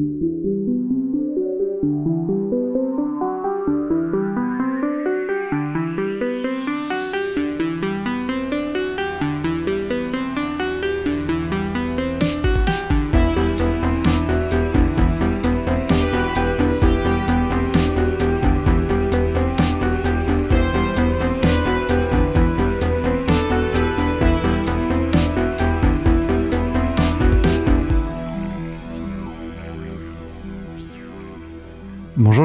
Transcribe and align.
Bonjour 0.00 0.39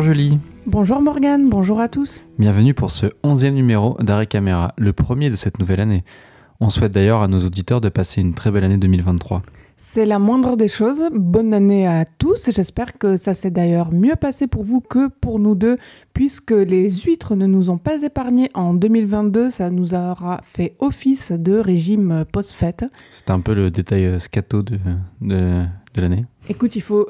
Julie. 0.06 0.38
Bonjour 0.68 1.02
Morgane, 1.02 1.50
bonjour 1.50 1.80
à 1.80 1.88
tous. 1.88 2.22
Bienvenue 2.38 2.76
pour 2.76 2.92
ce 2.92 3.08
onzième 3.24 3.56
numéro 3.56 3.98
d'Arrêt 4.00 4.28
Caméra, 4.28 4.72
le 4.78 4.94
premier 4.94 5.32
de 5.32 5.36
cette 5.36 5.58
nouvelle 5.58 5.80
année. 5.80 6.04
On 6.60 6.70
souhaite 6.70 6.94
d'ailleurs 6.94 7.24
à 7.24 7.28
nos 7.28 7.40
auditeurs 7.44 7.82
de 7.82 7.90
passer 7.90 8.22
une 8.22 8.36
très 8.36 8.52
belle 8.52 8.66
année 8.66 8.78
2023. 8.78 9.42
C'est 9.78 10.06
la 10.06 10.20
moindre 10.20 10.58
des 10.58 10.68
choses. 10.68 11.06
Bonne 11.12 11.56
année 11.56 11.88
à 11.88 12.06
tous. 12.06 12.52
J'espère 12.52 13.00
que 13.00 13.18
ça 13.18 13.34
s'est 13.34 13.50
d'ailleurs 13.50 13.92
mieux 13.92 14.16
passé 14.16 14.46
pour 14.46 14.64
vous 14.64 14.80
que 14.80 15.08
pour 15.08 15.40
nous 15.40 15.56
deux, 15.56 15.78
puisque 16.14 16.52
les 16.52 16.88
huîtres 16.92 17.36
ne 17.36 17.48
nous 17.48 17.72
ont 17.72 17.80
pas 17.80 18.04
épargnés 18.04 18.52
en 18.54 18.76
2022. 18.76 19.50
Ça 19.50 19.72
nous 19.72 19.96
aura 19.96 20.40
fait 20.44 20.76
office 20.78 21.32
de 21.32 21.58
régime 21.58 22.26
post-fête. 22.32 22.86
C'est 23.12 23.32
un 23.32 23.40
peu 23.40 23.56
le 23.56 23.72
détail 23.72 24.06
euh, 24.06 24.20
scato 24.20 24.62
de, 24.62 24.78
de, 25.22 25.64
de 25.96 26.02
l'année. 26.02 26.26
Écoute, 26.48 26.76
il 26.76 26.82
faut 26.82 27.08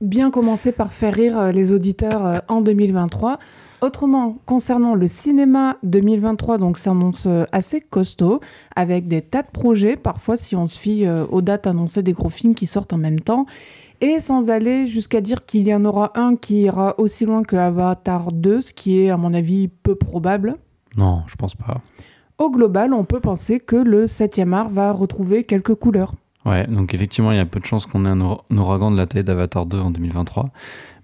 bien 0.00 0.30
commencer 0.30 0.72
par 0.72 0.92
faire 0.92 1.14
rire 1.14 1.38
euh, 1.38 1.52
les 1.52 1.72
auditeurs 1.72 2.26
euh, 2.26 2.38
en 2.48 2.60
2023. 2.60 3.38
Autrement, 3.80 4.38
concernant 4.44 4.94
le 4.94 5.06
cinéma 5.06 5.76
2023, 5.84 6.58
donc 6.58 6.78
s'annonce 6.78 7.26
euh, 7.26 7.44
assez 7.52 7.80
costaud, 7.80 8.40
avec 8.74 9.06
des 9.06 9.22
tas 9.22 9.42
de 9.42 9.50
projets, 9.50 9.96
parfois 9.96 10.36
si 10.36 10.56
on 10.56 10.66
se 10.66 10.78
fie 10.78 11.06
aux 11.08 11.42
dates 11.42 11.68
annoncées 11.68 12.02
des 12.02 12.12
gros 12.12 12.28
films 12.28 12.56
qui 12.56 12.66
sortent 12.66 12.92
en 12.92 12.98
même 12.98 13.20
temps, 13.20 13.46
et 14.00 14.18
sans 14.18 14.50
aller 14.50 14.88
jusqu'à 14.88 15.20
dire 15.20 15.44
qu'il 15.44 15.66
y 15.68 15.72
en 15.72 15.84
aura 15.84 16.10
un 16.18 16.34
qui 16.34 16.62
ira 16.62 16.96
aussi 16.98 17.24
loin 17.24 17.44
que 17.44 17.54
Avatar 17.54 18.32
2, 18.32 18.60
ce 18.62 18.72
qui 18.72 19.00
est 19.00 19.10
à 19.10 19.16
mon 19.16 19.32
avis 19.32 19.68
peu 19.68 19.94
probable. 19.94 20.56
Non, 20.96 21.22
je 21.28 21.36
pense 21.36 21.54
pas. 21.54 21.80
Au 22.38 22.50
global, 22.50 22.92
on 22.92 23.04
peut 23.04 23.20
penser 23.20 23.60
que 23.60 23.76
le 23.76 24.06
7e 24.06 24.52
art 24.52 24.70
va 24.70 24.92
retrouver 24.92 25.44
quelques 25.44 25.74
couleurs. 25.74 26.14
Ouais, 26.48 26.66
donc 26.66 26.94
effectivement, 26.94 27.32
il 27.32 27.36
y 27.36 27.40
a 27.40 27.46
peu 27.46 27.60
de 27.60 27.64
chances 27.66 27.86
qu'on 27.86 28.04
ait 28.04 28.08
un, 28.08 28.20
our- 28.20 28.44
un 28.50 28.58
ouragan 28.58 28.90
de 28.90 28.96
la 28.96 29.06
taille 29.06 29.24
d'Avatar 29.24 29.66
2 29.66 29.78
en 29.80 29.90
2023. 29.90 30.50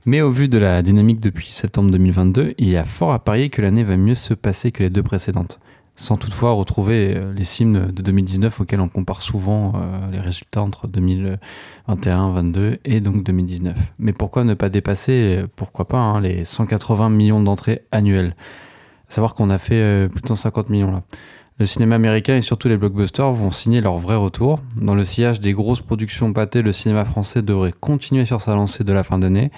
Mais 0.06 0.20
au 0.20 0.31
vu 0.31 0.48
de 0.48 0.59
la 0.59 0.83
dynamique 0.83 1.20
depuis 1.20 1.50
septembre 1.50 1.91
2022, 1.91 2.55
il 2.59 2.69
y 2.69 2.77
a 2.77 2.84
fort 2.84 3.12
à 3.12 3.19
parier 3.19 3.48
que 3.50 3.62
l'année 3.62 3.84
va 3.84 3.97
mieux 3.97 4.15
se 4.15 4.34
passer 4.34 4.70
que 4.70 4.83
les 4.83 4.91
deux 4.91 5.03
précédentes. 5.03 5.61
Sans 5.97 6.17
toutefois 6.17 6.50
retrouver 6.53 7.15
euh, 7.17 7.33
les 7.34 7.45
films 7.45 7.92
de 7.92 8.03
2019 8.03 8.61
auxquels 8.61 8.81
on 8.81 8.89
compare 8.89 9.22
souvent 9.22 9.75
euh, 9.77 10.11
les 10.11 10.19
résultats 10.19 10.61
entre 10.62 10.89
2021, 10.89 12.31
22 12.33 12.78
et 12.84 13.00
donc 13.00 13.22
2019. 13.25 13.77
Mais 13.98 14.12
pourquoi 14.12 14.45
ne 14.45 14.55
pas 14.55 14.69
dépasser, 14.69 15.45
pourquoi 15.56 15.87
pas, 15.87 15.98
hein, 15.98 16.20
les 16.20 16.45
180 16.45 17.09
millions 17.11 17.42
d'entrées 17.42 17.83
annuelles? 17.92 18.34
Savoir 19.09 19.34
qu'on 19.34 19.50
a 19.50 19.59
fait 19.59 19.75
euh, 19.77 20.09
plus 20.09 20.20
de 20.22 20.27
150 20.28 20.69
millions 20.70 20.91
là. 20.91 21.03
Le 21.56 21.66
cinéma 21.66 21.94
américain 21.94 22.36
et 22.36 22.41
surtout 22.42 22.69
les 22.69 22.77
blockbusters 22.77 23.33
vont 23.33 23.52
signer 23.52 23.80
leur 23.80 23.97
vrai 23.97 24.16
retour. 24.16 24.58
Dans 24.77 24.97
le 24.97 25.05
sillage 25.05 25.38
des 25.38 25.52
grosses 25.52 25.83
productions 25.83 26.33
pâtées, 26.33 26.62
le 26.62 26.72
cinéma 26.72 27.05
français 27.05 27.42
devrait 27.42 27.72
continuer 27.72 28.27
sur 28.27 28.41
sa 28.41 28.56
lancée 28.56 28.83
de 28.83 28.92
la 28.92 29.05
fin 29.05 29.20
d'année. 29.20 29.52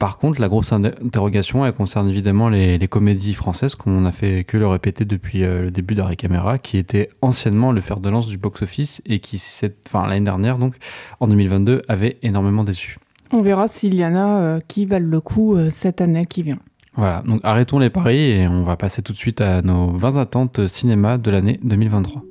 Par 0.00 0.18
contre, 0.18 0.40
la 0.40 0.48
grosse 0.48 0.72
inter- 0.72 0.90
interrogation, 1.00 1.64
elle 1.64 1.72
concerne 1.72 2.08
évidemment 2.08 2.48
les, 2.48 2.88
comédies 2.88 3.32
françaises, 3.32 3.76
qu'on 3.76 4.00
n'a 4.00 4.10
fait 4.10 4.42
que 4.42 4.56
le 4.56 4.66
répéter 4.66 5.04
depuis 5.04 5.44
euh, 5.44 5.62
le 5.62 5.70
début 5.70 5.94
d'Arrêt 5.94 6.16
Caméra, 6.16 6.58
qui 6.58 6.78
était 6.78 7.10
anciennement 7.22 7.70
le 7.70 7.80
fer 7.80 8.00
de 8.00 8.08
lance 8.08 8.26
du 8.26 8.36
box-office 8.36 9.00
et 9.06 9.20
qui, 9.20 9.40
enfin, 9.86 10.08
l'année 10.08 10.24
dernière, 10.24 10.58
donc 10.58 10.74
en 11.20 11.28
2022, 11.28 11.82
avait 11.86 12.18
énormément 12.22 12.64
déçu. 12.64 12.98
On 13.32 13.40
verra 13.40 13.68
s'il 13.68 13.94
y 13.94 14.04
en 14.04 14.16
a 14.16 14.40
euh, 14.40 14.58
qui 14.66 14.84
valent 14.84 15.08
le 15.08 15.20
coup 15.20 15.54
euh, 15.54 15.70
cette 15.70 16.00
année 16.00 16.24
qui 16.24 16.42
vient. 16.42 16.58
Voilà, 16.96 17.22
donc 17.26 17.40
arrêtons 17.42 17.78
les 17.78 17.90
paris 17.90 18.20
et 18.20 18.48
on 18.48 18.62
va 18.62 18.76
passer 18.76 19.02
tout 19.02 19.12
de 19.12 19.18
suite 19.18 19.40
à 19.40 19.62
nos 19.62 19.88
20 19.88 20.16
attentes 20.16 20.66
cinéma 20.68 21.18
de 21.18 21.30
l'année 21.30 21.58
2023. 21.62 22.22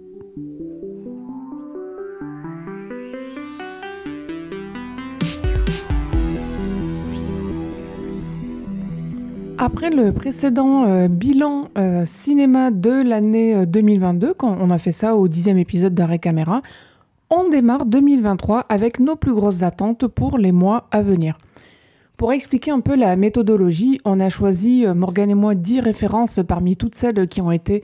Après 9.64 9.90
le 9.90 10.12
précédent 10.12 10.84
euh, 10.84 11.08
bilan 11.08 11.62
euh, 11.78 12.04
cinéma 12.06 12.70
de 12.70 13.02
l'année 13.02 13.56
euh, 13.56 13.66
2022, 13.66 14.34
quand 14.34 14.58
on 14.60 14.70
a 14.72 14.78
fait 14.78 14.92
ça 14.92 15.16
au 15.16 15.30
dixième 15.30 15.58
épisode 15.58 15.94
d'Arrêt 15.94 16.20
Caméra, 16.20 16.62
on 17.30 17.48
démarre 17.48 17.86
2023 17.86 18.66
avec 18.68 19.00
nos 19.00 19.16
plus 19.16 19.34
grosses 19.34 19.64
attentes 19.64 20.08
pour 20.08 20.38
les 20.38 20.52
mois 20.52 20.88
à 20.92 21.02
venir. 21.02 21.38
Pour 22.18 22.32
expliquer 22.32 22.72
un 22.72 22.80
peu 22.80 22.96
la 22.96 23.16
méthodologie, 23.16 24.00
on 24.06 24.20
a 24.20 24.30
choisi, 24.30 24.86
euh, 24.86 24.94
Morgane 24.94 25.32
et 25.32 25.36
moi, 25.36 25.56
10 25.56 25.80
références 25.80 26.40
parmi 26.48 26.78
toutes 26.78 26.96
celles 26.96 27.28
qui 27.28 27.42
ont 27.42 27.52
été 27.52 27.84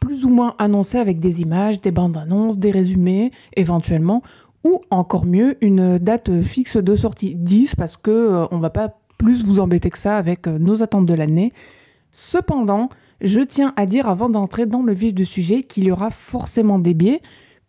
plus 0.00 0.24
ou 0.24 0.28
moins 0.28 0.54
annoncées 0.58 0.98
avec 0.98 1.20
des 1.20 1.42
images, 1.42 1.80
des 1.80 1.90
bandes 1.90 2.16
annonces, 2.16 2.58
des 2.58 2.70
résumés, 2.70 3.32
éventuellement, 3.56 4.22
ou 4.64 4.80
encore 4.90 5.26
mieux, 5.26 5.56
une 5.60 5.98
date 5.98 6.42
fixe 6.42 6.76
de 6.76 6.94
sortie. 6.94 7.34
10 7.34 7.76
parce 7.76 7.96
que 7.96 8.10
euh, 8.10 8.46
on 8.50 8.58
va 8.58 8.70
pas 8.70 8.98
plus 9.18 9.44
vous 9.44 9.60
embêter 9.60 9.90
que 9.90 9.98
ça 9.98 10.16
avec 10.16 10.46
euh, 10.46 10.58
nos 10.58 10.82
attentes 10.82 11.06
de 11.06 11.14
l'année. 11.14 11.52
Cependant, 12.10 12.88
je 13.20 13.40
tiens 13.40 13.72
à 13.76 13.86
dire 13.86 14.08
avant 14.08 14.28
d'entrer 14.28 14.66
dans 14.66 14.82
le 14.82 14.92
vif 14.92 15.14
du 15.14 15.24
sujet 15.24 15.62
qu'il 15.62 15.84
y 15.84 15.90
aura 15.90 16.10
forcément 16.10 16.78
des 16.78 16.94
biais, 16.94 17.20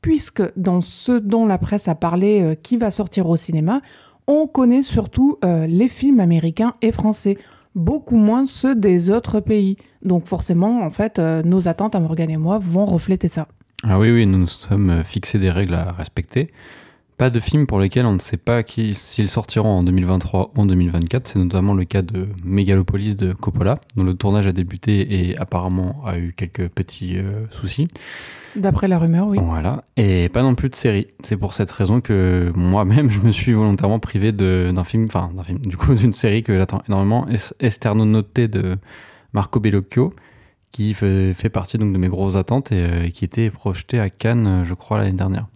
puisque 0.01 0.43
dans 0.55 0.81
ce 0.81 1.11
dont 1.11 1.45
la 1.45 1.57
presse 1.57 1.87
a 1.87 1.95
parlé 1.95 2.41
euh, 2.41 2.55
qui 2.55 2.77
va 2.77 2.91
sortir 2.91 3.27
au 3.27 3.37
cinéma, 3.37 3.81
on 4.29 4.45
connaît 4.45 4.83
surtout 4.83 5.39
euh, 5.43 5.65
les 5.65 5.87
films 5.87 6.19
américains 6.19 6.75
et 6.83 6.91
français, 6.91 7.37
beaucoup 7.73 8.15
moins 8.15 8.45
ceux 8.45 8.75
des 8.75 9.09
autres 9.09 9.39
pays. 9.39 9.75
Donc 10.03 10.27
forcément, 10.27 10.83
en 10.83 10.91
fait, 10.91 11.17
euh, 11.17 11.41
nos 11.41 11.67
attentes 11.67 11.95
à 11.95 11.99
Morgane 11.99 12.29
et 12.29 12.37
moi 12.37 12.59
vont 12.61 12.85
refléter 12.85 13.27
ça. 13.27 13.47
Ah 13.83 13.97
oui, 13.97 14.11
oui, 14.11 14.27
nous 14.27 14.37
nous 14.37 14.47
sommes 14.47 15.03
fixés 15.03 15.39
des 15.39 15.49
règles 15.49 15.73
à 15.73 15.91
respecter. 15.93 16.51
Pas 17.19 17.29
de 17.29 17.39
films 17.41 17.67
pour 17.67 17.81
lesquels 17.81 18.05
on 18.05 18.13
ne 18.13 18.19
sait 18.19 18.37
pas 18.37 18.63
s'ils 18.65 19.27
sortiront 19.27 19.79
en 19.79 19.83
2023 19.83 20.53
ou 20.55 20.61
en 20.61 20.65
2024. 20.65 21.27
C'est 21.27 21.37
notamment 21.39 21.73
le 21.73 21.83
cas 21.83 22.01
de 22.01 22.29
Megalopolis 22.45 23.15
de 23.17 23.33
Coppola, 23.33 23.79
dont 23.97 24.03
le 24.05 24.13
tournage 24.13 24.47
a 24.47 24.53
débuté 24.53 25.29
et 25.29 25.37
apparemment 25.37 26.01
a 26.05 26.17
eu 26.17 26.31
quelques 26.31 26.69
petits 26.69 27.17
euh, 27.17 27.45
soucis. 27.51 27.89
D'après 28.55 28.87
la 28.87 28.97
rumeur, 28.97 29.27
oui. 29.27 29.37
Voilà. 29.41 29.83
Et 29.97 30.29
pas 30.29 30.43
non 30.43 30.55
plus 30.55 30.69
de 30.69 30.75
série. 30.75 31.07
C'est 31.23 31.35
pour 31.35 31.53
cette 31.53 31.69
raison 31.71 31.99
que 31.99 32.53
moi-même, 32.55 33.09
je 33.11 33.19
me 33.19 33.31
suis 33.33 33.51
volontairement 33.51 33.99
privé 33.99 34.31
d'un 34.31 34.83
film, 34.85 35.05
enfin, 35.05 35.29
d'un 35.35 35.43
film, 35.43 35.59
du 35.59 35.75
coup, 35.75 35.93
d'une 35.95 36.13
série 36.13 36.41
que 36.41 36.55
j'attends 36.57 36.81
énormément, 36.87 37.27
Es- 37.27 37.53
Esterno 37.59 38.05
Noté 38.05 38.47
de 38.47 38.77
Marco 39.33 39.59
Bellocchio, 39.59 40.13
qui 40.71 40.93
fait, 40.93 41.33
fait 41.33 41.49
partie 41.49 41.77
donc 41.77 41.91
de 41.91 41.97
mes 41.97 42.07
grosses 42.07 42.37
attentes 42.37 42.71
et 42.71 42.75
euh, 42.85 43.09
qui 43.09 43.25
était 43.25 43.49
projeté 43.49 43.99
à 43.99 44.09
Cannes, 44.09 44.47
euh, 44.47 44.63
je 44.65 44.73
crois, 44.73 44.99
l'année 44.99 45.11
dernière. 45.11 45.47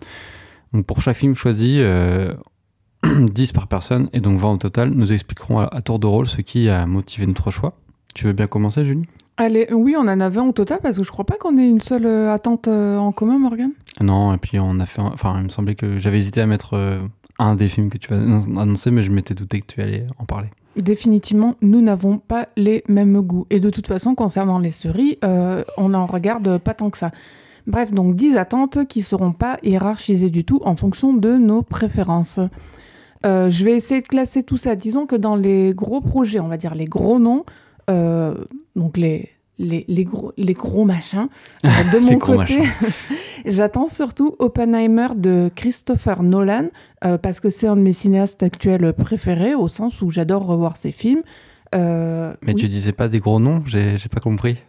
Donc 0.73 0.85
pour 0.85 1.01
chaque 1.01 1.17
film 1.17 1.35
choisi, 1.35 1.77
euh, 1.81 2.33
10 3.03 3.51
par 3.53 3.67
personne, 3.67 4.09
et 4.13 4.19
donc 4.19 4.39
20 4.39 4.51
au 4.53 4.57
total, 4.57 4.89
nous 4.91 5.11
expliquerons 5.13 5.59
à, 5.59 5.65
à 5.65 5.81
tour 5.81 5.99
de 5.99 6.07
rôle 6.07 6.25
ce 6.25 6.41
qui 6.41 6.69
a 6.69 6.85
motivé 6.85 7.27
notre 7.27 7.51
choix. 7.51 7.73
Tu 8.15 8.25
veux 8.25 8.33
bien 8.33 8.47
commencer, 8.47 8.85
Julie? 8.85 9.03
Allez, 9.37 9.67
oui, 9.71 9.95
on 9.97 10.01
en 10.01 10.19
avait 10.19 10.39
un 10.39 10.43
au 10.45 10.51
total 10.51 10.79
parce 10.83 10.97
que 10.97 11.03
je 11.03 11.11
crois 11.11 11.25
pas 11.25 11.35
qu'on 11.37 11.57
ait 11.57 11.67
une 11.67 11.81
seule 11.81 12.05
euh, 12.05 12.31
attente 12.31 12.67
euh, 12.67 12.97
en 12.97 13.11
commun, 13.11 13.39
Morgane. 13.39 13.71
Non, 13.99 14.31
et 14.33 14.37
puis 14.37 14.59
on 14.59 14.79
a 14.79 14.85
fait. 14.85 15.01
un- 15.01 15.07
Enfin, 15.13 15.35
il 15.39 15.43
me 15.45 15.49
semblait 15.49 15.73
que 15.75 15.97
j'avais 15.97 16.17
hésité 16.17 16.41
à 16.41 16.45
mettre 16.45 16.75
euh, 16.75 16.99
un 17.39 17.55
des 17.55 17.67
films 17.67 17.89
que 17.89 17.97
tu 17.97 18.09
vas 18.13 18.17
annoncer, 18.17 18.91
mais 18.91 19.01
je 19.01 19.11
m'étais 19.11 19.33
douté 19.33 19.61
que 19.61 19.73
tu 19.73 19.81
allais 19.81 20.05
en 20.19 20.25
parler. 20.25 20.49
Définitivement, 20.75 21.55
nous 21.61 21.81
n'avons 21.81 22.19
pas 22.19 22.47
les 22.57 22.83
mêmes 22.87 23.19
goûts. 23.21 23.47
Et 23.49 23.59
de 23.59 23.69
toute 23.71 23.87
façon, 23.87 24.13
concernant 24.13 24.59
les 24.59 24.71
séries, 24.71 25.17
euh, 25.23 25.63
on 25.77 25.89
n'en 25.89 26.05
regarde 26.05 26.59
pas 26.59 26.75
tant 26.75 26.91
que 26.91 26.97
ça. 26.99 27.11
Bref, 27.67 27.93
donc 27.93 28.15
10 28.15 28.37
attentes 28.37 28.87
qui 28.87 29.01
seront 29.01 29.31
pas 29.31 29.57
hiérarchisées 29.63 30.29
du 30.29 30.43
tout 30.43 30.61
en 30.63 30.75
fonction 30.75 31.13
de 31.13 31.37
nos 31.37 31.61
préférences. 31.61 32.39
Euh, 33.25 33.49
je 33.49 33.63
vais 33.63 33.73
essayer 33.73 34.01
de 34.01 34.07
classer 34.07 34.43
tout 34.43 34.57
ça. 34.57 34.75
Disons 34.75 35.05
que 35.05 35.15
dans 35.15 35.35
les 35.35 35.73
gros 35.73 36.01
projets, 36.01 36.39
on 36.39 36.47
va 36.47 36.57
dire 36.57 36.75
les 36.75 36.85
gros 36.85 37.19
noms, 37.19 37.45
euh, 37.89 38.35
donc 38.75 38.97
les, 38.97 39.29
les, 39.59 39.85
les 39.87 40.03
gros, 40.03 40.33
les 40.37 40.53
gros 40.53 40.83
machins, 40.83 41.27
euh, 41.65 41.69
de 41.93 41.99
mon 41.99 42.19
côté, 42.19 42.59
j'attends 43.45 43.87
surtout 43.87 44.35
Oppenheimer 44.39 45.09
de 45.15 45.49
Christopher 45.55 46.21
Nolan, 46.23 46.67
parce 47.21 47.39
que 47.39 47.49
c'est 47.49 47.67
un 47.67 47.75
de 47.75 47.81
mes 47.81 47.93
cinéastes 47.93 48.43
actuels 48.43 48.93
préférés, 48.93 49.55
au 49.55 49.67
sens 49.67 50.01
où 50.01 50.09
j'adore 50.09 50.45
revoir 50.45 50.77
ses 50.77 50.91
films. 50.91 51.21
Mais 51.73 52.35
oui. 52.45 52.55
tu 52.55 52.67
disais 52.67 52.91
pas 52.91 53.07
des 53.07 53.19
gros 53.19 53.39
noms 53.39 53.63
j'ai 53.65 53.97
pas 54.11 54.19
compris. 54.19 54.59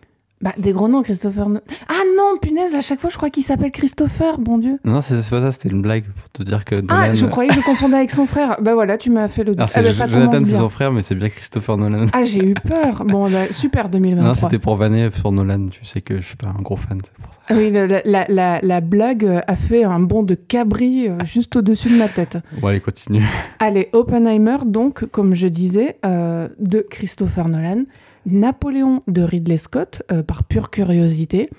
Bah, 0.45 0.53
des 0.59 0.73
gros 0.75 0.89
noms, 0.89 1.01
Christopher. 1.03 1.49
No- 1.49 1.61
Ah 1.89 2.03
non, 2.19 2.37
punaise, 2.39 2.75
à 2.75 2.83
chaque 2.83 3.01
fois, 3.01 3.09
je 3.09 3.17
crois 3.17 3.31
qu'il 3.31 3.43
s'appelle 3.43 3.71
Christopher, 3.71 4.39
bon 4.39 4.59
Dieu. 4.59 4.79
Non, 4.85 5.01
c'est 5.01 5.17
pas 5.31 5.41
ça, 5.41 5.51
c'était 5.53 5.71
une 5.71 5.81
blague 5.81 6.05
pour 6.05 6.29
te 6.31 6.43
dire 6.43 6.67
que 6.67 6.83
Ah, 6.91 7.11
je 7.13 7.25
croyais 7.25 7.49
que 7.49 7.57
je 7.57 7.61
confondais 7.65 7.97
avec 7.97 8.11
son 8.11 8.27
frère. 8.27 8.59
Bah 8.61 8.75
voilà, 8.75 8.99
tu 8.99 9.11
m'as 9.11 9.29
fait 9.29 9.43
le 9.43 9.55
Ah, 9.57 9.67
c'est 9.67 9.83
bah, 9.83 10.07
Jonathan, 10.07 10.45
c'est 10.45 10.53
son 10.57 10.69
frère, 10.69 10.93
mais 10.93 11.01
c'est 11.01 11.15
bien 11.15 11.31
Christopher 11.31 11.79
Nolan. 11.79 12.05
Ah, 12.13 12.27
j'ai 12.27 12.45
eu 12.47 12.53
peur. 12.69 13.05
Bon, 13.07 13.31
bah, 13.31 13.51
super 13.53 13.89
2023. 13.89 14.29
Non, 14.29 14.35
c'était 14.35 14.59
pour 14.59 14.77
vanner 14.77 15.09
sur 15.17 15.33
Nolan. 15.33 15.69
Tu 15.71 15.83
sais 15.87 16.03
que 16.03 16.17
je 16.19 16.27
suis 16.27 16.37
pas 16.37 16.49
un 16.49 16.61
gros 16.61 16.77
fan, 16.77 16.99
c'est 17.03 17.15
pour 17.15 17.33
ça. 17.33 17.41
Ah 17.49 17.55
Oui, 17.57 17.71
la, 17.71 17.87
la- 17.87 18.27
la- 18.29 18.61
la 18.63 18.81
blague 18.83 19.43
a 19.47 19.57
fait 19.57 19.85
un 19.85 20.01
bond 20.01 20.25
de 20.25 20.35
cabri 20.35 21.09
euh, 21.09 21.17
juste 21.25 21.57
au-dessus 21.57 21.89
de 21.89 21.97
ma 21.97 22.09
tête. 22.09 22.37
Bon, 22.61 22.69
allez, 22.69 22.81
continue. 22.81 23.23
Allez, 23.61 23.89
Oppenheimer, 23.95 24.59
donc, 24.67 25.07
comme 25.07 25.35
je 25.35 25.47
disais, 25.47 25.97
euh, 26.05 26.49
de 26.61 26.85
Christopher 26.89 27.49
Nolan. 27.49 27.85
Napoléon 28.27 29.03
de 29.07 29.23
Ridley 29.23 29.57
Scott, 29.57 30.03
euh, 30.11 30.23
par 30.23 30.45
pure 30.45 30.71
curiosité. 30.71 31.51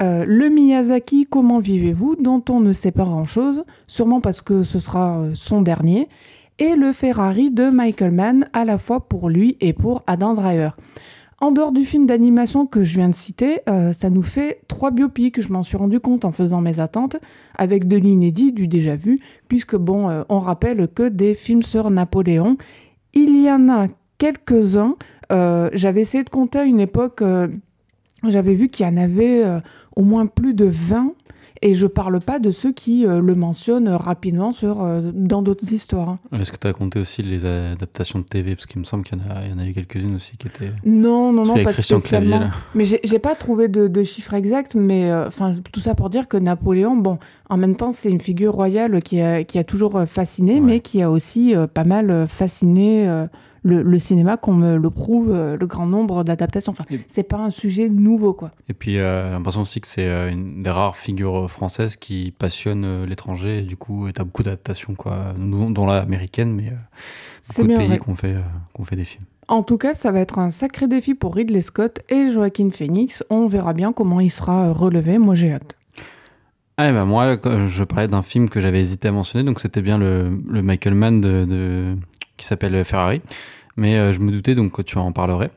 Euh, 0.00 0.24
le 0.26 0.48
Miyazaki, 0.48 1.26
Comment 1.26 1.60
vivez-vous, 1.60 2.16
dont 2.16 2.42
on 2.50 2.60
ne 2.60 2.72
sait 2.72 2.90
pas 2.90 3.04
grand-chose, 3.04 3.64
sûrement 3.86 4.20
parce 4.20 4.42
que 4.42 4.62
ce 4.62 4.78
sera 4.78 5.18
euh, 5.18 5.30
son 5.34 5.62
dernier. 5.62 6.08
Et 6.58 6.74
le 6.74 6.92
Ferrari 6.92 7.50
de 7.50 7.70
Michael 7.70 8.12
Mann, 8.12 8.48
à 8.52 8.64
la 8.64 8.78
fois 8.78 9.08
pour 9.08 9.28
lui 9.28 9.56
et 9.60 9.72
pour 9.72 10.02
Adam 10.06 10.34
Driver. 10.34 10.76
En 11.40 11.50
dehors 11.50 11.72
du 11.72 11.84
film 11.84 12.06
d'animation 12.06 12.66
que 12.66 12.84
je 12.84 12.94
viens 12.94 13.08
de 13.08 13.14
citer, 13.14 13.60
ça 13.92 14.08
nous 14.08 14.22
fait 14.22 14.60
trois 14.68 14.92
biopics, 14.92 15.42
je 15.42 15.52
m'en 15.52 15.64
suis 15.64 15.76
rendu 15.76 15.98
compte 15.98 16.24
en 16.24 16.30
faisant 16.30 16.60
mes 16.60 16.78
attentes, 16.78 17.16
avec 17.58 17.88
de 17.88 17.96
l'inédit, 17.96 18.52
du 18.52 18.68
déjà 18.68 18.94
vu, 18.94 19.20
puisque 19.48 19.74
bon, 19.74 20.24
on 20.28 20.38
rappelle 20.38 20.86
que 20.86 21.08
des 21.08 21.34
films 21.34 21.62
sur 21.62 21.90
Napoléon, 21.90 22.56
il 23.14 23.42
y 23.42 23.50
en 23.50 23.68
a 23.68 23.88
quelques-uns. 24.18 24.96
Euh, 25.32 25.70
J'avais 25.72 26.00
essayé 26.02 26.24
de 26.24 26.30
compter 26.30 26.58
à 26.60 26.64
une 26.64 26.80
époque, 26.80 27.22
euh, 27.22 27.48
j'avais 28.28 28.54
vu 28.54 28.68
qu'il 28.68 28.86
y 28.86 28.88
en 28.88 28.96
avait 28.96 29.44
euh, 29.44 29.60
au 29.96 30.02
moins 30.02 30.26
plus 30.26 30.54
de 30.54 30.64
20, 30.66 31.12
et 31.62 31.72
je 31.72 31.86
parle 31.86 32.20
pas 32.20 32.38
de 32.40 32.50
ceux 32.50 32.72
qui 32.72 33.06
euh, 33.06 33.20
le 33.22 33.34
mentionnent 33.34 33.88
rapidement 33.88 34.52
sur, 34.52 34.82
euh, 34.82 35.00
dans 35.14 35.40
d'autres 35.40 35.72
histoires. 35.72 36.10
hein. 36.10 36.16
Est-ce 36.38 36.52
que 36.52 36.58
tu 36.58 36.66
as 36.66 36.72
compté 36.74 36.98
aussi 36.98 37.22
les 37.22 37.46
adaptations 37.46 38.18
de 38.18 38.24
TV 38.24 38.54
Parce 38.54 38.66
qu'il 38.66 38.80
me 38.80 38.84
semble 38.84 39.04
qu'il 39.04 39.16
y, 39.18 39.22
en 39.22 39.24
a- 39.34 39.44
il 39.46 39.50
y 39.50 39.54
en 39.54 39.58
a 39.58 39.66
eu 39.66 39.72
quelques-unes 39.72 40.16
aussi 40.16 40.36
qui 40.36 40.48
étaient. 40.48 40.72
Non, 40.84 41.32
non, 41.32 41.44
non, 41.44 41.54
pas 41.62 41.72
Christian 41.72 42.00
Clavier, 42.00 42.28
spécialement. 42.32 42.38
là. 42.46 42.50
Mais 42.74 42.84
j'ai 42.84 43.18
pas 43.18 43.34
trouvé 43.34 43.68
de, 43.68 43.88
de 43.88 44.02
chiffres 44.02 44.34
exacts, 44.34 44.74
mais 44.74 45.10
euh, 45.10 45.30
tout 45.72 45.80
ça 45.80 45.94
pour 45.94 46.10
dire 46.10 46.28
que 46.28 46.36
Napoléon, 46.36 46.96
bon, 46.96 47.18
en 47.48 47.56
même 47.56 47.76
temps, 47.76 47.92
c'est 47.92 48.10
une 48.10 48.20
figure 48.20 48.52
royale 48.52 49.00
qui 49.02 49.20
a, 49.22 49.42
qui 49.44 49.58
a 49.58 49.64
toujours 49.64 50.02
fasciné, 50.06 50.54
Ouais. 50.54 50.60
mais 50.60 50.80
qui 50.80 51.00
a 51.00 51.10
aussi 51.10 51.54
pas 51.72 51.84
mal 51.84 52.26
fasciné 52.26 53.26
le, 53.64 53.82
le 53.82 53.98
cinéma, 53.98 54.36
qu'on 54.36 54.52
me 54.52 54.76
le 54.76 54.90
prouve, 54.90 55.32
euh, 55.32 55.56
le 55.58 55.66
grand 55.66 55.86
nombre 55.86 56.22
d'adaptations. 56.22 56.70
Enfin, 56.70 56.84
Et- 56.90 57.00
c'est 57.06 57.22
pas 57.24 57.38
un 57.38 57.50
sujet 57.50 57.88
nouveau, 57.88 58.32
quoi. 58.34 58.52
Et 58.68 58.74
puis, 58.74 58.98
euh, 58.98 59.26
j'ai 59.26 59.32
l'impression 59.32 59.62
aussi 59.62 59.80
que 59.80 59.88
c'est 59.88 60.06
euh, 60.06 60.30
une 60.30 60.62
des 60.62 60.70
rares 60.70 60.96
figures 60.96 61.50
françaises 61.50 61.96
qui 61.96 62.32
passionnent 62.38 62.84
euh, 62.84 63.06
l'étranger. 63.06 63.58
Et 63.58 63.62
du 63.62 63.76
coup, 63.76 64.08
tu 64.12 64.20
as 64.20 64.24
beaucoup 64.24 64.42
d'adaptations, 64.42 64.94
quoi, 64.94 65.34
dont 65.38 65.86
la 65.86 65.98
américaine, 66.00 66.52
mais 66.54 66.68
euh, 66.68 66.72
beaucoup 67.56 67.68
de 67.68 67.76
pays 67.76 67.98
ont 68.06 68.14
fait, 68.14 68.34
euh, 68.34 68.40
ont 68.78 68.84
fait 68.84 68.96
des 68.96 69.04
films. 69.04 69.24
En 69.48 69.62
tout 69.62 69.76
cas, 69.76 69.92
ça 69.92 70.10
va 70.10 70.20
être 70.20 70.38
un 70.38 70.48
sacré 70.48 70.86
défi 70.88 71.14
pour 71.14 71.34
Ridley 71.34 71.60
Scott 71.60 72.00
et 72.08 72.30
Joaquin 72.30 72.70
Phoenix. 72.70 73.22
On 73.28 73.46
verra 73.46 73.74
bien 73.74 73.92
comment 73.92 74.20
il 74.20 74.30
sera 74.30 74.72
relevé. 74.72 75.18
Moi, 75.18 75.34
j'ai 75.34 75.52
hâte. 75.52 75.76
Ah, 76.76 76.90
bah 76.92 77.04
moi, 77.04 77.36
je 77.68 77.84
parlais 77.84 78.08
d'un 78.08 78.22
film 78.22 78.48
que 78.50 78.60
j'avais 78.60 78.80
hésité 78.80 79.06
à 79.08 79.12
mentionner, 79.12 79.44
donc 79.44 79.60
c'était 79.60 79.80
bien 79.82 79.96
le, 79.96 80.40
le 80.48 80.60
Michael 80.60 80.94
Mann 80.94 81.20
de, 81.20 81.44
de- 81.44 81.94
qui 82.44 82.48
s'appelle 82.48 82.84
Ferrari. 82.84 83.22
Mais 83.76 83.96
euh, 83.96 84.12
je 84.12 84.20
me 84.20 84.30
doutais 84.30 84.54
donc 84.54 84.72
que 84.72 84.82
tu 84.82 84.98
en 84.98 85.10
parlerais. 85.12 85.50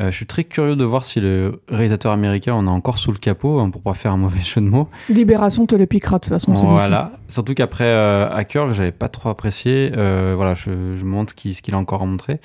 Euh, 0.00 0.10
je 0.10 0.16
suis 0.16 0.24
très 0.24 0.44
curieux 0.44 0.76
de 0.76 0.84
voir 0.84 1.04
si 1.04 1.20
le 1.20 1.60
réalisateur 1.68 2.10
américain 2.10 2.54
en 2.54 2.66
a 2.66 2.70
encore 2.70 2.96
sous 2.96 3.12
le 3.12 3.18
capot, 3.18 3.60
hein, 3.60 3.68
pour 3.68 3.82
pas 3.82 3.92
faire 3.92 4.12
un 4.12 4.16
mauvais 4.16 4.40
jeu 4.40 4.62
de 4.62 4.66
mots. 4.66 4.88
Libération 5.10 5.66
te 5.66 5.74
le 5.74 5.84
piquera 5.84 6.16
de 6.18 6.24
toute 6.24 6.32
façon. 6.32 6.54
Voilà. 6.54 7.12
Surtout 7.28 7.52
qu'après 7.52 7.84
euh, 7.84 8.30
Hacker, 8.30 8.68
que 8.68 8.72
j'avais 8.72 8.92
pas 8.92 9.08
trop 9.08 9.28
apprécié, 9.28 9.92
euh, 9.94 10.32
voilà, 10.34 10.54
je, 10.54 10.70
je 10.70 11.04
me 11.04 11.10
demande 11.10 11.28
ce 11.28 11.34
qu'il 11.34 11.74
a 11.74 11.78
encore 11.78 12.00
à 12.00 12.06
montrer. 12.06 12.40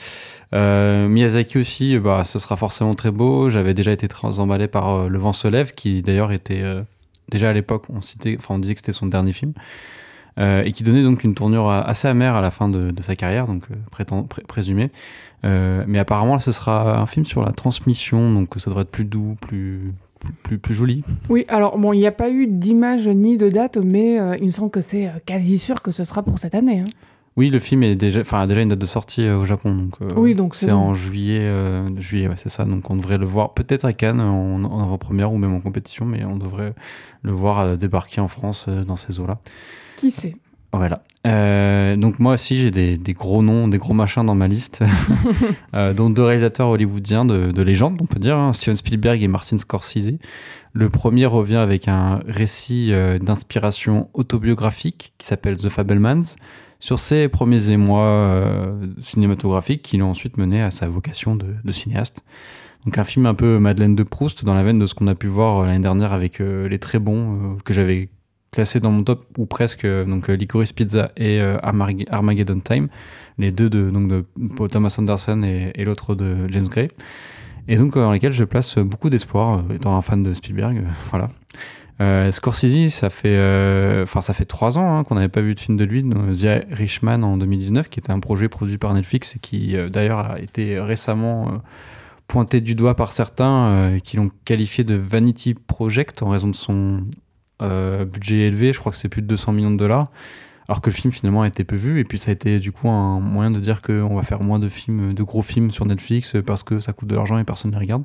Euh, 0.53 1.07
Miyazaki 1.07 1.57
aussi, 1.57 1.97
bah, 1.97 2.25
ce 2.25 2.39
sera 2.39 2.57
forcément 2.57 2.93
très 2.93 3.11
beau. 3.11 3.49
J'avais 3.49 3.73
déjà 3.73 3.93
été 3.93 4.09
très 4.09 4.39
emballé 4.41 4.67
par 4.67 4.89
euh, 4.89 5.07
Le 5.07 5.17
vent 5.17 5.33
se 5.33 5.47
lève, 5.47 5.73
qui 5.73 6.01
d'ailleurs 6.01 6.33
était 6.33 6.61
euh, 6.61 6.81
déjà 7.29 7.49
à 7.49 7.53
l'époque, 7.53 7.85
on 7.89 8.01
citait, 8.01 8.37
on 8.49 8.59
disait 8.59 8.73
que 8.73 8.81
c'était 8.81 8.91
son 8.91 9.07
dernier 9.07 9.31
film. 9.31 9.53
Euh, 10.37 10.63
et 10.63 10.73
qui 10.73 10.83
donnait 10.83 11.03
donc 11.03 11.23
une 11.23 11.33
tournure 11.33 11.69
assez 11.69 12.09
amère 12.09 12.35
à 12.35 12.41
la 12.41 12.51
fin 12.51 12.67
de, 12.67 12.91
de 12.91 13.01
sa 13.01 13.15
carrière, 13.15 13.47
donc 13.47 13.63
euh, 13.71 13.75
prétend- 13.89 14.23
pré- 14.23 14.41
présumé. 14.45 14.91
Euh, 15.45 15.83
mais 15.87 15.97
apparemment, 15.99 16.37
ce 16.39 16.51
sera 16.51 16.99
un 16.99 17.05
film 17.05 17.25
sur 17.25 17.41
la 17.45 17.51
transmission, 17.53 18.33
donc 18.33 18.49
ça 18.57 18.69
devrait 18.69 18.81
être 18.83 18.91
plus 18.91 19.05
doux, 19.05 19.37
plus, 19.39 19.93
plus, 20.19 20.33
plus, 20.43 20.57
plus 20.57 20.73
joli. 20.73 21.03
Oui, 21.29 21.45
alors 21.47 21.77
bon, 21.77 21.93
il 21.93 21.99
n'y 21.99 22.07
a 22.07 22.11
pas 22.11 22.29
eu 22.29 22.47
d'image 22.47 23.07
ni 23.07 23.37
de 23.37 23.47
date, 23.47 23.77
mais 23.77 24.19
euh, 24.19 24.35
il 24.39 24.45
me 24.47 24.51
semble 24.51 24.71
que 24.71 24.81
c'est 24.81 25.09
quasi 25.25 25.57
sûr 25.57 25.81
que 25.81 25.91
ce 25.91 26.03
sera 26.03 26.21
pour 26.21 26.37
cette 26.37 26.53
année. 26.55 26.79
hein. 26.81 26.89
Oui, 27.37 27.49
le 27.49 27.59
film 27.59 27.83
est 27.83 27.95
déjà, 27.95 28.21
enfin, 28.21 28.39
a 28.41 28.47
déjà 28.47 28.61
une 28.61 28.69
date 28.69 28.79
de 28.79 28.85
sortie 28.85 29.25
euh, 29.25 29.37
au 29.37 29.45
Japon, 29.45 29.73
donc. 29.73 29.93
euh, 30.01 30.07
Oui, 30.17 30.35
donc 30.35 30.55
c'est 30.55 30.71
en 30.71 30.93
juillet, 30.95 31.39
euh, 31.41 31.87
juillet, 31.99 32.27
ouais, 32.27 32.35
c'est 32.37 32.49
ça. 32.49 32.65
Donc 32.65 32.89
on 32.89 32.95
devrait 32.97 33.17
le 33.17 33.25
voir 33.25 33.53
peut-être 33.53 33.85
à 33.85 33.93
Cannes 33.93 34.19
en, 34.21 34.63
en 34.65 34.81
avant-première 34.83 35.31
ou 35.31 35.37
même 35.37 35.53
en 35.53 35.59
compétition, 35.61 36.05
mais 36.05 36.25
on 36.25 36.35
devrait 36.37 36.73
le 37.23 37.31
voir 37.31 37.77
débarquer 37.77 38.19
en 38.21 38.27
France 38.29 38.67
dans 38.67 38.95
ces 38.97 39.19
eaux-là. 39.19 39.37
Qui 39.95 40.11
sait 40.11 40.35
Voilà. 40.73 41.03
Euh, 41.25 41.95
donc 41.95 42.19
moi 42.19 42.33
aussi 42.35 42.57
j'ai 42.57 42.69
des, 42.69 42.97
des 42.97 43.13
gros 43.13 43.41
noms, 43.41 43.67
des 43.67 43.79
gros 43.79 43.93
machins 43.93 44.25
dans 44.25 44.35
ma 44.35 44.47
liste, 44.47 44.83
euh, 45.75 45.93
dont 45.93 46.09
deux 46.09 46.21
réalisateurs 46.21 46.69
hollywoodiens 46.69 47.25
de, 47.25 47.51
de 47.51 47.61
légende, 47.63 47.97
on 47.99 48.05
peut 48.05 48.19
dire, 48.19 48.37
hein, 48.37 48.53
Steven 48.53 48.75
Spielberg 48.75 49.23
et 49.23 49.27
Martin 49.27 49.57
Scorsese. 49.57 50.19
Le 50.73 50.89
premier 50.89 51.25
revient 51.25 51.55
avec 51.55 51.87
un 51.87 52.19
récit 52.27 52.89
euh, 52.91 53.17
d'inspiration 53.17 54.09
autobiographique 54.13 55.13
qui 55.17 55.25
s'appelle 55.25 55.55
The 55.55 55.69
Fablemans 55.69 56.35
sur 56.79 56.99
ses 56.99 57.27
premiers 57.27 57.71
émois 57.71 58.05
euh, 58.05 58.87
cinématographiques 58.99 59.81
qui 59.81 59.97
l'ont 59.97 60.11
ensuite 60.11 60.37
mené 60.37 60.61
à 60.61 60.69
sa 60.69 60.87
vocation 60.87 61.35
de, 61.35 61.47
de 61.63 61.71
cinéaste. 61.71 62.23
Donc 62.85 62.99
un 62.99 63.03
film 63.03 63.25
un 63.25 63.33
peu 63.33 63.57
Madeleine 63.57 63.95
de 63.95 64.03
Proust 64.03 64.45
dans 64.45 64.53
la 64.53 64.61
veine 64.61 64.77
de 64.77 64.85
ce 64.85 64.93
qu'on 64.93 65.07
a 65.07 65.15
pu 65.15 65.25
voir 65.25 65.65
l'année 65.65 65.81
dernière 65.81 66.13
avec 66.13 66.37
les 66.37 66.77
très 66.77 66.99
bons 66.99 67.57
que 67.65 67.73
j'avais 67.73 68.09
classés 68.55 68.79
dans 68.79 68.91
mon 68.91 69.03
top 69.03 69.25
ou 69.37 69.45
presque 69.45 69.85
euh, 69.85 70.05
donc 70.05 70.29
euh, 70.29 70.33
Licorice 70.33 70.71
Pizza 70.71 71.11
et 71.17 71.41
euh, 71.41 71.57
Armag- 71.61 72.07
Armageddon 72.09 72.59
Time, 72.59 72.87
les 73.37 73.51
deux 73.51 73.69
de 73.69 73.89
donc 73.91 74.07
de 74.07 74.25
Thomas 74.67 74.95
Anderson 74.97 75.43
et, 75.43 75.71
et 75.75 75.85
l'autre 75.85 76.15
de 76.15 76.47
James 76.49 76.67
Gray. 76.67 76.87
Et 77.67 77.77
donc 77.77 77.95
dans 77.95 78.11
lesquels 78.11 78.31
je 78.31 78.43
place 78.45 78.77
beaucoup 78.77 79.09
d'espoir 79.09 79.63
étant 79.73 79.95
un 79.97 80.01
fan 80.01 80.23
de 80.23 80.33
Spielberg, 80.33 80.83
voilà. 81.11 81.29
Euh, 82.01 82.29
Scorsese, 82.29 82.89
ça 82.89 83.09
fait, 83.09 83.37
euh, 83.37 84.03
enfin 84.03 84.19
ça 84.19 84.33
fait 84.33 84.43
trois 84.45 84.77
ans 84.77 84.97
hein, 84.97 85.03
qu'on 85.05 85.15
n'avait 85.15 85.29
pas 85.29 85.41
vu 85.41 85.55
de 85.55 85.59
film 85.59 85.77
de 85.77 85.85
lui, 85.85 86.03
The 86.03 86.65
Irishman 86.71 87.23
en 87.23 87.37
2019, 87.37 87.87
qui 87.89 87.99
était 87.99 88.11
un 88.11 88.19
projet 88.19 88.49
produit 88.49 88.77
par 88.77 88.93
Netflix 88.93 89.35
et 89.35 89.39
qui 89.39 89.77
euh, 89.77 89.87
d'ailleurs 89.89 90.31
a 90.31 90.39
été 90.39 90.79
récemment 90.79 91.61
pointé 92.27 92.59
du 92.59 92.75
doigt 92.75 92.95
par 92.95 93.11
certains 93.11 93.97
qui 94.03 94.17
l'ont 94.17 94.31
qualifié 94.45 94.83
de 94.83 94.95
Vanity 94.95 95.53
Project 95.53 96.23
en 96.23 96.29
raison 96.29 96.47
de 96.47 96.55
son 96.55 97.03
euh, 97.61 98.05
budget 98.05 98.47
élevé. 98.47 98.73
Je 98.73 98.79
crois 98.79 98.91
que 98.91 98.97
c'est 98.97 99.09
plus 99.09 99.21
de 99.21 99.27
200 99.27 99.51
millions 99.53 99.71
de 99.71 99.77
dollars. 99.77 100.11
Alors 100.67 100.81
que 100.81 100.89
le 100.89 100.95
film 100.95 101.13
finalement 101.13 101.43
a 101.43 101.47
été 101.47 101.63
peu 101.63 101.75
vu, 101.75 101.99
et 101.99 102.03
puis 102.05 102.17
ça 102.17 102.31
a 102.31 102.33
été 102.33 102.57
du 102.59 102.71
coup 102.71 102.89
un 102.89 103.19
moyen 103.19 103.51
de 103.51 103.59
dire 103.59 103.83
qu'on 103.83 104.15
va 104.15 104.23
faire 104.23 104.41
moins 104.41 104.57
de 104.57 104.67
films, 104.67 105.13
de 105.13 105.21
gros 105.23 105.43
films 105.43 105.69
sur 105.69 105.85
Netflix 105.85 106.33
euh, 106.35 106.41
parce 106.41 106.63
que 106.63 106.79
ça 106.79 106.91
coûte 106.91 107.07
de 107.07 107.15
l'argent 107.15 107.37
et 107.37 107.43
personne 107.43 107.69
ne 107.71 107.75
les 107.75 107.81
regarde. 107.81 108.03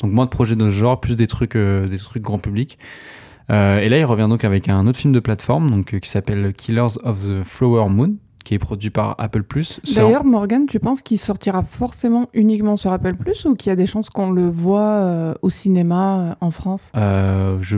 Donc 0.00 0.12
moins 0.12 0.24
de 0.24 0.30
projets 0.30 0.56
de 0.56 0.68
ce 0.70 0.74
genre, 0.74 1.00
plus 1.00 1.16
des 1.16 1.26
trucs, 1.26 1.54
euh, 1.56 1.86
des 1.86 1.98
trucs 1.98 2.22
grand 2.22 2.38
public. 2.38 2.78
Euh, 3.50 3.78
et 3.80 3.90
là, 3.90 3.98
il 3.98 4.04
revient 4.04 4.26
donc 4.30 4.42
avec 4.44 4.70
un 4.70 4.86
autre 4.86 4.98
film 4.98 5.12
de 5.12 5.20
plateforme 5.20 5.70
donc, 5.70 5.98
qui 6.00 6.08
s'appelle 6.08 6.54
Killers 6.54 6.96
of 7.02 7.22
the 7.28 7.42
Flower 7.42 7.90
Moon, 7.90 8.14
qui 8.44 8.54
est 8.54 8.58
produit 8.58 8.88
par 8.88 9.14
Apple 9.18 9.42
Plus. 9.42 9.80
En- 9.86 9.94
D'ailleurs, 9.96 10.24
Morgan, 10.24 10.64
tu 10.66 10.80
penses 10.80 11.02
qu'il 11.02 11.18
sortira 11.18 11.62
forcément 11.62 12.28
uniquement 12.32 12.78
sur 12.78 12.90
Apple 12.90 13.16
Plus 13.16 13.44
ou 13.44 13.54
qu'il 13.54 13.68
y 13.68 13.72
a 13.72 13.76
des 13.76 13.84
chances 13.86 14.08
qu'on 14.08 14.30
le 14.30 14.48
voit 14.48 14.80
euh, 14.80 15.34
au 15.42 15.50
cinéma 15.50 16.20
euh, 16.20 16.34
en 16.40 16.50
France? 16.50 16.90
Euh, 16.96 17.58
je 17.60 17.76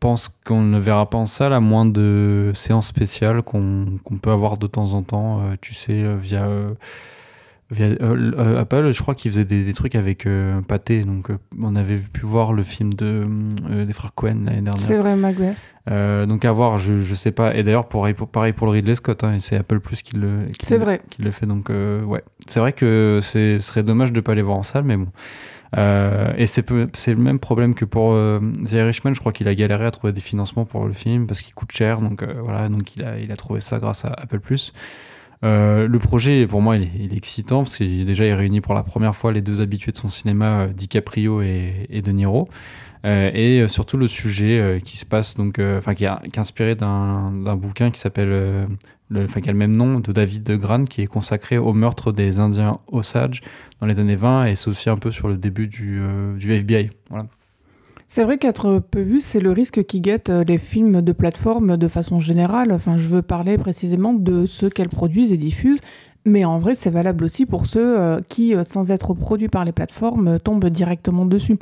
pense 0.00 0.30
qu'on 0.44 0.62
ne 0.62 0.78
verra 0.78 1.08
pas 1.10 1.18
en 1.18 1.26
salle 1.26 1.52
à 1.52 1.60
moins 1.60 1.86
de 1.86 2.50
séances 2.54 2.86
spéciales 2.86 3.42
qu'on 3.42 3.98
peut 4.20 4.30
avoir 4.30 4.58
de 4.58 4.66
temps 4.66 4.92
en 4.94 5.02
temps, 5.02 5.40
euh, 5.40 5.54
tu 5.60 5.74
sais, 5.74 6.02
euh, 6.04 6.16
via, 6.20 6.44
euh, 6.46 6.70
via 7.70 7.88
Apple. 8.58 8.90
Je 8.92 9.02
crois 9.02 9.14
qu'ils 9.14 9.30
faisaient 9.32 9.44
des, 9.44 9.64
des 9.64 9.74
trucs 9.74 9.94
avec 9.94 10.28
Pathé, 10.68 11.02
donc 11.04 11.28
on 11.60 11.74
avait 11.74 11.96
pu 11.96 12.24
voir 12.26 12.52
le 12.52 12.62
film 12.62 12.94
de, 12.94 13.24
des 13.84 13.92
frères 13.92 14.14
Cohen 14.14 14.42
l'année 14.44 14.60
dernière. 14.62 14.76
C'est 14.78 14.98
vrai, 14.98 15.16
Macbeth. 15.16 15.56
Donc 16.28 16.44
à 16.44 16.52
voir, 16.52 16.78
je, 16.78 17.02
je 17.02 17.14
sais 17.14 17.32
pas. 17.32 17.54
Et 17.56 17.62
d'ailleurs, 17.64 17.88
pareil 17.88 18.14
pour, 18.14 18.28
pareil 18.28 18.52
pour 18.52 18.66
le 18.68 18.72
Ridley 18.74 18.94
Scott, 18.94 19.24
hein, 19.24 19.38
c'est 19.40 19.56
Apple 19.56 19.80
Plus 19.80 20.02
qui 20.02 20.16
le, 20.16 20.46
qui 20.58 20.64
C'est 20.66 20.78
le- 20.78 20.84
vrai. 20.84 21.00
qui 21.10 21.22
le 21.22 21.30
fait. 21.32 21.46
Donc 21.46 21.68
ouais, 21.70 22.22
c'est 22.46 22.60
vrai 22.60 22.72
que 22.72 23.18
ce 23.22 23.58
serait 23.58 23.82
dommage 23.82 24.12
de 24.12 24.20
pas 24.20 24.34
les 24.34 24.42
voir 24.42 24.58
en 24.58 24.62
salle, 24.62 24.84
mais 24.84 24.96
bon. 24.96 25.08
Euh, 25.76 26.32
et 26.36 26.46
c'est 26.46 26.68
le 26.70 27.16
même 27.16 27.38
problème 27.38 27.74
que 27.74 27.84
pour 27.84 28.12
euh, 28.12 28.40
The 28.64 28.72
Irishman. 28.72 29.14
Je 29.14 29.20
crois 29.20 29.32
qu'il 29.32 29.48
a 29.48 29.54
galéré 29.54 29.86
à 29.86 29.90
trouver 29.90 30.12
des 30.12 30.20
financements 30.20 30.64
pour 30.64 30.86
le 30.86 30.92
film 30.92 31.26
parce 31.26 31.42
qu'il 31.42 31.54
coûte 31.54 31.72
cher. 31.72 32.00
Donc 32.00 32.22
euh, 32.22 32.34
voilà, 32.42 32.68
donc 32.68 32.96
il 32.96 33.02
a, 33.04 33.36
trouvé 33.36 33.60
ça 33.60 33.78
grâce 33.78 34.04
à 34.04 34.12
Apple. 34.12 34.40
Euh, 35.44 35.86
le 35.86 35.98
projet, 35.98 36.46
pour 36.46 36.62
moi, 36.62 36.76
il 36.76 37.12
est, 37.12 37.16
excitant 37.16 37.64
parce 37.64 37.76
qu'il 37.76 38.06
déjà 38.06 38.26
il 38.26 38.32
réunit 38.32 38.60
pour 38.60 38.74
la 38.74 38.82
première 38.82 39.14
fois 39.14 39.32
les 39.32 39.42
deux 39.42 39.60
habitués 39.60 39.92
de 39.92 39.96
son 39.96 40.08
cinéma, 40.08 40.68
DiCaprio 40.68 41.42
et, 41.42 41.86
et 41.90 42.02
De 42.02 42.12
Niro. 42.12 42.48
Et 43.04 43.64
surtout 43.68 43.98
le 43.98 44.08
sujet 44.08 44.80
qui 44.82 44.96
se 44.96 45.04
passe 45.04 45.36
donc, 45.36 45.60
enfin 45.60 45.94
qui, 45.94 46.06
est 46.06 46.38
inspiré 46.38 46.74
d'un 46.74 47.30
bouquin 47.54 47.92
qui 47.92 48.00
s'appelle, 48.00 48.66
enfin 49.14 49.40
qui 49.40 49.48
a 49.48 49.52
le 49.52 49.58
même 49.58 49.76
nom 49.76 50.00
de 50.00 50.12
David 50.12 50.42
de 50.42 50.84
qui 50.86 51.02
est 51.02 51.06
consacré 51.06 51.58
au 51.58 51.72
meurtre 51.72 52.12
des 52.12 52.38
Indiens 52.38 52.78
Osage 52.88 53.42
dans 53.80 53.86
les 53.86 53.98
années 54.00 54.16
20 54.16 54.46
et 54.46 54.54
c'est 54.56 54.68
aussi 54.68 54.90
un 54.90 54.96
peu 54.96 55.10
sur 55.10 55.28
le 55.28 55.36
début 55.36 55.68
du, 55.68 56.00
euh, 56.00 56.36
du 56.36 56.52
FBI. 56.52 56.90
Voilà. 57.10 57.26
C'est 58.08 58.24
vrai 58.24 58.38
qu'être 58.38 58.78
peu 58.78 59.00
vu, 59.00 59.20
c'est 59.20 59.40
le 59.40 59.50
risque 59.50 59.84
qui 59.84 60.00
guette 60.00 60.30
euh, 60.30 60.44
les 60.44 60.58
films 60.58 61.02
de 61.02 61.12
plateforme 61.12 61.76
de 61.76 61.88
façon 61.88 62.20
générale. 62.20 62.72
Enfin, 62.72 62.96
je 62.96 63.08
veux 63.08 63.22
parler 63.22 63.58
précisément 63.58 64.12
de 64.12 64.46
ceux 64.46 64.70
qu'elles 64.70 64.88
produisent 64.88 65.32
et 65.32 65.36
diffusent. 65.36 65.80
Mais 66.24 66.44
en 66.44 66.58
vrai, 66.58 66.74
c'est 66.74 66.90
valable 66.90 67.24
aussi 67.24 67.46
pour 67.46 67.66
ceux 67.66 68.00
euh, 68.00 68.20
qui, 68.28 68.54
sans 68.64 68.90
être 68.90 69.14
produits 69.14 69.48
par 69.48 69.64
les 69.64 69.72
plateformes, 69.72 70.38
tombent 70.40 70.68
directement 70.68 71.26
dessus. 71.26 71.56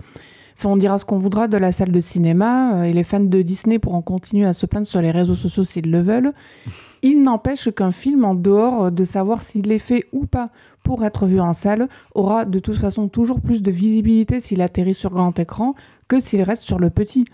Enfin, 0.56 0.70
on 0.70 0.76
dira 0.76 0.99
ce 0.99 1.04
qu'on 1.04 1.18
voudra 1.18 1.49
de 1.49 1.56
la 1.56 1.73
salle 1.73 1.90
de 1.90 2.00
cinéma, 2.00 2.75
euh, 2.75 2.82
et 2.84 2.92
les 2.92 3.04
fans 3.04 3.20
de 3.20 3.42
Disney 3.42 3.78
pourront 3.78 4.02
continuer 4.02 4.46
à 4.46 4.52
se 4.52 4.66
plaindre 4.66 4.87
sur 4.87 5.00
les 5.00 5.11
réseaux 5.11 5.34
sociaux 5.34 5.64
s'ils 5.64 5.90
le 5.90 6.00
veulent. 6.00 6.32
Il 7.02 7.23
n'empêche 7.23 7.70
qu'un 7.70 7.90
film, 7.90 8.25
en 8.25 8.34
dehors 8.34 8.90
de 8.90 9.04
savoir 9.04 9.42
s'il 9.42 9.70
est 9.70 9.78
fait 9.78 10.04
ou 10.12 10.26
pas 10.26 10.50
pour 10.82 11.04
être 11.04 11.26
vu 11.26 11.40
en 11.40 11.52
salle, 11.52 11.88
aura 12.14 12.44
de 12.44 12.58
toute 12.58 12.76
façon 12.76 13.08
toujours 13.08 13.40
plus 13.40 13.62
de 13.62 13.70
visibilité 13.70 14.40
s'il 14.40 14.62
atterrit 14.62 14.94
sur 14.94 15.11
grand 15.11 15.38
écran 15.38 15.75
que 16.08 16.20
s'il 16.20 16.42
reste 16.42 16.62
sur 16.62 16.78
le 16.78 16.90
petit. 16.90 17.25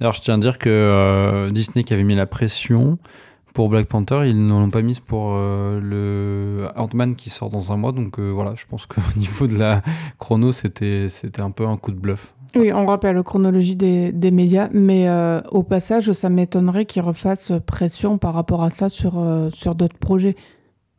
D'ailleurs, 0.00 0.14
je 0.14 0.20
tiens 0.20 0.34
à 0.34 0.38
dire 0.38 0.58
que 0.58 0.68
euh, 0.68 1.50
Disney 1.50 1.84
qui 1.84 1.92
avait 1.92 2.04
mis 2.04 2.14
la 2.14 2.26
pression 2.26 2.98
pour 3.52 3.68
Black 3.68 3.88
Panther, 3.88 4.22
ils 4.26 4.46
ne 4.46 4.52
l'ont 4.52 4.70
pas 4.70 4.82
mise 4.82 5.00
pour 5.00 5.32
euh, 5.32 5.80
le 5.80 6.68
Ant-Man 6.76 7.16
qui 7.16 7.30
sort 7.30 7.50
dans 7.50 7.72
un 7.72 7.76
mois. 7.76 7.90
Donc 7.90 8.18
euh, 8.18 8.30
voilà, 8.30 8.54
je 8.54 8.64
pense 8.66 8.86
qu'au 8.86 9.00
niveau 9.16 9.48
de 9.48 9.58
la 9.58 9.82
chrono, 10.18 10.52
c'était 10.52 11.08
un 11.38 11.50
peu 11.50 11.66
un 11.66 11.76
coup 11.76 11.90
de 11.90 11.98
bluff. 11.98 12.34
Oui, 12.56 12.72
on 12.72 12.86
rappelle 12.86 13.16
la 13.16 13.22
chronologie 13.22 13.76
des, 13.76 14.10
des 14.12 14.30
médias, 14.30 14.68
mais 14.72 15.08
euh, 15.08 15.40
au 15.50 15.62
passage, 15.62 16.10
ça 16.12 16.28
m'étonnerait 16.28 16.86
qu'ils 16.86 17.02
refassent 17.02 17.52
pression 17.66 18.18
par 18.18 18.34
rapport 18.34 18.62
à 18.62 18.70
ça 18.70 18.88
sur, 18.88 19.18
euh, 19.18 19.50
sur 19.50 19.74
d'autres 19.74 19.98
projets. 19.98 20.34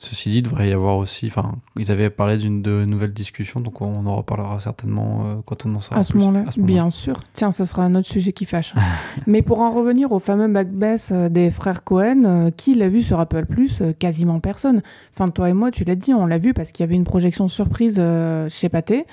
Ceci 0.02 0.30
dit, 0.30 0.38
il 0.38 0.42
devrait 0.44 0.70
y 0.70 0.72
avoir 0.72 0.96
aussi. 0.96 1.28
Enfin, 1.28 1.56
ils 1.78 1.92
avaient 1.92 2.10
parlé 2.10 2.38
d'une 2.38 2.62
de 2.62 2.86
nouvelles 2.86 3.12
discussions, 3.12 3.60
donc 3.60 3.82
on 3.82 4.06
en 4.06 4.16
reparlera 4.16 4.58
certainement 4.62 5.24
euh, 5.26 5.36
quand 5.46 5.66
on 5.66 5.76
en 5.76 5.82
saura 5.82 6.00
À 6.00 6.04
ce 6.04 6.14
plus. 6.14 6.20
moment-là, 6.20 6.46
À 6.48 6.52
ce 6.54 6.60
moment-là. 6.62 6.74
bien 6.82 6.90
sûr. 6.90 7.16
Tiens, 7.34 7.52
ce 7.52 7.66
sera 7.66 7.84
un 7.84 7.96
autre 7.96 8.08
sujet 8.08 8.32
qui 8.32 8.46
fâche. 8.46 8.74
Mais 9.28 9.42
pour 9.42 9.60
en 9.60 9.72
revenir 9.72 10.14
au 10.14 10.20
fameux 10.20 10.48
Macbeth 10.48 11.12
des 11.32 11.52
frères 11.52 11.84
Cohen, 11.84 12.24
euh, 12.26 12.50
qui 12.52 12.76
l'a 12.76 12.88
vu 12.88 13.02
sur 13.02 13.20
Apple 13.20 13.46
Plus 13.46 13.84
Quasiment 14.00 14.40
personne. 14.40 14.84
Enfin, 15.14 15.28
toi 15.28 15.50
et 15.50 15.54
moi, 15.54 15.70
tu 15.72 15.84
l'as 15.84 15.96
dit, 15.96 16.14
on 16.14 16.26
l'a 16.28 16.38
vu 16.38 16.54
parce 16.54 16.72
qu'il 16.72 16.84
y 16.84 16.88
avait 16.88 16.96
une 16.96 17.04
projection 17.04 17.50
surprise 17.50 18.02
chez 18.48 18.70
Pathé. 18.70 19.06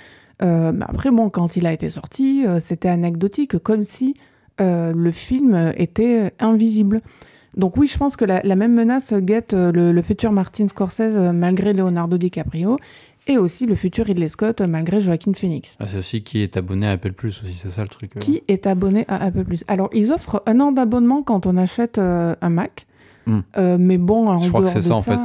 Euh, 0.43 0.73
mais 0.73 0.85
après, 0.89 1.11
bon, 1.11 1.31
quand 1.31 1.57
il 1.57 1.67
a 1.67 1.73
été 1.73 1.89
sorti, 1.91 2.45
euh, 2.47 2.61
c'était 2.61 2.89
anecdotique, 2.89 3.59
comme 3.59 3.85
si 3.85 4.15
euh, 4.61 4.93
le 4.95 5.11
film 5.11 5.73
était 5.77 6.33
invisible. 6.39 7.01
Donc 7.57 7.77
oui, 7.79 7.87
je 7.87 7.97
pense 7.97 8.17
que 8.17 8.25
la, 8.27 8.41
la 8.45 8.55
même 8.57 8.75
menace 8.75 9.15
guette 9.15 9.55
le, 9.55 9.93
le 9.93 10.03
futur 10.03 10.31
Martin 10.33 10.69
Scorsese 10.69 11.17
malgré 11.33 11.73
Leonardo 11.73 12.19
DiCaprio 12.19 12.77
et 13.27 13.39
aussi 13.39 13.65
le 13.67 13.75
futur 13.75 14.05
Ridley 14.05 14.29
Scott 14.29 14.61
malgré 14.61 15.01
Joaquin 15.01 15.33
Phoenix. 15.33 15.77
Ah, 15.81 15.85
c'est 15.89 15.97
aussi 15.99 16.23
qui 16.23 16.43
est 16.43 16.57
abonné 16.59 16.87
à 16.87 16.93
Apple 16.93 17.13
Plus 17.13 17.41
aussi, 17.43 17.55
c'est 17.55 17.71
ça 17.71 17.83
le 17.83 17.89
truc. 17.89 18.15
euh. 18.17 18.21
Qui 18.21 18.43
est 18.47 18.67
abonné 18.67 19.07
à 19.09 19.25
Apple 19.25 19.45
Plus 19.45 19.65
Alors, 19.69 19.89
ils 19.95 20.13
offrent 20.13 20.43
un 20.47 20.61
an 20.61 20.71
d'abonnement 20.71 21.23
quand 21.23 21.47
on 21.47 21.57
achète 21.57 21.97
euh, 21.99 22.37
un 22.43 22.51
Mac. 22.51 22.87
Hmm. 23.27 23.41
Euh, 23.57 23.79
mais 23.81 23.97
bon, 23.99 24.29
en 24.29 24.39
Je 24.39 24.49
crois 24.51 24.63
que 24.63 24.69
c'est 24.69 24.83
ça, 24.83 24.95
en 24.95 25.03
fait. 25.03 25.19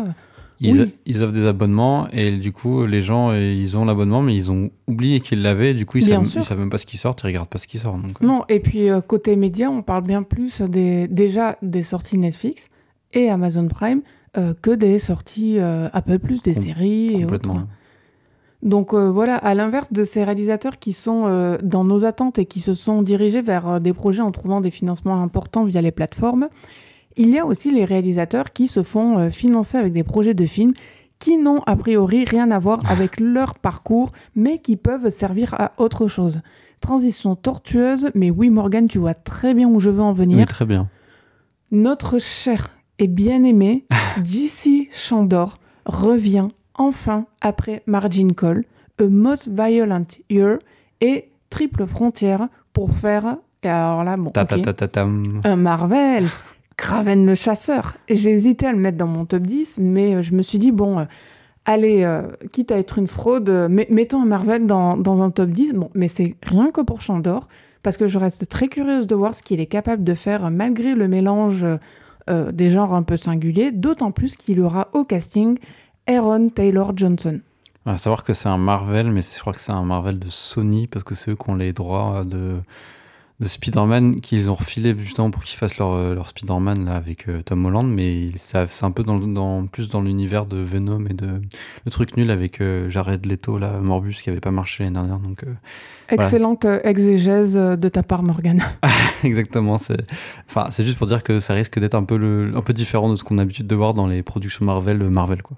Ils, 0.64 0.82
oui. 0.84 0.94
ils 1.08 1.24
offrent 1.24 1.34
des 1.34 1.48
abonnements 1.48 2.08
et 2.12 2.38
du 2.38 2.52
coup, 2.52 2.86
les 2.86 3.02
gens, 3.02 3.32
euh, 3.32 3.52
ils 3.52 3.78
ont 3.80 3.86
l'abonnement, 3.86 4.22
mais 4.22 4.36
ils 4.36 4.52
ont 4.52 4.70
oublié 4.88 5.20
qu'ils 5.20 5.42
l'avaient. 5.42 5.74
Du 5.74 5.88
coup, 5.88 5.98
ils 5.98 6.06
Bien 6.06 6.24
savent, 6.24 6.60
même 6.60 6.70
pas 6.70 6.78
ce 6.78 6.86
qui 6.86 6.98
sort, 6.98 7.16
ils 7.24 7.26
regardent 7.26 7.50
pas 7.50 7.58
ce 7.58 7.66
qui 7.66 7.80
sort. 7.80 7.98
Donc, 7.98 8.22
euh. 8.22 8.28
Non, 8.28 8.44
et 8.48 8.60
puis 8.60 8.90
euh, 8.90 9.02
côté 9.02 9.36
média, 9.36 9.72
on 9.72 9.82
parle 9.82 10.04
bien 10.04 10.22
plus 10.22 10.62
des, 10.62 11.08
déjà 11.08 11.58
des 11.64 11.82
sorties 11.82 12.20
Netflix 12.20 12.70
et 13.14 13.30
Amazon 13.30 13.68
Prime 13.68 14.02
euh, 14.38 14.54
que 14.62 14.70
des 14.70 15.00
sorties 15.00 15.58
euh, 15.58 15.90
Apple 15.94 16.20
Plus, 16.20 16.44
des 16.44 16.54
Com- 16.54 16.64
séries 16.64 17.22
et 17.22 17.26
autres. 17.26 17.50
Donc 18.62 18.94
voilà, 18.94 19.38
à 19.38 19.56
l'inverse 19.56 19.92
de 19.92 20.04
ces 20.04 20.24
réalisateurs 20.24 20.78
qui 20.78 20.94
sont 20.94 21.58
dans 21.64 21.84
nos 21.84 22.06
attentes 22.06 22.38
et 22.38 22.46
qui 22.46 22.60
se 22.60 22.74
sont 22.74 23.02
dirigés 23.02 23.42
vers 23.42 23.82
des 23.82 23.92
projets 23.92 24.22
en 24.22 24.32
trouvant 24.32 24.62
des 24.62 24.70
financements 24.70 25.20
importants 25.24 25.64
via 25.64 25.82
les 25.82 25.92
plateformes, 25.92 26.48
il 27.18 27.30
y 27.30 27.40
a 27.40 27.46
aussi 27.46 27.72
les 27.72 27.86
réalisateurs 27.86 28.54
qui 28.54 28.68
se 28.68 28.84
font 28.84 29.18
euh, 29.18 29.30
financer 29.30 29.78
avec 29.78 29.94
des 29.94 30.04
projets 30.04 30.34
de 30.34 30.46
films 30.46 30.74
qui 31.20 31.38
n'ont 31.38 31.62
a 31.68 31.76
priori 31.76 32.26
rien 32.26 32.50
à 32.50 32.60
voir 32.60 32.80
avec 32.90 33.20
leur 33.20 33.60
parcours, 33.60 34.12
mais 34.36 34.58
qui 34.58 34.76
peuvent 34.76 35.10
servir 35.10 35.54
à 35.54 35.74
autre 35.78 36.08
chose. 36.08 36.42
Transition 36.80 37.36
tortueuse, 37.36 38.10
mais 38.16 38.32
oui 38.32 38.50
Morgane, 38.50 38.88
tu 38.88 38.98
vois 38.98 39.14
très 39.14 39.54
bien 39.54 39.68
où 39.68 39.80
je 39.80 39.92
veux 39.92 40.02
en 40.02 40.14
venir. 40.14 40.40
Oui, 40.40 40.46
très 40.46 40.66
bien. 40.66 40.90
Notre 41.70 42.18
cher 42.20 42.72
et 42.98 43.08
bien-aimé 43.08 43.86
J.C. 44.24 44.90
Chandor 44.92 45.60
revient 45.86 46.48
enfin 46.74 47.26
après 47.40 47.84
Margin 47.86 48.34
Call, 48.34 48.66
A 49.00 49.04
Most 49.04 49.48
Violent 49.48 50.06
Year 50.30 50.58
et 51.02 51.30
Triple 51.52 51.86
Frontière 51.86 52.48
pour 52.74 52.92
faire. 52.92 53.38
Et 53.62 53.70
alors 53.70 54.04
là, 54.04 54.18
bon, 54.18 54.32
Ta, 54.32 54.46
ta, 54.46 54.74
ta, 54.74 55.04
un 55.04 55.56
Marvel, 55.56 56.28
Kraven 56.78 57.26
le 57.26 57.36
chasseur. 57.36 57.96
J'ai 58.10 58.32
hésité 58.32 58.66
à 58.68 58.72
le 58.72 58.80
mettre 58.80 58.98
dans 58.98 59.08
mon 59.08 59.26
top 59.26 59.44
10, 59.44 59.80
mais 59.82 60.16
euh, 60.16 60.22
je 60.22 60.34
me 60.34 60.42
suis 60.42 60.58
dit, 60.60 60.72
bon, 60.72 61.00
euh, 61.00 61.04
allez, 61.66 62.04
euh, 62.04 62.24
quitte 62.52 62.72
à 62.72 62.78
être 62.78 62.98
une 62.98 63.08
fraude, 63.08 63.50
met- 63.70 63.88
mettons 63.90 64.20
Marvel 64.26 64.66
dans, 64.66 64.98
dans 64.98 65.22
un 65.22 65.30
top 65.30 65.50
10. 65.50 65.74
Bon, 65.74 65.90
mais 65.94 66.08
c'est 66.08 66.36
rien 66.44 66.72
que 66.72 66.82
pour 66.82 67.02
Chandor, 67.02 67.48
parce 67.84 67.98
que 67.98 68.08
je 68.08 68.18
reste 68.18 68.48
très 68.50 68.68
curieuse 68.68 69.08
de 69.08 69.16
voir 69.16 69.36
ce 69.36 69.44
qu'il 69.44 69.60
est 69.60 69.66
capable 69.68 70.04
de 70.04 70.14
faire 70.14 70.50
malgré 70.50 70.96
le 70.96 71.08
mélange 71.08 71.66
des 72.30 72.70
genres 72.70 72.94
un 72.94 73.04
peu 73.04 73.18
singuliers, 73.18 73.72
d'autant 73.72 74.12
plus 74.12 74.36
qu'il 74.38 74.62
aura 74.62 74.90
au 74.94 75.04
casting 75.04 75.58
Aaron 76.08 76.50
Taylor 76.50 76.94
Johnson. 76.96 77.42
À 77.86 77.98
savoir 77.98 78.24
que 78.24 78.34
c'est 78.34 78.48
un 78.48 78.60
Marvel, 78.60 79.12
mais 79.12 79.22
je 79.24 79.40
crois 79.40 79.54
que 79.54 79.60
c'est 79.60 79.72
un 79.72 79.84
Marvel 79.84 80.20
de 80.20 80.30
Sony 80.30 80.86
parce 80.88 81.04
que 81.04 81.16
c'est 81.16 81.32
eux 81.32 81.36
qui 81.36 81.50
ont 81.50 81.56
les 81.56 81.74
droits 81.74 82.24
de, 82.24 82.54
de 83.42 83.48
Spider-Man 83.48 84.22
qu'ils 84.22 84.50
ont 84.52 84.54
refilé 84.54 84.96
justement 84.98 85.32
pour 85.32 85.44
qu'ils 85.44 85.58
fassent 85.58 85.78
leur, 85.80 85.94
euh, 85.94 86.14
leur 86.16 86.28
Spider-Man 86.30 86.86
là, 86.86 86.96
avec 86.96 87.28
euh, 87.28 87.42
Tom 87.42 87.66
Holland. 87.66 87.90
Mais 87.90 88.16
ils- 88.22 88.38
c'est 88.38 88.84
un 88.84 88.92
peu 88.92 89.04
dans, 89.04 89.66
plus 89.66 89.90
dans 89.90 90.02
l'univers 90.02 90.46
de 90.46 90.58
Venom 90.58 91.06
et 91.10 91.14
de 91.14 91.42
le 91.86 91.92
truc 91.92 92.16
nul 92.18 92.30
avec 92.30 92.62
euh, 92.62 92.88
Jared 92.90 93.26
Leto, 93.26 93.58
là, 93.58 93.80
Morbus 93.80 94.14
qui 94.24 94.30
avait 94.30 94.40
pas 94.40 94.52
marché 94.52 94.84
l'année 94.84 94.94
dernière. 94.94 95.20
Donc, 95.20 95.44
euh, 95.44 95.54
Excellente 96.10 96.66
exégèse 96.84 97.56
de 97.56 97.90
ta 97.90 98.04
part, 98.04 98.22
Morgan. 98.22 98.62
exactement. 99.24 99.78
C'est 99.78 100.04
enfin, 100.48 100.68
c'est 100.70 100.84
juste 100.84 100.98
pour 100.98 101.08
dire 101.08 101.24
que 101.24 101.40
ça 101.40 101.54
risque 101.54 101.80
d'être 101.80 101.96
un 101.96 102.04
peu, 102.04 102.18
le, 102.18 102.52
un 102.56 102.62
peu 102.62 102.74
différent 102.74 103.10
de 103.10 103.16
ce 103.16 103.24
qu'on 103.24 103.38
a 103.38 103.42
l'habitude 103.42 103.66
de 103.68 103.76
voir 103.76 103.94
dans 103.94 104.08
les 104.08 104.22
productions 104.22 104.66
Marvel. 104.66 104.98
Marvel 105.10 105.42
quoi. 105.42 105.58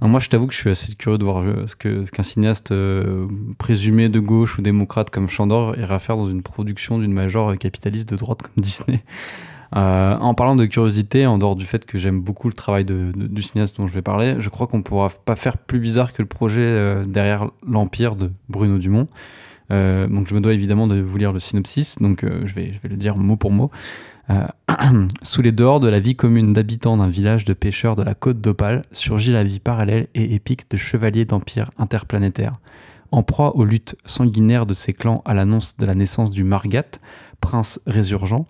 Alors 0.00 0.10
moi, 0.10 0.20
je 0.20 0.30
t'avoue 0.30 0.46
que 0.46 0.54
je 0.54 0.58
suis 0.58 0.70
assez 0.70 0.94
curieux 0.94 1.18
de 1.18 1.24
voir 1.24 1.42
euh, 1.42 1.66
ce 1.66 1.76
qu'un 2.10 2.22
cinéaste 2.22 2.72
euh, 2.72 3.26
présumé 3.58 4.08
de 4.08 4.18
gauche 4.18 4.58
ou 4.58 4.62
démocrate 4.62 5.10
comme 5.10 5.28
Chandor 5.28 5.76
ira 5.76 5.98
faire 5.98 6.16
dans 6.16 6.26
une 6.26 6.42
production 6.42 6.98
d'une 6.98 7.12
major 7.12 7.56
capitaliste 7.58 8.08
de 8.08 8.16
droite 8.16 8.42
comme 8.42 8.62
Disney. 8.62 9.02
Euh, 9.76 10.16
en 10.16 10.34
parlant 10.34 10.56
de 10.56 10.66
curiosité, 10.66 11.26
en 11.26 11.38
dehors 11.38 11.54
du 11.54 11.64
fait 11.64 11.86
que 11.86 11.96
j'aime 11.96 12.20
beaucoup 12.20 12.48
le 12.48 12.54
travail 12.54 12.84
du 12.84 13.40
cinéaste 13.40 13.78
dont 13.78 13.86
je 13.86 13.92
vais 13.92 14.02
parler, 14.02 14.34
je 14.40 14.48
crois 14.48 14.66
qu'on 14.66 14.82
pourra 14.82 15.10
pas 15.10 15.36
faire 15.36 15.58
plus 15.58 15.78
bizarre 15.78 16.12
que 16.12 16.22
le 16.22 16.26
projet 16.26 17.04
derrière 17.06 17.52
l'Empire 17.64 18.16
de 18.16 18.32
Bruno 18.48 18.78
Dumont. 18.78 19.06
Donc 19.70 20.26
je 20.26 20.34
me 20.34 20.40
dois 20.40 20.54
évidemment 20.54 20.88
de 20.88 21.00
vous 21.00 21.16
lire 21.18 21.32
le 21.32 21.38
synopsis, 21.38 21.98
donc 22.00 22.24
je, 22.24 22.52
vais, 22.52 22.72
je 22.72 22.80
vais 22.80 22.88
le 22.88 22.96
dire 22.96 23.16
mot 23.16 23.36
pour 23.36 23.52
mot. 23.52 23.70
Euh, 24.30 24.46
Sous 25.22 25.42
les 25.42 25.52
dehors 25.52 25.80
de 25.80 25.88
la 25.88 26.00
vie 26.00 26.16
commune 26.16 26.52
d'habitants 26.52 26.96
d'un 26.96 27.08
village 27.08 27.44
de 27.44 27.52
pêcheurs 27.52 27.96
de 27.96 28.02
la 28.02 28.14
côte 28.14 28.40
d'Opale 28.40 28.82
surgit 28.92 29.32
la 29.32 29.44
vie 29.44 29.60
parallèle 29.60 30.08
et 30.14 30.34
épique 30.34 30.70
de 30.70 30.76
chevaliers 30.76 31.24
d'empire 31.24 31.70
interplanétaire. 31.78 32.54
En 33.12 33.22
proie 33.22 33.56
aux 33.56 33.64
luttes 33.64 33.96
sanguinaires 34.04 34.66
de 34.66 34.74
ces 34.74 34.92
clans 34.92 35.22
à 35.24 35.34
l'annonce 35.34 35.76
de 35.76 35.86
la 35.86 35.94
naissance 35.94 36.30
du 36.30 36.44
Margat, 36.44 36.84
prince 37.40 37.80
résurgent, 37.86 38.46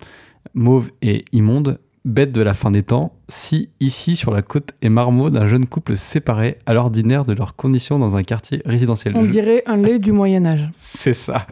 mauve 0.53 0.91
et 1.01 1.25
immonde, 1.31 1.79
bête 2.05 2.31
de 2.31 2.41
la 2.41 2.53
fin 2.53 2.71
des 2.71 2.83
temps, 2.83 3.13
si 3.27 3.69
ici 3.79 4.15
sur 4.15 4.31
la 4.31 4.41
côte 4.41 4.73
est 4.81 4.89
marmot 4.89 5.29
d'un 5.29 5.47
jeune 5.47 5.65
couple 5.65 5.95
séparé 5.95 6.57
à 6.65 6.73
l'ordinaire 6.73 7.25
de 7.25 7.33
leurs 7.33 7.55
conditions 7.55 7.97
dans 7.97 8.17
un 8.17 8.23
quartier 8.23 8.61
résidentiel. 8.65 9.15
On 9.15 9.23
dirait 9.23 9.63
un 9.65 9.77
lait 9.77 9.99
du 9.99 10.11
Moyen-Âge. 10.11 10.69
c'est 10.75 11.13
ça. 11.13 11.47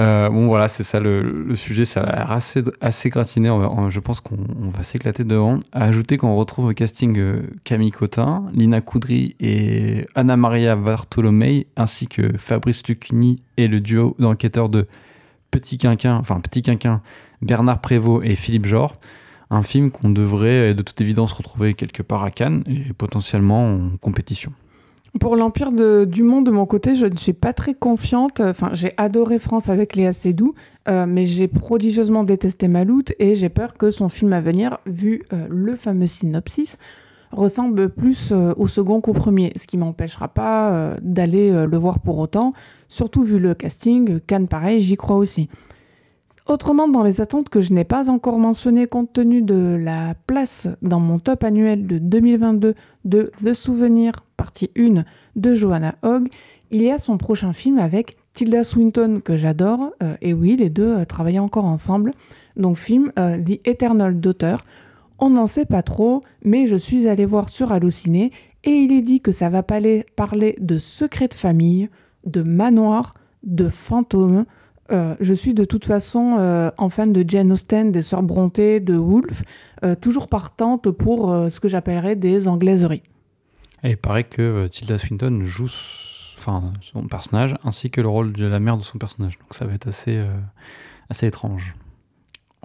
Euh, 0.00 0.28
bon 0.28 0.46
voilà, 0.46 0.66
c'est 0.66 0.82
ça 0.82 0.98
le, 0.98 1.54
sujet, 1.54 1.84
ça 1.84 2.00
a 2.00 2.16
l'air 2.16 2.32
assez, 2.32 2.62
assez 2.80 3.10
gratiné, 3.10 3.48
je 3.90 4.00
pense 4.00 4.20
qu'on 4.20 4.38
on 4.60 4.68
va 4.68 4.82
s'éclater 4.82 5.24
devant. 5.24 5.60
À 5.72 5.84
ajouter 5.84 6.16
qu'on 6.16 6.34
retrouve 6.34 6.66
au 6.66 6.72
casting 6.72 7.16
euh, 7.18 7.42
Camille 7.62 7.92
Cotin, 7.92 8.46
Lina 8.52 8.80
Coudry 8.80 9.36
et 9.38 10.06
Anna 10.14 10.36
Maria 10.36 10.74
Bartolomei, 10.74 11.68
ainsi 11.76 12.08
que 12.08 12.36
Fabrice 12.38 12.86
Lucchini 12.88 13.40
et 13.56 13.68
le 13.68 13.80
duo 13.80 14.16
d'enquêteurs 14.18 14.68
de 14.68 14.86
Petit 15.50 15.78
Quinquin, 15.78 16.16
enfin 16.16 16.40
Petit 16.40 16.62
Quinquin, 16.62 17.00
Bernard 17.40 17.80
Prévost 17.80 18.26
et 18.26 18.34
Philippe 18.34 18.66
Jor, 18.66 18.94
un 19.50 19.62
film 19.62 19.92
qu'on 19.92 20.10
devrait 20.10 20.74
de 20.74 20.82
toute 20.82 21.00
évidence 21.00 21.32
retrouver 21.32 21.74
quelque 21.74 22.02
part 22.02 22.24
à 22.24 22.30
Cannes 22.32 22.64
et 22.66 22.92
potentiellement 22.92 23.74
en 23.74 23.90
compétition. 24.00 24.52
Pour 25.20 25.36
l'Empire 25.36 25.70
du 25.70 26.22
Monde, 26.24 26.44
de 26.44 26.50
mon 26.50 26.66
côté, 26.66 26.96
je 26.96 27.06
ne 27.06 27.16
suis 27.16 27.32
pas 27.32 27.52
très 27.52 27.72
confiante. 27.72 28.40
Enfin, 28.40 28.70
j'ai 28.72 28.90
adoré 28.96 29.38
France 29.38 29.68
avec 29.68 29.94
Léa 29.94 30.12
Seydoux, 30.12 30.54
euh, 30.88 31.06
mais 31.08 31.24
j'ai 31.24 31.46
prodigieusement 31.46 32.24
détesté 32.24 32.66
Maloute 32.66 33.12
et 33.20 33.36
j'ai 33.36 33.48
peur 33.48 33.74
que 33.74 33.92
son 33.92 34.08
film 34.08 34.32
à 34.32 34.40
venir, 34.40 34.78
vu 34.86 35.22
euh, 35.32 35.46
le 35.48 35.76
fameux 35.76 36.08
synopsis, 36.08 36.78
ressemble 37.30 37.90
plus 37.90 38.32
euh, 38.32 38.54
au 38.56 38.66
second 38.66 39.00
qu'au 39.00 39.12
premier, 39.12 39.52
ce 39.56 39.68
qui 39.68 39.78
m'empêchera 39.78 40.26
pas 40.26 40.96
d'aller 41.00 41.64
le 41.64 41.76
voir 41.78 42.00
pour 42.00 42.18
autant, 42.18 42.52
surtout 42.88 43.22
vu 43.22 43.38
le 43.38 43.54
casting. 43.54 44.18
Cannes, 44.18 44.48
pareil, 44.48 44.80
j'y 44.80 44.96
crois 44.96 45.16
aussi. 45.16 45.48
Autrement, 46.46 46.88
dans 46.88 47.04
les 47.04 47.20
attentes 47.20 47.48
que 47.48 47.60
je 47.60 47.72
n'ai 47.72 47.84
pas 47.84 48.10
encore 48.10 48.38
mentionnées 48.38 48.86
compte 48.86 49.12
tenu 49.12 49.42
de 49.42 49.78
la 49.80 50.14
place 50.26 50.66
dans 50.82 51.00
mon 51.00 51.18
top 51.18 51.44
annuel 51.44 51.86
de 51.86 51.98
2022 51.98 52.74
de 53.04 53.32
The 53.42 53.54
Souvenir, 53.54 54.12
partie 54.36 54.70
1 54.76 55.04
de 55.36 55.54
Joanna 55.54 55.94
Hogg, 56.02 56.28
il 56.70 56.82
y 56.82 56.90
a 56.90 56.98
son 56.98 57.18
prochain 57.18 57.52
film 57.52 57.78
avec 57.78 58.16
Tilda 58.32 58.64
Swinton 58.64 59.20
que 59.24 59.36
j'adore, 59.36 59.92
euh, 60.02 60.16
et 60.20 60.34
oui, 60.34 60.56
les 60.56 60.70
deux 60.70 60.96
euh, 60.96 61.04
travaillent 61.04 61.38
encore 61.38 61.66
ensemble. 61.66 62.10
Donc 62.56 62.76
film 62.76 63.12
euh, 63.18 63.38
The 63.38 63.66
Eternal 63.66 64.18
Daughter. 64.20 64.56
On 65.20 65.30
n'en 65.30 65.46
sait 65.46 65.66
pas 65.66 65.82
trop, 65.82 66.22
mais 66.42 66.66
je 66.66 66.74
suis 66.74 67.06
allée 67.08 67.26
voir 67.26 67.48
sur 67.48 67.70
Allociné 67.70 68.32
et 68.64 68.70
il 68.70 68.92
est 68.92 69.02
dit 69.02 69.20
que 69.20 69.30
ça 69.30 69.48
va 69.50 69.62
parler 69.62 70.04
de 70.60 70.78
secrets 70.78 71.28
de 71.28 71.34
famille, 71.34 71.88
de 72.26 72.42
manoirs, 72.42 73.14
de 73.44 73.68
fantômes, 73.68 74.44
euh, 74.90 75.14
je 75.20 75.32
suis 75.32 75.54
de 75.54 75.64
toute 75.64 75.86
façon 75.86 76.72
en 76.76 76.88
fan 76.90 77.12
de 77.12 77.24
Jane 77.26 77.52
Austen, 77.52 77.92
des 77.92 78.02
Sœurs 78.02 78.22
Brontë, 78.22 78.80
de 78.80 78.96
Woolf, 78.96 79.42
toujours 80.00 80.28
partante 80.28 80.90
pour 80.90 81.30
ce 81.50 81.60
que 81.60 81.68
j'appellerais 81.68 82.16
des 82.16 82.48
anglaiseries. 82.48 83.02
Et 83.84 83.90
il 83.90 83.96
paraît 83.96 84.24
que 84.24 84.66
Tilda 84.66 84.98
Swinton 84.98 85.40
joue 85.44 85.70
enfin, 86.38 86.72
son 86.80 87.06
personnage 87.06 87.54
ainsi 87.64 87.90
que 87.90 88.00
le 88.00 88.08
rôle 88.08 88.32
de 88.32 88.46
la 88.46 88.58
mère 88.58 88.76
de 88.76 88.82
son 88.82 88.98
personnage. 88.98 89.38
Donc 89.38 89.54
ça 89.54 89.64
va 89.64 89.74
être 89.74 89.86
assez, 89.86 90.20
assez 91.10 91.26
étrange. 91.26 91.74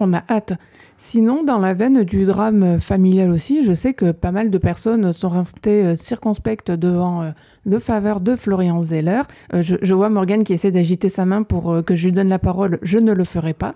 On 0.00 0.14
a 0.14 0.24
hâte. 0.30 0.54
Sinon, 0.96 1.44
dans 1.44 1.58
la 1.58 1.74
veine 1.74 2.04
du 2.04 2.24
drame 2.24 2.80
familial 2.80 3.30
aussi, 3.30 3.62
je 3.62 3.72
sais 3.74 3.92
que 3.92 4.12
pas 4.12 4.32
mal 4.32 4.50
de 4.50 4.56
personnes 4.56 5.12
sont 5.12 5.28
restées 5.28 5.84
euh, 5.84 5.96
circonspectes 5.96 6.70
devant 6.70 7.22
euh, 7.22 7.30
le 7.66 7.78
faveur 7.78 8.20
de 8.20 8.34
Florian 8.34 8.82
Zeller. 8.82 9.22
Euh, 9.52 9.60
je, 9.60 9.94
vois 9.94 10.08
Morgane 10.08 10.42
qui 10.42 10.54
essaie 10.54 10.70
d'agiter 10.70 11.10
sa 11.10 11.26
main 11.26 11.42
pour 11.42 11.84
que 11.84 11.94
je 11.94 12.06
lui 12.06 12.12
donne 12.12 12.30
la 12.30 12.38
parole. 12.38 12.78
Je 12.80 12.98
ne 12.98 13.12
le 13.12 13.24
ferai 13.24 13.54
pas. 13.54 13.74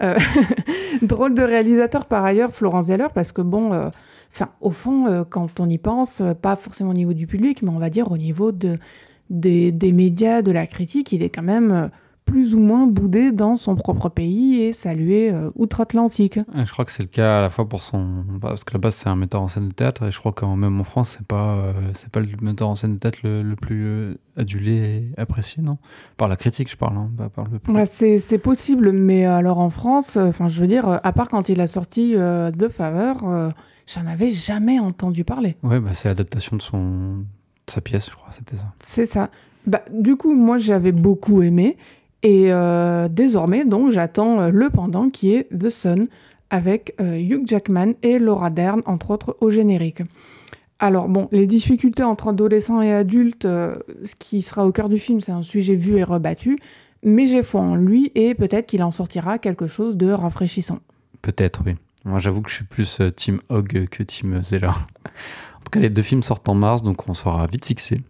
drôle 1.02 1.32
de 1.34 1.42
réalisateur 1.42 2.06
par 2.06 2.24
ailleurs, 2.24 2.50
Florian 2.50 2.82
Zeller, 2.82 3.06
parce 3.14 3.30
que 3.30 3.40
bon, 3.40 3.90
enfin, 4.32 4.50
au 4.60 4.70
fond, 4.70 5.24
quand 5.28 5.60
on 5.60 5.68
y 5.68 5.78
pense, 5.78 6.22
pas 6.40 6.56
forcément 6.56 6.90
au 6.90 6.94
niveau 6.94 7.12
du 7.12 7.26
public, 7.26 7.62
mais 7.62 7.70
on 7.70 7.78
va 7.78 7.90
dire 7.90 8.10
au 8.10 8.18
niveau 8.18 8.52
de, 8.52 8.78
des, 9.30 9.72
des 9.72 9.92
médias, 9.92 10.42
de 10.42 10.52
la 10.52 10.66
critique, 10.66 11.12
il 11.12 11.22
est 11.22 11.30
quand 11.30 11.42
même 11.42 11.90
plus 12.24 12.54
ou 12.54 12.60
moins 12.60 12.86
boudé 12.86 13.32
dans 13.32 13.56
son 13.56 13.74
propre 13.74 14.08
pays 14.08 14.62
et 14.62 14.72
salué 14.72 15.32
euh, 15.32 15.50
outre-Atlantique. 15.56 16.38
Je 16.54 16.70
crois 16.72 16.84
que 16.84 16.90
c'est 16.90 17.02
le 17.02 17.08
cas 17.08 17.38
à 17.38 17.40
la 17.42 17.50
fois 17.50 17.68
pour 17.68 17.82
son... 17.82 18.24
Parce 18.40 18.64
que 18.64 18.72
la 18.74 18.78
base 18.78 18.94
c'est 18.94 19.08
un 19.08 19.16
metteur 19.16 19.42
en 19.42 19.48
scène 19.48 19.68
de 19.68 19.74
théâtre 19.74 20.04
et 20.04 20.10
je 20.10 20.18
crois 20.18 20.32
que 20.32 20.44
même 20.44 20.80
en 20.80 20.84
France 20.84 21.16
c'est 21.18 21.26
pas, 21.26 21.56
euh, 21.56 21.72
c'est 21.94 22.10
pas 22.10 22.20
le 22.20 22.28
metteur 22.40 22.68
en 22.68 22.76
scène 22.76 22.94
de 22.94 22.98
théâtre 22.98 23.18
le, 23.24 23.54
plus 23.56 23.84
euh, 23.84 24.14
adulé 24.36 24.72
et 25.16 25.20
apprécié, 25.20 25.62
non? 25.62 25.78
Par 26.16 26.28
la 26.28 26.36
critique 26.36 26.70
je 26.70 26.76
parle, 26.76 26.96
hein, 26.96 27.10
par 27.34 27.46
le 27.48 27.58
bah, 27.72 27.86
c'est, 27.86 28.38
possible, 28.38 28.92
mais 28.92 29.24
alors 29.24 29.58
en 29.58 29.70
France, 29.70 30.16
enfin 30.16 30.48
je 30.48 30.60
veux 30.60 30.66
dire, 30.66 31.00
à 31.02 31.12
part 31.12 31.28
quand 31.28 31.48
il 31.48 31.60
a 31.60 31.66
sorti 31.66 32.14
The 32.14 32.68
Faveur, 32.68 33.52
j'en 33.86 34.06
avais 34.06 34.28
jamais 34.30 34.78
entendu 34.78 35.24
parler. 35.24 35.56
Ouais, 35.62 35.80
bah, 35.80 35.90
c'est 35.94 36.08
l'adaptation 36.08 36.56
de 36.56 36.62
son... 36.62 37.24
sa 37.68 37.80
pièce, 37.80 38.10
je 38.10 38.14
crois, 38.14 38.32
c'était 38.32 38.56
ça. 38.56 38.72
C'est 38.78 39.06
ça. 39.06 39.30
Bah, 39.66 39.82
du 39.90 40.16
coup, 40.16 40.34
moi 40.34 40.58
j'avais 40.58 40.92
beaucoup 40.92 41.42
aimé. 41.42 41.76
Et 42.22 42.52
euh, 42.52 43.08
désormais, 43.08 43.64
donc, 43.64 43.90
j'attends 43.90 44.40
euh, 44.40 44.50
le 44.50 44.70
pendant 44.70 45.10
qui 45.10 45.34
est 45.34 45.48
The 45.58 45.70
Sun 45.70 46.06
avec 46.50 46.94
euh, 47.00 47.16
Hugh 47.16 47.42
Jackman 47.46 47.94
et 48.02 48.18
Laura 48.18 48.50
Dern, 48.50 48.82
entre 48.86 49.10
autres, 49.10 49.36
au 49.40 49.50
générique. 49.50 50.02
Alors 50.78 51.08
bon, 51.08 51.28
les 51.32 51.46
difficultés 51.46 52.02
entre 52.02 52.28
adolescents 52.28 52.82
et 52.82 52.92
adultes, 52.92 53.44
ce 53.44 54.14
qui 54.18 54.42
sera 54.42 54.66
au 54.66 54.72
cœur 54.72 54.88
du 54.88 54.98
film, 54.98 55.20
c'est 55.20 55.30
un 55.30 55.42
sujet 55.42 55.76
vu 55.76 55.96
et 55.96 56.02
rebattu, 56.02 56.58
mais 57.04 57.28
j'ai 57.28 57.44
foi 57.44 57.60
en 57.60 57.76
lui 57.76 58.10
et 58.16 58.34
peut-être 58.34 58.66
qu'il 58.66 58.82
en 58.82 58.90
sortira 58.90 59.38
quelque 59.38 59.68
chose 59.68 59.96
de 59.96 60.10
rafraîchissant. 60.10 60.80
Peut-être, 61.22 61.62
oui. 61.64 61.76
Moi, 62.04 62.18
j'avoue 62.18 62.42
que 62.42 62.50
je 62.50 62.56
suis 62.56 62.64
plus 62.64 63.00
Team 63.16 63.40
Hogg 63.48 63.88
que 63.90 64.02
Team 64.02 64.42
Zeller. 64.42 64.68
en 64.68 65.64
tout 65.64 65.70
cas, 65.70 65.80
les 65.80 65.90
deux 65.90 66.02
films 66.02 66.22
sortent 66.22 66.48
en 66.48 66.54
mars, 66.54 66.82
donc 66.82 67.08
on 67.08 67.14
sera 67.14 67.46
vite 67.46 67.64
fixé. 67.64 68.00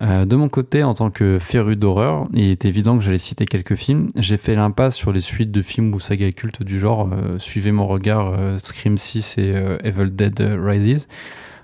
Euh, 0.00 0.24
de 0.24 0.36
mon 0.36 0.48
côté, 0.48 0.84
en 0.84 0.94
tant 0.94 1.10
que 1.10 1.38
féru 1.40 1.74
d'horreur, 1.74 2.28
il 2.32 2.50
est 2.50 2.64
évident 2.64 2.96
que 2.96 3.02
j'allais 3.02 3.18
citer 3.18 3.46
quelques 3.46 3.74
films. 3.74 4.10
J'ai 4.14 4.36
fait 4.36 4.54
l'impasse 4.54 4.94
sur 4.94 5.12
les 5.12 5.20
suites 5.20 5.50
de 5.50 5.62
films 5.62 5.92
ou 5.92 6.00
sagas 6.00 6.30
cultes 6.32 6.62
du 6.62 6.78
genre. 6.78 7.10
Euh, 7.12 7.38
suivez 7.38 7.72
mon 7.72 7.86
regard, 7.86 8.32
euh, 8.34 8.58
Scream 8.58 8.96
6 8.96 9.38
et 9.38 9.54
Evil 9.82 10.10
Dead 10.10 10.40
Rises. 10.40 11.08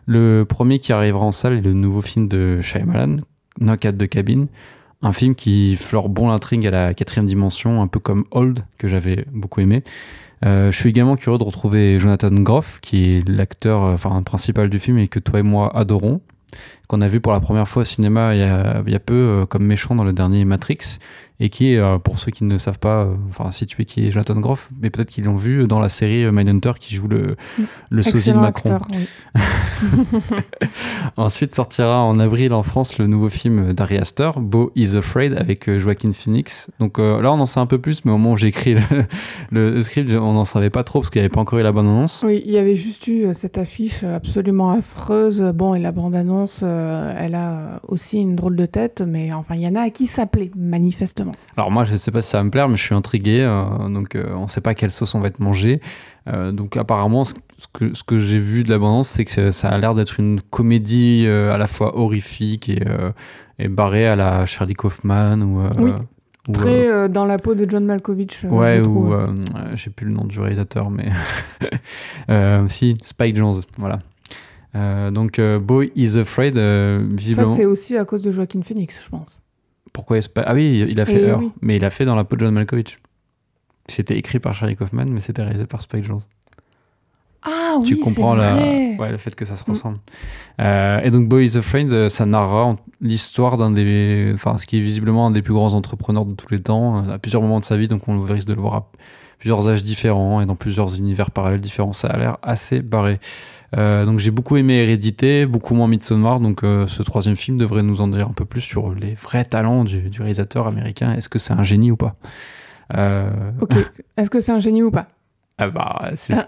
Le 0.06 0.44
premier 0.44 0.80
qui 0.80 0.92
arrivera 0.92 1.24
en 1.24 1.32
salle 1.32 1.54
est 1.54 1.60
le 1.60 1.72
nouveau 1.72 2.02
film 2.02 2.28
de 2.28 2.60
Shyamalan, 2.60 3.18
Knock 3.60 3.84
at 3.84 3.92
the 3.92 4.08
Cabin. 4.08 4.46
Un 5.00 5.12
film 5.12 5.34
qui 5.34 5.76
flore 5.76 6.08
bon 6.08 6.28
l'intrigue 6.28 6.66
à 6.66 6.70
la 6.70 6.94
quatrième 6.94 7.26
dimension, 7.26 7.82
un 7.82 7.86
peu 7.86 8.00
comme 8.00 8.24
Old, 8.30 8.64
que 8.78 8.88
j'avais 8.88 9.26
beaucoup 9.32 9.60
aimé. 9.60 9.84
Je 10.42 10.72
suis 10.72 10.90
également 10.90 11.16
curieux 11.16 11.38
de 11.38 11.44
retrouver 11.44 11.98
Jonathan 11.98 12.30
Groff, 12.30 12.80
qui 12.80 13.16
est 13.16 13.28
l'acteur 13.28 13.82
enfin, 13.82 14.22
principal 14.22 14.68
du 14.68 14.78
film 14.78 14.98
et 14.98 15.08
que 15.08 15.18
toi 15.18 15.40
et 15.40 15.42
moi 15.42 15.74
adorons 15.76 16.20
qu'on 16.86 17.00
a 17.00 17.08
vu 17.08 17.20
pour 17.20 17.32
la 17.32 17.40
première 17.40 17.68
fois 17.68 17.82
au 17.82 17.84
cinéma 17.84 18.34
il 18.34 18.40
y 18.40 18.94
a, 18.94 19.00
peu 19.00 19.14
euh, 19.14 19.46
comme 19.46 19.64
méchant 19.64 19.94
dans 19.94 20.04
le 20.04 20.12
dernier 20.12 20.44
Matrix 20.44 20.98
et 21.40 21.48
qui 21.48 21.74
est, 21.74 21.78
euh, 21.78 21.98
pour 21.98 22.20
ceux 22.20 22.30
qui 22.30 22.44
ne 22.44 22.58
savent 22.58 22.78
pas, 22.78 23.02
euh, 23.02 23.16
enfin 23.28 23.50
situé 23.50 23.84
qui 23.84 24.06
est 24.06 24.10
Jonathan 24.12 24.38
Groff, 24.38 24.70
mais 24.80 24.88
peut-être 24.88 25.10
qu'ils 25.10 25.24
l'ont 25.24 25.34
vu 25.34 25.66
dans 25.66 25.80
la 25.80 25.88
série 25.88 26.30
Mindhunter 26.30 26.72
qui 26.78 26.94
joue 26.94 27.08
le, 27.08 27.34
le 27.90 28.02
sosie 28.04 28.32
de 28.32 28.38
Macron. 28.38 28.78
Ensuite 31.16 31.52
sortira 31.52 32.02
en 32.02 32.20
avril 32.20 32.52
en 32.52 32.62
France 32.62 32.98
le 32.98 33.08
nouveau 33.08 33.30
film 33.30 33.72
d'Ari 33.72 33.96
Aster, 33.96 34.30
Beau 34.36 34.70
is 34.76 34.96
Afraid, 34.96 35.34
avec 35.36 35.76
Joaquin 35.76 36.12
Phoenix. 36.12 36.70
Donc 36.78 36.98
là 36.98 37.32
on 37.32 37.40
en 37.40 37.46
sait 37.46 37.60
un 37.60 37.66
peu 37.66 37.78
plus, 37.78 38.04
mais 38.04 38.12
au 38.12 38.16
moment 38.16 38.32
où 38.32 38.36
j'ai 38.36 38.48
écrit 38.48 38.76
le, 39.50 39.82
script, 39.82 40.12
on 40.12 40.34
n'en 40.34 40.44
savait 40.44 40.70
pas 40.70 40.84
trop 40.84 41.00
parce 41.00 41.10
qu'il 41.10 41.20
n'y 41.20 41.24
avait 41.24 41.34
pas 41.34 41.40
encore 41.40 41.58
eu 41.58 41.62
la 41.62 41.72
bande-annonce. 41.72 42.22
Oui, 42.24 42.42
il 42.46 42.52
y 42.52 42.58
avait 42.58 42.76
juste 42.76 43.08
eu 43.08 43.34
cette 43.34 43.58
affiche 43.58 44.04
absolument 44.04 44.70
affreuse. 44.70 45.40
Bon, 45.52 45.74
et 45.74 45.80
la 45.80 45.90
bande-annonce, 46.74 47.16
elle 47.18 47.34
a 47.34 47.80
aussi 47.88 48.20
une 48.20 48.36
drôle 48.36 48.56
de 48.56 48.66
tête, 48.66 49.02
mais 49.06 49.32
enfin 49.32 49.54
il 49.54 49.62
y 49.62 49.68
en 49.68 49.74
a 49.74 49.82
à 49.82 49.90
qui 49.90 50.06
s'appelait 50.06 50.50
manifestement. 50.56 51.32
Alors 51.56 51.70
moi, 51.70 51.84
je 51.84 51.92
ne 51.92 51.98
sais 51.98 52.10
pas 52.10 52.20
si 52.20 52.30
ça 52.30 52.38
va 52.38 52.44
me 52.44 52.50
plaire, 52.50 52.68
mais 52.68 52.76
je 52.76 52.82
suis 52.82 52.94
intrigué. 52.94 53.40
Euh, 53.40 53.88
donc 53.88 54.14
euh, 54.14 54.34
on 54.34 54.42
ne 54.42 54.48
sait 54.48 54.60
pas 54.60 54.74
quelle 54.74 54.90
sauce 54.90 55.14
on 55.14 55.20
va 55.20 55.28
être 55.28 55.40
mangé. 55.40 55.80
Euh, 56.28 56.52
donc 56.52 56.76
apparemment, 56.76 57.24
ce 57.24 57.34
que, 57.72 57.94
ce 57.94 58.02
que 58.02 58.18
j'ai 58.18 58.38
vu 58.38 58.64
de 58.64 58.70
l'abondance, 58.70 59.08
c'est 59.08 59.24
que 59.24 59.50
ça 59.50 59.68
a 59.68 59.78
l'air 59.78 59.94
d'être 59.94 60.18
une 60.20 60.40
comédie 60.40 61.26
à 61.26 61.58
la 61.58 61.66
fois 61.66 61.96
horrifique 61.98 62.68
et, 62.68 62.82
et, 63.58 63.68
barrée 63.68 64.06
à 64.06 64.16
la 64.16 64.46
Charlie 64.46 64.74
Kaufman 64.74 65.42
ou... 65.42 65.62
Oui. 65.78 65.92
Très 66.52 67.08
dans 67.08 67.24
la 67.24 67.38
peau 67.38 67.54
de 67.54 67.64
John 67.66 67.86
Malkovich. 67.86 68.44
ouais, 68.44 68.86
ou 68.86 69.14
j'ai 69.76 69.88
plus 69.88 70.06
le 70.06 70.12
nom 70.12 70.24
du 70.24 70.38
réalisateur, 70.38 70.90
mais 70.90 71.08
si 72.68 72.98
Spike 73.00 73.36
Jones, 73.36 73.62
voilà. 73.78 74.00
Donc 74.74 75.40
Boy 75.40 75.92
is 75.94 76.18
Afraid, 76.18 76.58
visiblement. 76.58 77.50
Ça 77.50 77.56
c'est 77.56 77.64
aussi 77.64 77.96
à 77.96 78.04
cause 78.04 78.22
de 78.22 78.30
Joaquin 78.30 78.62
Phoenix, 78.62 79.00
je 79.04 79.08
pense. 79.08 79.40
Pourquoi 79.92 80.18
pas 80.32 80.42
Ah 80.46 80.54
oui, 80.54 80.84
il 80.88 81.00
a 81.00 81.06
fait 81.06 81.22
Heure, 81.22 81.42
mais 81.60 81.76
il 81.76 81.84
a 81.84 81.90
fait 81.90 82.04
dans 82.04 82.16
la 82.16 82.24
peau 82.24 82.36
de 82.36 82.40
John 82.40 82.52
Malkovich. 82.52 82.98
C'était 83.86 84.16
écrit 84.16 84.40
par 84.40 84.54
Charlie 84.54 84.76
Kaufman, 84.76 85.06
mais 85.06 85.20
c'était 85.20 85.42
réalisé 85.42 85.66
par 85.66 85.82
Spike 85.82 86.04
Jones. 86.04 86.22
Ah 87.44 87.76
oui, 87.78 87.86
tu 87.86 87.96
comprends 87.98 88.34
la... 88.34 88.54
Ouais, 88.54 89.10
le 89.10 89.18
fait 89.18 89.34
que 89.34 89.44
ça 89.44 89.54
se 89.54 89.62
mm. 89.68 89.72
ressemble. 89.72 89.98
Euh, 90.60 91.00
et 91.02 91.10
donc 91.10 91.28
Boy 91.28 91.46
is 91.46 91.56
Afraid, 91.58 91.92
euh, 91.92 92.08
ça 92.08 92.24
narrera 92.24 92.76
l'histoire 93.02 93.58
d'un 93.58 93.70
des, 93.70 94.32
enfin 94.34 94.56
ce 94.56 94.66
qui 94.66 94.78
est 94.78 94.80
visiblement 94.80 95.26
un 95.26 95.30
des 95.30 95.42
plus 95.42 95.52
grands 95.52 95.74
entrepreneurs 95.74 96.24
de 96.24 96.34
tous 96.34 96.50
les 96.50 96.60
temps, 96.60 97.04
euh, 97.04 97.14
à 97.14 97.18
plusieurs 97.18 97.42
moments 97.42 97.60
de 97.60 97.64
sa 97.66 97.76
vie, 97.76 97.86
donc 97.86 98.08
on 98.08 98.22
risque 98.22 98.48
de 98.48 98.54
le 98.54 98.60
voir 98.62 98.74
à 98.74 98.90
plusieurs 99.38 99.68
âges 99.68 99.84
différents 99.84 100.40
et 100.40 100.46
dans 100.46 100.54
plusieurs 100.54 100.96
univers 100.96 101.30
parallèles 101.30 101.60
différents. 101.60 101.92
Ça 101.92 102.08
a 102.08 102.16
l'air 102.16 102.38
assez 102.42 102.80
barré. 102.80 103.20
Euh, 103.76 104.04
donc 104.04 104.18
j'ai 104.18 104.30
beaucoup 104.30 104.56
aimé 104.56 104.74
Hérédité, 104.74 105.46
beaucoup 105.46 105.74
moins 105.74 105.88
Midsommar, 105.88 106.40
donc 106.40 106.62
euh, 106.62 106.86
ce 106.86 107.02
troisième 107.02 107.36
film 107.36 107.56
devrait 107.56 107.82
nous 107.82 108.00
en 108.00 108.08
dire 108.08 108.28
un 108.28 108.32
peu 108.32 108.44
plus 108.44 108.60
sur 108.60 108.94
les 108.94 109.14
vrais 109.14 109.44
talents 109.44 109.84
du, 109.84 110.10
réalisateur 110.18 110.66
américain. 110.66 111.14
Est-ce 111.14 111.28
que 111.28 111.38
c'est 111.38 111.52
un 111.52 111.62
génie 111.62 111.90
ou 111.90 111.96
pas 111.96 112.14
euh, 112.96 113.30
Ok, 113.60 113.74
est-ce 114.16 114.30
que 114.30 114.40
c'est 114.40 114.52
un 114.52 114.58
génie 114.58 114.82
ou 114.82 114.90
pas 114.90 115.08
ah 115.58 115.68
bah, 115.68 115.98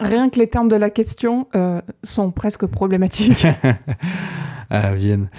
Rien 0.01 0.31
que 0.31 0.39
les 0.39 0.49
termes 0.49 0.69
de 0.69 0.77
la 0.77 0.91
question 0.91 1.49
sont 2.03 2.31
presque 2.31 2.67
problématiques. 2.67 3.47
ah, 4.71 4.95
Vienne. 4.95 5.31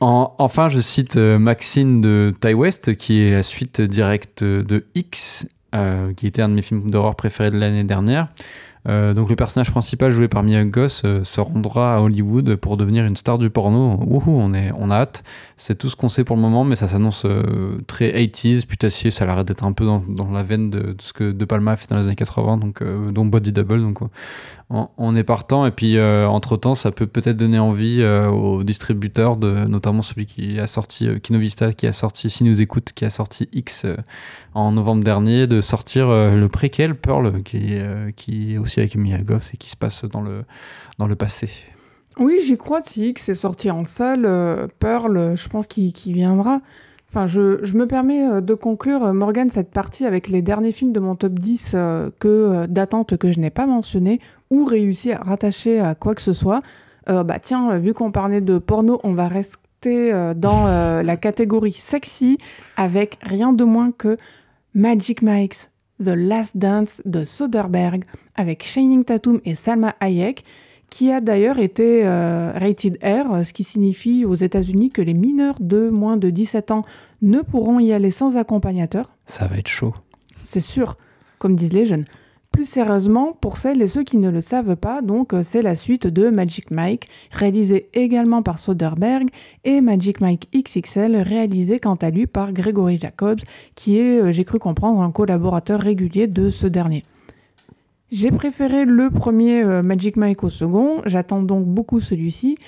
enfin, 0.00 0.68
je 0.68 0.80
cite 0.80 1.16
Maxine 1.16 2.00
de 2.00 2.34
Ty 2.40 2.54
West, 2.54 2.96
qui 2.96 3.22
est 3.22 3.30
la 3.32 3.42
suite 3.42 3.80
directe 3.80 4.42
de 4.42 4.86
X, 4.94 5.46
qui 6.16 6.26
était 6.26 6.42
un 6.42 6.48
de 6.48 6.54
mes 6.54 6.62
films 6.62 6.90
d'horreur 6.90 7.14
préférés 7.16 7.50
de 7.50 7.58
l'année 7.58 7.84
dernière. 7.84 8.28
Euh, 8.88 9.14
donc 9.14 9.28
le 9.28 9.36
personnage 9.36 9.70
principal 9.70 10.12
joué 10.12 10.28
par 10.28 10.42
Mia 10.42 10.64
Goss 10.64 11.02
euh, 11.04 11.24
se 11.24 11.40
rendra 11.40 11.96
à 11.96 12.00
Hollywood 12.00 12.56
pour 12.56 12.76
devenir 12.76 13.04
une 13.04 13.16
star 13.16 13.38
du 13.38 13.50
porno. 13.50 13.96
Wouhou, 14.00 14.38
on, 14.40 14.54
est, 14.54 14.72
on 14.76 14.90
a 14.90 14.96
hâte. 14.96 15.24
C'est 15.56 15.76
tout 15.76 15.88
ce 15.88 15.96
qu'on 15.96 16.08
sait 16.08 16.24
pour 16.24 16.36
le 16.36 16.42
moment, 16.42 16.64
mais 16.64 16.76
ça 16.76 16.88
s'annonce 16.88 17.24
euh, 17.24 17.80
très 17.86 18.10
80s, 18.10 18.66
putassier. 18.66 19.10
Ça 19.10 19.24
a 19.24 19.26
l'air 19.26 19.44
d'être 19.44 19.64
un 19.64 19.72
peu 19.72 19.84
dans, 19.84 20.30
la 20.30 20.42
veine 20.42 20.70
de, 20.70 20.96
ce 21.00 21.12
que 21.12 21.32
De 21.32 21.44
Palma 21.44 21.72
a 21.72 21.76
fait 21.76 21.88
dans 21.88 21.96
les 21.96 22.06
années 22.06 22.16
80, 22.16 22.58
donc, 22.58 22.82
dont 23.12 23.24
Body 23.24 23.52
Double. 23.52 23.94
On, 24.70 25.16
est 25.16 25.24
partant. 25.24 25.66
Et 25.66 25.70
puis 25.70 25.98
entre-temps, 26.00 26.74
ça 26.74 26.92
peut 26.92 27.06
peut-être 27.06 27.36
donner 27.36 27.58
envie 27.58 28.04
aux 28.04 28.62
distributeurs, 28.62 29.36
de, 29.36 29.66
notamment 29.66 30.02
celui 30.02 30.26
qui 30.26 30.60
a 30.60 30.66
sorti 30.66 31.08
Kinovista, 31.20 31.72
qui 31.72 31.86
a 31.86 31.92
sorti, 31.92 32.28
si 32.28 32.44
nous 32.44 32.60
écoute, 32.60 32.92
qui 32.94 33.04
a 33.04 33.10
sorti 33.10 33.48
X 33.52 33.86
en 34.54 34.72
novembre 34.72 35.02
dernier, 35.02 35.46
de 35.46 35.60
sortir 35.60 36.08
le 36.08 36.48
préquel 36.48 36.94
Pearl, 36.94 37.42
qui, 37.42 37.74
est 37.74 38.58
aussi 38.58 38.80
avec 38.80 38.96
Mia 38.96 39.18
Goff 39.18 39.54
et 39.54 39.56
qui 39.56 39.70
se 39.70 39.76
passe 39.76 40.04
dans 40.04 40.20
le, 40.20 40.44
dans 40.98 41.06
le 41.06 41.16
passé. 41.16 41.48
Oui, 42.18 42.40
j'y 42.42 42.56
crois, 42.56 42.80
si 42.82 43.14
c'est 43.16 43.36
sorti 43.36 43.70
en 43.70 43.84
salle. 43.84 44.24
Euh, 44.24 44.66
Pearl, 44.80 45.36
je 45.36 45.48
pense 45.48 45.68
qu'il 45.68 45.92
viendra. 46.12 46.60
Enfin, 47.08 47.26
je, 47.26 47.76
me 47.76 47.86
permets 47.86 48.26
euh, 48.26 48.40
de 48.40 48.54
conclure, 48.54 49.04
euh, 49.04 49.12
Morgan, 49.12 49.48
cette 49.50 49.70
partie 49.70 50.04
avec 50.04 50.28
les 50.28 50.42
derniers 50.42 50.72
films 50.72 50.92
de 50.92 50.98
mon 50.98 51.14
top 51.14 51.34
10 51.34 51.76
que 52.18 52.66
d'attente 52.66 53.16
que 53.16 53.30
je 53.30 53.38
n'ai 53.38 53.50
pas 53.50 53.66
mentionné 53.66 54.20
ou 54.50 54.64
réussi 54.64 55.12
à 55.12 55.18
rattacher 55.18 55.80
à 55.80 55.94
quoi 55.94 56.14
que 56.14 56.22
ce 56.22 56.32
soit. 56.32 56.62
bah 57.06 57.38
tiens, 57.40 57.78
vu 57.78 57.94
qu'on 57.94 58.10
parlait 58.12 58.40
de 58.40 58.58
porno, 58.58 59.00
on 59.04 59.14
va 59.14 59.28
rester 59.28 60.12
dans 60.36 61.02
la 61.02 61.16
catégorie 61.16 61.72
sexy 61.72 62.38
avec 62.76 63.18
rien 63.22 63.52
de 63.52 63.64
moins 63.64 63.92
que 63.92 64.16
Magic 64.74 65.22
Mike's 65.22 65.70
The 66.02 66.14
Last 66.14 66.56
Dance 66.56 67.02
de 67.04 67.24
Soderbergh 67.24 68.04
avec 68.34 68.62
Shining 68.62 69.04
Tatum 69.04 69.40
et 69.44 69.54
Salma 69.54 69.96
Hayek, 70.00 70.44
qui 70.90 71.10
a 71.10 71.20
d'ailleurs 71.20 71.58
été 71.58 72.06
euh, 72.06 72.52
rated 72.52 72.98
R, 73.02 73.44
ce 73.44 73.52
qui 73.52 73.64
signifie 73.64 74.24
aux 74.24 74.34
États-Unis 74.34 74.90
que 74.90 75.02
les 75.02 75.14
mineurs 75.14 75.56
de 75.60 75.90
moins 75.90 76.16
de 76.16 76.30
17 76.30 76.70
ans 76.70 76.82
ne 77.20 77.40
pourront 77.40 77.80
y 77.80 77.92
aller 77.92 78.10
sans 78.10 78.36
accompagnateur. 78.36 79.10
Ça 79.26 79.46
va 79.46 79.58
être 79.58 79.68
chaud. 79.68 79.92
C'est 80.44 80.60
sûr, 80.60 80.96
comme 81.38 81.56
disent 81.56 81.74
les 81.74 81.84
jeunes. 81.84 82.04
Plus 82.58 82.68
sérieusement, 82.68 83.36
pour 83.40 83.56
celles 83.56 83.80
et 83.82 83.86
ceux 83.86 84.02
qui 84.02 84.18
ne 84.18 84.30
le 84.30 84.40
savent 84.40 84.74
pas, 84.74 85.00
donc 85.00 85.32
euh, 85.32 85.44
c'est 85.44 85.62
la 85.62 85.76
suite 85.76 86.08
de 86.08 86.28
Magic 86.28 86.72
Mike, 86.72 87.08
réalisé 87.30 87.88
également 87.94 88.42
par 88.42 88.58
Soderbergh, 88.58 89.28
et 89.62 89.80
Magic 89.80 90.20
Mike 90.20 90.48
XXL, 90.52 91.18
réalisé 91.18 91.78
quant 91.78 91.94
à 91.94 92.10
lui 92.10 92.26
par 92.26 92.52
Gregory 92.52 92.96
Jacobs, 92.96 93.38
qui 93.76 94.00
est, 94.00 94.20
euh, 94.20 94.32
j'ai 94.32 94.44
cru 94.44 94.58
comprendre, 94.58 95.00
un 95.02 95.12
collaborateur 95.12 95.78
régulier 95.78 96.26
de 96.26 96.50
ce 96.50 96.66
dernier. 96.66 97.04
J'ai 98.10 98.32
préféré 98.32 98.84
le 98.84 99.08
premier 99.08 99.62
euh, 99.62 99.84
Magic 99.84 100.16
Mike 100.16 100.42
au 100.42 100.48
second, 100.48 101.00
j'attends 101.06 101.42
donc 101.42 101.64
beaucoup 101.64 102.00
celui-ci. 102.00 102.58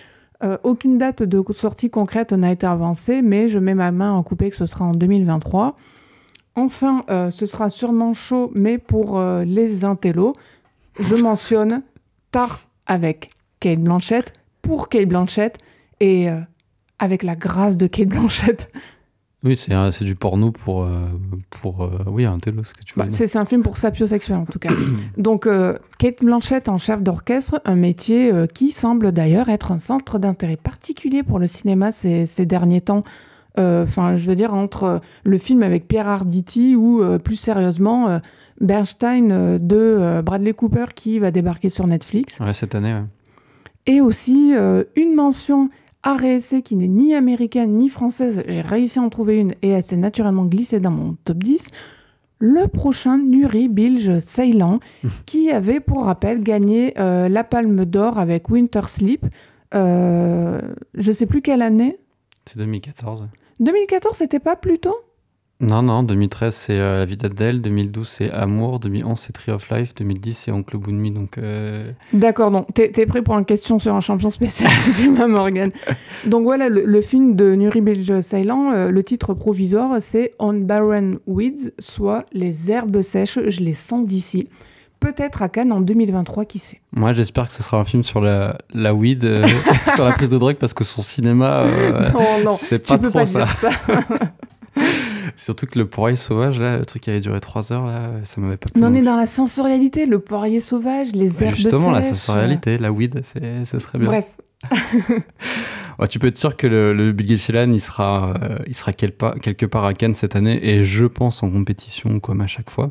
aucune 0.62 0.98
date 0.98 1.24
de 1.24 1.42
sortie 1.53 1.90
concrète 1.90 2.33
n'a 2.33 2.53
été 2.53 2.64
avancée, 2.64 3.22
mais 3.22 3.48
je 3.48 3.59
mets 3.59 3.74
ma 3.74 3.90
main 3.90 4.12
en 4.12 4.22
coupé 4.22 4.50
que 4.50 4.57
ce 4.57 4.66
sera 4.66 4.85
en 4.85 4.92
2023. 4.92 5.74
Enfin, 6.64 7.01
euh, 7.11 7.31
ce 7.31 7.46
sera 7.46 7.70
sûrement 7.70 8.12
chaud, 8.12 8.51
mais 8.55 8.77
pour 8.77 9.18
euh, 9.18 9.44
les 9.44 9.85
intellos, 9.85 10.35
je 10.99 11.16
mentionne 11.16 11.83
Tard 12.31 12.61
avec 12.87 13.31
Kate 13.61 13.81
Blanchett, 13.81 14.35
pour 14.61 14.88
Kate 14.88 15.09
Blanchett, 15.09 15.57
et 16.01 16.29
euh, 16.29 16.38
avec 16.99 17.23
la 17.23 17.35
grâce 17.35 17.77
de 17.77 17.87
Kate 17.87 18.09
Blanchett. 18.09 18.70
Oui, 19.42 19.57
c'est 19.57 20.05
du 20.05 20.16
porno 20.16 20.53
pour, 20.53 20.87
pour 21.49 21.90
oui, 22.07 22.27
un 22.27 22.38
télo, 22.38 22.62
ce 22.62 22.75
que 22.75 22.85
tu 22.85 22.92
bah, 22.99 23.07
C'est 23.09 23.37
un 23.37 23.46
film 23.46 23.62
pour 23.62 23.79
sapiosexuel, 23.79 24.37
en 24.37 24.44
tout 24.44 24.59
cas. 24.59 24.68
Donc, 25.16 25.49
Kate 25.99 26.23
Blanchett 26.23 26.68
en 26.68 26.77
chef 26.77 27.01
d'orchestre, 27.01 27.59
un 27.64 27.75
métier 27.75 28.31
qui 28.53 28.70
semble 28.70 29.12
d'ailleurs 29.12 29.49
être 29.49 29.73
un 29.73 29.79
centre 29.79 30.18
d'intérêt 30.18 30.59
particulier 30.59 31.23
pour 31.23 31.38
le 31.38 31.46
cinéma 31.46 31.90
ces, 31.90 32.27
ces 32.27 32.44
derniers 32.44 32.83
temps. 32.83 33.03
Euh, 33.59 33.85
enfin, 33.85 34.17
je 34.17 34.27
veux 34.27 34.35
dire, 34.35 34.55
entre 34.55 35.01
le 35.25 35.39
film 35.39 35.63
avec 35.63 35.89
Pierre 35.89 36.09
Arditi 36.09 36.77
ou 36.77 37.03
euh, 37.03 37.19
plus 37.19 37.37
sérieusement 37.37 38.09
euh, 38.09 38.19
Bernstein 38.61 39.59
de 39.59 40.21
Bradley 40.23 40.53
Cooper 40.53 40.87
qui 40.95 41.19
va 41.19 41.31
débarquer 41.31 41.71
sur 41.71 41.87
Netflix. 41.87 42.39
Ouais, 42.41 42.53
cette 42.53 42.75
année, 42.75 42.93
ouais. 42.93 43.05
Et 43.87 44.03
aussi 44.03 44.53
une 44.97 45.15
mention 45.15 45.71
RSC 46.05 46.63
qui 46.63 46.77
n'est 46.77 46.87
ni 46.87 47.15
américaine 47.15 47.73
ni 47.73 47.89
française. 47.89 48.43
J'ai 48.47 48.61
réussi 48.61 48.99
à 48.99 49.03
en 49.03 49.09
trouver 49.09 49.39
une 49.39 49.53
et 49.63 49.71
elle 49.71 49.83
s'est 49.83 49.97
naturellement 49.97 50.45
glissée 50.45 50.79
dans 50.79 50.91
mon 50.91 51.17
top 51.25 51.39
10 51.43 51.71
le 52.43 52.69
prochain 52.69 53.19
Nuri 53.19 53.69
Bilge 53.69 54.19
Ceylan, 54.19 54.81
qui 55.27 55.51
avait, 55.51 55.81
pour 55.81 56.05
rappel, 56.05 56.43
gagné 56.43 56.93
la 56.97 57.45
Palme 57.45 57.87
d'Or 57.87 58.19
avec 58.19 58.51
Winter 58.51 58.83
Sleep. 58.89 59.25
Euh, 59.75 60.61
je 60.95 61.13
sais 61.13 61.27
plus 61.27 61.43
quelle 61.43 61.63
année. 61.63 61.99
C'est 62.53 62.59
2014. 62.59 63.29
2014, 63.61 64.17
c'était 64.17 64.41
pas 64.41 64.57
plus 64.57 64.81
tôt? 64.81 64.97
Non, 65.61 65.83
non, 65.83 66.03
2013 66.03 66.53
c'est 66.53 66.81
euh, 66.81 66.99
La 66.99 67.05
vie 67.05 67.17
d'Adèle, 67.17 67.61
2012 67.63 68.09
c'est 68.09 68.31
Amour, 68.33 68.81
2011 68.81 69.21
c'est 69.21 69.33
Tree 69.33 69.53
of 69.53 69.71
Life, 69.71 69.95
2010 69.95 70.33
c'est 70.37 70.51
Oncle 70.51 70.77
Boonmi, 70.77 71.13
donc... 71.13 71.39
Euh, 71.39 71.93
D'accord, 72.13 72.51
donc 72.51 72.67
t'es 72.75 72.91
es 72.97 73.07
prêt 73.07 73.23
pour 73.23 73.39
une 73.39 73.45
question 73.45 73.79
sur 73.79 73.95
un 73.95 74.01
champion 74.01 74.31
spécial, 74.31 74.69
c'était 74.73 75.07
ma 75.07 75.29
Morgan. 75.29 75.71
Donc 76.27 76.43
voilà, 76.43 76.69
le, 76.69 77.01
film 77.03 77.37
de 77.37 77.55
Nuri 77.55 77.83
Bilge 77.83 78.21
Ceylan, 78.21 78.73
euh, 78.73 78.91
le 78.91 79.05
titre 79.05 79.33
provisoire 79.33 79.99
c'est 80.01 80.33
On 80.41 80.55
Barren 80.55 81.19
Weeds, 81.29 81.71
soit 81.79 82.27
Les 82.33 82.73
herbes 82.73 83.03
sèches, 83.03 83.39
je 83.47 83.61
les 83.61 83.75
sens 83.75 84.05
d'ici 84.05 84.49
peut-être 85.01 85.43
à 85.43 85.49
Cannes 85.49 85.73
en 85.73 85.81
2023, 85.81 86.45
qui 86.45 86.59
sait? 86.59 86.81
Moi, 86.93 87.13
j'espère 87.13 87.49
que 87.49 87.53
ce 87.53 87.63
sera 87.63 87.79
un 87.79 87.85
film 87.85 88.05
sur 88.05 88.21
la, 88.21 88.59
la 88.73 88.95
weed, 88.95 89.25
euh, 89.25 89.47
sur 89.95 90.05
la 90.05 90.13
prise 90.13 90.29
de 90.29 90.39
drogue, 90.39 90.57
parce 90.57 90.75
que 90.75 90.85
son 90.85 91.03
cinéma, 91.03 91.63
euh, 91.63 92.11
c'est 92.51 92.87
pas 92.87 92.99
trop 92.99 93.25
ça. 93.25 93.47
ça. 93.47 93.71
Surtout 95.37 95.67
que 95.67 95.79
le 95.79 95.87
poirier 95.89 96.17
sauvage, 96.17 96.59
là, 96.59 96.77
le 96.77 96.85
truc 96.85 97.03
qui 97.03 97.11
avait 97.11 97.21
duré 97.21 97.41
3 97.41 97.73
heures, 97.73 97.87
là, 97.87 98.07
ça 98.25 98.41
m'avait 98.41 98.57
pas 98.57 98.69
plu. 98.71 98.81
Mais 98.81 98.87
on 98.87 98.95
est 98.95 99.03
dans 99.03 99.17
la 99.17 99.27
sensorialité, 99.27 100.05
le 100.05 100.19
poirier 100.19 100.61
sauvage, 100.61 101.13
les 101.15 101.43
herbes 101.43 101.57
Justement, 101.57 101.91
la 101.91 102.03
sensorialité, 102.03 102.79
la 102.79 102.93
weed, 102.93 103.23
ça 103.25 103.81
serait 103.81 103.99
bien. 103.99 104.09
Bref. 104.09 104.37
Tu 106.09 106.19
peux 106.19 106.29
être 106.29 106.37
sûr 106.37 106.57
que 106.57 106.67
le, 106.67 106.93
le 106.93 107.13
Bill 107.13 107.27
Gates 107.27 107.69
il 107.69 107.81
sera, 107.81 108.35
euh, 108.43 108.59
il 108.67 108.75
sera 108.75 108.93
quelque 108.93 109.67
part 109.67 109.85
à 109.85 109.95
Cannes 109.95 110.15
cette 110.15 110.37
année, 110.37 110.59
et 110.63 110.85
je 110.85 111.05
pense 111.05 111.43
en 111.43 111.51
compétition, 111.51 112.21
comme 112.21 112.41
à 112.41 112.47
chaque 112.47 112.71
fois. 112.71 112.91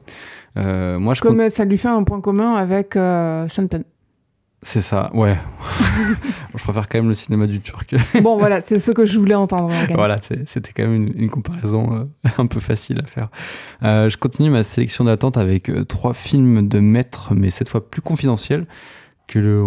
Euh, 0.57 0.99
moi, 0.99 1.13
je 1.13 1.21
Comme 1.21 1.49
ça 1.49 1.65
lui 1.65 1.77
fait 1.77 1.87
un 1.87 2.03
point 2.03 2.21
commun 2.21 2.53
avec 2.53 2.95
euh, 2.95 3.47
Sean 3.47 3.67
Penn. 3.67 3.83
C'est 4.61 4.81
ça, 4.81 5.09
ouais. 5.13 5.37
je 6.55 6.61
préfère 6.61 6.89
quand 6.89 6.97
même 6.97 7.07
le 7.07 7.13
cinéma 7.13 7.47
du 7.47 7.61
Turc. 7.61 7.95
bon, 8.21 8.37
voilà, 8.37 8.59
c'est 8.59 8.77
ce 8.77 8.91
que 8.91 9.05
je 9.05 9.17
voulais 9.17 9.35
entendre. 9.35 9.73
Voilà, 9.93 10.17
c'était 10.21 10.73
quand 10.73 10.83
même 10.83 11.05
une, 11.15 11.29
comparaison 11.29 11.95
euh, 11.95 12.29
un 12.37 12.45
peu 12.45 12.59
facile 12.59 13.01
à 13.01 13.07
faire. 13.07 13.29
je 13.81 14.17
continue 14.17 14.49
ma 14.49 14.63
sélection 14.63 15.05
d'attente 15.05 15.37
avec 15.37 15.71
trois 15.87 16.13
films 16.13 16.67
de 16.67 16.79
maître, 16.79 17.33
mais 17.33 17.51
cette 17.51 17.69
fois 17.69 17.89
plus 17.89 18.01
confidentiels 18.01 18.67
que 19.27 19.39
le, 19.39 19.65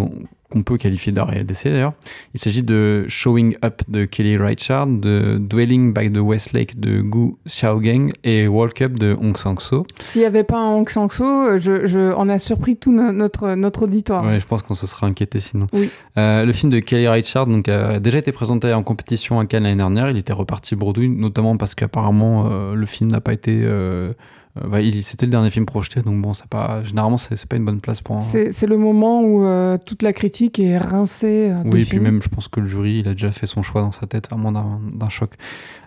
qu'on 0.52 0.62
peut 0.62 0.76
qualifier 0.76 1.12
d'arrêt 1.12 1.44
d'essai 1.44 1.70
d'ailleurs. 1.70 1.94
Il 2.34 2.40
s'agit 2.40 2.62
de 2.62 3.06
Showing 3.08 3.56
Up 3.64 3.82
de 3.88 4.04
Kelly 4.04 4.36
Reichardt, 4.36 5.00
de 5.00 5.38
Dwelling 5.38 5.94
by 5.94 6.10
the 6.10 6.18
Westlake 6.18 6.78
de 6.78 7.00
Gu 7.00 7.34
Xiaogang 7.46 8.12
et 8.22 8.46
Walk 8.46 8.82
Up 8.82 8.98
de 8.98 9.16
Hong 9.20 9.36
Sang-so. 9.36 9.86
S'il 10.00 10.20
n'y 10.20 10.26
avait 10.26 10.44
pas 10.44 10.58
un 10.58 10.74
Hong 10.74 10.88
Sang-so, 10.88 11.58
je, 11.58 11.86
je, 11.86 12.12
on 12.16 12.28
a 12.28 12.38
surpris 12.38 12.76
tout 12.76 12.92
notre, 12.92 13.54
notre 13.54 13.84
auditoire. 13.84 14.26
Ouais, 14.26 14.38
je 14.38 14.46
pense 14.46 14.62
qu'on 14.62 14.74
se 14.74 14.86
serait 14.86 15.06
inquiété 15.06 15.40
sinon. 15.40 15.66
Oui. 15.72 15.90
Euh, 16.18 16.44
le 16.44 16.52
film 16.52 16.70
de 16.70 16.78
Kelly 16.78 17.08
Reichardt 17.08 17.50
donc, 17.50 17.68
a 17.68 17.98
déjà 17.98 18.18
été 18.18 18.32
présenté 18.32 18.72
en 18.72 18.82
compétition 18.82 19.40
à 19.40 19.46
Cannes 19.46 19.64
l'année 19.64 19.76
dernière. 19.76 20.10
Il 20.10 20.18
était 20.18 20.32
reparti 20.32 20.76
bredouille, 20.76 21.08
notamment 21.08 21.56
parce 21.56 21.74
qu'apparemment 21.74 22.48
euh, 22.50 22.74
le 22.74 22.86
film 22.86 23.10
n'a 23.10 23.20
pas 23.20 23.32
été... 23.32 23.62
Euh, 23.64 23.82
euh, 23.82 24.12
bah, 24.54 24.78
c'était 25.02 25.26
le 25.26 25.32
dernier 25.32 25.50
film 25.50 25.64
projeté, 25.64 26.02
donc 26.02 26.20
bon, 26.20 26.32
pas, 26.50 26.82
généralement, 26.84 27.16
c'est 27.16 27.46
pas 27.46 27.56
une 27.56 27.64
bonne 27.64 27.80
place 27.80 28.02
pour. 28.02 28.20
C'est 28.20 28.66
le 28.66 28.76
moment 28.76 29.22
où 29.22 29.44
euh, 29.44 29.78
toute 29.84 30.02
la 30.02 30.12
critique 30.12 30.58
est 30.58 30.78
rincée. 30.78 31.50
Euh, 31.50 31.62
oui, 31.64 31.82
et 31.82 31.84
puis 31.84 32.00
même, 32.00 32.20
je 32.22 32.28
pense 32.28 32.48
que 32.48 32.60
le 32.60 32.68
jury, 32.68 32.98
il 32.98 33.08
a 33.08 33.12
déjà 33.12 33.32
fait 33.32 33.46
son 33.46 33.62
choix 33.62 33.80
dans 33.80 33.92
sa 33.92 34.06
tête, 34.06 34.28
à 34.30 34.36
moins 34.36 34.52
d'un 34.52 35.08
choc. 35.08 35.32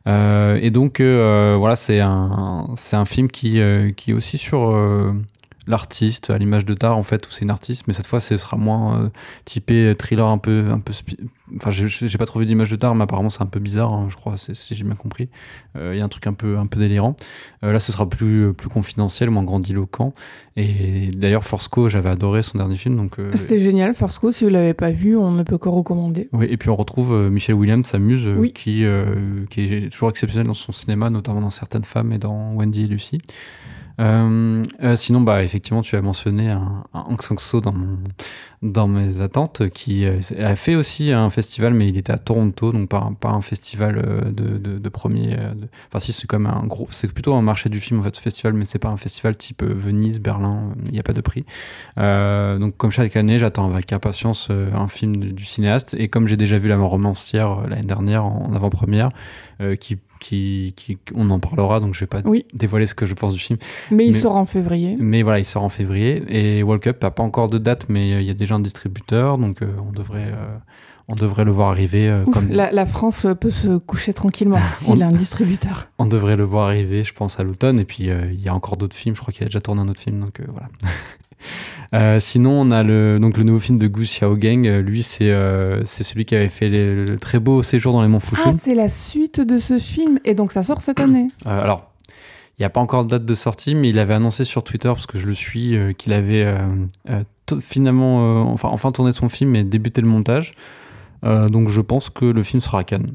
et 0.07 0.71
donc, 0.71 0.99
voilà, 0.99 1.75
c'est 1.75 1.99
un, 1.99 2.73
un 2.93 3.05
film 3.05 3.29
qui, 3.29 3.61
qui 3.95 4.11
est 4.11 4.13
aussi 4.13 4.37
sur 4.37 4.73
l'artiste 5.67 6.29
à 6.29 6.37
l'image 6.37 6.65
de 6.65 6.73
Tar 6.73 6.97
en 6.97 7.03
fait 7.03 7.25
où 7.27 7.31
c'est 7.31 7.41
une 7.41 7.49
artiste 7.49 7.85
mais 7.87 7.93
cette 7.93 8.07
fois 8.07 8.19
ce 8.19 8.37
sera 8.37 8.57
moins 8.57 9.01
euh, 9.01 9.09
typé 9.45 9.93
thriller 9.97 10.27
un 10.27 10.37
peu 10.37 10.69
un 10.71 10.79
peu 10.79 10.93
enfin 11.55 11.71
j'ai 11.71 12.17
pas 12.17 12.25
trouvé 12.25 12.45
d'image 12.45 12.71
de 12.71 12.75
Tar 12.75 12.95
mais 12.95 13.03
apparemment 13.03 13.29
c'est 13.29 13.41
un 13.41 13.47
peu 13.47 13.59
bizarre 13.59 13.93
hein, 13.93 14.07
je 14.09 14.15
crois 14.15 14.35
si 14.37 14.75
j'ai 14.75 14.83
bien 14.83 14.95
compris. 14.95 15.29
Euh, 15.75 15.93
il 15.93 15.99
y 15.99 16.01
a 16.01 16.05
un 16.05 16.09
truc 16.09 16.27
un 16.27 16.33
peu 16.33 16.57
un 16.57 16.67
peu 16.67 16.79
délirant. 16.79 17.15
Euh, 17.63 17.71
là 17.71 17.79
ce 17.79 17.91
sera 17.91 18.09
plus 18.09 18.53
plus 18.53 18.69
confidentiel 18.69 19.29
moins 19.29 19.43
grandiloquent. 19.43 20.13
Et 20.55 21.09
d'ailleurs 21.15 21.43
Co 21.71 21.89
j'avais 21.89 22.09
adoré 22.09 22.43
son 22.43 22.57
dernier 22.57 22.77
film 22.77 22.97
donc 22.97 23.17
c'était 23.35 23.59
génial 23.59 23.93
Co. 23.95 24.31
Si 24.31 24.43
vous 24.43 24.49
l'avez 24.49 24.73
pas 24.73 24.91
vu 24.91 25.15
on 25.15 25.31
ne 25.31 25.43
peut 25.43 25.57
que 25.57 25.69
recommander. 25.69 26.29
Oui 26.33 26.47
et 26.49 26.57
puis 26.57 26.69
on 26.69 26.75
retrouve 26.75 27.29
Michel 27.29 27.55
Williams 27.55 27.85
sa 27.85 27.99
muse 27.99 28.27
qui 28.53 28.85
qui 29.49 29.61
est 29.61 29.89
toujours 29.91 30.09
exceptionnelle 30.09 30.47
dans 30.47 30.53
son 30.53 30.71
cinéma 30.71 31.09
notamment 31.09 31.41
dans 31.41 31.49
certaines 31.49 31.83
femmes 31.85 32.11
et 32.11 32.17
dans 32.17 32.53
Wendy 32.53 32.83
et 32.83 32.87
Lucie. 32.87 33.19
Euh, 33.99 34.63
euh, 34.83 34.95
sinon, 34.95 35.21
bah, 35.21 35.43
effectivement, 35.43 35.81
tu 35.81 35.95
as 35.95 36.01
mentionné 36.01 36.49
un, 36.49 36.83
un 36.93 37.01
Aung 37.01 37.21
San 37.21 37.37
Suu 37.37 37.61
dans, 37.61 37.71
mon, 37.71 37.97
dans 38.65 38.87
mes 38.87 39.21
attentes, 39.21 39.69
qui 39.69 40.05
euh, 40.05 40.19
a 40.39 40.55
fait 40.55 40.75
aussi 40.75 41.11
un 41.11 41.29
festival, 41.29 41.73
mais 41.73 41.87
il 41.87 41.97
était 41.97 42.11
à 42.11 42.17
Toronto, 42.17 42.71
donc 42.71 42.89
pas, 42.89 43.11
pas 43.19 43.29
un 43.29 43.41
festival 43.41 44.01
euh, 44.05 44.21
de, 44.31 44.57
de, 44.57 44.77
de 44.77 44.89
premier. 44.89 45.33
euh, 45.37 45.53
de- 45.53 45.67
Enfin, 45.89 45.99
si, 45.99 46.11
c'est 46.13 46.27
comme 46.27 46.45
un 46.47 46.63
gros. 46.65 46.87
C'est 46.91 47.11
plutôt 47.13 47.33
un 47.35 47.41
marché 47.41 47.69
du 47.69 47.79
film, 47.79 47.99
en 47.99 48.03
fait, 48.03 48.15
ce 48.15 48.21
festival, 48.21 48.53
mais 48.53 48.65
c'est 48.65 48.79
pas 48.79 48.89
un 48.89 48.97
festival 48.97 49.35
type 49.37 49.63
Venise, 49.63 50.19
Berlin, 50.19 50.73
il 50.87 50.91
n'y 50.93 50.99
a 50.99 51.03
pas 51.03 51.13
de 51.13 51.21
prix. 51.21 51.45
Euh, 51.97 52.57
donc, 52.57 52.75
comme 52.77 52.91
chaque 52.91 53.15
année, 53.15 53.39
j'attends 53.39 53.69
avec 53.71 53.93
impatience 53.93 54.49
un 54.49 54.87
film 54.87 55.15
du, 55.17 55.33
du 55.33 55.45
cinéaste, 55.45 55.95
et 55.97 56.07
comme 56.07 56.27
j'ai 56.27 56.37
déjà 56.37 56.57
vu 56.57 56.67
La 56.67 56.77
romancière 56.77 57.67
l'année 57.67 57.83
dernière 57.87 58.25
en, 58.25 58.51
avant-première, 58.53 59.09
euh, 59.61 59.75
qui, 59.75 59.97
qui, 60.19 60.73
qui, 60.75 60.97
on 61.13 61.29
en 61.29 61.39
parlera, 61.39 61.79
donc 61.79 61.93
je 61.93 61.99
vais 62.01 62.07
pas 62.07 62.21
Oui. 62.25 62.45
dévoiler 62.53 62.85
ce 62.87 62.95
que 62.95 63.05
je 63.05 63.13
pense 63.13 63.33
du 63.33 63.39
film. 63.39 63.59
Mais 63.91 64.05
il 64.05 64.15
sort 64.15 64.35
en 64.35 64.45
février. 64.45 64.97
Mais 64.99 65.21
voilà, 65.23 65.39
il 65.39 65.45
sort 65.45 65.63
en 65.63 65.69
février 65.69 66.23
et 66.27 66.63
World 66.63 66.81
Cup 66.83 67.01
n'a 67.03 67.11
pas 67.11 67.23
encore 67.23 67.47
de 67.49 67.57
date, 67.57 67.85
mais 67.89 68.21
il 68.21 68.23
y 68.27 68.29
a 68.29 68.33
déjà 68.33 68.54
un 68.55 68.59
distributeur, 68.59 69.37
donc 69.37 69.61
euh, 69.61 69.67
on 69.87 69.91
devrait, 69.91 70.25
euh, 70.27 70.57
on 71.07 71.15
devrait 71.15 71.43
le 71.45 71.51
voir 71.51 71.69
arriver. 71.69 72.09
euh, 72.09 72.23
Ouf, 72.25 72.33
comme 72.33 72.49
la, 72.49 72.71
la 72.71 72.85
France 72.85 73.27
peut 73.39 73.51
se 73.51 73.77
coucher 73.77 74.13
tranquillement 74.13 74.57
s'il 74.75 75.01
a 75.03 75.05
un 75.05 75.09
distributeur. 75.09 75.87
On 75.99 76.05
devrait 76.07 76.35
le 76.35 76.43
voir 76.43 76.67
arriver, 76.67 77.03
je 77.03 77.13
pense, 77.13 77.39
à 77.39 77.43
l'automne. 77.43 77.79
Et 77.79 77.85
puis 77.85 78.09
euh, 78.09 78.31
il 78.33 78.41
y 78.41 78.49
a 78.49 78.53
encore 78.55 78.77
d'autres 78.77 78.95
films. 78.95 79.15
Je 79.15 79.21
crois 79.21 79.31
qu'il 79.33 79.43
a 79.43 79.47
déjà 79.47 79.61
tourné 79.61 79.81
un 79.81 79.87
autre 79.87 80.01
film, 80.01 80.19
donc 80.19 80.39
euh, 80.39 80.45
voilà. 80.51 80.69
Sinon, 82.19 82.51
on 82.61 82.71
a 82.71 82.83
le, 82.83 83.19
donc 83.21 83.37
le 83.37 83.43
nouveau 83.43 83.59
film 83.59 83.77
de 83.79 83.87
Gu 83.87 84.03
Xiaogang. 84.03 84.67
Lui, 84.79 85.03
c'est 85.03 85.33
c'est 85.85 86.03
celui 86.03 86.25
qui 86.25 86.35
avait 86.35 86.49
fait 86.49 86.67
les- 86.69 87.05
le 87.05 87.17
très 87.17 87.39
beau 87.39 87.63
séjour 87.63 87.93
dans 87.93 88.01
les 88.01 88.07
monts 88.07 88.19
Fushun. 88.19 88.43
Ah, 88.47 88.53
c'est 88.53 88.75
la 88.75 88.89
suite 88.89 89.39
de 89.39 89.57
ce 89.57 89.77
film 89.77 90.19
et 90.25 90.33
donc 90.33 90.51
ça 90.51 90.63
sort 90.63 90.81
cette 90.81 90.99
année. 90.99 91.29
Alors, 91.45 91.91
il 92.57 92.61
n'y 92.61 92.65
a 92.65 92.69
pas 92.69 92.81
encore 92.81 93.05
de 93.05 93.11
date 93.11 93.25
de 93.25 93.35
sortie, 93.35 93.75
mais 93.75 93.89
il 93.89 93.99
avait 93.99 94.13
annoncé 94.13 94.43
sur 94.43 94.63
Twitter, 94.63 94.87
parce 94.89 95.05
que 95.05 95.19
je 95.19 95.27
le 95.27 95.33
suis, 95.33 95.77
qu'il 95.97 96.11
avait 96.13 96.53
finalement 97.59 98.21
euh, 98.21 98.43
enfin, 98.43 98.69
enfin 98.69 98.91
tourné 98.91 99.13
son 99.13 99.29
film 99.29 99.55
et 99.55 99.63
débuté 99.63 100.01
le 100.01 100.07
montage. 100.07 100.53
Euh, 101.23 101.49
donc 101.49 101.69
je 101.69 101.81
pense 101.81 102.09
que 102.09 102.25
le 102.25 102.43
film 102.43 102.61
sera 102.61 102.79
à 102.79 102.83
Cannes. 102.83 103.11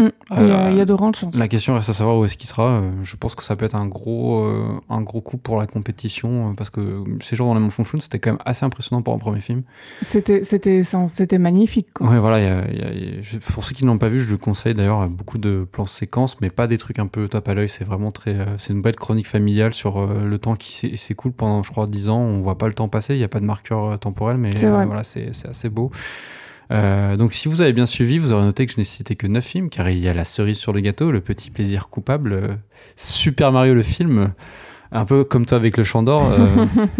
Mm. 0.00 0.08
Il 0.32 0.36
y, 0.36 0.50
a- 0.50 0.66
Euh, 0.66 0.70
il 0.72 0.76
y 0.76 0.80
a 0.80 0.84
de 0.84 0.94
grandes 0.94 1.14
chances. 1.14 1.34
La 1.36 1.46
question 1.46 1.74
reste 1.74 1.88
à 1.88 1.92
savoir 1.94 2.16
où 2.18 2.24
est-ce 2.24 2.36
qu'il 2.36 2.48
sera. 2.48 2.66
Euh, 2.80 2.90
Je 3.02 3.14
pense 3.16 3.36
que 3.36 3.44
ça 3.44 3.54
peut 3.54 3.64
être 3.64 3.76
un 3.76 3.86
gros, 3.86 4.38
euh, 4.44 4.80
un 4.90 5.00
gros 5.02 5.20
coup 5.20 5.36
pour 5.36 5.56
la 5.56 5.66
compétition, 5.68 6.50
euh, 6.50 6.54
parce 6.56 6.70
que 6.70 7.04
Séjour 7.20 7.46
dans 7.46 7.54
les 7.54 7.60
Monts 7.60 7.68
Fonchun, 7.70 7.98
c'était 8.00 8.18
quand 8.18 8.30
même 8.32 8.40
assez 8.44 8.64
impressionnant 8.64 9.02
pour 9.02 9.14
un 9.14 9.18
premier 9.18 9.40
film. 9.40 9.62
C'était, 10.02 10.42
c'était, 10.42 10.82
c'était 10.82 11.38
magnifique. 11.38 11.92
Quoi. 11.94 12.08
Ouais, 12.08 12.18
voilà. 12.18 12.40
il 12.40 12.44
y 12.44 12.48
a- 12.48 12.70
il 12.72 12.78
y 12.78 12.82
a- 12.82 12.92
il 12.92 13.14
y 13.14 13.18
a- 13.18 13.22
je- 13.22 13.38
pour 13.38 13.62
ceux 13.62 13.74
qui 13.74 13.84
ne 13.84 13.90
l'ont 13.90 13.98
pas 13.98 14.08
vu, 14.08 14.20
je 14.20 14.30
le 14.30 14.36
conseille 14.36 14.74
d'ailleurs. 14.74 15.08
Beaucoup 15.08 15.38
de 15.38 15.64
plans 15.70 15.86
séquences, 15.86 16.40
mais 16.40 16.50
pas 16.50 16.66
des 16.66 16.78
trucs 16.78 16.98
un 16.98 17.06
peu 17.06 17.28
top 17.28 17.46
à 17.48 17.54
l'œil. 17.54 17.68
C'est 17.68 17.84
vraiment 17.84 18.10
très. 18.10 18.34
euh, 18.34 18.58
c'est 18.58 18.72
une 18.72 18.82
belle 18.82 18.96
chronique 18.96 19.28
familiale 19.28 19.74
sur 19.74 20.04
le 20.06 20.38
temps 20.38 20.56
qui 20.56 20.72
s'é- 20.72 20.96
s'écoule 20.96 21.32
pendant, 21.32 21.62
je 21.62 21.70
crois, 21.70 21.86
10 21.86 22.08
ans. 22.08 22.18
On 22.20 22.40
voit 22.40 22.58
pas 22.58 22.66
le 22.66 22.74
temps 22.74 22.88
passer. 22.88 23.14
Il 23.14 23.18
n'y 23.18 23.24
a 23.24 23.28
pas 23.28 23.40
de 23.40 23.44
marqueur 23.46 23.96
temporel, 24.00 24.38
mais 24.38 24.50
voilà, 24.86 25.04
c'est 25.04 25.30
assez 25.48 25.68
beau. 25.68 25.90
Euh, 26.74 27.16
donc, 27.16 27.34
si 27.34 27.48
vous 27.48 27.60
avez 27.60 27.72
bien 27.72 27.86
suivi, 27.86 28.18
vous 28.18 28.32
aurez 28.32 28.44
noté 28.44 28.66
que 28.66 28.72
je 28.72 28.78
n'ai 28.78 28.84
cité 28.84 29.14
que 29.14 29.26
9 29.26 29.44
films, 29.44 29.70
car 29.70 29.88
il 29.88 29.98
y 29.98 30.08
a 30.08 30.14
la 30.14 30.24
cerise 30.24 30.58
sur 30.58 30.72
le 30.72 30.80
gâteau, 30.80 31.12
le 31.12 31.20
petit 31.20 31.50
plaisir 31.50 31.88
coupable, 31.88 32.32
euh, 32.32 32.48
Super 32.96 33.52
Mario 33.52 33.74
le 33.74 33.82
film. 33.82 34.32
Un 34.96 35.04
peu 35.04 35.24
comme 35.24 35.44
toi 35.44 35.58
avec 35.58 35.76
le 35.76 35.82
Chant 35.84 36.04
d'Or, 36.04 36.22
euh, 36.30 36.46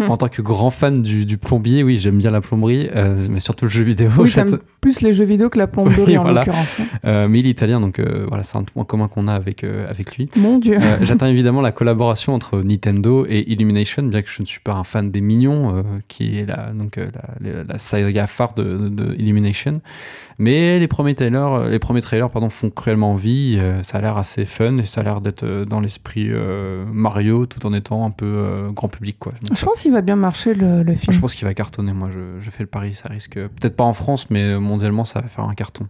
en 0.09 0.17
tant 0.17 0.27
que 0.27 0.41
grand 0.41 0.69
fan 0.69 1.01
du, 1.01 1.25
du 1.25 1.37
plombier, 1.37 1.81
oui, 1.81 1.97
j'aime 1.97 2.17
bien 2.17 2.29
la 2.29 2.41
plomberie, 2.41 2.89
euh, 2.93 3.27
mais 3.29 3.39
surtout 3.39 3.65
le 3.65 3.71
jeu 3.71 3.83
vidéo. 3.83 4.09
oui, 4.17 4.31
t'aimes 4.31 4.59
plus 4.81 4.99
les 5.01 5.13
jeux 5.13 5.23
vidéo 5.25 5.49
que 5.49 5.57
la 5.57 5.65
plomberie 5.67 6.03
Oui, 6.05 6.17
en 6.17 6.23
voilà. 6.23 6.41
l'occurrence. 6.43 6.77
euh, 7.05 7.27
mais 7.29 7.39
il 7.39 7.47
est 7.47 7.51
italien, 7.51 7.79
donc 7.79 7.99
euh, 7.99 8.25
voilà, 8.27 8.43
c'est 8.43 8.57
un 8.57 8.63
point 8.63 8.83
commun 8.83 9.07
qu'on 9.07 9.27
a 9.29 9.33
avec, 9.33 9.63
avec 9.63 10.17
lui. 10.17 10.29
Mon 10.37 10.59
Dieu. 10.59 10.77
J'attends 11.03 11.27
évidemment 11.27 11.61
la 11.61 11.71
collaboration 11.71 12.33
entre 12.33 12.61
Nintendo 12.61 13.25
et 13.29 13.49
Illumination, 13.51 14.03
bien 14.03 14.21
que 14.21 14.29
je 14.29 14.41
ne 14.41 14.45
suis 14.45 14.59
pas 14.59 14.73
un 14.73 14.83
fan 14.83 15.09
des 15.09 15.21
Mignons, 15.21 15.83
qui 16.09 16.37
est 16.37 16.45
la, 16.45 16.71
donc, 16.73 16.97
la, 16.97 17.03
la, 17.39 17.63
la 17.63 17.77
saga 17.77 18.27
phare 18.27 18.53
de, 18.55 18.63
de- 18.63 18.89
de 18.89 19.15
Illumination. 19.17 19.79
Mais 20.37 20.79
les 20.79 20.87
premiers 20.89 21.15
trailers, 21.15 21.69
les 21.69 21.79
premiers 21.79 22.01
trailers 22.01 22.29
pardon, 22.29 22.49
font 22.49 22.69
cruellement 22.69 23.11
envie. 23.13 23.57
ça 23.83 23.99
a 23.99 24.01
l'air 24.01 24.17
assez 24.17 24.45
fun 24.45 24.79
et 24.79 24.83
ça 24.83 24.99
a 24.99 25.03
l'air 25.05 25.21
d'être 25.21 25.45
dans 25.63 25.79
l'esprit 25.79 26.29
Mario 26.91 27.45
tout 27.45 27.65
en 27.65 27.73
étant 27.73 27.84
un 27.91 28.11
peu 28.11 28.25
euh, 28.25 28.71
grand 28.71 28.87
public. 28.87 29.17
Quoi. 29.19 29.33
Donc, 29.41 29.57
Je 29.57 29.65
pense 29.65 29.79
qu'il 29.81 29.91
va 29.91 30.01
bien 30.01 30.15
marcher 30.15 30.53
le, 30.53 30.83
le 30.83 30.95
film. 30.95 31.13
je 31.13 31.19
pense 31.19 31.35
qu'il 31.35 31.45
va 31.45 31.53
cartonner. 31.53 31.93
Moi, 31.93 32.09
je, 32.11 32.41
je 32.41 32.49
fais 32.49 32.63
le 32.63 32.67
pari. 32.69 32.95
Ça 32.95 33.09
risque 33.09 33.33
peut-être 33.35 33.75
pas 33.75 33.83
en 33.83 33.93
France, 33.93 34.29
mais 34.29 34.59
mondialement, 34.59 35.03
ça 35.03 35.21
va 35.21 35.27
faire 35.27 35.45
un 35.45 35.53
carton. 35.53 35.85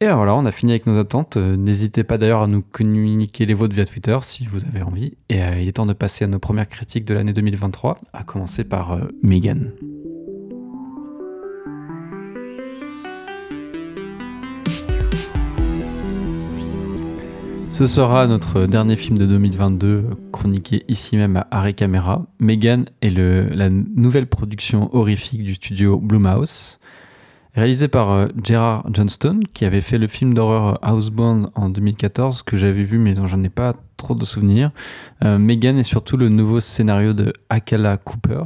Et 0.00 0.06
ben 0.06 0.14
voilà, 0.14 0.36
on 0.36 0.46
a 0.46 0.52
fini 0.52 0.70
avec 0.70 0.86
nos 0.86 0.96
attentes. 0.96 1.36
Euh, 1.36 1.56
N'hésitez 1.56 2.04
pas 2.04 2.18
d'ailleurs 2.18 2.42
à 2.42 2.46
nous 2.46 2.62
communiquer 2.62 3.46
les 3.46 3.54
vôtres 3.54 3.74
via 3.74 3.84
Twitter 3.84 4.16
si 4.22 4.46
vous 4.46 4.64
avez 4.64 4.82
envie. 4.82 5.14
Et 5.28 5.42
euh, 5.42 5.58
il 5.60 5.66
est 5.66 5.72
temps 5.72 5.86
de 5.86 5.92
passer 5.92 6.24
à 6.24 6.28
nos 6.28 6.38
premières 6.38 6.68
critiques 6.68 7.04
de 7.04 7.14
l'année 7.14 7.32
2023, 7.32 7.98
à 8.12 8.22
commencer 8.22 8.62
par 8.62 8.92
euh, 8.92 9.00
Megan. 9.24 9.72
Ce 17.78 17.86
sera 17.86 18.26
notre 18.26 18.66
dernier 18.66 18.96
film 18.96 19.16
de 19.16 19.24
2022, 19.24 19.86
euh, 19.86 20.02
chroniqué 20.32 20.82
ici 20.88 21.16
même 21.16 21.36
à 21.36 21.46
Arrêt 21.52 21.74
Caméra. 21.74 22.26
Megan 22.40 22.86
est 23.02 23.10
la 23.10 23.70
nouvelle 23.70 24.26
production 24.26 24.92
horrifique 24.92 25.44
du 25.44 25.54
studio 25.54 25.96
Blumhouse, 25.96 26.80
réalisée 27.54 27.86
par 27.86 28.10
euh, 28.10 28.26
Gerard 28.42 28.84
Johnston, 28.92 29.38
qui 29.54 29.64
avait 29.64 29.80
fait 29.80 29.96
le 29.96 30.08
film 30.08 30.34
d'horreur 30.34 30.80
Housebound 30.82 31.50
en 31.54 31.68
2014, 31.68 32.42
que 32.42 32.56
j'avais 32.56 32.82
vu 32.82 32.98
mais 32.98 33.14
dont 33.14 33.28
j'en 33.28 33.44
ai 33.44 33.48
pas 33.48 33.74
trop 33.96 34.16
de 34.16 34.24
souvenirs. 34.24 34.72
Euh, 35.24 35.38
Megan 35.38 35.78
est 35.78 35.84
surtout 35.84 36.16
le 36.16 36.28
nouveau 36.28 36.58
scénario 36.58 37.12
de 37.12 37.32
Akala 37.48 37.96
Cooper. 37.96 38.42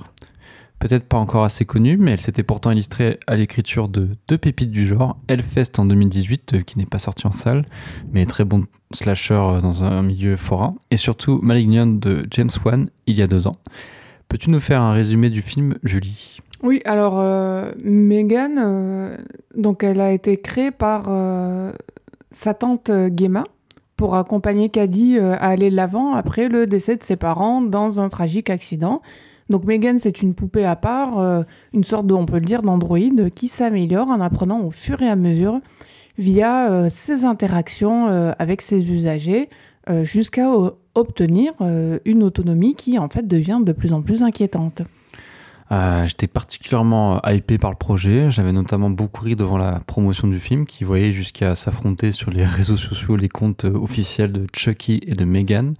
Peut-être 0.82 1.04
pas 1.04 1.16
encore 1.16 1.44
assez 1.44 1.64
connue, 1.64 1.96
mais 1.96 2.10
elle 2.10 2.20
s'était 2.20 2.42
pourtant 2.42 2.72
illustrée 2.72 3.16
à 3.28 3.36
l'écriture 3.36 3.88
de 3.88 4.08
deux 4.26 4.36
pépites 4.36 4.72
du 4.72 4.84
genre, 4.84 5.16
Hellfest 5.28 5.78
en 5.78 5.84
2018, 5.84 6.54
euh, 6.54 6.62
qui 6.62 6.76
n'est 6.76 6.86
pas 6.86 6.98
sorti 6.98 7.24
en 7.24 7.30
salle, 7.30 7.64
mais 8.12 8.26
très 8.26 8.44
bon 8.44 8.64
slasher 8.92 9.34
euh, 9.34 9.60
dans 9.60 9.84
un 9.84 10.02
milieu 10.02 10.36
forain, 10.36 10.74
et 10.90 10.96
surtout 10.96 11.38
Malignant 11.40 11.86
de 11.86 12.26
James 12.32 12.50
Wan 12.64 12.90
il 13.06 13.16
y 13.16 13.22
a 13.22 13.28
deux 13.28 13.46
ans. 13.46 13.58
Peux-tu 14.26 14.50
nous 14.50 14.58
faire 14.58 14.82
un 14.82 14.92
résumé 14.92 15.30
du 15.30 15.40
film, 15.40 15.76
Julie? 15.84 16.38
Oui, 16.64 16.82
alors 16.84 17.20
euh, 17.20 17.70
Megan, 17.84 19.16
donc 19.56 19.84
elle 19.84 20.00
a 20.00 20.10
été 20.10 20.36
créée 20.36 20.72
par 20.72 21.04
sa 22.32 22.54
tante 22.54 22.90
Gemma 23.16 23.44
pour 23.96 24.16
accompagner 24.16 24.68
Caddy 24.68 25.20
à 25.20 25.36
aller 25.36 25.70
de 25.70 25.76
l'avant 25.76 26.14
après 26.14 26.48
le 26.48 26.66
décès 26.66 26.96
de 26.96 27.04
ses 27.04 27.14
parents 27.14 27.60
dans 27.60 28.00
un 28.00 28.08
tragique 28.08 28.50
accident. 28.50 29.00
Donc 29.50 29.64
Megan, 29.64 29.98
c'est 29.98 30.22
une 30.22 30.34
poupée 30.34 30.64
à 30.64 30.76
part, 30.76 31.20
euh, 31.20 31.42
une 31.72 31.84
sorte 31.84 32.06
de, 32.06 32.14
on 32.14 32.26
peut 32.26 32.38
le 32.38 32.44
dire, 32.44 32.62
d'androïde 32.62 33.30
qui 33.34 33.48
s'améliore 33.48 34.08
en 34.08 34.20
apprenant 34.20 34.60
au 34.62 34.70
fur 34.70 35.02
et 35.02 35.08
à 35.08 35.16
mesure 35.16 35.60
via 36.18 36.70
euh, 36.70 36.88
ses 36.88 37.24
interactions 37.24 38.08
euh, 38.08 38.32
avec 38.38 38.62
ses 38.62 38.90
usagers 38.90 39.48
jusqu'à 40.02 40.48
obtenir 40.94 41.50
une 42.04 42.22
autonomie 42.22 42.76
qui 42.76 43.00
en 43.00 43.08
fait 43.08 43.26
devient 43.26 43.58
de 43.64 43.72
plus 43.72 43.92
en 43.92 44.00
plus 44.00 44.22
inquiétante. 44.22 44.82
J'étais 46.04 46.28
particulièrement 46.28 47.20
hypé 47.26 47.58
par 47.58 47.70
le 47.70 47.76
projet. 47.76 48.30
J'avais 48.30 48.52
notamment 48.52 48.90
beaucoup 48.90 49.24
ri 49.24 49.34
devant 49.34 49.58
la 49.58 49.80
promotion 49.80 50.28
du 50.28 50.38
film, 50.38 50.66
qui 50.66 50.84
voyait 50.84 51.10
jusqu'à 51.10 51.56
s'affronter 51.56 52.12
sur 52.12 52.30
les 52.30 52.44
réseaux 52.44 52.76
sociaux 52.76 53.16
les 53.16 53.28
comptes 53.28 53.64
officiels 53.64 54.30
de 54.30 54.46
Chucky 54.54 55.00
et 55.04 55.14
de 55.14 55.24
Megan. 55.24 55.74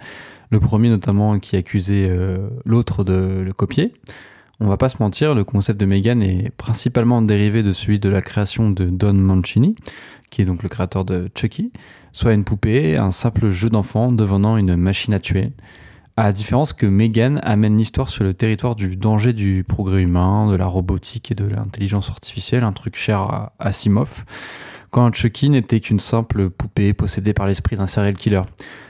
Le 0.53 0.61
premier 0.61 0.91
notamment 0.91 1.39
qui 1.39 1.57
accusait 1.57 2.07
euh, 2.11 2.37
l'autre 2.67 3.05
de 3.05 3.43
le 3.43 3.53
copier. 3.55 3.95
On 4.61 4.69
va 4.69 4.77
pas 4.77 4.91
se 4.91 4.99
mentir, 5.01 5.35
le 5.35 5.45
concept 5.45 5.81
de 5.81 5.87
Megan 5.87 6.23
est 6.23 6.51
principalement 6.51 7.23
dérivé 7.23 7.63
de 7.63 7.73
celui 7.73 7.99
de 7.99 8.11
la 8.11 8.21
création 8.21 8.69
de 8.69 8.85
Don 8.85 9.15
Mancini, 9.15 9.77
qui 10.29 10.43
est 10.43 10.45
donc 10.45 10.63
le 10.63 10.69
créateur 10.69 11.07
de 11.07 11.31
Chucky, 11.35 11.73
soit 12.13 12.35
une 12.35 12.45
poupée, 12.45 12.99
un 12.99 13.13
simple 13.13 13.51
jeu 13.51 13.71
d'enfant 13.71 14.13
devenant 14.13 14.59
une 14.59 14.77
machine 14.77 15.15
à 15.15 15.21
tuer. 15.21 15.53
À 16.19 16.25
la 16.25 16.33
différence 16.33 16.75
que 16.75 16.85
Megan 16.85 17.41
amène 17.45 17.79
l'histoire 17.79 18.11
sur 18.11 18.23
le 18.23 18.35
territoire 18.35 18.77
du 18.77 18.95
danger 18.97 19.33
du 19.33 19.65
progrès 19.67 20.03
humain, 20.03 20.51
de 20.51 20.57
la 20.57 20.67
robotique 20.67 21.31
et 21.31 21.35
de 21.35 21.47
l'intelligence 21.47 22.11
artificielle, 22.11 22.63
un 22.63 22.73
truc 22.73 22.95
cher 22.95 23.21
à 23.21 23.55
Asimov, 23.59 24.27
quand 24.93 25.11
Chucky 25.15 25.49
n'était 25.49 25.81
qu'une 25.81 25.99
simple 25.99 26.51
poupée 26.51 26.93
possédée 26.93 27.33
par 27.33 27.47
l'esprit 27.47 27.77
d'un 27.77 27.87
serial 27.87 28.13
killer. 28.13 28.43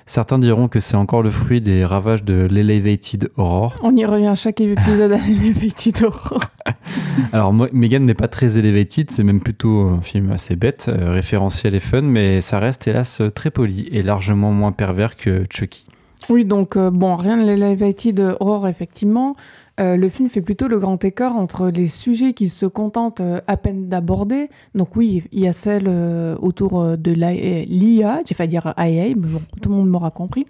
Certains 0.05 0.41
diront 0.41 0.67
que 0.67 0.81
c'est 0.81 0.97
encore 0.97 1.23
le 1.23 1.31
fruit 1.31 1.61
des 1.61 1.85
ravages 1.85 2.25
de 2.25 2.49
l'Elevated 2.51 3.31
Horror. 3.37 3.77
On 3.85 3.95
y 3.95 4.05
revient 4.05 4.27
à 4.27 4.35
chaque 4.35 4.61
épisode 4.61 5.12
à 5.12 5.17
Elevated 5.29 6.03
Horror. 6.03 6.45
Alors 7.33 7.55
Megan 7.55 8.05
n'est 8.05 8.15
pas 8.15 8.27
très 8.27 8.59
elevated, 8.59 9.12
c'est 9.12 9.23
même 9.23 9.41
plutôt 9.41 9.91
un 9.91 10.03
film 10.03 10.33
assez 10.33 10.57
bête, 10.57 10.87
euh, 10.88 11.12
référentiel 11.12 11.77
et 11.77 11.81
fun, 11.81 12.03
mais 12.03 12.41
ça 12.41 12.59
reste 12.59 12.88
hélas 12.88 13.23
très 13.37 13.53
poli 13.53 13.88
et 13.93 14.03
largement 14.03 14.51
moins 14.51 14.73
pervers 14.73 15.15
que 15.15 15.45
Chucky. 15.51 15.87
Oui, 16.29 16.45
donc 16.45 16.77
euh, 16.77 16.91
bon, 16.91 17.17
rien 17.17 17.37
de 17.37 17.45
l'Elevated 17.45 18.37
Horror, 18.41 18.69
effectivement. 18.69 19.37
Euh, 19.83 19.97
le 19.97 20.09
film 20.09 20.29
fait 20.29 20.42
plutôt 20.42 20.68
le 20.68 20.79
grand 20.79 21.03
écart 21.05 21.37
entre 21.37 21.68
les 21.68 21.88
sujets 21.88 22.35
qu'il 22.35 22.51
se 22.51 22.66
contente 22.66 23.21
euh, 23.21 23.40
à 23.49 23.57
peine 23.57 23.88
d'aborder. 23.88 24.49
Donc 24.75 24.95
oui, 24.97 25.25
il 25.33 25.40
y 25.40 25.49
a 25.49 25.53
celle 25.53 25.87
euh, 25.88 26.37
autour 26.40 26.97
de 26.97 27.11
l'IA, 27.11 28.23
j'ai 28.25 28.35
failli 28.35 28.51
dire 28.51 28.73
IA, 28.79 29.09
mais 29.09 29.14
bon, 29.14 29.42
tout 29.61 29.68
le 29.68 29.75
monde 29.75 29.88
m'aura 29.88 30.11
compris. 30.11 30.47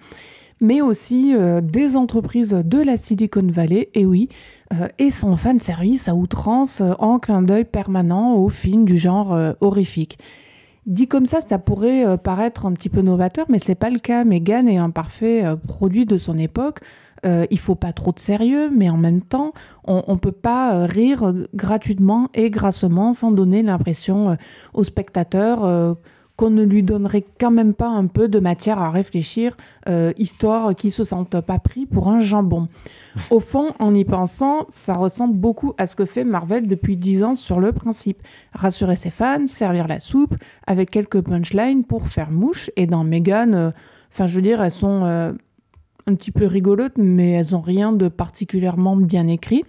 mais 0.60 0.80
aussi 0.80 1.34
des 1.62 1.96
entreprises 1.96 2.50
de 2.52 2.78
la 2.78 2.96
Silicon 2.96 3.46
Valley, 3.50 3.88
et 3.94 4.06
oui, 4.06 4.28
et 4.98 5.10
son 5.10 5.36
fan 5.36 5.58
service 5.58 6.08
à 6.08 6.14
outrance 6.14 6.82
en 7.00 7.18
clin 7.18 7.42
d'œil 7.42 7.64
permanent 7.64 8.36
aux 8.36 8.48
films 8.48 8.84
du 8.84 8.96
genre 8.96 9.36
horrifique. 9.60 10.18
Dit 10.86 11.08
comme 11.08 11.26
ça, 11.26 11.40
ça 11.40 11.58
pourrait 11.58 12.16
paraître 12.18 12.66
un 12.66 12.72
petit 12.72 12.88
peu 12.88 13.00
novateur, 13.00 13.46
mais 13.48 13.58
c'est 13.58 13.74
pas 13.74 13.90
le 13.90 13.98
cas. 13.98 14.22
Megan 14.22 14.68
est 14.68 14.78
un 14.78 14.90
parfait 14.90 15.44
produit 15.66 16.06
de 16.06 16.16
son 16.16 16.38
époque. 16.38 16.78
Euh, 17.24 17.46
il 17.50 17.58
faut 17.58 17.76
pas 17.76 17.92
trop 17.92 18.12
de 18.12 18.18
sérieux, 18.18 18.70
mais 18.74 18.90
en 18.90 18.96
même 18.96 19.22
temps, 19.22 19.52
on 19.84 20.02
ne 20.08 20.18
peut 20.18 20.32
pas 20.32 20.74
euh, 20.74 20.86
rire 20.86 21.32
gratuitement 21.54 22.28
et 22.34 22.50
grassement 22.50 23.12
sans 23.12 23.30
donner 23.30 23.62
l'impression 23.62 24.30
euh, 24.30 24.34
au 24.74 24.82
spectateur 24.82 25.96
qu'on 26.36 26.50
ne 26.50 26.62
lui 26.62 26.82
donnerait 26.82 27.24
quand 27.38 27.50
même 27.50 27.74
pas 27.74 27.88
un 27.88 28.06
peu 28.06 28.26
de 28.26 28.40
matière 28.40 28.78
à 28.78 28.90
réfléchir, 28.90 29.56
histoire 30.16 30.74
qu'il 30.74 30.90
se 30.90 31.04
sente 31.04 31.40
pas 31.40 31.58
pris 31.58 31.84
pour 31.84 32.08
un 32.08 32.20
jambon. 32.20 32.68
Au 33.30 33.38
fond, 33.38 33.72
en 33.78 33.94
y 33.94 34.04
pensant, 34.04 34.64
ça 34.70 34.94
ressemble 34.94 35.36
beaucoup 35.36 35.74
à 35.76 35.86
ce 35.86 35.94
que 35.94 36.06
fait 36.06 36.24
Marvel 36.24 36.66
depuis 36.66 36.96
dix 36.96 37.22
ans 37.22 37.36
sur 37.36 37.60
le 37.60 37.72
principe. 37.72 38.22
Rassurer 38.54 38.96
ses 38.96 39.10
fans, 39.10 39.46
servir 39.46 39.86
la 39.86 40.00
soupe, 40.00 40.34
avec 40.66 40.90
quelques 40.90 41.20
punchlines 41.20 41.84
pour 41.84 42.08
faire 42.08 42.30
mouche, 42.30 42.70
et 42.76 42.86
dans 42.86 43.04
Megan, 43.04 43.74
enfin 44.10 44.26
je 44.26 44.34
veux 44.34 44.42
dire, 44.42 44.62
elles 44.62 44.70
sont 44.70 45.34
un 46.06 46.14
petit 46.14 46.32
peu 46.32 46.46
rigolotes, 46.46 46.96
mais 46.96 47.30
elles 47.30 47.52
n'ont 47.52 47.60
rien 47.60 47.92
de 47.92 48.08
particulièrement 48.08 48.96
bien 48.96 49.26
écrit. 49.26 49.64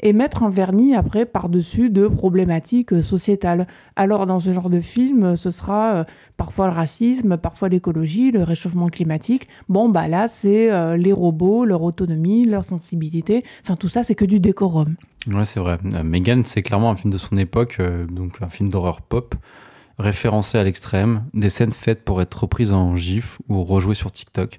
Et 0.00 0.12
mettre 0.12 0.42
un 0.42 0.50
vernis 0.50 0.94
après 0.94 1.24
par-dessus 1.24 1.88
de 1.88 2.08
problématiques 2.08 3.02
sociétales. 3.02 3.66
Alors 3.96 4.26
dans 4.26 4.38
ce 4.38 4.52
genre 4.52 4.68
de 4.68 4.80
film, 4.80 5.34
ce 5.34 5.50
sera 5.50 5.94
euh, 5.94 6.04
parfois 6.36 6.66
le 6.66 6.74
racisme, 6.74 7.38
parfois 7.38 7.70
l'écologie, 7.70 8.30
le 8.30 8.42
réchauffement 8.42 8.88
climatique. 8.88 9.48
Bon, 9.70 9.88
bah 9.88 10.08
là, 10.08 10.28
c'est 10.28 10.70
euh, 10.70 10.98
les 10.98 11.12
robots, 11.12 11.64
leur 11.64 11.82
autonomie, 11.82 12.44
leur 12.44 12.66
sensibilité. 12.66 13.44
Enfin, 13.62 13.76
tout 13.76 13.88
ça, 13.88 14.02
c'est 14.02 14.14
que 14.14 14.26
du 14.26 14.40
décorum. 14.40 14.96
Ouais, 15.26 15.46
c'est 15.46 15.60
vrai. 15.60 15.78
Euh, 15.94 16.02
Megan, 16.02 16.44
c'est 16.44 16.62
clairement 16.62 16.90
un 16.90 16.96
film 16.96 17.12
de 17.12 17.18
son 17.18 17.36
époque, 17.36 17.80
donc 18.10 18.42
un 18.42 18.48
film 18.48 18.68
d'horreur 18.68 19.00
pop 19.00 19.34
référencé 19.98 20.58
à 20.58 20.64
l'extrême, 20.64 21.24
des 21.34 21.50
scènes 21.50 21.72
faites 21.72 22.04
pour 22.04 22.20
être 22.20 22.34
reprises 22.34 22.72
en 22.72 22.96
gif 22.96 23.38
ou 23.48 23.62
rejouées 23.62 23.94
sur 23.94 24.10
TikTok. 24.12 24.56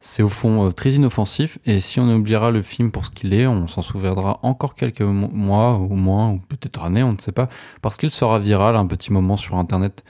C'est 0.00 0.22
au 0.22 0.28
fond 0.28 0.66
euh, 0.66 0.70
très 0.70 0.92
inoffensif 0.92 1.58
et 1.66 1.80
si 1.80 1.98
on 1.98 2.08
oubliera 2.08 2.50
le 2.50 2.62
film 2.62 2.92
pour 2.92 3.04
ce 3.04 3.10
qu'il 3.10 3.34
est, 3.34 3.46
on 3.46 3.66
s'en 3.66 3.82
souviendra 3.82 4.38
encore 4.42 4.76
quelques 4.76 5.00
mois 5.00 5.74
au 5.74 5.88
moins, 5.88 6.30
ou 6.30 6.38
peut-être 6.38 6.84
années, 6.84 7.02
on 7.02 7.12
ne 7.12 7.18
sait 7.18 7.32
pas, 7.32 7.48
parce 7.82 7.96
qu'il 7.96 8.10
sera 8.10 8.38
viral 8.38 8.76
un 8.76 8.86
petit 8.86 9.12
moment 9.12 9.36
sur 9.36 9.56
Internet 9.56 10.04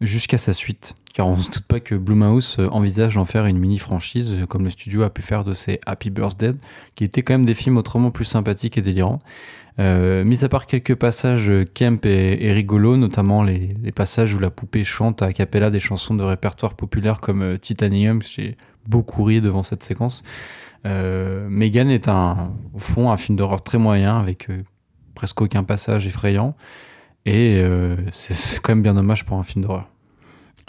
jusqu'à 0.00 0.38
sa 0.38 0.52
suite. 0.52 0.94
Car 1.14 1.28
on 1.28 1.36
ne 1.36 1.40
se 1.40 1.50
doute 1.50 1.64
pas 1.64 1.80
que 1.80 1.94
Blumhouse 1.94 2.56
euh, 2.58 2.68
envisage 2.70 3.14
d'en 3.14 3.24
faire 3.24 3.46
une 3.46 3.58
mini-franchise 3.58 4.34
euh, 4.34 4.46
comme 4.46 4.64
le 4.64 4.70
studio 4.70 5.02
a 5.02 5.10
pu 5.10 5.22
faire 5.22 5.44
de 5.44 5.54
ses 5.54 5.78
Happy 5.86 6.10
Birthday, 6.10 6.54
qui 6.96 7.04
étaient 7.04 7.22
quand 7.22 7.34
même 7.34 7.46
des 7.46 7.54
films 7.54 7.76
autrement 7.76 8.10
plus 8.10 8.24
sympathiques 8.24 8.76
et 8.76 8.82
délirants. 8.82 9.20
Mis 9.80 10.44
à 10.44 10.48
part 10.48 10.66
quelques 10.66 10.96
passages 10.96 11.52
camp 11.72 12.04
et, 12.04 12.44
et 12.44 12.52
rigolos, 12.52 12.96
notamment 12.96 13.44
les, 13.44 13.68
les, 13.80 13.92
passages 13.92 14.34
où 14.34 14.40
la 14.40 14.50
poupée 14.50 14.82
chante 14.82 15.22
à 15.22 15.32
cappella 15.32 15.70
des 15.70 15.78
chansons 15.78 16.16
de 16.16 16.24
répertoire 16.24 16.74
populaire 16.74 17.20
comme 17.20 17.56
Titanium, 17.60 18.20
j'ai 18.22 18.56
beaucoup 18.88 19.22
ri 19.22 19.40
devant 19.40 19.62
cette 19.62 19.82
séquence. 19.82 20.22
Euh, 20.86 21.48
Megan 21.50 21.88
est 21.90 22.08
un, 22.08 22.52
au 22.74 22.78
fond 22.78 23.10
un 23.10 23.16
film 23.16 23.36
d'horreur 23.36 23.62
très 23.62 23.78
moyen 23.78 24.18
avec 24.18 24.48
euh, 24.50 24.62
presque 25.14 25.40
aucun 25.40 25.64
passage 25.64 26.06
effrayant. 26.06 26.54
Et 27.26 27.60
euh, 27.62 27.96
c'est 28.10 28.60
quand 28.60 28.72
même 28.72 28.82
bien 28.82 28.94
dommage 28.94 29.24
pour 29.24 29.36
un 29.36 29.42
film 29.42 29.64
d'horreur. 29.64 29.88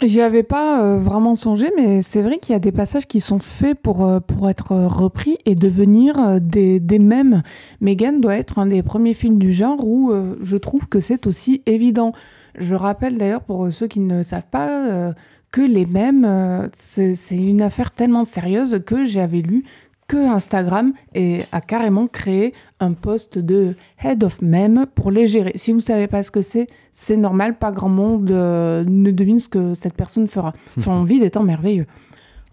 J'y 0.02 0.22
avais 0.22 0.44
pas 0.44 0.96
vraiment 0.96 1.34
songé, 1.34 1.70
mais 1.76 2.00
c'est 2.00 2.22
vrai 2.22 2.38
qu'il 2.38 2.54
y 2.54 2.56
a 2.56 2.60
des 2.60 2.72
passages 2.72 3.06
qui 3.06 3.20
sont 3.20 3.38
faits 3.38 3.78
pour, 3.78 4.08
pour 4.22 4.48
être 4.48 4.72
repris 4.72 5.36
et 5.44 5.54
devenir 5.54 6.40
des, 6.40 6.80
des 6.80 6.98
mèmes. 6.98 7.42
Megan 7.82 8.18
doit 8.20 8.36
être 8.36 8.58
un 8.58 8.66
des 8.66 8.82
premiers 8.82 9.12
films 9.12 9.38
du 9.38 9.52
genre 9.52 9.86
où 9.86 10.10
je 10.40 10.56
trouve 10.56 10.88
que 10.88 11.00
c'est 11.00 11.26
aussi 11.26 11.62
évident. 11.66 12.12
Je 12.56 12.74
rappelle 12.74 13.18
d'ailleurs 13.18 13.42
pour 13.42 13.70
ceux 13.70 13.88
qui 13.88 14.00
ne 14.00 14.22
savent 14.22 14.48
pas 14.50 15.12
que 15.50 15.60
les 15.60 15.86
mèmes, 15.86 16.24
euh, 16.24 16.68
c'est 16.72 17.16
une 17.36 17.62
affaire 17.62 17.90
tellement 17.90 18.24
sérieuse 18.24 18.80
que 18.84 19.04
j'avais 19.04 19.42
lu 19.42 19.64
que 20.10 20.16
Instagram 20.16 20.92
a 21.52 21.60
carrément 21.60 22.08
créé 22.08 22.52
un 22.80 22.94
poste 22.94 23.38
de 23.38 23.76
head 24.02 24.24
of 24.24 24.42
meme 24.42 24.86
pour 24.92 25.12
les 25.12 25.28
gérer. 25.28 25.52
Si 25.54 25.70
vous 25.70 25.78
ne 25.78 25.82
savez 25.82 26.08
pas 26.08 26.24
ce 26.24 26.32
que 26.32 26.40
c'est, 26.40 26.66
c'est 26.92 27.16
normal, 27.16 27.56
pas 27.56 27.70
grand 27.70 27.88
monde 27.88 28.28
euh, 28.32 28.82
ne 28.88 29.12
devine 29.12 29.38
ce 29.38 29.48
que 29.48 29.74
cette 29.74 29.94
personne 29.94 30.26
fera. 30.26 30.52
Enfin, 30.76 30.92
on 30.96 31.04
vit 31.04 31.20
des 31.20 31.30
temps 31.30 31.44
merveilleux. 31.44 31.86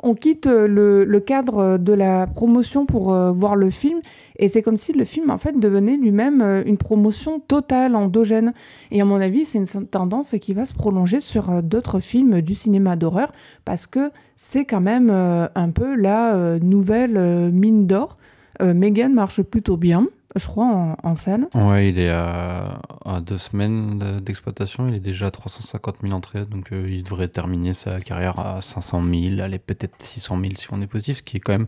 On 0.07 0.13
quitte 0.13 0.45
le, 0.45 1.03
le, 1.03 1.19
cadre 1.19 1.77
de 1.77 1.91
la 1.91 2.27
promotion 2.27 2.85
pour 2.85 3.13
euh, 3.13 3.33
voir 3.33 3.57
le 3.57 3.69
film 3.69 3.99
et 4.37 4.47
c'est 4.47 4.61
comme 4.61 4.77
si 4.77 4.93
le 4.93 5.03
film 5.03 5.29
en 5.29 5.37
fait 5.37 5.59
devenait 5.59 5.97
lui-même 5.97 6.41
euh, 6.41 6.63
une 6.65 6.77
promotion 6.77 7.41
totale, 7.41 7.93
endogène. 7.93 8.53
Et 8.89 9.01
à 9.01 9.05
mon 9.05 9.19
avis, 9.19 9.43
c'est 9.43 9.57
une 9.57 9.85
tendance 9.85 10.33
qui 10.39 10.53
va 10.53 10.63
se 10.63 10.73
prolonger 10.73 11.19
sur 11.19 11.49
euh, 11.49 11.61
d'autres 11.61 11.99
films 11.99 12.39
du 12.39 12.55
cinéma 12.55 12.95
d'horreur 12.95 13.33
parce 13.65 13.85
que 13.85 14.11
c'est 14.37 14.63
quand 14.63 14.79
même 14.79 15.09
un 15.09 15.69
peu 15.71 15.95
la 15.95 16.57
nouvelle 16.59 17.51
mine 17.51 17.85
d'or. 17.87 18.17
Megan 18.61 19.13
marche 19.13 19.41
plutôt 19.41 19.75
bien 19.75 20.07
je 20.35 20.45
crois, 20.45 20.65
en, 20.65 20.97
en, 21.03 21.15
salle. 21.15 21.47
Ouais, 21.55 21.89
il 21.89 21.99
est 21.99 22.09
à, 22.09 22.79
deux 23.25 23.37
semaines 23.37 24.21
d'exploitation. 24.21 24.87
Il 24.87 24.95
est 24.95 24.99
déjà 24.99 25.27
à 25.27 25.31
350 25.31 25.95
000 26.03 26.13
entrées. 26.13 26.45
Donc, 26.45 26.71
euh, 26.71 26.87
il 26.89 27.03
devrait 27.03 27.27
terminer 27.27 27.73
sa 27.73 27.99
carrière 28.01 28.37
à 28.39 28.61
500 28.61 29.01
000, 29.03 29.41
aller 29.41 29.57
peut-être 29.57 29.95
600 29.99 30.39
000 30.39 30.53
si 30.55 30.67
on 30.71 30.81
est 30.81 30.87
positif, 30.87 31.17
ce 31.17 31.23
qui 31.23 31.37
est 31.37 31.39
quand 31.39 31.53
même 31.53 31.67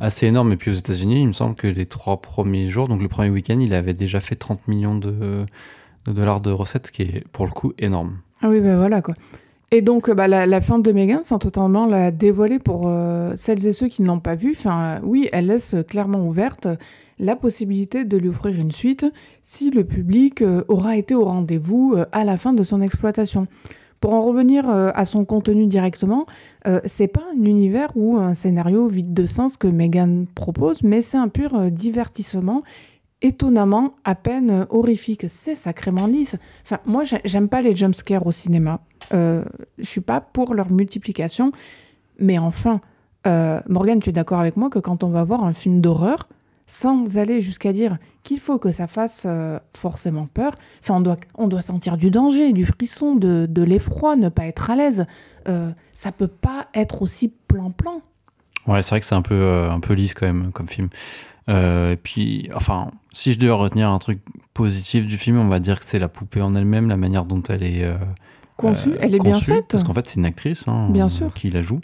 assez 0.00 0.26
énorme. 0.26 0.52
Et 0.52 0.56
puis, 0.56 0.70
aux 0.70 0.74
États-Unis, 0.74 1.20
il 1.20 1.28
me 1.28 1.32
semble 1.32 1.54
que 1.54 1.68
les 1.68 1.86
trois 1.86 2.20
premiers 2.20 2.66
jours, 2.66 2.88
donc 2.88 3.00
le 3.00 3.08
premier 3.08 3.30
week-end, 3.30 3.58
il 3.60 3.72
avait 3.72 3.94
déjà 3.94 4.20
fait 4.20 4.36
30 4.36 4.66
millions 4.68 4.96
de, 4.96 5.46
dollars 6.06 6.40
de 6.40 6.50
recettes, 6.50 6.88
ce 6.88 6.92
qui 6.92 7.02
est 7.02 7.24
pour 7.32 7.46
le 7.46 7.52
coup 7.52 7.72
énorme. 7.78 8.18
Ah 8.42 8.48
oui, 8.48 8.60
ben 8.60 8.76
voilà 8.76 9.00
quoi. 9.00 9.14
Et 9.70 9.80
donc, 9.80 10.10
bah, 10.10 10.28
la, 10.28 10.60
fin 10.60 10.78
de 10.78 10.92
Megan, 10.92 11.22
sans 11.22 11.38
totalement 11.38 11.86
la 11.86 12.10
dévoiler 12.10 12.58
pour 12.58 12.88
euh, 12.90 13.32
celles 13.36 13.66
et 13.66 13.72
ceux 13.72 13.88
qui 13.88 14.02
ne 14.02 14.08
l'ont 14.08 14.20
pas 14.20 14.34
vue, 14.34 14.54
enfin, 14.54 15.00
oui, 15.02 15.30
elle 15.32 15.46
laisse 15.46 15.74
clairement 15.88 16.26
ouverte 16.26 16.68
la 17.22 17.36
possibilité 17.36 18.04
de 18.04 18.16
lui 18.18 18.28
offrir 18.28 18.54
une 18.58 18.72
suite 18.72 19.06
si 19.40 19.70
le 19.70 19.84
public 19.84 20.42
euh, 20.42 20.64
aura 20.68 20.96
été 20.96 21.14
au 21.14 21.24
rendez-vous 21.24 21.94
euh, 21.96 22.04
à 22.12 22.24
la 22.24 22.36
fin 22.36 22.52
de 22.52 22.62
son 22.62 22.82
exploitation. 22.82 23.46
Pour 24.00 24.12
en 24.12 24.22
revenir 24.22 24.68
à 24.68 25.04
son 25.04 25.24
contenu 25.24 25.68
directement, 25.68 26.26
c'est 26.86 27.06
pas 27.06 27.22
un 27.38 27.44
univers 27.44 27.92
ou 27.94 28.16
un 28.16 28.34
scénario 28.34 28.88
vide 28.88 29.14
de 29.14 29.26
sens 29.26 29.56
que 29.56 29.68
Megan 29.68 30.26
propose, 30.34 30.82
mais 30.82 31.02
c'est 31.02 31.18
un 31.18 31.28
pur 31.28 31.70
divertissement 31.70 32.64
étonnamment 33.22 33.94
à 34.04 34.14
peine 34.14 34.66
horrifique. 34.70 35.24
C'est 35.28 35.54
sacrément 35.54 36.06
lisse. 36.06 36.36
Enfin, 36.64 36.78
moi, 36.84 37.04
j'aime 37.24 37.48
pas 37.48 37.62
les 37.62 37.74
jumpscares 37.74 38.26
au 38.26 38.32
cinéma. 38.32 38.80
Euh, 39.14 39.44
je 39.78 39.86
suis 39.86 40.00
pas 40.00 40.20
pour 40.20 40.54
leur 40.54 40.70
multiplication. 40.70 41.52
Mais 42.18 42.38
enfin, 42.38 42.80
euh, 43.26 43.60
Morgane, 43.68 44.00
tu 44.00 44.10
es 44.10 44.12
d'accord 44.12 44.40
avec 44.40 44.56
moi 44.56 44.68
que 44.68 44.78
quand 44.78 45.04
on 45.04 45.08
va 45.08 45.24
voir 45.24 45.44
un 45.44 45.52
film 45.52 45.80
d'horreur, 45.80 46.28
sans 46.72 47.18
aller 47.18 47.42
jusqu'à 47.42 47.74
dire 47.74 47.98
qu'il 48.22 48.38
faut 48.38 48.58
que 48.58 48.70
ça 48.70 48.86
fasse 48.86 49.24
euh, 49.26 49.58
forcément 49.76 50.26
peur, 50.26 50.54
enfin, 50.82 50.94
on 50.94 51.00
doit, 51.00 51.18
on 51.34 51.46
doit 51.46 51.60
sentir 51.60 51.98
du 51.98 52.10
danger, 52.10 52.54
du 52.54 52.64
frisson, 52.64 53.14
de, 53.14 53.46
de 53.46 53.62
l'effroi, 53.62 54.16
ne 54.16 54.30
pas 54.30 54.46
être 54.46 54.70
à 54.70 54.76
l'aise. 54.76 55.04
Euh, 55.48 55.70
ça 55.92 56.12
peut 56.12 56.28
pas 56.28 56.68
être 56.72 57.02
aussi 57.02 57.30
plan-plan. 57.46 58.00
Ouais, 58.66 58.80
c'est 58.80 58.88
vrai 58.88 59.00
que 59.00 59.06
c'est 59.06 59.14
un 59.14 59.20
peu, 59.20 59.68
un 59.70 59.80
peu 59.80 59.92
lisse 59.92 60.14
quand 60.14 60.24
même 60.24 60.50
comme 60.50 60.66
film. 60.66 60.88
et 61.46 61.98
puis, 62.02 62.48
enfin, 62.54 62.90
si 63.12 63.34
je 63.34 63.38
devais 63.38 63.52
retenir 63.52 63.90
un 63.90 63.98
truc 63.98 64.20
positif 64.54 65.06
du 65.06 65.18
film, 65.18 65.36
on 65.36 65.48
va 65.48 65.58
dire 65.58 65.78
que 65.78 65.84
c'est 65.86 65.98
la 65.98 66.08
poupée 66.08 66.40
en 66.40 66.54
elle-même, 66.54 66.88
la 66.88 66.96
manière 66.96 67.26
dont 67.26 67.42
elle 67.50 67.64
est 67.64 67.86
conçue. 68.56 68.94
elle 68.98 69.14
est 69.14 69.22
bien 69.22 69.38
faite. 69.38 69.66
Parce 69.68 69.84
qu'en 69.84 69.92
fait, 69.92 70.08
c'est 70.08 70.16
une 70.16 70.26
actrice 70.26 70.66
hein, 70.68 70.88
bien 70.88 71.10
sûr. 71.10 71.34
qui 71.34 71.50
la 71.50 71.60
joue. 71.60 71.80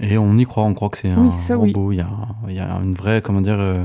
Et 0.00 0.18
on 0.18 0.36
y 0.36 0.44
croit, 0.44 0.64
on 0.64 0.74
croit 0.74 0.88
que 0.88 0.98
c'est 0.98 1.10
un 1.10 1.30
robot. 1.54 1.92
Il, 1.92 1.96
y 1.96 2.00
a, 2.00 2.08
y 2.48 2.58
a 2.58 2.80
une 2.82 2.94
vraie, 2.94 3.22
comment 3.22 3.40
dire, 3.40 3.60
euh, 3.60 3.84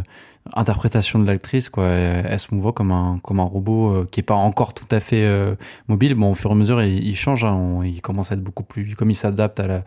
interprétation 0.53 1.19
de 1.19 1.25
l'actrice. 1.25 1.69
Quoi. 1.69 1.85
Elle, 1.85 2.39
se 2.39 2.53
mouvoit 2.53 2.73
comme 2.73 2.91
un, 2.91 3.19
comme 3.23 3.39
un 3.39 3.43
robot 3.43 3.89
euh, 3.89 4.07
qui 4.09 4.19
n'est 4.19 4.25
pas 4.25 4.35
encore 4.35 4.73
tout 4.73 4.87
à 4.91 4.99
fait 4.99 5.23
euh, 5.23 5.55
mobile. 5.87 6.15
Bon, 6.15 6.31
au 6.31 6.35
fur 6.35 6.49
et 6.49 6.53
à 6.53 6.55
mesure, 6.55 6.81
il, 6.81 7.15
change. 7.15 7.43
Hein. 7.43 7.81
il 7.83 8.01
commence 8.01 8.31
à 8.31 8.35
être 8.35 8.43
beaucoup 8.43 8.63
plus. 8.63 8.95
Comme 8.95 9.11
il 9.11 9.15
s'adapte 9.15 9.59
à 9.59 9.67
la, 9.67 9.83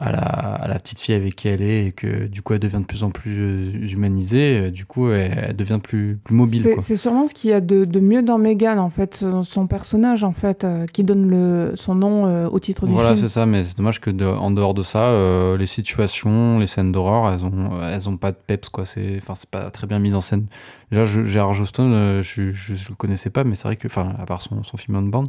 à 0.00 0.66
la, 0.66 0.78
petite 0.78 0.98
fille 0.98 1.14
avec 1.14 1.36
qui 1.36 1.48
elle 1.48 1.60
est 1.60 1.86
et 1.86 1.92
que 1.92 2.26
du 2.26 2.40
coup 2.40 2.54
elle 2.54 2.60
devient 2.60 2.80
de 2.80 2.86
plus 2.86 3.02
en 3.02 3.10
plus 3.10 3.36
euh, 3.38 3.86
humanisée, 3.86 4.58
euh, 4.58 4.70
du 4.70 4.86
coup 4.86 5.10
elle, 5.10 5.54
devient 5.54 5.78
plus, 5.82 6.18
plus 6.24 6.34
mobile. 6.34 6.74
C'est 6.78 6.96
sûrement 6.96 7.28
ce 7.28 7.34
qu'il 7.34 7.50
y 7.50 7.52
a 7.52 7.60
de, 7.60 8.00
mieux 8.00 8.22
dans 8.22 8.38
Megan 8.38 8.78
en 8.78 8.88
fait, 8.88 9.24
son 9.42 9.66
personnage 9.66 10.24
en 10.24 10.32
fait, 10.32 10.64
euh, 10.64 10.86
qui 10.86 11.04
donne 11.04 11.28
le, 11.28 11.72
son 11.74 11.94
nom 11.94 12.46
au 12.46 12.58
titre 12.58 12.86
du 12.86 12.92
film. 12.92 13.00
Voilà 13.00 13.14
c'est 13.14 13.28
ça, 13.28 13.44
mais 13.44 13.62
c'est 13.64 13.76
dommage 13.76 14.00
que 14.00 14.10
en 14.24 14.50
dehors 14.50 14.72
de 14.72 14.82
ça, 14.82 15.12
les 15.58 15.66
situations, 15.66 16.58
les 16.58 16.66
scènes 16.66 16.92
d'horreur, 16.92 17.32
elles 17.32 17.44
ont, 17.44 17.70
elles 17.82 18.08
ont 18.08 18.16
pas 18.16 18.32
de 18.32 18.38
peps 18.38 18.70
quoi, 18.70 18.86
c'est, 18.86 19.18
pas 19.50 19.70
très 19.70 19.86
bien 19.86 19.98
mis 19.98 20.14
en 20.14 20.20
scène 20.20 20.46
Déjà, 20.90 21.04
je, 21.04 21.24
Gérard 21.24 21.52
Joston, 21.52 21.92
euh, 21.92 22.22
je, 22.22 22.50
je, 22.50 22.88
le 22.88 22.94
connaissais 22.96 23.30
pas, 23.30 23.44
mais 23.44 23.54
c'est 23.54 23.64
vrai 23.64 23.76
que, 23.76 23.86
enfin, 23.86 24.12
à 24.18 24.26
part 24.26 24.42
son, 24.42 24.62
son 24.64 24.76
film 24.76 24.96
On 24.96 25.02
Band, 25.02 25.26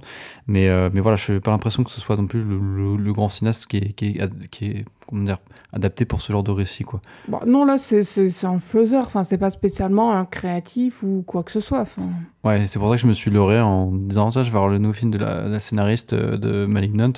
mais, 0.47 0.70
euh, 0.70 0.89
mais 0.91 1.01
voilà, 1.01 1.18
je 1.18 1.34
n'ai 1.34 1.39
pas 1.39 1.51
l'impression 1.51 1.84
que 1.84 1.91
ce 1.91 2.01
soit 2.01 2.18
non 2.18 2.26
plus 2.26 2.43
le, 2.43 2.95
le, 2.97 3.14
grand 3.14 3.30
cinéaste 3.30 3.68
qui 3.68 3.78
est, 3.78 3.93
qui 3.93 4.18
est, 4.18 4.49
qui 4.49 4.66
est 4.66 4.86
comment 5.07 5.24
dire, 5.24 5.38
adapté 5.72 6.05
pour 6.05 6.22
ce 6.22 6.32
genre 6.34 6.41
de 6.41 6.49
récit, 6.49 6.84
quoi. 6.84 6.99
Bon, 7.28 7.39
non, 7.45 7.66
là, 7.66 7.78
c'est 7.78 8.01
un 8.43 8.59
faiseur, 8.59 9.05
enfin, 9.05 9.24
c'est 9.24 9.38
pas 9.38 9.51
spécialement 9.51 10.14
un 10.14 10.26
créatif 10.26 11.03
ou 11.03 11.24
quoi 11.28 11.43
que 11.43 11.51
ce 11.51 11.59
soit. 11.59 11.82
Enfin... 11.82 12.09
Ouais, 12.43 12.66
c'est 12.66 12.80
pour 12.80 12.89
ça 12.89 12.95
que 12.95 13.01
je 13.01 13.07
me 13.07 13.14
suis 13.14 13.30
leurré 13.30 13.62
en 13.62 13.91
disant 13.91 14.32
ça, 14.32 14.41
je 14.41 14.47
vais 14.47 14.57
voir 14.57 14.68
le 14.68 14.80
nouveau 14.80 14.93
film 14.93 15.12
de 15.12 15.20
la, 15.20 15.43
la 15.47 15.59
scénariste 15.59 16.16
de 16.16 16.66
Malignant. 16.66 17.12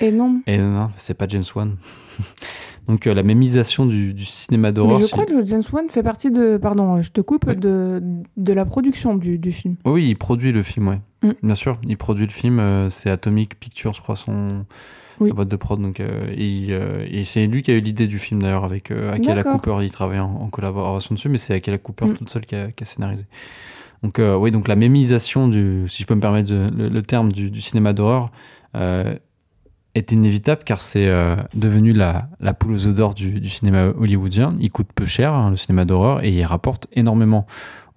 et 0.00 0.10
non. 0.10 0.40
Et 0.48 0.58
non, 0.58 0.90
c'est 0.96 1.14
pas 1.14 1.26
James 1.28 1.44
Wan. 1.54 1.76
Donc 2.88 3.06
euh, 3.06 3.14
la 3.14 3.22
mémisation 3.22 3.86
du, 3.86 4.14
du 4.14 4.24
cinéma 4.24 4.72
d'horreur. 4.72 5.00
Je 5.00 5.06
crois 5.08 5.26
que 5.26 5.44
James 5.44 5.62
Wan 5.72 5.86
fait 5.88 6.02
partie 6.02 6.30
de, 6.30 6.56
pardon, 6.56 7.02
je 7.02 7.10
te 7.10 7.20
coupe, 7.20 7.50
de, 7.50 8.00
de 8.36 8.52
la 8.52 8.64
production 8.64 9.16
du, 9.16 9.38
du, 9.38 9.52
film. 9.52 9.76
Oui, 9.84 10.06
il 10.08 10.16
produit 10.16 10.52
le 10.52 10.62
film, 10.62 10.88
ouais. 10.88 11.00
Mm. 11.22 11.30
Bien 11.42 11.54
sûr, 11.54 11.78
il 11.86 11.96
produit 11.96 12.26
le 12.26 12.32
film. 12.32 12.60
Euh, 12.60 12.88
c'est 12.90 13.10
Atomic 13.10 13.58
Pictures, 13.58 13.92
je 13.92 14.02
crois, 14.02 14.14
son, 14.14 14.64
sa 15.20 15.34
boîte 15.34 15.48
de 15.48 15.56
prod. 15.56 15.80
Donc, 15.80 15.98
euh, 15.98 16.26
et, 16.30 17.24
c'est 17.24 17.46
lui 17.48 17.62
qui 17.62 17.72
a 17.72 17.74
eu 17.74 17.80
l'idée 17.80 18.06
du 18.06 18.20
film 18.20 18.42
d'ailleurs 18.42 18.64
avec 18.64 18.92
Akela 18.92 19.42
Cooper. 19.42 19.78
Il 19.82 19.90
travaille 19.90 20.20
en, 20.20 20.48
collaboration 20.48 21.14
dessus, 21.14 21.28
mais 21.28 21.38
c'est 21.38 21.54
Akela 21.54 21.78
Cooper 21.78 22.06
mm. 22.06 22.14
toute 22.14 22.30
seule 22.30 22.46
qui 22.46 22.54
a, 22.54 22.70
qui 22.70 22.84
a 22.84 22.86
scénarisé. 22.86 23.24
Donc 24.02 24.20
oui, 24.20 24.52
donc 24.52 24.68
la 24.68 24.76
mémisation 24.76 25.48
du, 25.48 25.88
si 25.88 26.02
je 26.02 26.06
peux 26.06 26.14
me 26.14 26.20
permettre 26.20 26.52
le, 26.52 26.88
le, 26.88 27.02
terme, 27.02 27.32
du, 27.32 27.50
du 27.50 27.60
cinéma 27.60 27.92
d'horreur 27.92 28.30
est 29.96 30.12
inévitable 30.12 30.62
car 30.64 30.80
c'est 30.80 31.08
euh, 31.08 31.36
devenu 31.54 31.92
la, 31.92 32.28
la, 32.40 32.52
poule 32.52 32.74
aux 32.74 32.86
odeurs 32.86 33.14
du, 33.14 33.40
du, 33.40 33.48
cinéma 33.48 33.88
hollywoodien. 33.98 34.50
Il 34.60 34.70
coûte 34.70 34.88
peu 34.94 35.06
cher, 35.06 35.32
hein, 35.32 35.50
le 35.50 35.56
cinéma 35.56 35.84
d'horreur, 35.84 36.22
et 36.22 36.30
il 36.30 36.44
rapporte 36.44 36.86
énormément. 36.92 37.46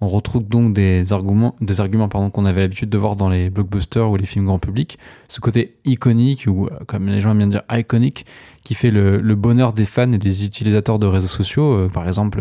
On 0.00 0.06
retrouve 0.06 0.48
donc 0.48 0.72
des 0.72 1.12
arguments, 1.12 1.56
des 1.60 1.78
arguments 1.78 2.08
pardon, 2.08 2.30
qu'on 2.30 2.46
avait 2.46 2.62
l'habitude 2.62 2.88
de 2.88 2.96
voir 2.96 3.16
dans 3.16 3.28
les 3.28 3.50
blockbusters 3.50 4.10
ou 4.10 4.16
les 4.16 4.24
films 4.24 4.46
grand 4.46 4.58
public. 4.58 4.98
Ce 5.28 5.40
côté 5.40 5.76
iconique, 5.84 6.46
ou 6.48 6.66
euh, 6.66 6.70
comme 6.86 7.06
les 7.06 7.20
gens 7.20 7.32
aiment 7.32 7.38
bien 7.38 7.46
dire 7.48 7.62
iconique, 7.70 8.24
qui 8.64 8.72
fait 8.72 8.90
le, 8.90 9.20
le 9.20 9.34
bonheur 9.34 9.74
des 9.74 9.84
fans 9.84 10.10
et 10.12 10.18
des 10.18 10.46
utilisateurs 10.46 10.98
de 10.98 11.06
réseaux 11.06 11.28
sociaux. 11.28 11.72
Euh, 11.74 11.88
par 11.90 12.08
exemple, 12.08 12.40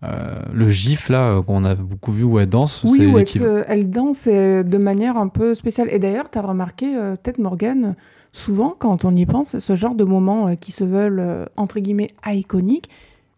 le 0.00 0.68
gif 0.68 1.08
là 1.08 1.42
qu'on 1.42 1.64
a 1.64 1.74
beaucoup 1.74 2.12
vu 2.12 2.22
où 2.22 2.38
elle 2.38 2.48
danse. 2.48 2.84
Oui, 2.84 3.06
où 3.06 3.18
elle, 3.18 3.64
elle, 3.66 3.90
danse 3.90 4.28
de 4.28 4.78
manière 4.78 5.16
un 5.16 5.26
peu 5.26 5.54
spéciale. 5.54 5.88
Et 5.90 5.98
d'ailleurs, 5.98 6.30
tu 6.30 6.38
as 6.38 6.42
remarqué, 6.42 6.92
peut-être 6.92 7.38
Morgane, 7.38 7.96
souvent, 8.38 8.74
quand 8.78 9.04
on 9.04 9.14
y 9.14 9.26
pense, 9.26 9.58
ce 9.58 9.74
genre 9.74 9.94
de 9.94 10.04
moments 10.04 10.48
euh, 10.48 10.54
qui 10.54 10.72
se 10.72 10.84
veulent, 10.84 11.20
euh, 11.20 11.44
entre 11.56 11.80
guillemets, 11.80 12.10
iconiques, 12.26 12.88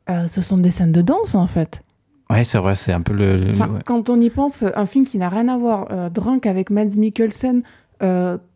euh, 0.09 0.27
ce 0.27 0.41
sont 0.43 0.59
des 0.59 0.71
scènes 0.71 0.93
de 0.93 1.03
danse, 1.03 1.35
en 1.35 1.47
fait. 1.47 1.83
Ouais, 2.29 2.45
c'est 2.45 2.59
vrai, 2.59 2.77
c'est 2.77 2.93
un 2.93 3.01
peu 3.01 3.13
le... 3.13 3.53
Quand 3.85 4.09
on 4.09 4.21
y 4.21 4.31
pense, 4.31 4.65
un 4.75 4.87
film 4.87 5.05
qui 5.05 5.19
n'a 5.19 5.29
rien 5.29 5.49
à 5.49 5.59
voir, 5.59 6.11
Drunk 6.13 6.47
avec 6.47 6.71
Mads 6.71 6.97
Mikkelsen, 6.97 7.63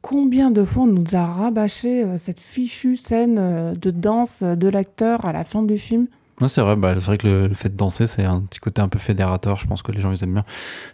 combien 0.00 0.52
de 0.52 0.62
fois 0.62 0.84
on 0.84 0.86
nous 0.86 1.16
a 1.16 1.26
rabâché 1.26 2.06
cette 2.16 2.38
fichue 2.38 2.94
scène 2.94 3.74
de 3.74 3.90
danse 3.90 4.44
de 4.44 4.68
l'acteur 4.68 5.24
à 5.24 5.32
la 5.32 5.42
fin 5.42 5.64
du 5.64 5.76
film? 5.76 6.06
Ouais, 6.40 6.48
c'est 6.48 6.60
vrai, 6.60 6.74
bah, 6.74 6.94
c'est 6.96 7.06
vrai 7.06 7.18
que 7.18 7.28
le, 7.28 7.54
fait 7.54 7.68
de 7.68 7.76
danser, 7.76 8.08
c'est 8.08 8.24
un 8.24 8.40
petit 8.40 8.58
côté 8.58 8.82
un 8.82 8.88
peu 8.88 8.98
fédérateur. 8.98 9.56
Je 9.56 9.68
pense 9.68 9.82
que 9.82 9.92
les 9.92 10.00
gens 10.00 10.10
ils 10.10 10.24
aiment 10.24 10.34
bien. 10.34 10.44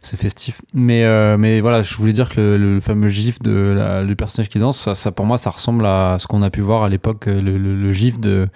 C'est 0.02 0.18
festif. 0.18 0.60
Mais, 0.74 1.04
euh, 1.04 1.38
mais 1.38 1.62
voilà, 1.62 1.80
je 1.80 1.94
voulais 1.94 2.12
dire 2.12 2.28
que 2.28 2.56
le, 2.56 2.78
fameux 2.80 3.08
gif 3.08 3.40
de 3.40 3.72
la, 3.74 4.02
le 4.02 4.14
personnage 4.14 4.50
qui 4.50 4.58
danse, 4.58 4.78
ça, 4.78 4.94
ça, 4.94 5.12
pour 5.12 5.24
moi, 5.24 5.38
ça 5.38 5.48
ressemble 5.48 5.86
à 5.86 6.18
ce 6.18 6.26
qu'on 6.26 6.42
a 6.42 6.50
pu 6.50 6.60
voir 6.60 6.82
à 6.82 6.90
l'époque, 6.90 7.26
euh, 7.26 7.40
le, 7.40 7.56
le, 7.56 7.92
gif 7.92 8.20
de, 8.20 8.48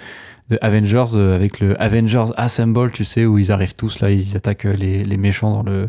de 0.51 0.59
Avengers 0.61 1.14
euh, 1.14 1.35
avec 1.35 1.61
le 1.61 1.80
Avengers 1.80 2.26
Assemble, 2.37 2.91
tu 2.91 3.05
sais, 3.05 3.24
où 3.24 3.39
ils 3.39 3.51
arrivent 3.51 3.74
tous 3.74 4.01
là, 4.01 4.11
ils 4.11 4.37
attaquent 4.37 4.64
les, 4.64 5.03
les 5.03 5.16
méchants 5.16 5.53
dans 5.53 5.62
le 5.62 5.89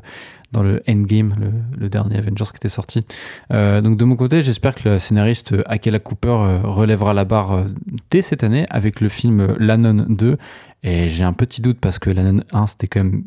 dans 0.52 0.64
le 0.64 0.82
Endgame, 0.88 1.36
le, 1.38 1.52
le 1.78 1.90
dernier 1.90 2.18
Avengers 2.18 2.46
qui 2.46 2.56
était 2.56 2.70
sorti. 2.70 3.04
Euh, 3.52 3.82
donc 3.82 3.98
de 3.98 4.06
mon 4.06 4.16
côté, 4.16 4.42
j'espère 4.42 4.74
que 4.74 4.88
le 4.88 5.00
scénariste 5.00 5.54
Akela 5.66 6.00
Cooper 6.00 6.62
relèvera 6.64 7.14
la 7.14 7.26
barre 7.26 7.66
dès 8.10 8.22
cette 8.22 8.42
année 8.42 8.66
avec 8.70 9.02
le 9.02 9.10
film 9.10 9.56
L'Anon 9.60 10.06
2 10.08 10.38
et 10.86 11.10
j'ai 11.10 11.24
un 11.24 11.34
petit 11.34 11.62
doute 11.62 11.80
parce 11.82 12.00
que 12.00 12.10
l'année 12.10 12.42
1, 12.54 12.68
c'était 12.68 12.88
quand 12.88 13.04
même 13.04 13.24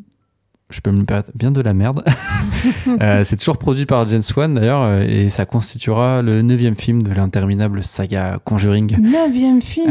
je 0.70 0.80
peux 0.80 0.90
me 0.90 1.04
permettre, 1.04 1.32
bien 1.34 1.50
de 1.50 1.62
la 1.62 1.72
merde. 1.72 2.04
euh, 3.00 3.24
c'est 3.24 3.36
toujours 3.36 3.56
produit 3.56 3.86
par 3.86 4.06
James 4.09 4.22
Wan 4.36 4.54
d'ailleurs, 4.54 4.82
euh, 4.82 5.02
et 5.02 5.30
ça 5.30 5.46
constituera 5.46 6.20
le 6.20 6.42
neuvième 6.42 6.74
film 6.74 7.02
de 7.02 7.11
l'interminable 7.12 7.82
saga 7.82 8.38
Conjuring. 8.44 8.98
Neuvième 9.00 9.62
film? 9.62 9.90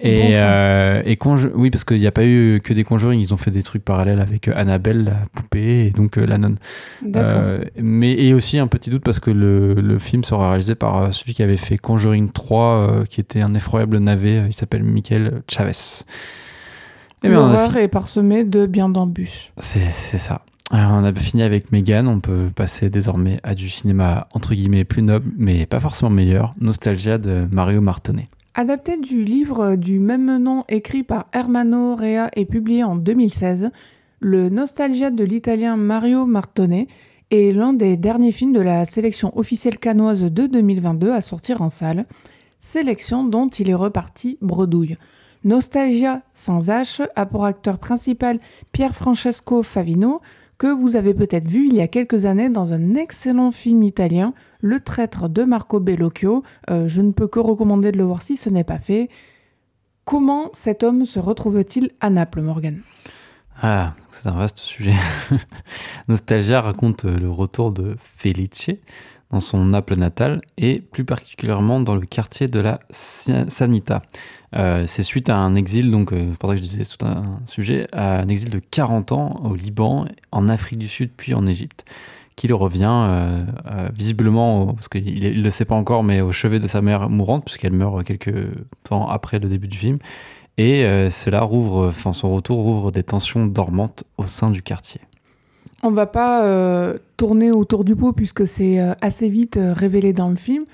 Et, 0.00 0.32
euh, 0.34 1.02
et 1.04 1.16
oui, 1.54 1.70
parce 1.70 1.84
qu'il 1.84 2.00
n'y 2.00 2.08
a 2.08 2.12
pas 2.12 2.24
eu 2.24 2.60
que 2.62 2.72
des 2.72 2.82
Conjuring, 2.82 3.20
ils 3.20 3.32
ont 3.32 3.36
fait 3.36 3.52
des 3.52 3.62
trucs 3.62 3.84
parallèles 3.84 4.20
avec 4.20 4.48
Annabelle, 4.48 5.04
la 5.04 5.26
poupée, 5.32 5.86
et 5.86 5.90
donc 5.90 6.16
la 6.16 6.38
nonne. 6.38 6.58
mais 7.80 8.12
et 8.12 8.34
aussi 8.34 8.58
un 8.58 8.66
petit 8.66 8.90
doute 8.90 9.04
parce 9.04 9.20
que 9.20 9.30
le, 9.30 9.74
le, 9.74 9.98
film 10.00 10.24
sera 10.24 10.48
réalisé 10.48 10.74
par 10.74 11.14
celui 11.14 11.34
qui 11.34 11.42
avait 11.42 11.56
fait 11.56 11.78
Conjuring 11.78 12.32
3, 12.32 13.04
qui 13.08 13.20
était 13.20 13.42
un 13.42 13.54
effroyable 13.54 13.98
navet, 13.98 14.42
il 14.48 14.52
s'appelle 14.52 14.82
Michael 14.82 15.42
Chavez. 15.48 16.04
Eh 17.22 17.28
L'horreur 17.28 17.76
est 17.76 17.88
parsemée 17.88 18.44
de 18.44 18.66
bien 18.66 18.88
d'embûches. 18.88 19.52
C'est 19.58 19.90
ça. 19.90 20.42
Alors, 20.70 20.92
on 20.92 21.04
a 21.04 21.14
fini 21.14 21.42
avec 21.42 21.70
Megan, 21.70 22.08
on 22.08 22.18
peut 22.18 22.50
passer 22.54 22.90
désormais 22.90 23.38
à 23.44 23.54
du 23.54 23.70
cinéma 23.70 24.26
entre 24.32 24.54
guillemets 24.54 24.84
plus 24.84 25.02
noble, 25.02 25.30
mais 25.36 25.64
pas 25.64 25.78
forcément 25.78 26.10
meilleur, 26.10 26.54
Nostalgia 26.60 27.18
de 27.18 27.46
Mario 27.50 27.80
Martonnet. 27.80 28.28
Adapté 28.54 28.96
du 28.96 29.24
livre 29.24 29.76
du 29.76 30.00
même 30.00 30.38
nom 30.38 30.64
écrit 30.68 31.04
par 31.04 31.26
Hermano 31.32 31.94
Rea 31.94 32.30
et 32.34 32.46
publié 32.46 32.82
en 32.82 32.96
2016, 32.96 33.70
le 34.20 34.48
Nostalgia 34.48 35.10
de 35.10 35.22
l'italien 35.22 35.76
Mario 35.76 36.26
Martonnet 36.26 36.88
est 37.30 37.52
l'un 37.52 37.72
des 37.72 37.96
derniers 37.96 38.32
films 38.32 38.52
de 38.52 38.60
la 38.60 38.84
sélection 38.84 39.36
officielle 39.38 39.78
canoise 39.78 40.22
de 40.24 40.46
2022 40.46 41.12
à 41.12 41.20
sortir 41.20 41.62
en 41.62 41.70
salle, 41.70 42.06
sélection 42.58 43.24
dont 43.24 43.48
il 43.48 43.70
est 43.70 43.74
reparti 43.74 44.38
bredouille. 44.40 44.96
Nostalgia 45.46 46.22
sans 46.32 46.70
H 46.70 47.06
a 47.14 47.24
pour 47.24 47.44
acteur 47.44 47.78
principal 47.78 48.40
Pierre 48.72 48.96
Francesco 48.96 49.62
Favino, 49.62 50.20
que 50.58 50.66
vous 50.66 50.96
avez 50.96 51.14
peut-être 51.14 51.46
vu 51.46 51.68
il 51.68 51.74
y 51.76 51.80
a 51.80 51.86
quelques 51.86 52.24
années 52.24 52.48
dans 52.48 52.72
un 52.72 52.96
excellent 52.96 53.52
film 53.52 53.84
italien, 53.84 54.34
Le 54.60 54.80
traître 54.80 55.28
de 55.28 55.44
Marco 55.44 55.78
Bellocchio. 55.78 56.42
Euh, 56.68 56.88
je 56.88 57.00
ne 57.00 57.12
peux 57.12 57.28
que 57.28 57.38
recommander 57.38 57.92
de 57.92 57.96
le 57.96 58.02
voir 58.02 58.22
si 58.22 58.36
ce 58.36 58.50
n'est 58.50 58.64
pas 58.64 58.80
fait. 58.80 59.08
Comment 60.04 60.50
cet 60.52 60.82
homme 60.82 61.04
se 61.04 61.20
retrouve-t-il 61.20 61.92
à 62.00 62.10
Naples, 62.10 62.42
Morgan 62.42 62.80
Ah, 63.62 63.94
c'est 64.10 64.28
un 64.28 64.36
vaste 64.36 64.58
sujet. 64.58 64.94
Nostalgia 66.08 66.60
raconte 66.60 67.04
le 67.04 67.30
retour 67.30 67.70
de 67.70 67.94
Felice 68.00 68.70
dans 69.30 69.40
son 69.40 69.64
Naples 69.64 69.96
natal 69.96 70.40
et 70.56 70.80
plus 70.80 71.04
particulièrement 71.04 71.80
dans 71.80 71.96
le 71.96 72.06
quartier 72.06 72.46
de 72.46 72.60
la 72.60 72.80
Sanita. 72.90 74.02
Euh, 74.54 74.86
c'est 74.86 75.02
suite 75.02 75.28
à 75.28 75.36
un 75.36 75.56
exil, 75.56 75.90
donc 75.90 76.12
euh, 76.12 76.32
pour 76.38 76.48
ça 76.48 76.56
que 76.56 76.62
je 76.62 76.68
disais 76.68 76.84
tout 76.84 77.04
un 77.04 77.40
sujet, 77.46 77.88
à 77.92 78.20
un 78.20 78.28
exil 78.28 78.50
de 78.50 78.58
40 78.58 79.12
ans 79.12 79.40
au 79.44 79.54
Liban, 79.54 80.06
en 80.32 80.48
Afrique 80.48 80.78
du 80.78 80.88
Sud, 80.88 81.10
puis 81.16 81.34
en 81.34 81.46
Égypte, 81.46 81.84
qu'il 82.36 82.54
revient 82.54 83.06
euh, 83.08 83.44
visiblement, 83.92 84.72
parce 84.74 84.88
qu'il 84.88 85.20
ne 85.20 85.42
le 85.42 85.50
sait 85.50 85.64
pas 85.64 85.74
encore, 85.74 86.04
mais 86.04 86.20
au 86.20 86.32
chevet 86.32 86.60
de 86.60 86.68
sa 86.68 86.80
mère 86.80 87.10
mourante, 87.10 87.44
puisqu'elle 87.44 87.72
meurt 87.72 88.04
quelques 88.04 88.34
temps 88.84 89.08
après 89.08 89.38
le 89.38 89.48
début 89.48 89.68
du 89.68 89.76
film. 89.76 89.98
Et 90.58 90.84
cela 91.10 91.42
rouvre, 91.42 91.88
enfin 91.88 92.14
son 92.14 92.32
retour 92.32 92.62
rouvre 92.62 92.90
des 92.90 93.02
tensions 93.02 93.44
dormantes 93.44 94.04
au 94.16 94.26
sein 94.26 94.50
du 94.50 94.62
quartier. 94.62 95.02
On 95.86 95.92
va 95.92 96.06
pas 96.06 96.94
tourner 97.16 97.52
autour 97.52 97.84
du 97.84 97.94
pot 97.94 98.12
puisque 98.12 98.46
c'est 98.46 98.78
assez 99.00 99.28
vite 99.28 99.56
révélé 99.60 100.12
dans 100.12 100.28
le 100.28 100.36
film. 100.36 100.64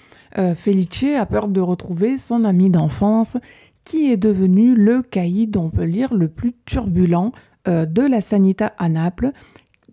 Felice 0.57 1.05
a 1.19 1.27
peur 1.27 1.49
de 1.49 1.61
retrouver 1.61 2.17
son 2.17 2.45
ami 2.45 2.71
d'enfance 2.71 3.37
qui 3.85 4.11
est 4.11 4.17
devenu 4.17 4.75
le 4.75 5.03
caïd, 5.03 5.57
on 5.57 5.71
peut 5.71 5.85
lire, 5.85 6.15
le 6.15 6.29
plus 6.29 6.55
turbulent 6.65 7.33
euh, 7.69 7.87
de 7.87 8.03
la 8.03 8.21
Sanita 8.21 8.73
à 8.79 8.89
Naples. 8.89 9.33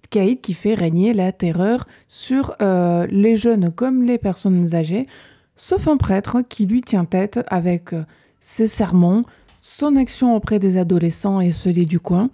Caïd 0.10 0.42
qui 0.42 0.54
fait 0.54 0.74
régner 0.74 1.14
la 1.14 1.32
terreur 1.32 1.88
sur 2.08 2.56
euh, 2.62 3.06
les 3.10 3.36
jeunes 3.36 3.72
comme 3.72 4.04
les 4.04 4.18
personnes 4.18 4.74
âgées, 4.74 5.08
sauf 5.56 5.88
un 5.88 5.98
prêtre 5.98 6.42
qui 6.42 6.66
lui 6.66 6.82
tient 6.82 7.06
tête 7.06 7.40
avec 7.48 7.94
euh, 7.94 8.04
ses 8.40 8.68
sermons, 8.68 9.24
son 9.62 9.96
action 9.96 10.36
auprès 10.36 10.58
des 10.58 10.78
adolescents 10.78 11.42
et 11.42 11.52
celui 11.52 11.86
du 11.86 12.00
coin, 12.00 12.30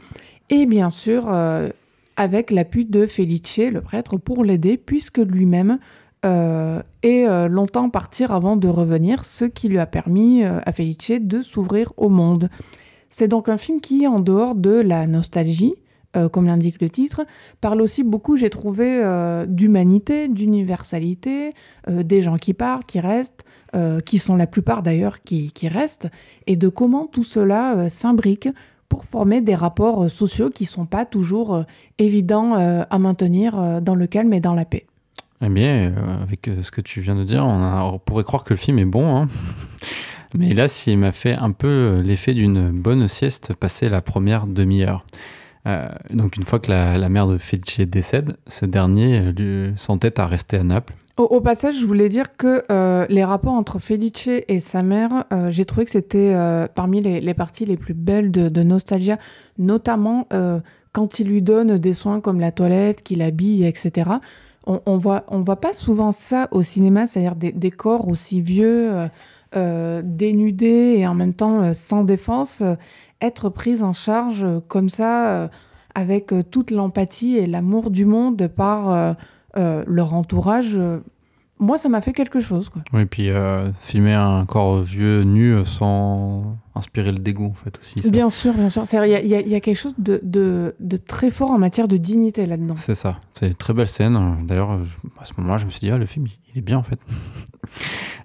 et 0.49 0.65
bien 0.65 0.89
sûr 0.89 1.25
avec 2.18 2.51
l'appui 2.51 2.86
de 2.86 3.05
Felice, 3.05 3.57
le 3.57 3.82
prêtre, 3.82 4.18
pour 4.18 4.43
l'aider, 4.43 4.78
puisque 4.78 5.18
lui-même 5.18 5.80
euh, 6.26 6.82
et 7.03 7.28
euh, 7.28 7.47
longtemps 7.47 7.89
partir 7.89 8.32
avant 8.32 8.55
de 8.55 8.68
revenir, 8.68 9.26
ce 9.26 9.45
qui 9.45 9.70
lui 9.70 9.78
a 9.78 9.86
permis 9.86 10.43
euh, 10.43 10.59
à 10.66 10.72
Felice 10.72 11.11
de 11.22 11.41
s'ouvrir 11.41 11.93
au 11.97 12.09
monde. 12.09 12.49
C'est 13.09 13.28
donc 13.28 13.47
un 13.47 13.57
film 13.57 13.80
qui, 13.80 14.07
en 14.07 14.20
dehors 14.20 14.55
de 14.55 14.72
la 14.72 15.07
nostalgie, 15.07 15.76
comme 16.32 16.45
l'indique 16.45 16.82
le 16.82 16.89
titre, 16.89 17.26
parle 17.59 17.82
aussi 17.82 18.01
beaucoup, 18.01 18.38
j'ai 18.38 18.49
trouvé, 18.49 19.03
d'humanité, 19.49 20.30
d'universalité, 20.30 21.53
des 21.89 22.22
gens 22.22 22.38
qui 22.38 22.53
partent, 22.53 22.86
qui 22.86 23.01
restent, 23.01 23.43
qui 24.05 24.18
sont 24.18 24.38
la 24.38 24.47
plupart 24.47 24.82
d'ailleurs 24.82 25.24
qui, 25.24 25.51
qui, 25.51 25.68
restent, 25.68 26.07
et 26.47 26.55
de 26.55 26.70
comment 26.70 27.05
tout 27.05 27.26
cela 27.26 27.89
s'imbrique 27.89 28.47
pour 28.96 29.04
former 29.04 29.41
des 29.41 29.56
rapports 29.56 30.10
sociaux 30.10 30.50
qui 30.50 30.64
sont 30.64 30.86
pas 30.86 31.04
toujours 31.04 31.66
évidents 32.00 32.54
à 32.56 32.98
maintenir 32.98 33.82
dans 33.82 33.96
le 33.96 34.08
calme 34.08 34.32
et 34.32 34.39
dans 34.39 34.54
la 34.54 34.64
paix. 34.64 34.86
Eh 35.41 35.50
bien, 35.50 35.93
avec 36.22 36.50
ce 36.62 36.72
que 36.72 36.80
tu 36.80 37.02
viens 37.02 37.16
de 37.16 37.26
dire, 37.26 37.46
on, 37.46 38.00
pourrait 38.00 38.24
croire 38.24 38.46
que 38.46 38.54
le 38.54 38.58
film 38.58 38.80
est 38.80 38.86
bon. 38.86 39.18
Hein. 39.18 39.28
Mais 40.38 40.52
là, 40.52 40.68
il 40.88 40.98
m'a 40.98 41.12
fait 41.12 41.36
un 41.38 41.52
peu 41.52 42.02
l'effet 42.06 42.34
d'une 42.34 42.72
bonne 42.72 43.10
sieste 43.10 43.54
passée 43.54 43.89
la 43.89 44.02
première 44.02 44.48
demi-heure. 44.48 45.06
Euh, 45.68 45.88
donc 46.13 46.38
une 46.38 46.43
fois 46.43 46.59
que 46.59 46.70
la, 46.70 47.09
mère 47.09 47.28
de 47.28 47.38
Felice 47.38 47.80
décède, 47.82 48.38
ce 48.47 48.66
dernier 48.66 49.32
lui 49.32 49.74
s'entête 49.78 50.20
à 50.20 50.28
rester 50.28 50.57
à 50.57 50.63
Naples. 50.63 50.93
Au, 51.18 51.39
passage, 51.39 51.80
je 51.80 51.86
voulais 51.86 52.09
dire 52.09 52.36
que 52.36 52.63
euh, 52.70 53.05
les 53.09 53.24
rapports 53.24 53.53
entre 53.53 53.80
Felice 53.80 54.28
et 54.28 54.59
sa 54.59 54.84
mère, 54.84 55.24
euh, 55.32 55.49
j'ai 55.49 55.63
trouvé 55.63 55.86
que 55.86 55.91
c'était 55.91 56.36
parmi 56.76 57.01
les, 57.01 57.34
parties 57.34 57.66
les 57.66 57.78
plus 57.78 57.93
belles 57.93 58.32
de, 58.32 58.63
Nostalgia, 58.63 59.18
notamment 59.57 60.28
quand 60.91 61.20
il 61.20 61.28
lui 61.28 61.41
donne 61.41 61.78
des 61.78 61.93
soins 61.93 62.22
comme 62.22 62.39
la 62.39 62.51
toilette, 62.51 63.01
qu'il 63.01 63.22
habille, 63.22 63.66
etc. 63.66 64.11
On, 64.68 64.82
on, 64.86 64.97
voit, 64.97 65.24
on 65.28 65.41
voit 65.41 65.61
pas 65.61 65.74
souvent 65.74 66.11
ça 66.11 66.47
au 66.51 66.61
cinéma, 66.63 67.05
c'est-à-dire 67.05 67.36
des, 67.36 67.51
des, 67.51 67.72
corps 67.72 68.07
aussi 68.07 68.41
vieux, 68.41 68.91
dénudés 70.03 70.95
et 70.97 71.07
en 71.07 71.16
même 71.16 71.34
temps 71.34 71.74
sans 71.74 72.03
défense 72.03 72.61
être 73.22 73.49
prise 73.49 73.84
en 73.84 73.93
charge 73.93 74.45
comme 74.68 74.89
ça, 74.89 75.30
euh, 75.30 75.47
avec 75.93 76.34
euh, 76.34 76.43
toute 76.43 76.72
l'empathie 76.72 77.38
et 77.38 77.47
l'amour 77.47 77.89
du 77.89 78.05
monde 78.05 78.47
par 78.47 79.16
euh, 79.57 79.84
leur 79.88 80.13
entourage, 80.13 80.78
moi, 81.57 81.78
ça 81.78 81.88
m'a 81.88 82.01
fait 82.01 82.11
quelque 82.11 82.41
chose. 82.41 82.68
Quoi. 82.68 82.82
Oui, 82.91 83.03
et 83.03 83.05
puis 83.05 83.30
filmer 83.80 84.13
un 84.13 84.45
corps 84.45 84.82
vieux 84.82 85.22
nu 85.22 85.63
sans 85.63 86.57
inspirer 86.76 87.13
le 87.13 87.20
dégoût, 87.20 87.45
en 87.45 87.53
fait, 87.53 87.80
aussi. 87.80 88.09
Bien 88.11 88.30
sûr, 88.30 88.53
bien 88.53 88.68
sûr. 88.68 88.84
Il 89.05 89.26
y, 89.26 89.30
y, 89.30 89.55
a 89.55 89.59
quelque 89.61 89.78
chose 89.78 89.95
de, 89.97 90.20
de, 90.22 90.76
de, 90.82 90.97
très 90.97 91.32
fort 91.32 91.51
en 91.51 91.57
matière 91.57 91.88
de 91.88 91.95
dignité 91.95 92.45
là-dedans. 92.45 92.76
C'est 92.76 92.95
ça. 92.95 93.22
C'est 93.34 93.47
une 93.47 93.55
très 93.55 93.74
belle 93.74 93.88
scène. 93.88 94.20
D'ailleurs, 94.43 94.72
à 95.18 95.24
ce 95.24 95.32
moment-là, 95.38 95.57
je 95.57 95.66
me 95.66 95.72
suis 95.72 95.80
dit, 95.80 95.89
ah, 95.91 95.97
le 95.97 96.05
film, 96.05 96.28
il 96.53 96.57
est 96.57 96.61
bien, 96.61 96.78
en 96.78 96.84
fait. 96.84 96.99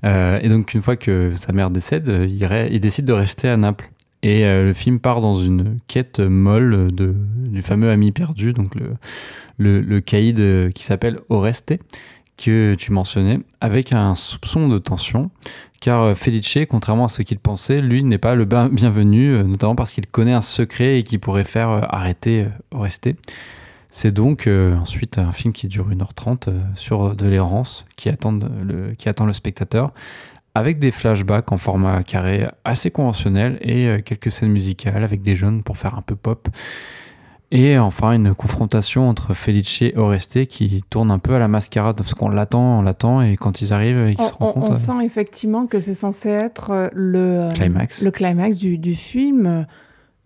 et 0.43 0.49
donc, 0.49 0.75
une 0.75 0.83
fois 0.83 0.97
que 0.97 1.37
sa 1.37 1.53
mère 1.53 1.71
décède, 1.71 2.09
il, 2.09 2.49
il 2.73 2.81
décide 2.81 3.05
de 3.05 3.13
rester 3.13 3.49
à 3.49 3.57
Naples. 3.57 3.89
Et 4.23 4.45
euh, 4.45 4.65
le 4.65 4.75
film 4.75 5.01
part 5.01 5.21
dans 5.21 5.35
une 5.35 5.79
quête 5.87 6.21
molle 6.21 6.93
de, 6.93 7.15
du 7.37 7.63
fameux 7.63 7.91
ami 7.91 8.13
perdu, 8.13 8.53
donc 8.53 8.75
le, 9.59 9.81
le, 9.81 10.01
caïd 10.01 10.41
euh, 10.41 10.71
qui 10.71 10.85
s'appelle 10.85 11.21
Oreste, 11.31 11.75
que 12.37 12.75
tu 12.75 12.93
mentionnais, 12.93 13.41
avec 13.61 13.93
un 13.93 14.15
soupçon 14.17 14.69
de 14.69 14.79
tension, 14.79 15.31
car 15.81 16.03
euh, 16.03 16.15
Felice, 16.15 16.59
contrairement 16.69 17.07
à 17.07 17.09
ce 17.09 17.23
qu'il 17.23 17.39
pensait, 17.39 17.81
lui 17.81 18.05
n'est 18.05 18.19
pas 18.19 18.35
le 18.35 18.45
bienvenu, 18.45 19.43
notamment 19.45 19.75
parce 19.75 19.93
qu'il 19.93 20.07
connaît 20.07 20.35
un 20.35 20.43
secret 20.43 20.99
et 20.99 21.03
qui 21.03 21.17
pourrait 21.17 21.45
faire 21.45 21.69
arrêter 21.95 22.47
Oreste. 22.73 23.09
C'est 23.93 24.13
donc 24.13 24.47
ensuite 24.47 25.19
un 25.19 25.33
film 25.33 25.53
qui 25.53 25.67
dure 25.67 25.89
1h30 25.89 26.49
sur 26.77 27.17
de 27.17 27.27
l'errance 27.27 27.87
qui, 27.97 28.09
qui 28.09 29.09
attend 29.09 29.27
le 29.27 29.33
spectateur 29.33 29.93
avec 30.55 30.79
des 30.79 30.91
flashbacks 30.91 31.53
en 31.53 31.59
format 31.59 32.03
carré 32.03 32.49
assez 32.65 32.91
conventionnel 32.91 33.59
et 33.61 33.87
euh, 33.87 34.01
quelques 34.01 34.31
scènes 34.31 34.51
musicales 34.51 35.05
avec 35.05 35.23
des 35.23 35.37
jeunes 35.37 35.63
pour 35.63 35.79
faire 35.79 35.97
un 35.97 36.03
peu 36.03 36.17
pop. 36.17 36.49
Et 37.53 37.79
enfin, 37.79 38.13
une 38.13 38.33
confrontation 38.33 39.09
entre 39.09 39.35
Felice 39.35 39.83
et 39.83 39.93
Oreste 39.97 40.47
qui 40.47 40.85
tourne 40.89 41.11
un 41.11 41.19
peu 41.19 41.35
à 41.35 41.41
la 41.41 41.49
mascarade 41.49 41.97
parce 41.97 42.15
qu'on 42.15 42.29
l'attend, 42.29 42.79
on 42.79 42.83
l'attend 42.83 43.23
et 43.23 43.37
quand 43.37 43.61
ils 43.61 43.73
arrivent, 43.73 44.07
ils 44.09 44.23
se 44.23 44.33
rendent 44.35 44.55
compte. 44.55 44.69
On 44.69 44.73
euh, 44.73 44.75
sent 44.75 45.05
effectivement 45.05 45.67
que 45.67 45.81
c'est 45.81 45.95
censé 45.95 46.29
être 46.29 46.71
euh, 46.71 46.89
le 46.93 47.49
climax, 47.53 48.03
le 48.03 48.11
climax 48.13 48.57
du, 48.57 48.79
du 48.79 48.95
film. 48.95 49.67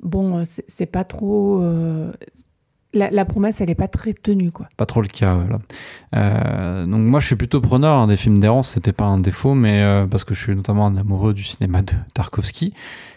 Bon, 0.02 0.44
c'est 0.44 0.84
pas 0.84 1.04
trop 1.04 1.62
la, 2.94 3.24
promesse, 3.24 3.60
elle 3.60 3.68
n'est 3.68 3.74
pas 3.74 3.88
très 3.88 4.12
tenue, 4.12 4.50
quoi. 4.50 4.68
Pas 4.76 4.86
trop 4.86 5.02
le 5.02 5.08
cas. 5.08 5.38
Euh, 6.14 6.86
donc 6.86 7.02
moi, 7.02 7.20
je 7.20 7.26
suis 7.26 7.36
plutôt 7.36 7.60
preneur 7.60 7.98
hein, 7.98 8.06
des 8.06 8.16
films 8.16 8.38
d'errance, 8.38 8.70
c'était 8.70 8.92
pas 8.92 9.04
un 9.04 9.18
défaut, 9.18 9.54
mais 9.54 9.82
euh, 9.82 10.06
parce 10.06 10.24
que 10.24 10.34
je 10.34 10.40
suis 10.40 10.54
notamment 10.54 10.86
un 10.86 10.96
amoureux 10.96 11.34
du 11.34 11.42
cinéma 11.42 11.82
de 11.82 11.92
Tarkovsky, 12.14 12.72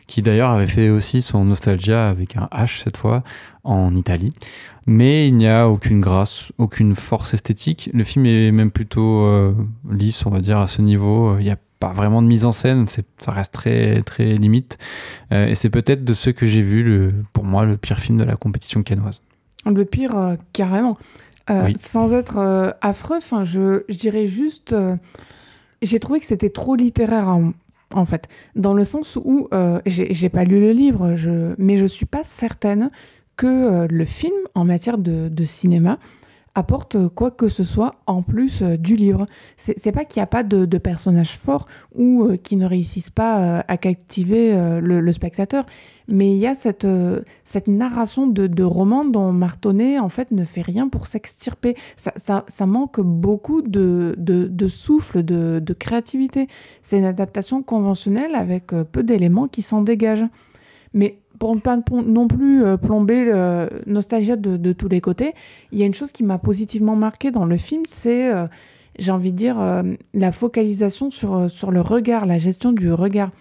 qui 0.07 0.21
d'ailleurs 0.21 0.49
avait 0.49 0.67
fait 0.67 0.89
aussi 0.89 1.21
son 1.21 1.45
Nostalgia 1.45 2.09
avec 2.09 2.37
un 2.37 2.49
H 2.51 2.83
cette 2.83 2.97
fois 2.97 3.23
en 3.63 3.95
Italie. 3.95 4.33
Mais 4.85 5.27
il 5.27 5.35
n'y 5.35 5.47
a 5.47 5.67
aucune 5.67 5.99
grâce, 5.99 6.51
aucune 6.57 6.95
force 6.95 7.33
esthétique. 7.33 7.89
Le 7.93 8.03
film 8.03 8.25
est 8.25 8.51
même 8.51 8.71
plutôt 8.71 9.25
euh, 9.25 9.53
lisse, 9.91 10.25
on 10.25 10.29
va 10.29 10.39
dire, 10.39 10.59
à 10.59 10.67
ce 10.67 10.81
niveau. 10.81 11.37
Il 11.39 11.43
n'y 11.43 11.51
a 11.51 11.57
pas 11.79 11.91
vraiment 11.91 12.21
de 12.21 12.27
mise 12.27 12.45
en 12.45 12.51
scène, 12.51 12.87
ça 12.87 13.31
reste 13.31 13.53
très 13.53 14.01
très 14.01 14.33
limite. 14.33 14.79
et 15.29 15.53
c'est 15.53 15.69
peut-être 15.69 16.03
de 16.03 16.15
ce 16.15 16.31
que 16.31 16.47
j'ai 16.47 16.63
vu, 16.63 17.11
pour 17.33 17.43
moi, 17.43 17.65
le 17.65 17.77
pire 17.77 17.99
film 17.99 18.17
de 18.17 18.23
la 18.23 18.35
compétition 18.35 18.81
canoise. 18.81 19.21
Le 19.71 19.85
pire, 19.85 20.17
euh, 20.17 20.35
carrément. 20.53 20.97
Euh, 21.49 21.69
sans 21.77 22.13
être 22.13 22.37
euh, 22.39 22.71
affreux, 22.81 23.19
je, 23.43 23.83
je 23.87 23.97
dirais 23.97 24.27
juste. 24.27 24.75
j'ai 25.81 25.99
trouvé 25.99 26.19
que 26.19 26.25
c'était 26.25 26.49
trop 26.49 26.75
littéraire 26.75 27.39
en, 27.93 28.05
fait, 28.05 28.27
dans 28.55 28.73
le 28.73 28.83
sens 28.83 29.17
où 29.23 29.47
j'ai 29.85 30.29
pas 30.29 30.43
lu 30.43 30.59
le 30.59 30.71
livre, 30.71 31.15
je, 31.15 31.55
mais 31.57 31.77
je 31.77 31.85
suis 31.85 32.05
pas 32.05 32.23
certaine 32.23 32.89
que 33.37 33.87
le 33.89 34.05
film, 34.05 34.35
en 34.55 34.65
matière 34.65 34.97
de, 34.97 35.29
de 35.29 35.45
cinéma, 35.45 35.99
apporte 36.53 37.07
quoi 37.09 37.31
que 37.31 37.47
ce 37.47 37.63
soit 37.63 37.95
en 38.07 38.23
plus 38.23 38.63
du 38.63 38.97
livre. 38.97 39.25
C'est 39.55 39.93
pas 39.93 40.03
qu'il 40.03 40.19
n'y 40.19 40.23
a 40.23 40.27
pas 40.27 40.43
de, 40.43 40.77
personnages 40.77 41.37
forts 41.37 41.67
ou 41.95 42.29
qui 42.43 42.57
ne 42.57 42.65
réussissent 42.65 43.11
pas 43.11 43.63
à 43.65 43.77
captiver 43.77 44.53
le, 44.81 45.11
spectateur, 45.13 45.65
mais 46.07 46.31
il 46.31 46.37
y 46.37 46.47
a 46.47 46.53
cette, 46.53 46.87
cette 47.43 47.67
narration 47.67 48.27
de, 48.27 48.47
de, 48.47 48.63
roman 48.63 49.05
dont 49.05 49.31
Martonnet 49.31 49.99
en 49.99 50.09
fait 50.09 50.31
ne 50.31 50.45
fait 50.45 50.61
rien 50.61 50.87
pour 50.87 51.07
s'extirper. 51.07 51.75
Ça, 51.95 52.13
ça, 52.47 52.65
manque 52.65 53.01
beaucoup 53.01 53.61
de, 53.61 54.15
de 54.17 54.67
souffle, 54.67 55.23
de, 55.23 55.73
créativité. 55.73 56.47
C'est 56.81 56.97
une 56.97 57.05
adaptation 57.05 57.61
conventionnelle 57.61 58.35
avec 58.35 58.67
peu 58.67 59.03
d'éléments 59.03 59.47
qui 59.47 59.61
s'en 59.61 59.81
dégagent. 59.81 60.27
Mais 60.93 61.19
pour 61.37 61.55
ne 61.55 61.59
pas 61.59 61.77
non 61.77 62.27
plus 62.27 62.63
euh, 62.63 62.77
plomber 62.77 63.25
le 63.25 63.69
nostalgia 63.85 64.35
de, 64.35 64.73
tous 64.73 64.87
les 64.87 65.01
côtés, 65.01 65.33
il 65.71 65.79
y 65.79 65.83
a 65.83 65.85
une 65.85 65.93
chose 65.93 66.11
qui 66.11 66.23
m'a 66.23 66.37
positivement 66.37 66.95
marqué 66.95 67.31
dans 67.31 67.45
le 67.45 67.57
film, 67.57 67.83
c'est, 67.85 68.33
euh, 68.33 68.47
j'ai 68.97 69.11
envie 69.11 69.31
de 69.31 69.37
dire, 69.37 69.59
euh, 69.59 69.83
la 70.13 70.31
focalisation 70.31 71.11
sur, 71.11 71.49
sur 71.49 71.71
le 71.71 71.81
regard, 71.81 72.25
la 72.25 72.37
gestion 72.37 72.71
du 72.71 72.91
regard. 72.91 73.31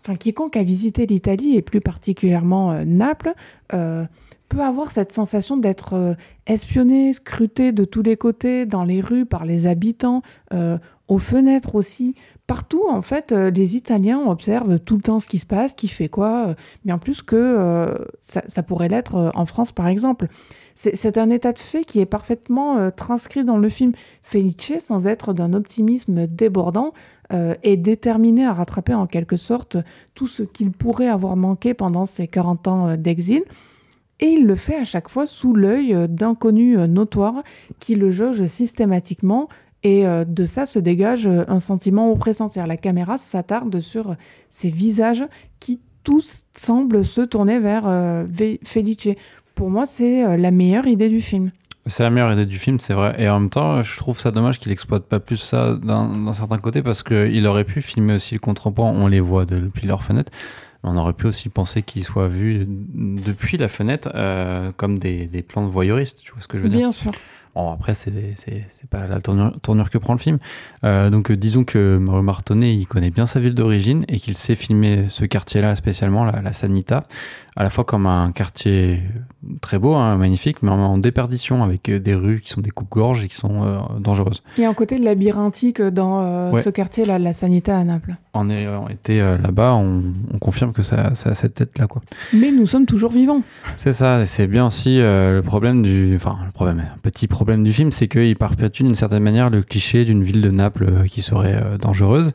Enfin, 0.00 0.16
quiconque 0.16 0.56
a 0.56 0.62
visité 0.62 1.06
l'Italie, 1.06 1.56
et 1.56 1.62
plus 1.62 1.80
particulièrement 1.80 2.84
Naples, 2.84 3.34
peut 3.68 4.60
avoir 4.60 4.90
cette 4.90 5.12
sensation 5.12 5.56
d'être 5.56 6.16
espionné, 6.46 7.12
scruté 7.12 7.72
de 7.72 7.84
tous 7.84 8.02
les 8.02 8.16
côtés, 8.16 8.66
dans 8.66 8.84
les 8.84 9.00
rues, 9.00 9.26
par 9.26 9.44
les 9.44 9.66
habitants, 9.66 10.22
aux 10.50 11.18
fenêtres 11.18 11.74
aussi, 11.74 12.14
partout, 12.50 12.84
en 12.88 13.00
fait, 13.00 13.30
euh, 13.30 13.48
les 13.52 13.76
Italiens 13.76 14.26
observent 14.26 14.80
tout 14.80 14.96
le 14.96 15.02
temps 15.02 15.20
ce 15.20 15.28
qui 15.28 15.38
se 15.38 15.46
passe, 15.46 15.72
qui 15.72 15.86
fait 15.86 16.08
quoi, 16.08 16.48
euh, 16.48 16.54
bien 16.84 16.98
plus 16.98 17.22
que 17.22 17.36
euh, 17.36 17.94
ça, 18.20 18.62
pourrait 18.64 18.88
l'être 18.88 19.30
en 19.36 19.46
France, 19.46 19.70
par 19.70 19.86
exemple. 19.86 20.26
C'est 20.74 21.16
un 21.16 21.30
état 21.30 21.52
de 21.52 21.60
fait 21.60 21.84
qui 21.84 22.00
est 22.00 22.06
parfaitement 22.06 22.90
transcrit 22.90 23.44
dans 23.44 23.58
le 23.58 23.68
film. 23.68 23.92
Felice, 24.22 24.72
sans 24.80 25.06
être 25.06 25.32
d'un 25.32 25.52
optimisme 25.52 26.26
débordant, 26.26 26.92
est 27.30 27.76
déterminé 27.76 28.44
à 28.44 28.52
rattraper 28.52 28.94
en 28.94 29.06
quelque 29.06 29.36
sorte 29.36 29.76
tout 30.14 30.26
ce 30.26 30.42
qu'il 30.42 30.72
pourrait 30.72 31.08
avoir 31.08 31.36
manqué 31.36 31.74
pendant 31.74 32.06
ses 32.06 32.26
40 32.26 32.68
ans 32.68 32.96
d'exil. 32.96 33.42
Et 34.20 34.26
il 34.26 34.46
le 34.46 34.54
fait 34.54 34.76
à 34.76 34.84
chaque 34.84 35.08
fois 35.08 35.26
sous 35.26 35.54
l'œil 35.54 35.96
d'inconnus 36.08 36.78
notoires 36.78 37.42
qui 37.78 37.94
le 37.94 38.10
jugent 38.10 38.46
systématiquement 38.46 39.48
et 39.82 40.06
euh, 40.06 40.24
de 40.24 40.44
ça 40.44 40.66
se 40.66 40.78
dégage 40.78 41.26
euh, 41.26 41.44
un 41.48 41.58
sentiment 41.58 42.12
oppressant. 42.12 42.48
C'est-à-dire 42.48 42.68
la 42.68 42.76
caméra 42.76 43.18
s'attarde 43.18 43.80
sur 43.80 44.16
ces 44.50 44.70
visages 44.70 45.24
qui 45.58 45.80
tous 46.04 46.44
semblent 46.56 47.04
se 47.04 47.20
tourner 47.20 47.58
vers 47.58 47.86
euh, 47.86 48.26
Felice. 48.64 49.08
Pour 49.54 49.70
moi, 49.70 49.84
c'est 49.84 50.38
la 50.38 50.50
meilleure 50.50 50.86
idée 50.86 51.08
du 51.08 51.20
film. 51.20 51.50
C'est 51.86 52.02
la 52.02 52.10
meilleure 52.10 52.32
idée 52.32 52.46
du 52.46 52.58
film, 52.58 52.78
c'est 52.78 52.94
vrai. 52.94 53.14
Et 53.18 53.28
en 53.28 53.40
même 53.40 53.50
temps, 53.50 53.82
je 53.82 53.96
trouve 53.96 54.18
ça 54.18 54.30
dommage 54.30 54.58
qu'il 54.58 54.70
exploite 54.70 55.04
pas 55.04 55.18
plus 55.18 55.38
ça 55.38 55.74
d'un 55.74 56.32
certain 56.32 56.58
côté 56.58 56.82
parce 56.82 57.02
qu'il 57.02 57.46
aurait 57.46 57.64
pu 57.64 57.82
filmer 57.82 58.14
aussi 58.14 58.34
le 58.34 58.40
contrepoint. 58.40 58.90
On 58.90 59.06
les 59.06 59.20
voit 59.20 59.46
depuis 59.46 59.86
leur 59.86 60.02
fenêtre. 60.02 60.30
On 60.82 60.96
aurait 60.96 61.12
pu 61.12 61.26
aussi 61.26 61.48
penser 61.48 61.82
qu'ils 61.82 62.04
soient 62.04 62.28
vus 62.28 62.66
depuis 62.68 63.56
la 63.56 63.68
fenêtre 63.68 64.10
comme 64.76 64.98
des, 64.98 65.26
des 65.26 65.42
plans 65.42 65.64
de 65.64 65.70
voyeuristes. 65.70 66.20
Tu 66.22 66.32
vois 66.32 66.40
ce 66.42 66.48
que 66.48 66.58
je 66.58 66.62
veux 66.62 66.68
dire? 66.68 66.78
Bien 66.78 66.92
sûr. 66.92 67.12
Bon, 67.54 67.72
après, 67.72 67.94
c'est 67.94 68.12
pas 68.90 69.08
la 69.08 69.20
tournure, 69.20 69.90
que 69.90 69.98
prend 69.98 70.12
le 70.12 70.20
film. 70.20 70.38
Euh, 70.84 71.10
donc, 71.10 71.30
euh, 71.30 71.36
disons 71.36 71.64
que 71.64 71.98
Mario 71.98 72.22
Martonnet, 72.22 72.74
il 72.74 72.86
connaît 72.86 73.10
bien 73.10 73.26
sa 73.26 73.40
ville 73.40 73.54
d'origine 73.54 74.04
et 74.08 74.18
qu'il 74.18 74.36
sait 74.36 74.54
filmer 74.54 75.06
ce 75.08 75.24
quartier-là 75.24 75.74
spécialement, 75.74 76.24
la, 76.24 76.42
la, 76.42 76.52
Sanita, 76.52 77.04
à 77.56 77.62
la 77.62 77.70
fois 77.70 77.84
comme 77.84 78.06
un 78.06 78.30
quartier 78.32 79.00
très 79.60 79.78
beau, 79.78 79.94
hein, 79.94 80.16
magnifique, 80.16 80.62
mais 80.62 80.70
en, 80.70 80.98
déperdition, 80.98 81.62
avec 81.64 81.88
euh, 81.88 81.98
des 81.98 82.14
rues 82.14 82.40
qui 82.40 82.50
sont 82.50 82.60
des 82.60 82.70
coupes-gorges 82.70 83.24
et 83.24 83.28
qui 83.28 83.34
sont 83.34 83.80
dangereuses. 83.98 84.42
Il 84.58 84.62
y 84.62 84.66
a 84.66 84.68
un 84.68 84.74
côté 84.74 84.98
labyrinthique 84.98 85.80
dans 85.80 86.54
ce 86.56 86.70
quartier-là, 86.70 87.18
la 87.18 87.32
Sanita 87.32 87.76
à 87.76 87.84
Naples. 87.84 88.16
En 88.32 88.48
ayant 88.48 88.88
été 88.88 89.18
là-bas, 89.18 89.74
on, 89.74 90.02
confirme 90.40 90.72
que 90.72 90.82
ça, 90.82 91.14
ça 91.14 91.30
a 91.30 91.34
cette 91.34 91.54
tête-là. 91.54 91.86
quoi. 91.86 92.02
Mais 92.32 92.50
nous 92.50 92.66
sommes 92.66 92.86
toujours 92.86 93.12
vivants. 93.12 93.42
C'est 93.76 93.92
ça, 93.92 94.24
c'est 94.26 94.46
bien 94.46 94.66
aussi 94.66 94.98
le 94.98 95.42
problème 95.44 95.82
du... 95.82 96.14
Enfin, 96.16 96.38
le 96.46 96.52
problème, 96.52 96.80
un 96.80 96.98
petit 97.02 97.26
problème 97.26 97.64
du 97.64 97.72
film, 97.72 97.92
c'est 97.92 98.08
qu'il 98.08 98.36
perpétue 98.36 98.82
d'une 98.82 98.94
certaine 98.94 99.22
manière 99.22 99.50
le 99.50 99.62
cliché 99.62 100.04
d'une 100.04 100.22
ville 100.22 100.42
de 100.42 100.50
Naples 100.50 100.86
euh, 100.88 101.04
qui 101.06 101.22
serait 101.22 101.54
euh, 101.54 101.78
dangereuse. 101.78 102.32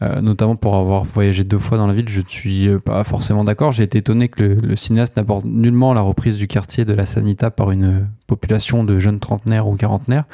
Euh, 0.00 0.20
notamment 0.20 0.54
pour 0.54 0.76
avoir 0.76 1.02
voyagé 1.02 1.42
deux 1.42 1.58
fois 1.58 1.76
dans 1.76 1.88
la 1.88 1.92
ville, 1.92 2.08
je 2.08 2.20
ne 2.20 2.26
suis 2.28 2.68
pas 2.84 3.02
forcément 3.02 3.42
d'accord. 3.42 3.72
J'ai 3.72 3.82
été 3.82 3.98
étonné 3.98 4.28
que 4.28 4.42
le, 4.42 4.76
cinéaste 4.76 5.16
n'aborde 5.16 5.44
nullement 5.44 5.92
la 5.92 6.02
reprise 6.02 6.36
du 6.36 6.46
quartier 6.46 6.84
de 6.84 6.92
la 6.92 7.04
Sanita 7.04 7.50
par 7.50 7.72
une 7.72 8.08
population 8.28 8.84
de 8.84 8.98
jeunes 8.98 9.18
trentenaires 9.18 9.66
ou 9.66 9.74
quarantenaires. 9.74 10.24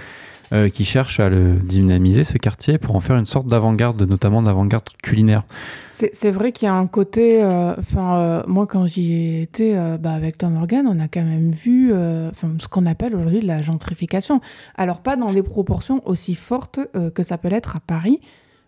Euh, 0.53 0.69
qui 0.69 0.85
cherche 0.85 1.21
à 1.21 1.31
le 1.31 1.55
dynamiser, 1.55 2.23
ce 2.23 2.37
quartier, 2.37 2.77
pour 2.77 2.95
en 2.95 3.01
faire 3.01 3.17
une 3.17 3.25
sorte 3.25 3.47
d'avant-garde, 3.47 4.03
notamment 4.03 4.43
d'avant-garde 4.43 4.85
culinaire. 5.03 5.43
C'est 5.89 6.31
vrai 6.31 6.53
qu'il 6.53 6.67
y 6.67 6.69
a 6.69 6.75
un 6.75 6.87
côté. 6.87 7.43
Euh, 7.43 7.75
euh, 7.97 8.43
moi, 8.47 8.67
quand 8.67 8.87
j'y 8.87 9.41
étais 9.41 9.75
bah, 9.99 10.13
avec 10.13 10.37
Tom 10.39 10.53
Morgan, 10.53 10.87
on 10.87 11.01
a 11.01 11.09
quand 11.09 11.25
même 11.25 11.51
vu 11.51 11.93
ce 11.93 12.69
qu'on 12.69 12.85
appelle 12.85 13.17
aujourd'hui 13.17 13.41
la 13.41 13.63
gentrification. 13.63 14.41
Alors, 14.77 15.01
pas 15.01 15.17
dans 15.17 15.31
les 15.31 15.43
proportions 15.43 16.03
aussi 16.07 16.35
fortes 16.35 16.79
que 17.15 17.23
ça 17.23 17.39
peut 17.39 17.49
l'être 17.49 17.77
à 17.77 17.81
Paris, 17.81 18.21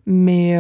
mais 0.07 0.57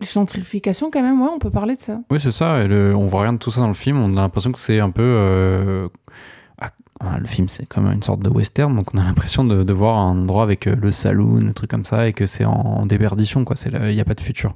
gentrification 0.00 0.90
quand 0.90 1.02
même, 1.02 1.20
ouais, 1.20 1.30
on 1.32 1.38
peut 1.38 1.50
parler 1.50 1.76
de 1.76 1.80
ça. 1.80 2.00
Oui, 2.10 2.18
c'est 2.20 2.32
ça. 2.32 2.62
Et 2.62 2.68
le, 2.68 2.94
on 2.94 3.06
voit 3.06 3.22
rien 3.22 3.32
de 3.32 3.38
tout 3.38 3.50
ça 3.50 3.60
dans 3.60 3.68
le 3.68 3.74
film. 3.74 3.98
On 3.98 4.16
a 4.16 4.20
l'impression 4.20 4.52
que 4.52 4.58
c'est 4.58 4.80
un 4.80 4.90
peu 4.90 5.88
le 7.20 7.26
film, 7.26 7.48
c'est 7.48 7.66
comme 7.66 7.86
une 7.90 8.02
sorte 8.02 8.20
de 8.20 8.30
western, 8.30 8.74
donc 8.76 8.94
on 8.94 8.98
a 8.98 9.04
l'impression 9.04 9.44
de, 9.44 9.72
voir 9.72 9.98
un 9.98 10.20
endroit 10.20 10.42
avec 10.42 10.66
euh, 10.66 10.76
le 10.76 10.92
saloon, 10.92 11.48
un 11.48 11.52
truc 11.52 11.70
comme 11.70 11.84
ça, 11.84 12.08
et 12.08 12.12
que 12.12 12.26
c'est 12.26 12.44
en, 12.44 12.86
déperdition, 12.86 13.44
quoi. 13.44 13.56
Il 13.66 13.94
n'y 13.94 14.00
a 14.00 14.04
pas 14.04 14.14
de 14.14 14.20
futur. 14.20 14.54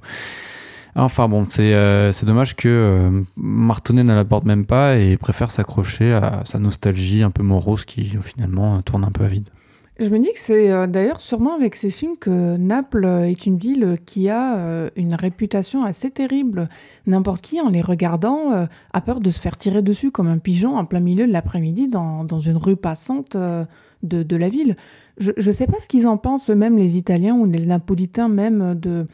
Enfin 0.95 1.29
bon, 1.29 1.45
c'est 1.45 1.75
euh, 1.75 2.11
dommage 2.23 2.57
que 2.57 2.69
euh, 2.69 3.23
Martonnet 3.37 4.03
ne 4.03 4.15
l'aborde 4.15 4.47
même 4.47 4.65
pas 4.65 4.97
et 4.97 5.19
préfère 5.19 5.51
s'accrocher 5.51 6.13
à 6.13 6.43
sa 6.47 6.59
nostalgie 6.59 7.23
un 7.23 7.31
peu 7.31 7.43
morose 7.43 7.85
qui 7.85 8.17
finalement 8.23 8.81
tourne 8.81 9.05
un 9.05 9.11
peu 9.11 9.25
à 9.25 9.29
vide. 9.29 9.51
Je 9.99 10.11
me 10.11 10.19
dis 10.19 10.29
que 10.29 10.39
c'est 10.39 10.71
euh, 10.71 10.87
d'ailleurs 10.87 11.23
sûrement 11.23 11.55
avec 11.55 11.75
ces 11.75 11.89
films 11.89 12.19
que 12.19 12.59
Naples 12.59 13.07
est 13.07 13.47
une 13.47 13.57
ville 13.57 13.97
qui 14.05 14.29
a 14.29 14.59
euh, 14.59 14.91
une 14.95 15.15
réputation 15.15 15.85
assez 15.85 16.11
terrible. 16.11 16.69
N'importe 17.07 17.41
qui, 17.41 17.63
en 17.63 17.71
les 17.71 17.81
regardant, 17.81 18.53
euh, 18.53 18.67
a 18.93 19.01
peur 19.01 19.21
de 19.21 19.31
se 19.31 19.41
faire 19.41 19.57
tirer 19.57 19.81
dessus 19.81 20.11
comme 20.11 20.27
un 20.27 20.37
pigeon 20.37 20.77
en 20.77 20.85
plein 20.85 21.01
milieu 21.01 21.27
de 21.27 21.33
l'après-midi 21.33 21.89
dans, 21.89 22.25
dans, 22.25 22.41
une 22.41 22.59
rue 22.59 22.77
passante 22.77 23.39
de, 23.39 24.23
de, 24.23 24.37
la 24.37 24.51
ville. 24.51 24.77
Je 25.17 25.33
ne 25.35 25.53
sais 25.53 25.67
pas 25.67 25.79
ce 25.79 25.89
qu'ils 25.89 26.07
en 26.07 26.19
pensent, 26.19 26.51
même 26.51 26.77
les 26.77 26.99
Italiens 26.99 27.35
ou 27.35 27.47
les 27.47 27.65
Napolitains, 27.65 28.29
même 28.29 28.75
de, 28.75 29.07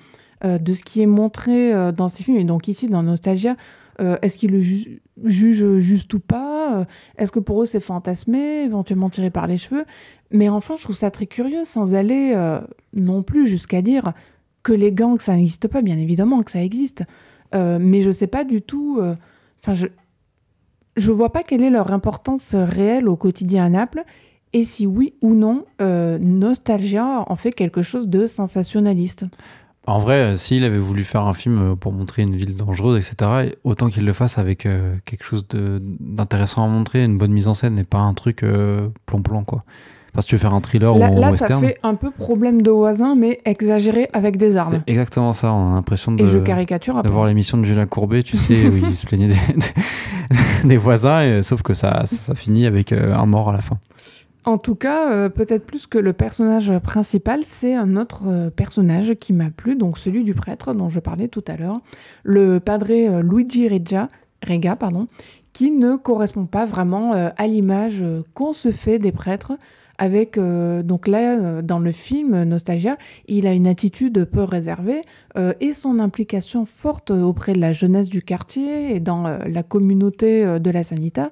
de 0.44 0.72
ce 0.72 0.82
qui 0.82 1.00
est 1.00 1.06
montré 1.06 1.92
dans 1.92 2.08
ces 2.08 2.24
films. 2.24 2.38
Et 2.38 2.44
donc 2.44 2.66
ici, 2.66 2.88
dans 2.88 3.04
Nostalgia, 3.04 3.56
est-ce 3.98 4.36
qu'ils 4.36 4.52
le 4.52 4.62
jugent 5.24 5.78
juste 5.78 6.12
ou 6.14 6.18
pas? 6.20 6.86
Est-ce 7.18 7.30
que 7.30 7.38
pour 7.38 7.62
eux 7.62 7.66
c'est 7.66 7.80
fantasmé, 7.80 8.62
éventuellement 8.64 9.10
tiré 9.10 9.30
par 9.30 9.46
les 9.46 9.56
cheveux? 9.56 9.84
Mais 10.32 10.48
enfin, 10.48 10.76
je 10.76 10.82
trouve 10.82 10.96
ça 10.96 11.10
très 11.10 11.26
curieux, 11.26 11.64
sans 11.64 11.94
aller 11.94 12.32
euh, 12.34 12.60
non 12.94 13.22
plus 13.22 13.46
jusqu'à 13.46 13.82
dire 13.82 14.12
que 14.62 14.72
les 14.72 14.92
gangs, 14.92 15.20
ça 15.20 15.36
n'existe 15.36 15.68
pas, 15.68 15.82
bien 15.82 15.98
évidemment 15.98 16.42
que 16.42 16.50
ça 16.50 16.62
existe. 16.62 17.04
Euh, 17.54 17.78
mais 17.80 18.00
je 18.00 18.08
ne 18.08 18.12
sais 18.12 18.26
pas 18.26 18.44
du 18.44 18.62
tout. 18.62 18.98
Euh, 19.00 19.14
enfin, 19.60 19.72
je 19.72 19.86
je 20.94 21.10
vois 21.10 21.32
pas 21.32 21.42
quelle 21.42 21.62
est 21.62 21.70
leur 21.70 21.94
importance 21.94 22.54
réelle 22.54 23.08
au 23.08 23.16
quotidien 23.16 23.64
à 23.64 23.68
Naples. 23.70 24.04
Et 24.52 24.62
si 24.62 24.86
oui 24.86 25.14
ou 25.22 25.34
non, 25.34 25.64
Nostalgia 25.80 27.24
en 27.26 27.34
fait 27.34 27.52
quelque 27.52 27.80
chose 27.80 28.10
de 28.10 28.26
sensationnaliste. 28.26 29.24
En 29.86 29.98
vrai, 29.98 30.36
s'il 30.36 30.64
avait 30.64 30.78
voulu 30.78 31.02
faire 31.02 31.22
un 31.22 31.34
film 31.34 31.76
pour 31.76 31.92
montrer 31.92 32.22
une 32.22 32.36
ville 32.36 32.56
dangereuse, 32.56 32.98
etc., 32.98 33.52
autant 33.64 33.90
qu'il 33.90 34.04
le 34.04 34.12
fasse 34.12 34.38
avec 34.38 34.58
quelque 35.04 35.24
chose 35.24 35.44
d'intéressant 35.50 36.64
à 36.64 36.68
montrer, 36.68 37.02
une 37.02 37.18
bonne 37.18 37.32
mise 37.32 37.48
en 37.48 37.54
scène, 37.54 37.78
et 37.78 37.84
pas 37.84 37.98
un 37.98 38.14
truc 38.14 38.44
plomb-plomb, 39.06 39.42
quoi. 39.42 39.64
Parce 40.12 40.26
que 40.26 40.30
tu 40.30 40.34
veux 40.34 40.40
faire 40.40 40.52
un 40.52 40.60
thriller 40.60 40.94
là, 40.94 41.10
ou 41.10 41.18
là, 41.18 41.30
western. 41.30 41.52
Là, 41.52 41.60
ça 41.60 41.66
fait 41.66 41.78
un 41.82 41.94
peu 41.94 42.10
problème 42.10 42.60
de 42.60 42.70
voisin, 42.70 43.14
mais 43.14 43.40
exagéré 43.46 44.10
avec 44.12 44.36
des 44.36 44.58
armes. 44.58 44.82
C'est 44.86 44.92
exactement 44.92 45.32
ça. 45.32 45.52
On 45.54 45.72
a 45.72 45.74
l'impression 45.76 46.12
de, 46.12 46.22
et 46.22 46.26
je 46.26 46.38
caricature 46.38 47.02
de 47.02 47.08
voir 47.08 47.26
l'émission 47.26 47.56
de 47.56 47.64
Julien 47.64 47.86
Courbet, 47.86 48.22
tu 48.22 48.36
sais, 48.36 48.66
où 48.66 48.76
il 48.76 48.94
se 48.94 49.06
plaignait 49.06 49.28
des, 49.28 49.36
des 50.68 50.76
voisins, 50.76 51.22
et, 51.22 51.42
sauf 51.42 51.62
que 51.62 51.72
ça, 51.72 52.04
ça, 52.04 52.34
finit 52.34 52.66
avec 52.66 52.92
euh, 52.92 53.14
un 53.14 53.24
mort 53.24 53.48
à 53.48 53.52
la 53.52 53.62
fin. 53.62 53.78
En 54.44 54.58
tout 54.58 54.74
cas, 54.74 55.12
euh, 55.12 55.28
peut-être 55.28 55.64
plus 55.64 55.86
que 55.86 55.98
le 55.98 56.12
personnage 56.12 56.76
principal, 56.80 57.40
c'est 57.44 57.74
un 57.74 57.96
autre 57.96 58.24
euh, 58.26 58.50
personnage 58.50 59.14
qui 59.14 59.32
m'a 59.32 59.50
plu, 59.50 59.76
donc 59.76 59.98
celui 59.98 60.24
du 60.24 60.34
prêtre 60.34 60.74
dont 60.74 60.88
je 60.88 60.98
parlais 60.98 61.28
tout 61.28 61.44
à 61.46 61.56
l'heure, 61.56 61.78
le 62.24 62.58
padre 62.58 63.20
Luigi 63.20 63.68
Rega, 63.68 64.08
Rega 64.46 64.74
pardon, 64.74 65.06
qui 65.52 65.70
ne 65.70 65.96
correspond 65.96 66.46
pas 66.46 66.66
vraiment 66.66 67.12
à 67.12 67.46
l'image 67.46 68.02
qu'on 68.34 68.52
se 68.52 68.70
fait 68.70 68.98
des 68.98 69.12
prêtres 69.12 69.52
avec 70.02 70.36
euh, 70.36 70.82
donc 70.82 71.06
là 71.06 71.38
euh, 71.38 71.62
dans 71.62 71.78
le 71.78 71.92
film 71.92 72.42
Nostalgia, 72.42 72.96
il 73.28 73.46
a 73.46 73.52
une 73.52 73.68
attitude 73.68 74.24
peu 74.24 74.42
réservée 74.42 75.02
euh, 75.36 75.52
et 75.60 75.72
son 75.72 76.00
implication 76.00 76.66
forte 76.66 77.12
auprès 77.12 77.52
de 77.52 77.60
la 77.60 77.72
jeunesse 77.72 78.08
du 78.08 78.20
quartier 78.20 78.96
et 78.96 79.00
dans 79.00 79.22
la 79.22 79.62
communauté 79.62 80.58
de 80.58 80.70
la 80.70 80.82
Sanita 80.82 81.30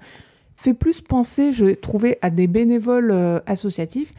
fait 0.60 0.74
plus 0.74 1.00
penser, 1.00 1.52
je 1.52 1.66
trouvais, 1.74 2.18
à 2.22 2.30
des 2.30 2.46
bénévoles 2.46 3.42
associatifs 3.46 4.12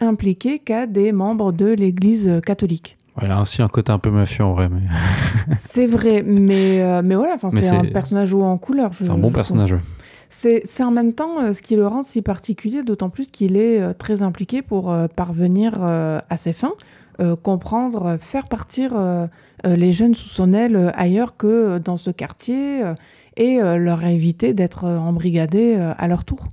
impliqués 0.00 0.58
qu'à 0.58 0.86
des 0.86 1.12
membres 1.12 1.52
de 1.52 1.66
l'Église 1.66 2.40
catholique. 2.44 2.96
Il 3.22 3.30
a 3.30 3.40
aussi 3.40 3.60
un 3.60 3.68
côté 3.68 3.92
un 3.92 3.98
peu 3.98 4.10
mafieux 4.10 4.44
en 4.44 4.52
vrai. 4.54 4.68
Mais... 4.68 4.80
c'est 5.56 5.86
vrai, 5.86 6.22
mais, 6.22 7.02
mais 7.02 7.14
voilà, 7.14 7.36
c'est 7.38 7.68
un 7.68 7.84
personnage 7.84 8.32
haut 8.32 8.42
en 8.42 8.58
couleur. 8.58 8.92
C'est 8.94 9.10
un 9.10 9.18
bon 9.18 9.30
personnage. 9.30 9.76
C'est 10.32 10.84
en 10.84 10.92
même 10.92 11.12
temps 11.12 11.40
euh, 11.42 11.52
ce 11.52 11.60
qui 11.60 11.74
le 11.74 11.86
rend 11.86 12.04
si 12.04 12.22
particulier, 12.22 12.84
d'autant 12.84 13.10
plus 13.10 13.26
qu'il 13.26 13.56
est 13.56 13.82
euh, 13.82 13.92
très 13.92 14.22
impliqué 14.22 14.62
pour 14.62 14.92
euh, 14.92 15.08
parvenir 15.08 15.82
à 15.82 16.36
ses 16.36 16.52
fins, 16.52 16.72
comprendre, 17.42 18.16
faire 18.18 18.44
partir 18.44 18.94
les 19.64 19.92
jeunes 19.92 20.14
sous 20.14 20.30
son 20.30 20.54
aile 20.54 20.90
ailleurs 20.96 21.36
que 21.36 21.76
dans 21.76 21.96
ce 21.96 22.10
quartier 22.10 22.82
et 23.40 23.58
leur 23.60 24.04
éviter 24.04 24.54
d'être 24.54 24.84
embrigadés 24.84 25.74
à 25.74 26.08
leur 26.08 26.24
tour. 26.24 26.48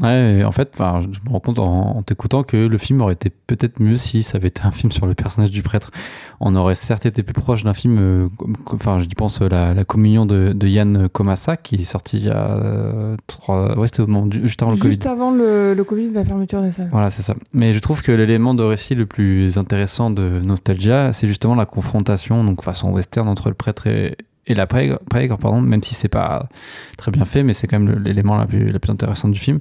Ouais, 0.00 0.42
en 0.44 0.50
fait, 0.50 0.72
je 0.76 0.82
me 0.82 1.30
rends 1.30 1.40
compte 1.40 1.58
en, 1.60 2.02
t'écoutant 2.02 2.42
que 2.42 2.56
le 2.56 2.78
film 2.78 3.00
aurait 3.00 3.12
été 3.12 3.30
peut-être 3.30 3.78
mieux 3.80 3.96
si 3.96 4.24
ça 4.24 4.38
avait 4.38 4.48
été 4.48 4.62
un 4.64 4.72
film 4.72 4.90
sur 4.90 5.06
le 5.06 5.14
personnage 5.14 5.52
du 5.52 5.62
prêtre. 5.62 5.92
On 6.40 6.56
aurait 6.56 6.74
certes 6.74 7.06
été 7.06 7.22
plus 7.22 7.32
proche 7.32 7.62
d'un 7.62 7.74
film, 7.74 7.98
euh, 8.00 8.28
enfin, 8.72 8.98
je 8.98 9.06
pense 9.16 9.40
la, 9.40 9.72
la 9.72 9.84
communion 9.84 10.26
de, 10.26 10.52
de, 10.52 10.66
Yann 10.66 11.08
Komassa 11.08 11.56
qui 11.56 11.76
est 11.76 11.84
sorti 11.84 12.16
il 12.16 12.24
y 12.24 12.30
a 12.30 12.58
euh, 12.58 13.16
trois, 13.28 13.78
ouais, 13.78 13.86
c'était 13.86 14.00
au 14.00 14.08
moment 14.08 14.28
juste 14.32 14.60
avant 14.62 14.72
le 14.72 14.78
Covid. 14.78 14.90
Juste 14.90 15.06
avant 15.06 15.30
le, 15.30 15.74
le, 15.74 15.84
Covid, 15.84 16.10
la 16.10 16.24
fermeture 16.24 16.60
des 16.60 16.72
salles. 16.72 16.88
Voilà, 16.90 17.10
c'est 17.10 17.22
ça. 17.22 17.36
Mais 17.52 17.72
je 17.72 17.78
trouve 17.78 18.02
que 18.02 18.10
l'élément 18.10 18.54
de 18.54 18.64
récit 18.64 18.96
le 18.96 19.06
plus 19.06 19.58
intéressant 19.58 20.10
de 20.10 20.40
Nostalgia, 20.40 21.12
c'est 21.12 21.28
justement 21.28 21.54
la 21.54 21.66
confrontation, 21.66 22.42
donc 22.42 22.64
façon 22.64 22.90
western 22.90 23.28
entre 23.28 23.48
le 23.48 23.54
prêtre 23.54 23.86
et, 23.86 24.16
et 24.46 24.54
la 24.54 24.66
pègre, 24.66 24.98
pardon, 25.38 25.60
même 25.60 25.82
si 25.82 25.94
c'est 25.94 26.08
pas 26.08 26.48
très 26.96 27.10
bien 27.10 27.24
fait, 27.24 27.42
mais 27.42 27.52
c'est 27.52 27.66
quand 27.66 27.78
même 27.78 28.02
l'élément 28.02 28.36
la 28.36 28.46
plus, 28.46 28.70
la 28.70 28.78
plus 28.78 28.90
intéressante 28.90 29.32
du 29.32 29.38
film. 29.38 29.58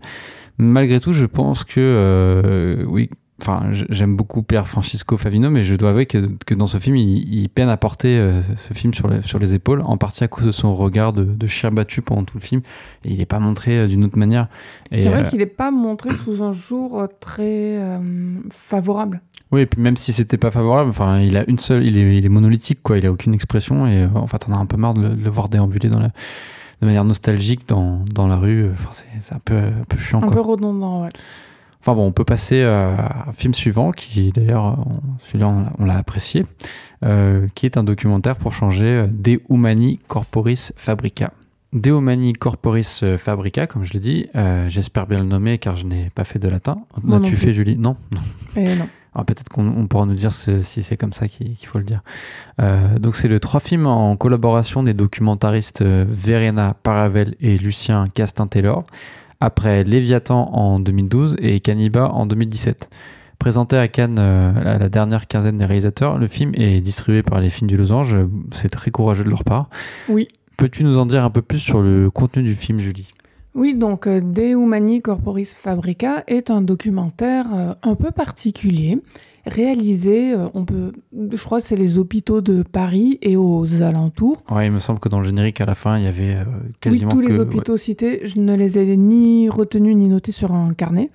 Malgré 0.57 0.99
tout, 0.99 1.13
je 1.13 1.25
pense 1.25 1.63
que, 1.63 1.79
euh, 1.79 2.83
oui, 2.85 3.09
enfin, 3.43 3.69
j'aime 3.71 4.15
beaucoup 4.15 4.41
Pierre 4.41 4.67
Francisco 4.67 5.17
Favino, 5.17 5.49
mais 5.49 5.63
je 5.63 5.75
dois 5.75 5.89
avouer 5.89 6.05
que, 6.05 6.29
que 6.45 6.53
dans 6.53 6.67
ce 6.67 6.77
film, 6.77 6.95
il, 6.95 7.49
peine 7.49 7.69
à 7.69 7.77
porter 7.77 8.17
euh, 8.17 8.41
ce 8.55 8.73
film 8.73 8.93
sur 8.93 9.07
les, 9.09 9.21
sur 9.21 9.37
les 9.37 9.53
épaules, 9.53 9.81
en 9.85 9.97
partie 9.97 10.23
à 10.23 10.27
cause 10.27 10.45
de 10.45 10.51
son 10.51 10.73
regard 10.73 11.11
de, 11.11 11.23
de 11.23 11.47
chien 11.47 11.71
battu 11.71 12.01
pendant 12.01 12.23
tout 12.23 12.37
le 12.37 12.43
film, 12.43 12.61
et 13.03 13.11
il 13.11 13.17
n'est 13.17 13.25
pas 13.25 13.39
montré 13.39 13.79
euh, 13.79 13.87
d'une 13.87 14.05
autre 14.05 14.17
manière. 14.17 14.47
C'est 14.91 15.09
vrai 15.09 15.23
qu'il 15.23 15.39
n'est 15.39 15.45
pas 15.45 15.71
montré 15.71 16.13
sous 16.13 16.41
un 16.43 16.51
jour 16.51 17.07
très 17.19 17.99
favorable. 18.49 19.21
Oui, 19.51 19.61
et 19.61 19.65
puis 19.65 19.81
même 19.81 19.97
si 19.97 20.13
c'était 20.13 20.37
pas 20.37 20.51
favorable, 20.51 20.89
enfin, 20.89 21.19
il 21.19 21.37
a 21.37 21.47
une 21.49 21.59
seule, 21.59 21.85
il 21.85 21.97
est, 21.97 22.17
il 22.17 22.25
est 22.25 22.29
monolithique, 22.29 22.81
quoi. 22.81 22.97
Il 22.97 23.05
a 23.05 23.11
aucune 23.11 23.33
expression 23.33 23.85
et 23.85 24.05
en 24.05 24.27
fait, 24.27 24.45
on 24.49 24.53
a 24.53 24.57
un 24.57 24.65
peu 24.65 24.77
marre 24.77 24.93
de 24.93 25.01
le, 25.01 25.29
voir 25.29 25.49
déambuler 25.49 25.89
dans 25.89 25.99
la, 25.99 26.07
de 26.07 26.85
manière 26.85 27.03
nostalgique 27.03 27.67
dans, 27.67 28.03
dans 28.13 28.27
la 28.27 28.37
rue. 28.37 28.71
Enfin, 28.71 28.89
c'est 29.19 29.35
un 29.35 29.39
peu, 29.43 29.55
un 29.55 29.85
peu 29.87 29.97
chiant. 29.97 30.23
Un 30.23 30.27
peu 30.27 30.39
redondant, 30.39 31.03
ouais. 31.03 31.09
Enfin 31.83 31.95
bon, 31.95 32.07
on 32.07 32.13
peut 32.13 32.23
passer 32.23 32.63
à 32.63 33.25
un 33.27 33.33
film 33.33 33.53
suivant 33.53 33.91
qui, 33.91 34.31
d'ailleurs, 34.31 34.77
celui-là, 35.19 35.73
on, 35.77 35.83
l'a 35.83 35.97
apprécié, 35.97 36.45
euh, 37.03 37.45
qui 37.55 37.65
est 37.65 37.75
un 37.75 37.83
documentaire 37.83 38.37
pour 38.37 38.53
changer 38.53 39.03
De 39.11 39.41
Humani 39.49 39.99
Corporis 40.07 40.71
Fabrica. 40.77 41.33
Deumani 41.73 42.33
Corporis 42.33 43.01
euh, 43.03 43.17
Fabrica, 43.17 43.67
comme 43.67 43.83
je 43.83 43.93
l'ai 43.93 43.99
dit. 43.99 44.27
Euh, 44.35 44.69
J'espère 44.69 45.07
bien 45.07 45.19
le 45.19 45.25
nommer 45.25 45.57
car 45.57 45.75
je 45.75 45.85
n'ai 45.85 46.09
pas 46.11 46.23
fait 46.23 46.39
de 46.39 46.47
latin. 46.47 46.83
Moi 47.03 47.19
plus. 47.19 47.35
fait, 47.35 47.51
Julie? 47.51 47.77
Non. 47.77 47.97
Non. 48.13 48.61
Et 48.61 48.75
non. 48.75 48.87
Alors 49.15 49.25
peut-être 49.25 49.49
qu'on 49.49 49.67
on 49.67 49.87
pourra 49.87 50.05
nous 50.05 50.15
dire 50.15 50.31
si 50.31 50.63
si 50.63 50.81
c'est 50.81 50.97
comme 50.97 51.13
ça 51.13 51.27
qu'il 51.27 51.55
faut 51.65 51.77
le 51.77 51.83
dire. 51.83 52.01
Euh, 52.59 52.97
donc 52.97 53.15
c'est 53.15 53.27
le 53.27 53.39
trois 53.39 53.59
films 53.59 53.85
en 53.85 54.15
collaboration 54.15 54.81
des 54.81 54.93
documentaristes 54.93 55.81
euh, 55.81 56.05
Verena 56.07 56.75
Paravel 56.81 57.35
et 57.39 57.57
Lucien 57.57 58.07
Castin-Taylor, 58.13 58.83
après 59.43 59.83
Léviathan 59.83 60.49
en 60.53 60.79
2012 60.79 61.35
et 61.39 61.59
Caniba 61.59 62.07
en 62.09 62.25
2017. 62.25 62.89
Présenté 63.39 63.75
à 63.75 63.89
Cannes 63.89 64.17
euh, 64.17 64.53
à 64.55 64.77
la 64.77 64.87
dernière 64.87 65.27
quinzaine 65.27 65.57
des 65.57 65.65
réalisateurs, 65.65 66.17
le 66.17 66.27
film 66.27 66.53
est 66.55 66.79
distribué 66.79 67.23
par 67.23 67.41
les 67.41 67.49
films 67.49 67.69
du 67.69 67.75
Losange. 67.75 68.15
C'est 68.51 68.69
très 68.69 68.89
courageux 68.89 69.25
de 69.25 69.29
leur 69.29 69.43
part. 69.43 69.69
Oui. 70.07 70.29
Peux-tu 70.55 70.85
nous 70.85 70.97
en 70.97 71.05
dire 71.05 71.25
un 71.25 71.29
peu 71.29 71.41
plus 71.41 71.59
sur 71.59 71.81
le 71.81 72.09
contenu 72.09 72.43
du 72.43 72.55
film, 72.55 72.79
Julie? 72.79 73.13
Oui, 73.53 73.75
donc 73.75 74.07
euh, 74.07 74.21
De 74.21 74.43
Humani 74.43 75.01
Corporis 75.01 75.53
Fabrica 75.53 76.23
est 76.27 76.49
un 76.49 76.61
documentaire 76.61 77.47
euh, 77.53 77.73
un 77.83 77.95
peu 77.95 78.11
particulier, 78.11 78.97
réalisé, 79.45 80.33
euh, 80.33 80.47
on 80.53 80.65
peut, 80.65 80.93
je 81.13 81.43
crois 81.43 81.59
que 81.59 81.65
c'est 81.65 81.75
les 81.75 81.97
hôpitaux 81.97 82.41
de 82.41 82.63
Paris 82.63 83.19
et 83.21 83.35
aux 83.35 83.81
alentours. 83.81 84.43
Ouais, 84.49 84.67
il 84.67 84.71
me 84.71 84.79
semble 84.79 84.99
que 84.99 85.09
dans 85.09 85.19
le 85.19 85.25
générique 85.25 85.61
à 85.61 85.65
la 85.65 85.75
fin, 85.75 85.97
il 85.97 86.03
y 86.03 86.07
avait 86.07 86.35
euh, 86.35 86.43
quasiment 86.79 87.11
oui, 87.13 87.25
tous 87.25 87.27
que 87.27 87.33
les 87.33 87.39
hôpitaux 87.39 87.77
cités, 87.77 88.21
je 88.23 88.39
ne 88.39 88.55
les 88.55 88.77
ai 88.77 88.97
ni 88.97 89.49
retenus 89.49 89.95
ni 89.95 90.07
notés 90.07 90.31
sur 90.31 90.53
un 90.53 90.69
carnet. 90.69 91.09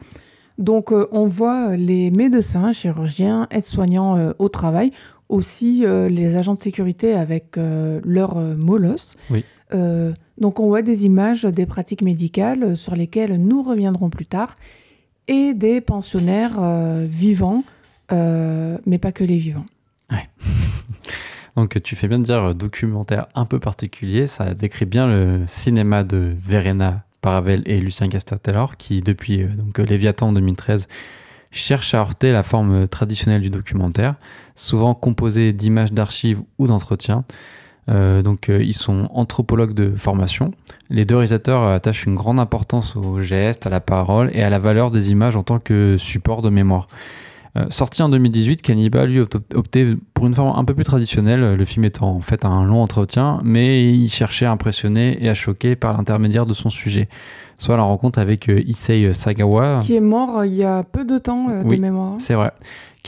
Donc 0.59 0.91
euh, 0.93 1.07
on 1.13 1.27
voit 1.27 1.77
les 1.77 2.11
médecins, 2.11 2.73
chirurgiens, 2.73 3.47
aides-soignants 3.51 4.17
euh, 4.17 4.33
au 4.39 4.49
travail, 4.49 4.91
aussi 5.29 5.85
euh, 5.87 6.09
les 6.09 6.37
agents 6.37 6.55
de 6.55 6.59
sécurité 6.59 7.15
avec 7.15 7.57
leur 7.57 8.37
molosse. 8.37 9.15
Oui. 9.31 9.45
Donc 10.39 10.61
on 10.61 10.69
voit 10.69 10.83
des 10.83 11.05
images 11.05 11.45
des 11.45 11.67
pratiques 11.67 12.01
médicales 12.03 12.77
sur 12.77 12.97
lesquelles 12.97 13.37
nous 13.37 13.63
reviendrons 13.63 14.09
plus 14.09 14.25
tard 14.25 14.55
et 15.27 15.53
des 15.53 15.83
pensionnaires 15.83 16.59
vivants, 17.05 17.65
euh, 18.13 18.79
mais 18.87 18.99
pas 18.99 19.13
que 19.13 19.25
les 19.25 19.37
vivants. 19.37 19.67
Donc 21.57 21.83
tu 21.83 21.97
fais 21.97 22.09
bien 22.09 22.19
de 22.19 22.25
dire 22.25 22.43
euh, 22.43 22.55
documentaire 22.55 23.27
un 23.35 23.45
peu 23.45 23.59
particulier, 23.59 24.27
ça 24.27 24.55
décrit 24.55 24.87
bien 24.87 25.07
le 25.07 25.43
cinéma 25.47 26.05
de 26.05 26.35
Verena 26.41 27.05
Paravel 27.21 27.63
et 27.67 27.81
Lucien 27.81 28.09
Castor-Taylor 28.09 28.77
qui 28.77 29.03
depuis 29.03 29.43
euh, 29.43 29.49
donc 29.49 29.79
Léviathan 29.79 30.29
en 30.29 30.33
2013 30.33 30.89
cherche 31.51 31.95
à 31.95 31.99
heurter 31.99 32.31
la 32.33 32.43
forme 32.43 32.87
traditionnelle 32.89 33.41
du 33.41 33.51
documentaire, 33.51 34.15
souvent 34.55 34.95
composé 34.95 35.53
d'images 35.53 35.93
d'archives 35.93 36.43
ou 36.59 36.67
d'entretiens. 36.67 37.25
Donc 37.89 38.49
ils 38.51 38.75
sont 38.75 39.09
anthropologues 39.15 39.73
de 39.73 39.97
formation. 39.97 40.53
Les 40.91 41.07
deux 41.07 41.15
réalisateurs 41.15 41.63
attachent 41.65 42.05
une 42.05 42.17
grande 42.17 42.39
importance 42.39 42.97
aux 42.97 43.23
gestes, 43.23 43.67
à 43.67 43.71
la 43.71 43.81
parole 43.81 44.31
et 44.35 44.43
à 44.43 44.51
la 44.51 44.59
valeur 44.59 44.91
des 44.91 45.11
images 45.11 45.37
en 45.37 45.43
tant 45.43 45.59
que 45.59 45.97
support 45.97 46.43
de 46.43 46.51
mémoire. 46.51 46.87
Euh, 47.57 47.65
sorti 47.71 48.03
en 48.03 48.09
2018, 48.11 48.61
Caniba 48.63 49.07
lui 49.07 49.21
a 49.21 49.23
op- 49.23 49.37
opté 49.55 49.97
pour 50.15 50.27
une 50.27 50.35
forme 50.35 50.53
un 50.59 50.65
peu 50.65 50.75
plus 50.75 50.85
traditionnelle, 50.85 51.55
le 51.55 51.65
film 51.65 51.85
étant 51.87 52.11
en 52.11 52.21
fait 52.21 52.45
un 52.45 52.65
long 52.65 52.83
entretien, 52.83 53.41
mais 53.43 53.91
il 53.91 54.09
cherchait 54.11 54.45
à 54.47 54.51
impressionner 54.53 55.17
et 55.25 55.29
à 55.29 55.35
choquer 55.35 55.75
par 55.77 55.97
l'intermédiaire 55.97 56.45
de 56.47 56.55
son 56.55 56.69
sujet. 56.71 57.09
Soit 57.57 57.77
la 57.77 57.83
rencontre 57.83 58.19
avec 58.19 58.49
euh, 58.49 58.61
Issei 58.67 59.13
Sagawa, 59.15 59.79
Qui 59.81 59.97
est 59.97 60.01
mort 60.01 60.39
euh, 60.41 60.47
il 60.47 60.55
y 60.55 60.63
a 60.65 60.83
peu 60.85 61.05
de 61.05 61.19
temps 61.19 61.49
euh, 61.51 61.63
Oui. 61.65 61.77
de 61.77 61.83
mémoire. 61.83 62.15
c'est 62.19 62.35
vrai, 62.35 62.53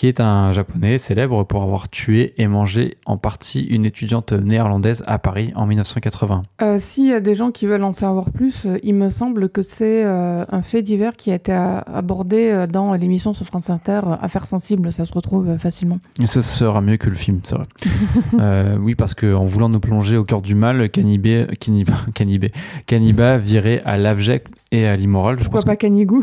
qui 0.01 0.07
est 0.07 0.18
un 0.18 0.51
japonais 0.55 0.96
célèbre 0.96 1.44
pour 1.44 1.62
avoir 1.62 1.90
tué 1.90 2.32
et 2.38 2.46
mangé 2.46 2.96
en 3.05 3.18
partie 3.18 3.61
une 3.61 3.84
étudiante 3.84 4.32
néerlandaise 4.32 5.03
à 5.07 5.18
Paris 5.18 5.53
en 5.55 5.66
1980. 5.66 6.42
Euh, 6.62 6.78
S'il 6.78 7.09
y 7.09 7.12
a 7.12 7.20
des 7.20 7.34
gens 7.34 7.51
qui 7.51 7.66
veulent 7.66 7.84
en 7.84 7.92
savoir 7.92 8.30
plus, 8.30 8.64
euh, 8.64 8.78
il 8.82 8.94
me 8.94 9.11
semble 9.11 9.51
que 9.51 9.61
c'est 9.61 10.03
euh, 10.07 10.46
un 10.51 10.62
fait 10.62 10.80
divers 10.80 11.12
qui 11.12 11.30
a 11.32 11.34
été 11.34 11.53
a- 11.53 11.80
abordé 11.80 12.51
euh, 12.51 12.66
dans 12.66 12.94
l'émission 12.94 13.34
sur 13.34 13.44
France 13.44 13.68
Inter, 13.68 14.01
euh, 14.07 14.16
Affaires 14.22 14.46
sensibles, 14.46 14.90
ça 14.90 15.05
se 15.05 15.12
retrouve 15.12 15.51
euh, 15.51 15.59
facilement. 15.59 15.98
Et 16.18 16.26
ce 16.26 16.40
sera 16.40 16.80
mieux 16.80 16.96
que 16.96 17.11
le 17.11 17.16
film, 17.16 17.40
c'est 17.44 17.57
vrai. 17.57 17.66
Euh, 18.40 18.78
oui, 18.80 18.94
parce 18.94 19.12
qu'en 19.14 19.44
voulant 19.44 19.68
nous 19.68 19.80
plonger 19.80 20.16
au 20.16 20.24
cœur 20.24 20.40
du 20.40 20.55
mal, 20.55 20.88
Canibé, 20.88 21.46
Caniba, 21.61 21.92
Canibé, 22.14 22.46
Caniba 22.86 23.36
virait 23.36 23.82
à 23.84 23.98
l'abject 23.98 24.46
et 24.72 24.86
à 24.86 24.96
l'immoral. 24.96 25.36
Je 25.38 25.42
Pourquoi 25.44 25.61
pense 25.61 25.66
pas 25.66 25.76
Canigou? 25.76 26.22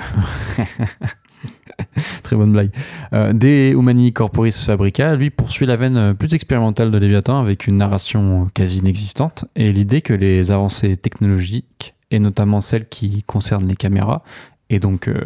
Très 2.23 2.35
bonne 2.35 2.51
blague. 2.51 2.71
Euh, 3.13 3.33
De 3.33 3.73
Humani 3.73 4.13
Corporis 4.13 4.65
Fabrica, 4.65 5.15
lui, 5.15 5.29
poursuit 5.29 5.65
la 5.65 5.75
veine 5.75 6.13
plus 6.15 6.33
expérimentale 6.33 6.91
de 6.91 6.97
Léviathan 6.97 7.39
avec 7.39 7.67
une 7.67 7.77
narration 7.77 8.49
quasi 8.53 8.79
inexistante 8.79 9.45
et 9.55 9.71
l'idée 9.71 10.01
que 10.01 10.13
les 10.13 10.51
avancées 10.51 10.97
technologiques, 10.97 11.95
et 12.11 12.19
notamment 12.19 12.61
celles 12.61 12.87
qui 12.87 13.23
concernent 13.23 13.67
les 13.67 13.75
caméras, 13.75 14.23
et 14.69 14.79
donc 14.79 15.07
euh, 15.07 15.21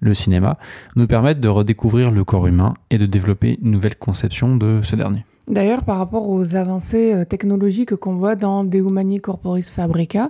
le 0.00 0.14
cinéma, 0.14 0.58
nous 0.96 1.06
permettent 1.06 1.40
de 1.40 1.48
redécouvrir 1.48 2.10
le 2.10 2.24
corps 2.24 2.46
humain 2.46 2.74
et 2.90 2.98
de 2.98 3.06
développer 3.06 3.58
une 3.62 3.70
nouvelle 3.70 3.96
conception 3.96 4.56
de 4.56 4.80
ce 4.82 4.96
dernier. 4.96 5.24
D'ailleurs, 5.48 5.84
par 5.84 5.98
rapport 5.98 6.28
aux 6.28 6.54
avancées 6.54 7.12
euh, 7.12 7.24
technologiques 7.24 7.96
qu'on 7.96 8.16
voit 8.16 8.36
dans 8.36 8.64
De 8.64 8.78
Humani 8.78 9.20
Corporis 9.20 9.70
Fabrica, 9.70 10.28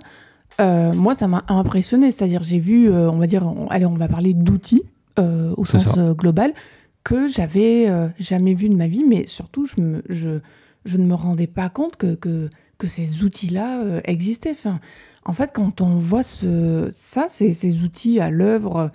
euh, 0.61 0.93
moi, 0.93 1.15
ça 1.15 1.27
m'a 1.27 1.43
impressionné. 1.47 2.11
C'est-à-dire, 2.11 2.43
j'ai 2.43 2.59
vu, 2.59 2.91
on 2.91 3.17
va 3.17 3.25
dire, 3.25 3.43
allez, 3.69 3.85
on 3.85 3.95
va 3.95 4.07
parler 4.07 4.33
d'outils 4.33 4.83
euh, 5.19 5.53
au 5.57 5.65
sens 5.65 5.83
ça. 5.83 5.93
euh, 5.97 6.13
global 6.13 6.53
que 7.03 7.27
j'avais 7.27 7.89
euh, 7.89 8.07
jamais 8.19 8.53
vu 8.53 8.69
de 8.69 8.75
ma 8.75 8.87
vie, 8.87 9.03
mais 9.03 9.27
surtout, 9.27 9.65
je, 9.65 9.81
me, 9.81 10.03
je, 10.09 10.39
je 10.85 10.97
ne 10.97 11.05
me 11.05 11.13
rendais 11.15 11.47
pas 11.47 11.69
compte 11.69 11.97
que, 11.97 12.15
que, 12.15 12.49
que 12.77 12.87
ces 12.87 13.23
outils-là 13.23 13.81
euh, 13.81 14.01
existaient. 14.05 14.51
Enfin, 14.51 14.79
en 15.25 15.33
fait, 15.33 15.51
quand 15.53 15.81
on 15.81 15.97
voit 15.97 16.23
ce, 16.23 16.87
ça, 16.91 17.25
ces, 17.27 17.53
ces 17.53 17.83
outils 17.83 18.19
à 18.19 18.29
l'œuvre 18.29 18.91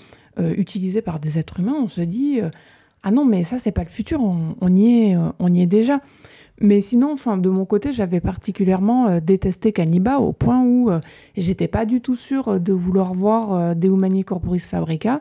utilisés 0.56 1.02
par 1.02 1.18
des 1.18 1.36
êtres 1.36 1.58
humains, 1.58 1.74
on 1.82 1.88
se 1.88 2.00
dit 2.00 2.38
ah 3.02 3.10
non, 3.10 3.24
mais 3.24 3.42
ça, 3.42 3.58
c'est 3.58 3.72
pas 3.72 3.82
le 3.82 3.88
futur, 3.88 4.22
on, 4.22 4.50
on 4.60 4.76
y 4.76 4.86
est, 4.86 5.16
on 5.40 5.52
y 5.52 5.62
est 5.62 5.66
déjà. 5.66 6.00
Mais 6.60 6.80
sinon, 6.80 7.12
enfin, 7.12 7.38
de 7.38 7.48
mon 7.48 7.64
côté, 7.64 7.92
j'avais 7.92 8.20
particulièrement 8.20 9.06
euh, 9.06 9.20
détesté 9.20 9.72
Caniba 9.72 10.18
au 10.18 10.32
point 10.32 10.62
où 10.62 10.90
euh, 10.90 11.00
j'étais 11.36 11.68
pas 11.68 11.84
du 11.84 12.00
tout 12.00 12.16
sûre 12.16 12.58
de 12.58 12.72
vouloir 12.72 13.14
voir 13.14 13.52
euh, 13.52 13.74
De 13.74 13.88
Humani 13.88 14.24
Corporis 14.24 14.66
Fabrica. 14.66 15.20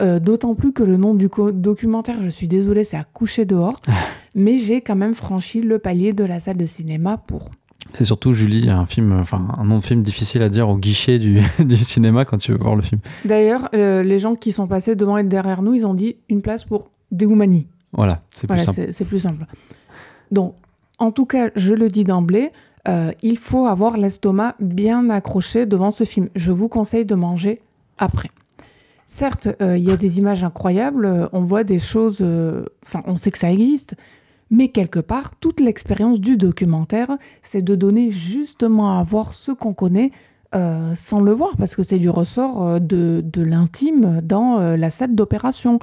Euh, 0.00 0.18
D'autant 0.18 0.54
plus 0.54 0.72
que 0.72 0.82
le 0.82 0.96
nom 0.96 1.14
du 1.14 1.28
documentaire, 1.54 2.20
je 2.22 2.28
suis 2.28 2.48
désolée, 2.48 2.84
c'est 2.84 2.96
à 2.96 3.04
coucher 3.04 3.44
dehors. 3.44 3.80
mais 4.34 4.56
j'ai 4.56 4.80
quand 4.80 4.96
même 4.96 5.14
franchi 5.14 5.60
le 5.62 5.78
palier 5.78 6.12
de 6.12 6.24
la 6.24 6.40
salle 6.40 6.56
de 6.58 6.66
cinéma 6.66 7.16
pour. 7.16 7.50
C'est 7.94 8.04
surtout, 8.04 8.32
Julie, 8.34 8.68
un 8.68 8.84
film, 8.84 9.12
enfin, 9.12 9.46
un 9.56 9.64
nom 9.64 9.78
de 9.78 9.82
film 9.84 10.02
difficile 10.02 10.42
à 10.42 10.48
dire 10.50 10.68
au 10.68 10.76
guichet 10.76 11.18
du, 11.18 11.40
du 11.60 11.76
cinéma 11.76 12.24
quand 12.24 12.36
tu 12.36 12.52
veux 12.52 12.58
voir 12.58 12.76
le 12.76 12.82
film. 12.82 13.00
D'ailleurs, 13.24 13.68
euh, 13.74 14.02
les 14.02 14.18
gens 14.18 14.34
qui 14.34 14.52
sont 14.52 14.66
passés 14.66 14.96
devant 14.96 15.16
et 15.16 15.24
derrière 15.24 15.62
nous, 15.62 15.72
ils 15.74 15.86
ont 15.86 15.94
dit 15.94 16.16
une 16.28 16.42
place 16.42 16.64
pour 16.64 16.90
De 17.12 17.24
Humani. 17.24 17.68
Voilà, 17.92 18.14
c'est 18.34 18.46
plus 18.46 18.56
Voilà, 18.56 18.62
simple. 18.64 18.74
c'est 18.86 18.92
c'est 18.92 19.04
plus 19.06 19.20
simple. 19.20 19.46
Donc, 20.30 20.54
en 20.98 21.10
tout 21.12 21.24
cas, 21.24 21.50
je 21.54 21.72
le 21.72 21.88
dis 21.88 22.04
d'emblée, 22.04 22.50
euh, 22.88 23.12
il 23.22 23.38
faut 23.38 23.66
avoir 23.66 23.96
l'estomac 23.96 24.56
bien 24.60 25.08
accroché 25.08 25.64
devant 25.64 25.90
ce 25.90 26.04
film. 26.04 26.28
Je 26.34 26.52
vous 26.52 26.68
conseille 26.68 27.04
de 27.06 27.14
manger 27.14 27.60
après. 27.98 28.28
Certes, 29.08 29.48
euh, 29.62 29.78
il 29.78 29.84
y 29.84 29.92
a 29.92 29.96
des 29.96 30.18
images 30.18 30.42
incroyables, 30.42 31.06
euh, 31.06 31.28
on 31.32 31.42
voit 31.42 31.62
des 31.62 31.78
choses, 31.78 32.18
euh, 32.22 32.64
enfin, 32.84 33.02
on 33.06 33.16
sait 33.16 33.30
que 33.30 33.38
ça 33.38 33.52
existe, 33.52 33.94
mais 34.50 34.68
quelque 34.68 34.98
part, 34.98 35.36
toute 35.38 35.60
l'expérience 35.60 36.20
du 36.20 36.36
documentaire, 36.36 37.16
c'est 37.42 37.62
de 37.62 37.74
donner 37.76 38.10
justement 38.10 38.98
à 38.98 39.04
voir 39.04 39.32
ce 39.32 39.52
qu'on 39.52 39.74
connaît 39.74 40.10
sans 40.94 41.20
le 41.20 41.32
voir, 41.32 41.54
parce 41.58 41.76
que 41.76 41.82
c'est 41.82 41.98
du 41.98 42.08
ressort 42.08 42.80
de, 42.80 43.22
de 43.22 43.42
l'intime 43.42 44.22
dans 44.22 44.58
la 44.58 44.88
salle 44.88 45.14
d'opération. 45.14 45.78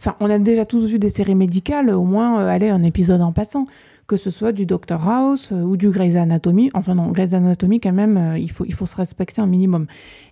Enfin, 0.00 0.16
on 0.18 0.28
a 0.28 0.40
déjà 0.40 0.64
tous 0.64 0.86
vu 0.86 0.98
des 0.98 1.10
séries 1.10 1.36
médicales, 1.36 1.90
au 1.90 2.02
moins, 2.02 2.44
allez, 2.44 2.70
un 2.70 2.82
épisode 2.82 3.20
en 3.20 3.30
passant, 3.30 3.66
que 4.10 4.16
ce 4.16 4.32
soit 4.32 4.50
du 4.50 4.66
Dr 4.66 5.08
House 5.08 5.50
euh, 5.52 5.62
ou 5.62 5.76
du 5.76 5.90
Grey's 5.90 6.16
Anatomy. 6.16 6.68
Enfin 6.74 6.96
non, 6.96 7.12
Grey's 7.12 7.32
Anatomy, 7.32 7.78
quand 7.78 7.92
même, 7.92 8.16
euh, 8.16 8.38
il, 8.38 8.50
faut, 8.50 8.64
il 8.64 8.74
faut 8.74 8.84
se 8.84 8.96
respecter 8.96 9.40
un 9.40 9.46
minimum. 9.46 9.86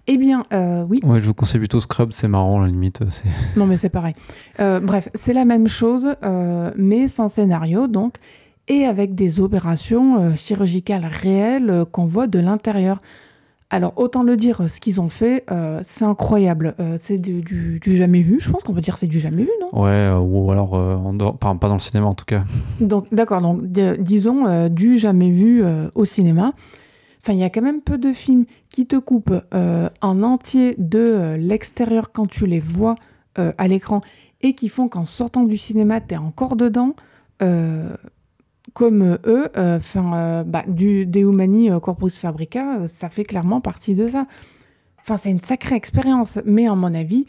Eh 0.09 0.17
bien, 0.17 0.43
euh, 0.53 0.83
oui, 0.83 0.99
Ouais, 1.05 1.21
je 1.21 1.27
vous 1.27 1.35
conseille 1.35 1.61
plutôt 1.61 1.79
Scrub, 1.79 2.11
c'est 2.11 2.27
marrant, 2.27 2.59
à 2.59 2.63
la 2.63 2.73
limite. 2.73 3.09
C'est... 3.09 3.29
non, 3.57 3.67
mais 3.67 3.77
c'est 3.77 3.89
pareil. 3.89 4.15
Euh, 4.59 4.81
bref, 4.81 5.09
c'est 5.15 5.33
la 5.33 5.45
même 5.45 5.69
chose, 5.69 6.17
euh, 6.25 6.73
mais 6.77 7.07
sans 7.07 7.29
scénario, 7.29 7.87
donc, 7.87 8.15
et 8.67 8.85
avec 8.85 9.15
des 9.15 9.41
opérations 9.41 10.21
euh, 10.21 10.35
chirurgicales 10.35 11.07
réelles 11.07 11.71
euh, 11.71 11.85
qu'on 11.85 12.07
voit 12.07 12.27
de 12.27 12.41
l'intérieur. 12.41 12.99
Alors, 13.71 13.93
autant 13.97 14.23
le 14.23 14.37
dire, 14.39 14.63
ce 14.71 14.81
qu'ils 14.81 14.99
ont 14.99 15.11
fait, 15.11 15.45
euh, 15.51 15.81
c'est 15.83 16.05
incroyable. 16.07 16.75
Euh, 16.81 16.95
c'est 16.99 17.19
du, 17.19 17.43
du- 17.43 17.79
du 17.81 17.97
jamais 17.99 18.23
vu. 18.23 18.41
Je 18.41 18.51
pense 18.51 18.63
qu'on 18.63 18.73
peut 18.73 18.81
dire 18.81 18.97
c'est 18.97 19.07
du 19.07 19.21
jamais 19.21 19.43
vu, 19.43 19.51
non? 19.61 19.83
Ouais, 19.83 19.91
euh, 19.91 20.19
ou 20.19 20.51
alors, 20.51 20.73
en 20.73 21.13
dehors- 21.13 21.35
enfin, 21.35 21.55
pas 21.57 21.69
dans 21.69 21.75
le 21.75 21.81
cinéma 21.81 22.07
en 22.07 22.15
tout 22.15 22.25
cas. 22.25 22.45
Donc, 22.81 23.13
d'accord, 23.13 23.43
donc 23.43 23.67
di- 23.67 23.99
disons 23.99 24.69
du 24.71 24.97
jamais 24.99 25.31
vu 25.31 25.63
au 25.95 26.05
cinéma. 26.07 26.53
Enfin, 27.21 27.35
il 27.35 27.41
y 27.41 27.45
a 27.45 27.51
quand 27.51 27.61
même 27.63 27.83
peu 27.83 27.99
de 27.99 28.13
films 28.15 28.47
qui 28.71 28.87
te 28.87 28.97
coupent 28.97 29.35
en 29.53 30.23
entier 30.23 30.75
de 30.79 31.35
l'extérieur 31.39 32.11
quand 32.13 32.27
tu 32.27 32.47
les 32.47 32.61
vois 32.61 32.95
à 33.37 33.69
l'écran 33.69 34.01
et 34.41 34.55
qui 34.55 34.69
font 34.71 34.89
qu'en 34.89 35.05
sortant 35.05 35.43
du 35.43 35.59
cinéma, 35.59 36.01
tu 36.01 36.15
es 36.15 36.17
encore 36.17 36.57
dedans. 36.57 36.95
Euh, 38.69 38.73
comme 38.75 39.19
eux, 39.27 39.49
enfin, 39.57 40.45
bah, 40.47 40.65
du 40.67 41.07
Deumani 41.07 41.71
Corpus 41.83 42.19
Fabrica, 42.19 42.87
ça 42.87 43.09
fait 43.09 43.25
clairement 43.25 43.61
partie 43.61 43.95
de 43.95 44.09
ça. 44.09 44.27
Enfin, 45.01 45.17
c'est 45.17 45.31
une 45.31 45.41
sacrée 45.41 45.75
expérience, 45.75 46.39
mais 46.45 46.67
à 46.67 46.75
mon 46.75 46.95
avis, 46.95 47.27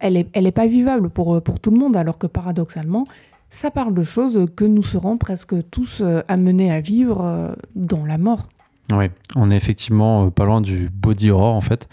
elle 0.00 0.14
n'est 0.14 0.28
elle 0.32 0.46
est 0.46 0.52
pas 0.52 0.66
vivable 0.66 1.10
pour, 1.10 1.42
pour 1.42 1.58
tout 1.58 1.70
le 1.70 1.78
monde, 1.78 1.96
alors 1.96 2.18
que 2.18 2.26
paradoxalement, 2.26 3.06
ça 3.50 3.70
parle 3.70 3.94
de 3.94 4.02
choses 4.02 4.46
que 4.56 4.64
nous 4.64 4.82
serons 4.82 5.16
presque 5.16 5.54
tous 5.70 6.02
amenés 6.28 6.70
à 6.70 6.80
vivre 6.80 7.56
dans 7.74 8.04
la 8.04 8.18
mort. 8.18 8.48
Oui, 8.92 9.06
on 9.34 9.50
est 9.50 9.56
effectivement 9.56 10.30
pas 10.30 10.44
loin 10.44 10.60
du 10.60 10.90
body 10.92 11.30
horror 11.30 11.54
en 11.54 11.60
fait. 11.62 11.88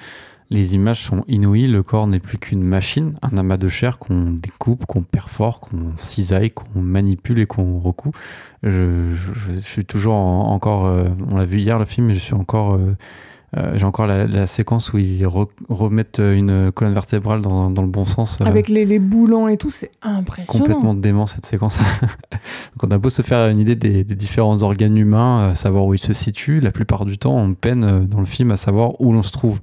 Les 0.51 0.75
images 0.75 1.01
sont 1.01 1.23
inouïes, 1.29 1.67
le 1.67 1.81
corps 1.81 2.07
n'est 2.07 2.19
plus 2.19 2.37
qu'une 2.37 2.61
machine, 2.61 3.13
un 3.21 3.37
amas 3.37 3.55
de 3.55 3.69
chair 3.69 3.97
qu'on 3.99 4.31
découpe, 4.31 4.85
qu'on 4.85 5.01
perfore, 5.01 5.61
qu'on 5.61 5.93
cisaille, 5.95 6.51
qu'on 6.51 6.81
manipule 6.81 7.39
et 7.39 7.45
qu'on 7.45 7.79
recoue. 7.79 8.11
Je, 8.61 9.15
suis 9.61 9.85
toujours 9.85 10.15
encore, 10.15 10.87
euh, 10.87 11.05
on 11.31 11.37
l'a 11.37 11.45
vu 11.45 11.59
hier 11.59 11.79
le 11.79 11.85
film, 11.85 12.07
mais 12.07 12.13
je 12.13 12.19
suis 12.19 12.33
encore 12.33 12.73
euh, 12.73 12.97
euh, 13.57 13.73
j'ai 13.75 13.85
encore 13.85 14.07
la, 14.07 14.47
séquence 14.47 14.93
où 14.93 14.97
ils 14.97 15.25
remettent 15.25 16.19
une 16.19 16.71
colonne 16.71 16.93
vertébrale 16.93 17.41
dans, 17.41 17.69
dans 17.69 17.81
le 17.81 17.87
bon 17.89 18.05
sens. 18.05 18.37
Avec 18.41 18.69
les, 18.69 18.85
les, 18.85 18.99
boulons 18.99 19.47
et 19.49 19.57
tout, 19.57 19.71
c'est 19.71 19.91
impressionnant. 20.01 20.65
Complètement 20.65 20.93
dément 20.93 21.25
cette 21.25 21.45
séquence. 21.45 21.77
Donc 22.31 22.83
on 22.83 22.91
a 22.91 22.97
beau 22.97 23.09
se 23.09 23.21
faire 23.21 23.49
une 23.49 23.59
idée 23.59 23.75
des, 23.75 24.03
des 24.05 24.15
différents 24.15 24.63
organes 24.63 24.97
humains, 24.97 25.53
savoir 25.55 25.85
où 25.85 25.93
ils 25.93 25.99
se 25.99 26.13
situent, 26.13 26.59
la 26.59 26.71
plupart 26.71 27.05
du 27.05 27.17
temps 27.17 27.37
on 27.37 27.53
peine 27.53 28.05
dans 28.05 28.19
le 28.19 28.25
film 28.25 28.51
à 28.51 28.57
savoir 28.57 28.99
où 29.01 29.13
l'on 29.13 29.23
se 29.23 29.31
trouve. 29.31 29.59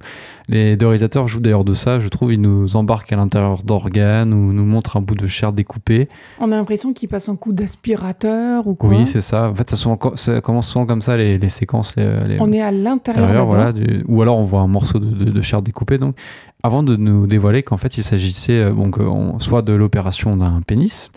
Les 0.49 0.77
deux 0.77 0.87
réalisateurs 0.87 1.27
jouent 1.27 1.41
d'ailleurs 1.41 1.63
de 1.63 1.75
ça, 1.75 1.99
je 1.99 2.07
trouve, 2.07 2.33
ils 2.33 2.41
nous 2.41 2.75
embarquent 2.75 3.13
à 3.13 3.15
l'intérieur 3.15 3.61
d'organes 3.61 4.33
ou 4.33 4.51
nous 4.51 4.65
montrent 4.65 4.97
un 4.97 5.01
bout 5.01 5.13
de 5.13 5.27
chair 5.27 5.53
découpé. 5.53 6.09
On 6.39 6.51
a 6.51 6.55
l'impression 6.55 6.91
qu'ils 6.91 7.07
passent 7.07 7.29
un 7.29 7.35
coup 7.35 7.53
d'aspirateur 7.53 8.65
ou 8.65 8.73
quoi. 8.73 8.89
Oui, 8.89 9.05
c'est 9.05 9.21
ça. 9.21 9.51
En 9.51 9.53
fait, 9.53 9.69
ça, 9.69 9.77
ça, 10.15 10.41
commence 10.41 10.67
souvent 10.67 10.87
comme 10.87 11.03
ça 11.03 11.17
les, 11.17 11.37
les 11.37 11.49
séquences. 11.49 11.95
Les, 11.95 12.37
on 12.39 12.51
est 12.51 12.61
à 12.61 12.71
l'intérieur. 12.71 13.45
Voilà, 13.45 13.71
ou 14.07 14.21
alors 14.23 14.39
on 14.39 14.43
voit 14.43 14.61
un 14.61 14.67
morceau 14.67 14.97
de, 14.97 15.41
chair 15.41 15.61
découpée. 15.61 15.99
Donc, 15.99 16.15
avant 16.63 16.81
de 16.81 16.95
nous 16.95 17.27
dévoiler 17.27 17.61
qu'en 17.61 17.77
fait 17.77 17.97
il 17.97 18.03
s'agissait 18.03 18.59
euh, 18.59 18.71
donc, 18.71 18.97
soit 19.39 19.61
de 19.61 19.73
l'opération 19.73 20.35
d'un 20.35 20.61
pénis, 20.65 21.11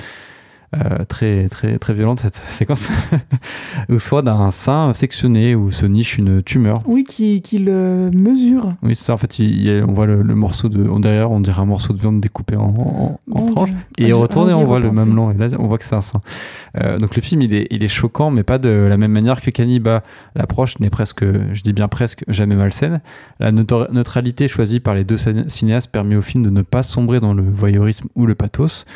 euh, 0.74 1.04
très, 1.06 1.50
très, 1.50 1.78
très 1.78 1.92
violente 1.92 2.20
cette 2.20 2.34
séquence, 2.48 2.88
ou 3.90 3.98
soit 3.98 4.22
d'un 4.22 4.50
sein 4.50 4.94
sectionné 4.94 5.54
où 5.54 5.70
se 5.70 5.84
niche 5.84 6.16
une 6.16 6.42
tumeur. 6.42 6.78
Oui, 6.86 7.04
qui, 7.04 7.42
qui 7.42 7.58
le 7.58 8.10
mesure. 8.10 8.72
Oui, 8.82 8.94
c'est 8.94 9.04
ça. 9.04 9.12
En 9.12 9.18
fait, 9.18 9.38
il, 9.38 9.84
on 9.86 9.92
voit 9.92 10.06
le, 10.06 10.22
morceau 10.34 10.70
de. 10.70 10.82
Derrière, 10.98 11.30
on 11.30 11.40
dirait 11.40 11.60
un 11.60 11.66
morceau 11.66 11.92
de 11.92 11.98
viande 11.98 12.22
découpé 12.22 12.56
en, 12.56 13.18
en, 13.30 13.46
tranches. 13.46 13.70
Et 13.98 14.06
il 14.06 14.14
retourne 14.14 14.48
et 14.48 14.54
on 14.54 14.64
voit 14.64 14.80
le 14.80 14.90
même 14.90 15.14
long. 15.14 15.30
Et 15.30 15.36
là, 15.36 15.48
on 15.58 15.66
voit 15.66 15.76
que 15.76 15.84
c'est 15.84 15.94
un 15.94 16.00
sein. 16.00 16.22
Euh, 16.80 16.96
donc, 16.96 17.16
le 17.16 17.20
film, 17.20 17.42
il 17.42 17.54
est, 17.54 17.66
il 17.70 17.84
est 17.84 17.88
choquant, 17.88 18.30
mais 18.30 18.42
pas 18.42 18.58
de 18.58 18.70
la 18.70 18.96
même 18.96 19.12
manière 19.12 19.42
que 19.42 19.50
Cannibal. 19.50 20.02
L'approche 20.34 20.78
n'est 20.80 20.90
presque, 20.90 21.22
je 21.52 21.62
dis 21.62 21.74
bien 21.74 21.88
presque, 21.88 22.24
jamais 22.28 22.56
malsaine. 22.56 23.02
La 23.40 23.52
neutralité 23.52 24.48
choisie 24.48 24.80
par 24.80 24.94
les 24.94 25.04
deux 25.04 25.18
cinéastes 25.48 25.90
permet 25.90 26.16
au 26.16 26.22
film 26.22 26.44
de 26.44 26.50
ne 26.50 26.62
pas 26.62 26.82
sombrer 26.82 27.20
dans 27.20 27.34
le 27.34 27.42
voyeurisme 27.42 28.08
ou 28.14 28.24
le 28.24 28.34
pathos. 28.34 28.86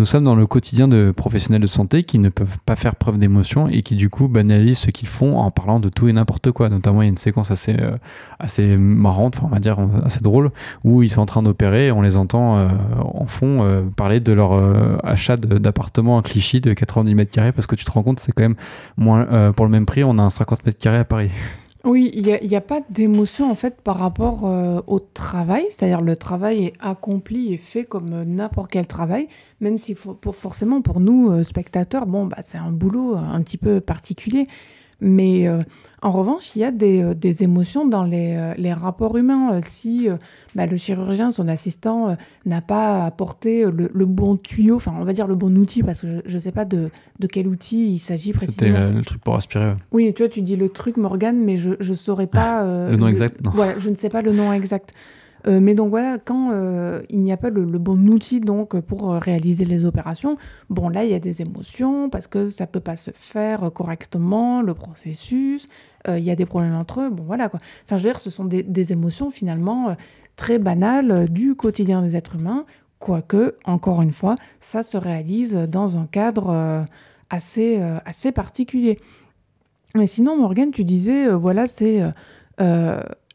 Nous 0.00 0.06
sommes 0.06 0.24
dans 0.24 0.34
le 0.34 0.46
quotidien 0.46 0.88
de 0.88 1.12
professionnels 1.14 1.60
de 1.60 1.66
santé 1.66 2.04
qui 2.04 2.18
ne 2.18 2.30
peuvent 2.30 2.56
pas 2.64 2.74
faire 2.74 2.96
preuve 2.96 3.18
d'émotion 3.18 3.68
et 3.68 3.82
qui 3.82 3.96
du 3.96 4.08
coup 4.08 4.28
banalisent 4.28 4.78
ce 4.78 4.90
qu'ils 4.90 5.08
font 5.08 5.36
en 5.36 5.50
parlant 5.50 5.78
de 5.78 5.90
tout 5.90 6.08
et 6.08 6.12
n'importe 6.14 6.52
quoi. 6.52 6.70
Notamment, 6.70 7.02
il 7.02 7.04
y 7.04 7.08
a 7.08 7.10
une 7.10 7.18
séquence 7.18 7.50
assez, 7.50 7.76
euh, 7.78 7.98
assez 8.38 8.78
marrante, 8.78 9.36
enfin 9.36 9.48
on 9.50 9.54
va 9.54 9.58
dire 9.58 9.76
assez 10.02 10.20
drôle, 10.20 10.52
où 10.84 11.02
ils 11.02 11.10
sont 11.10 11.20
en 11.20 11.26
train 11.26 11.42
d'opérer 11.42 11.88
et 11.88 11.92
on 11.92 12.00
les 12.00 12.16
entend 12.16 12.56
euh, 12.56 12.68
en 12.98 13.26
fond 13.26 13.62
euh, 13.62 13.82
parler 13.94 14.20
de 14.20 14.32
leur 14.32 14.52
achat 15.04 15.36
d'appartement 15.36 16.16
à 16.16 16.22
Clichy 16.22 16.62
de 16.62 16.72
90 16.72 17.14
mètres 17.14 17.30
carrés 17.30 17.52
parce 17.52 17.66
que 17.66 17.76
tu 17.76 17.84
te 17.84 17.90
rends 17.90 18.02
compte, 18.02 18.20
c'est 18.20 18.32
quand 18.32 18.44
même 18.44 18.56
moins 18.96 19.52
pour 19.52 19.66
le 19.66 19.70
même 19.70 19.84
prix, 19.84 20.02
on 20.02 20.18
a 20.18 20.22
un 20.22 20.30
50 20.30 20.64
mètres 20.64 20.78
carrés 20.78 20.96
à 20.96 21.04
Paris. 21.04 21.30
Oui, 21.84 22.10
il 22.12 22.24
n'y 22.46 22.56
a, 22.56 22.60
pas 22.60 22.82
d'émotion 22.90 23.50
en 23.50 23.54
fait 23.54 23.80
par 23.80 23.96
rapport 23.96 24.46
euh, 24.46 24.82
au 24.86 25.00
travail, 25.00 25.64
c'est-à-dire 25.70 26.02
le 26.02 26.14
travail 26.14 26.66
est 26.66 26.72
accompli 26.78 27.54
et 27.54 27.56
fait 27.56 27.84
comme 27.84 28.12
euh, 28.12 28.24
n'importe 28.26 28.70
quel 28.70 28.86
travail, 28.86 29.28
même 29.60 29.78
si 29.78 29.94
pour, 29.94 30.36
forcément 30.36 30.82
pour 30.82 31.00
nous 31.00 31.30
euh, 31.30 31.42
spectateurs, 31.42 32.04
bon 32.04 32.26
bah 32.26 32.36
c'est 32.42 32.58
un 32.58 32.70
boulot 32.70 33.16
un 33.16 33.40
petit 33.40 33.56
peu 33.56 33.80
particulier. 33.80 34.46
Mais 35.00 35.48
euh, 35.48 35.62
en 36.02 36.10
revanche, 36.10 36.54
il 36.54 36.60
y 36.60 36.64
a 36.64 36.70
des, 36.70 37.02
euh, 37.02 37.14
des 37.14 37.42
émotions 37.42 37.86
dans 37.86 38.04
les, 38.04 38.34
euh, 38.36 38.54
les 38.56 38.72
rapports 38.72 39.16
humains. 39.16 39.60
si 39.62 40.08
bah, 40.54 40.66
le 40.66 40.76
chirurgien, 40.76 41.30
son 41.30 41.48
assistant, 41.48 42.16
n'a 42.44 42.60
pas 42.60 43.04
apporté 43.04 43.64
le, 43.64 43.90
le, 43.92 44.06
bon 44.06 44.36
tuyau, 44.36 44.76
enfin 44.76 44.92
on 44.98 45.04
va 45.04 45.12
dire 45.12 45.26
le 45.26 45.36
bon 45.36 45.56
outil, 45.56 45.82
parce 45.82 46.02
que 46.02 46.22
je 46.24 46.34
ne 46.34 46.40
sais 46.40 46.52
pas 46.52 46.64
de, 46.64 46.90
de, 47.18 47.26
quel 47.26 47.46
outil 47.46 47.94
il 47.94 47.98
s'agit 47.98 48.32
précisément. 48.32 48.76
C'était 48.76 48.92
le, 48.92 49.04
truc 49.04 49.22
pour 49.22 49.36
aspirer. 49.36 49.74
Oui, 49.92 50.12
tu 50.14 50.22
vois, 50.22 50.28
tu 50.28 50.42
dis 50.42 50.56
le 50.56 50.68
truc 50.68 50.96
Morgane, 50.96 51.38
mais 51.38 51.56
je 51.56 51.70
ne 51.70 51.94
saurais 51.94 52.26
pas... 52.26 52.64
le 52.90 52.96
nom 52.96 53.08
exact 53.08 53.42
non. 53.44 53.52
Voilà, 53.54 53.78
je 53.78 53.88
ne 53.88 53.94
sais 53.94 54.10
pas 54.10 54.22
le 54.22 54.32
nom 54.32 54.52
exact. 54.52 54.92
Euh, 55.46 55.60
mais 55.60 55.74
donc 55.74 55.90
voilà, 55.90 56.18
quand 56.18 56.50
euh, 56.52 57.02
il 57.08 57.20
n'y 57.20 57.32
a 57.32 57.36
pas 57.36 57.50
le, 57.50 57.64
bon 57.64 57.98
outil 58.08 58.40
donc 58.40 58.78
pour 58.80 59.12
euh, 59.12 59.18
réaliser 59.18 59.64
les 59.64 59.84
opérations, 59.84 60.36
bon 60.68 60.88
là 60.88 61.04
il 61.04 61.10
y 61.10 61.14
a 61.14 61.18
des 61.18 61.42
émotions 61.42 62.10
parce 62.10 62.26
que 62.26 62.46
ça 62.46 62.66
peut 62.66 62.80
pas 62.80 62.96
se 62.96 63.10
faire 63.14 63.72
correctement 63.72 64.62
le 64.62 64.74
processus, 64.74 65.68
il 66.08 66.24
y 66.24 66.30
a 66.30 66.36
des 66.36 66.46
problèmes 66.46 66.74
entre 66.74 67.02
eux, 67.02 67.10
bon 67.10 67.24
voilà 67.24 67.48
quoi. 67.48 67.60
Enfin 67.84 67.96
je 67.96 68.02
veux 68.04 68.10
dire, 68.10 68.20
ce 68.20 68.30
sont 68.30 68.44
des, 68.44 68.92
émotions 68.92 69.30
finalement 69.30 69.96
très 70.36 70.58
banales 70.58 71.28
du 71.28 71.54
quotidien 71.54 72.02
des 72.02 72.16
êtres 72.16 72.36
humains, 72.36 72.64
quoique 72.98 73.56
encore 73.64 74.00
une 74.02 74.12
fois 74.12 74.36
ça 74.60 74.82
se 74.82 74.96
réalise 74.96 75.54
dans 75.54 75.98
un 75.98 76.06
cadre 76.06 76.84
assez 77.28 77.80
assez 78.04 78.32
particulier. 78.32 78.98
Mais 79.94 80.06
sinon 80.06 80.38
Morgane, 80.38 80.70
tu 80.70 80.84
disais 80.84 81.28
voilà 81.28 81.66
c'est 81.66 82.02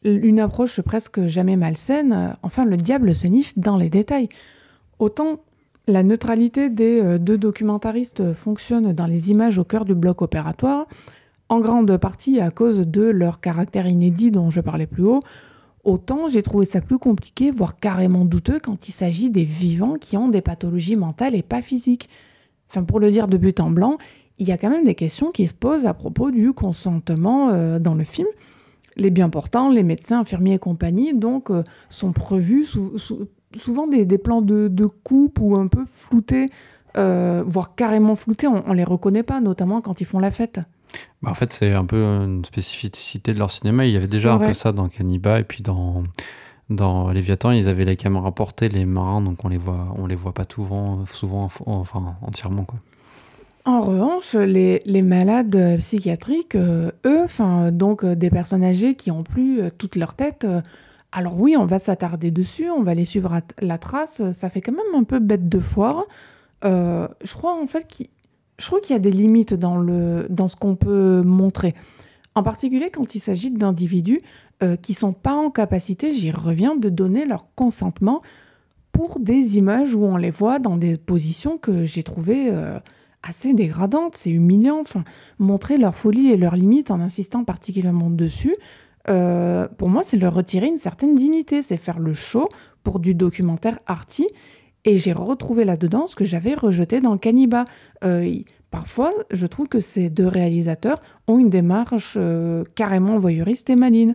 une 0.06 0.40
approche 0.40 0.80
presque 0.80 1.26
jamais 1.26 1.56
malsaine, 1.56 2.36
enfin 2.42 2.64
le 2.64 2.76
diable 2.76 3.14
se 3.14 3.26
niche 3.26 3.56
dans 3.58 3.76
les 3.76 3.90
détails. 3.90 4.28
Autant 4.98 5.40
la 5.88 6.02
neutralité 6.02 6.68
des 6.70 7.00
euh, 7.00 7.18
deux 7.18 7.38
documentaristes 7.38 8.32
fonctionne 8.32 8.92
dans 8.92 9.06
les 9.06 9.30
images 9.30 9.58
au 9.58 9.64
cœur 9.64 9.84
du 9.84 9.94
bloc 9.94 10.22
opératoire, 10.22 10.86
en 11.48 11.60
grande 11.60 11.96
partie 11.96 12.40
à 12.40 12.50
cause 12.50 12.80
de 12.80 13.02
leur 13.02 13.40
caractère 13.40 13.86
inédit 13.86 14.30
dont 14.30 14.50
je 14.50 14.60
parlais 14.60 14.86
plus 14.86 15.04
haut, 15.04 15.20
autant 15.84 16.26
j'ai 16.26 16.42
trouvé 16.42 16.66
ça 16.66 16.80
plus 16.80 16.98
compliqué, 16.98 17.52
voire 17.52 17.78
carrément 17.78 18.24
douteux 18.24 18.58
quand 18.58 18.88
il 18.88 18.92
s'agit 18.92 19.30
des 19.30 19.44
vivants 19.44 19.94
qui 19.94 20.16
ont 20.16 20.28
des 20.28 20.42
pathologies 20.42 20.96
mentales 20.96 21.36
et 21.36 21.42
pas 21.42 21.62
physiques. 21.62 22.08
Enfin, 22.68 22.82
pour 22.82 22.98
le 22.98 23.10
dire 23.10 23.28
de 23.28 23.36
but 23.36 23.60
en 23.60 23.70
blanc, 23.70 23.96
il 24.38 24.48
y 24.48 24.52
a 24.52 24.58
quand 24.58 24.70
même 24.70 24.84
des 24.84 24.96
questions 24.96 25.30
qui 25.30 25.46
se 25.46 25.54
posent 25.54 25.86
à 25.86 25.94
propos 25.94 26.32
du 26.32 26.52
consentement 26.52 27.50
euh, 27.50 27.78
dans 27.78 27.94
le 27.94 28.04
film 28.04 28.26
les 28.96 29.10
bien 29.10 29.28
portants, 29.28 29.70
les 29.70 29.82
médecins, 29.82 30.20
infirmiers 30.20 30.54
et 30.54 30.58
compagnie, 30.58 31.14
donc, 31.14 31.50
euh, 31.50 31.62
sont 31.88 32.12
prévus 32.12 32.66
souvent 33.54 33.86
des, 33.86 34.18
plans 34.18 34.42
de, 34.42 34.86
coupe 35.04 35.38
ou 35.40 35.56
un 35.56 35.66
peu 35.66 35.84
floutés, 35.86 36.48
euh, 36.96 37.44
voire 37.46 37.74
carrément 37.74 38.16
floutés. 38.16 38.46
On, 38.46 38.68
ne 38.68 38.74
les 38.74 38.84
reconnaît 38.84 39.22
pas, 39.22 39.40
notamment 39.40 39.80
quand 39.80 40.00
ils 40.00 40.06
font 40.06 40.18
la 40.18 40.30
fête. 40.30 40.60
Bah 41.22 41.30
en 41.30 41.34
fait, 41.34 41.52
c'est 41.52 41.72
un 41.72 41.84
peu 41.84 42.02
une 42.02 42.44
spécificité 42.44 43.34
de 43.34 43.38
leur 43.38 43.50
cinéma. 43.50 43.84
Il 43.86 43.92
y 43.92 43.96
avait 43.96 44.06
déjà 44.08 44.32
un 44.32 44.38
peu 44.38 44.54
ça 44.54 44.72
dans 44.72 44.88
Cannibal 44.88 45.40
et 45.40 45.44
puis 45.44 45.62
dans 45.62 46.04
dans 46.68 47.10
Léviathan, 47.12 47.52
ils 47.52 47.68
avaient 47.68 47.84
les 47.84 47.96
caméras 47.96 48.32
portées, 48.32 48.68
les 48.68 48.86
marins, 48.86 49.20
donc 49.20 49.44
on 49.44 49.48
les 49.48 49.58
voit, 49.58 49.94
on 49.96 50.06
les 50.06 50.16
voit 50.16 50.34
pas 50.34 50.44
souvent, 50.52 51.06
souvent, 51.06 51.48
enfin 51.66 52.16
entièrement 52.22 52.64
quoi. 52.64 52.80
En 53.66 53.80
revanche, 53.80 54.34
les, 54.34 55.02
malades 55.02 55.78
psychiatriques, 55.78 56.54
euh, 56.54 56.92
eux, 57.04 57.24
enfin, 57.24 57.72
donc 57.72 58.04
euh, 58.04 58.14
des 58.14 58.30
personnes 58.30 58.62
âgées 58.62 58.94
qui 58.94 59.10
ont 59.10 59.24
plus 59.24 59.60
euh, 59.60 59.70
toute 59.76 59.96
leur 59.96 60.14
tête, 60.14 60.46
alors 61.10 61.40
oui, 61.40 61.56
on 61.58 61.66
va 61.66 61.80
s'attarder 61.80 62.30
dessus, 62.30 62.70
on 62.70 62.84
va 62.84 62.94
les 62.94 63.04
suivre 63.04 63.34
à 63.34 63.40
la 63.60 63.76
trace, 63.76 64.22
ça 64.30 64.48
fait 64.50 64.60
quand 64.60 64.70
même 64.70 64.94
un 64.94 65.02
peu 65.02 65.18
bête 65.18 65.48
de 65.48 65.58
foire. 65.58 66.04
je 66.62 67.34
crois 67.34 67.60
en 67.60 67.66
fait 67.66 67.88
qu'il 67.88 68.06
y 68.90 68.92
a 68.92 68.98
des 69.00 69.10
limites 69.10 69.54
dans, 69.54 69.78
le, 69.78 70.26
dans 70.30 70.46
ce 70.46 70.54
qu'on 70.54 70.76
peut 70.76 71.22
montrer. 71.22 71.74
En 72.36 72.44
particulier 72.44 72.90
quand 72.90 73.16
il 73.16 73.20
s'agit 73.20 73.50
d'individus 73.50 74.20
qui 74.82 74.94
sont 74.94 75.12
pas 75.12 75.34
en 75.34 75.50
capacité, 75.50 76.12
j'y 76.12 76.30
reviens, 76.30 76.76
de 76.76 76.88
donner 76.90 77.24
leur 77.24 77.46
consentement 77.54 78.20
pour 78.92 79.18
des 79.18 79.56
images 79.58 79.94
où 79.94 80.04
on 80.04 80.16
les 80.16 80.30
voit 80.30 80.58
dans 80.58 80.76
des 80.76 80.98
positions 80.98 81.56
que 81.56 81.84
j'ai 81.86 82.02
trouvées 82.02 82.52
assez 83.28 83.54
dégradante, 83.54 84.16
c'est 84.16 84.30
humiliant. 84.30 84.80
Enfin, 84.80 85.04
montrer 85.38 85.78
leur 85.78 85.94
folie 85.94 86.30
et 86.30 86.36
leurs 86.36 86.56
limites 86.56 86.90
en 86.90 87.00
insistant 87.00 87.44
particulièrement 87.44 88.10
dessus, 88.10 88.54
euh, 89.08 89.68
pour 89.78 89.88
moi, 89.88 90.02
c'est 90.04 90.16
leur 90.16 90.34
retirer 90.34 90.66
une 90.66 90.78
certaine 90.78 91.14
dignité, 91.14 91.62
c'est 91.62 91.76
faire 91.76 91.98
le 91.98 92.14
show 92.14 92.48
pour 92.82 92.98
du 92.98 93.14
documentaire 93.14 93.78
arty. 93.86 94.26
Et 94.84 94.98
j'ai 94.98 95.12
retrouvé 95.12 95.64
là-dedans 95.64 96.06
ce 96.06 96.14
que 96.14 96.24
j'avais 96.24 96.54
rejeté 96.54 97.00
dans 97.00 97.18
Cannibal. 97.18 97.64
Euh, 98.04 98.32
parfois, 98.70 99.12
je 99.30 99.46
trouve 99.46 99.68
que 99.68 99.80
ces 99.80 100.10
deux 100.10 100.28
réalisateurs 100.28 101.00
ont 101.26 101.38
une 101.38 101.50
démarche 101.50 102.14
euh, 102.16 102.64
carrément 102.74 103.18
voyeuriste 103.18 103.68
et 103.70 103.76
maligne. 103.76 104.14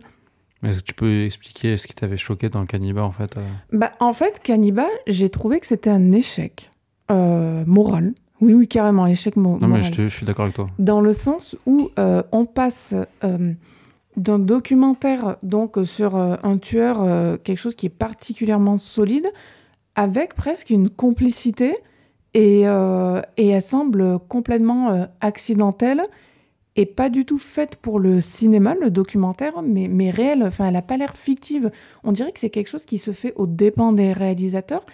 Est-ce 0.62 0.78
que 0.78 0.84
tu 0.84 0.94
peux 0.94 1.24
expliquer 1.24 1.76
ce 1.76 1.86
qui 1.86 1.94
t'avait 1.94 2.16
choqué 2.16 2.48
dans 2.48 2.64
Cannibal 2.66 3.02
en 3.02 3.10
fait 3.10 3.34
bah, 3.72 3.92
En 4.00 4.12
fait, 4.12 4.40
Cannibal, 4.42 4.90
j'ai 5.06 5.28
trouvé 5.28 5.58
que 5.58 5.66
c'était 5.66 5.90
un 5.90 6.12
échec 6.12 6.70
moral 7.66 8.14
Oui, 8.42 8.52
oui, 8.54 8.68
carrément, 8.68 9.06
échec 9.06 9.36
mo- 9.36 9.52
Non, 9.60 9.68
mais 9.68 9.78
moral. 9.78 9.84
je, 9.84 9.90
te- 9.92 10.02
je 10.08 10.14
suis 10.14 10.26
d'accord 10.26 10.44
avec 10.44 10.56
toi. 10.56 10.66
Dans 10.78 11.00
le 11.00 11.12
sens 11.12 11.56
où 11.64 11.90
euh, 11.98 12.22
on 12.32 12.44
passe 12.44 12.94
euh, 13.24 13.52
d'un 14.16 14.38
documentaire 14.38 15.36
donc 15.42 15.78
euh, 15.78 15.84
sur 15.84 16.16
euh, 16.16 16.34
un 16.42 16.58
tueur, 16.58 16.96
quelque 17.44 17.58
chose 17.58 17.74
qui 17.76 17.86
est 17.86 17.96
particulièrement 18.08 18.76
solide, 18.78 19.26
avec 19.94 20.34
presque 20.34 20.70
une 20.70 20.88
complicité, 20.90 21.76
et, 22.34 22.62
et 22.62 23.48
elle 23.48 23.60
semble 23.62 24.18
complètement 24.26 25.06
accidentelle 25.20 26.00
et 26.76 26.86
pas 26.86 27.10
du 27.10 27.26
tout 27.26 27.36
faite 27.36 27.76
pour 27.76 27.98
le 28.00 28.22
cinéma, 28.22 28.74
le 28.80 28.90
documentaire, 28.90 29.60
mais, 29.62 29.86
mais 29.88 30.08
réelle. 30.08 30.42
Enfin, 30.42 30.64
elle 30.66 30.72
n'a 30.72 30.80
pas 30.80 30.96
l'air 30.96 31.14
fictive. 31.14 31.70
On 32.04 32.12
dirait 32.12 32.32
que 32.32 32.40
c'est 32.40 32.48
quelque 32.48 32.68
chose 32.68 32.86
qui 32.86 32.96
se 32.96 33.10
fait 33.10 33.34
aux 33.36 33.46
dépens 33.46 33.92
des 33.92 34.14
réalisateurs. 34.14 34.86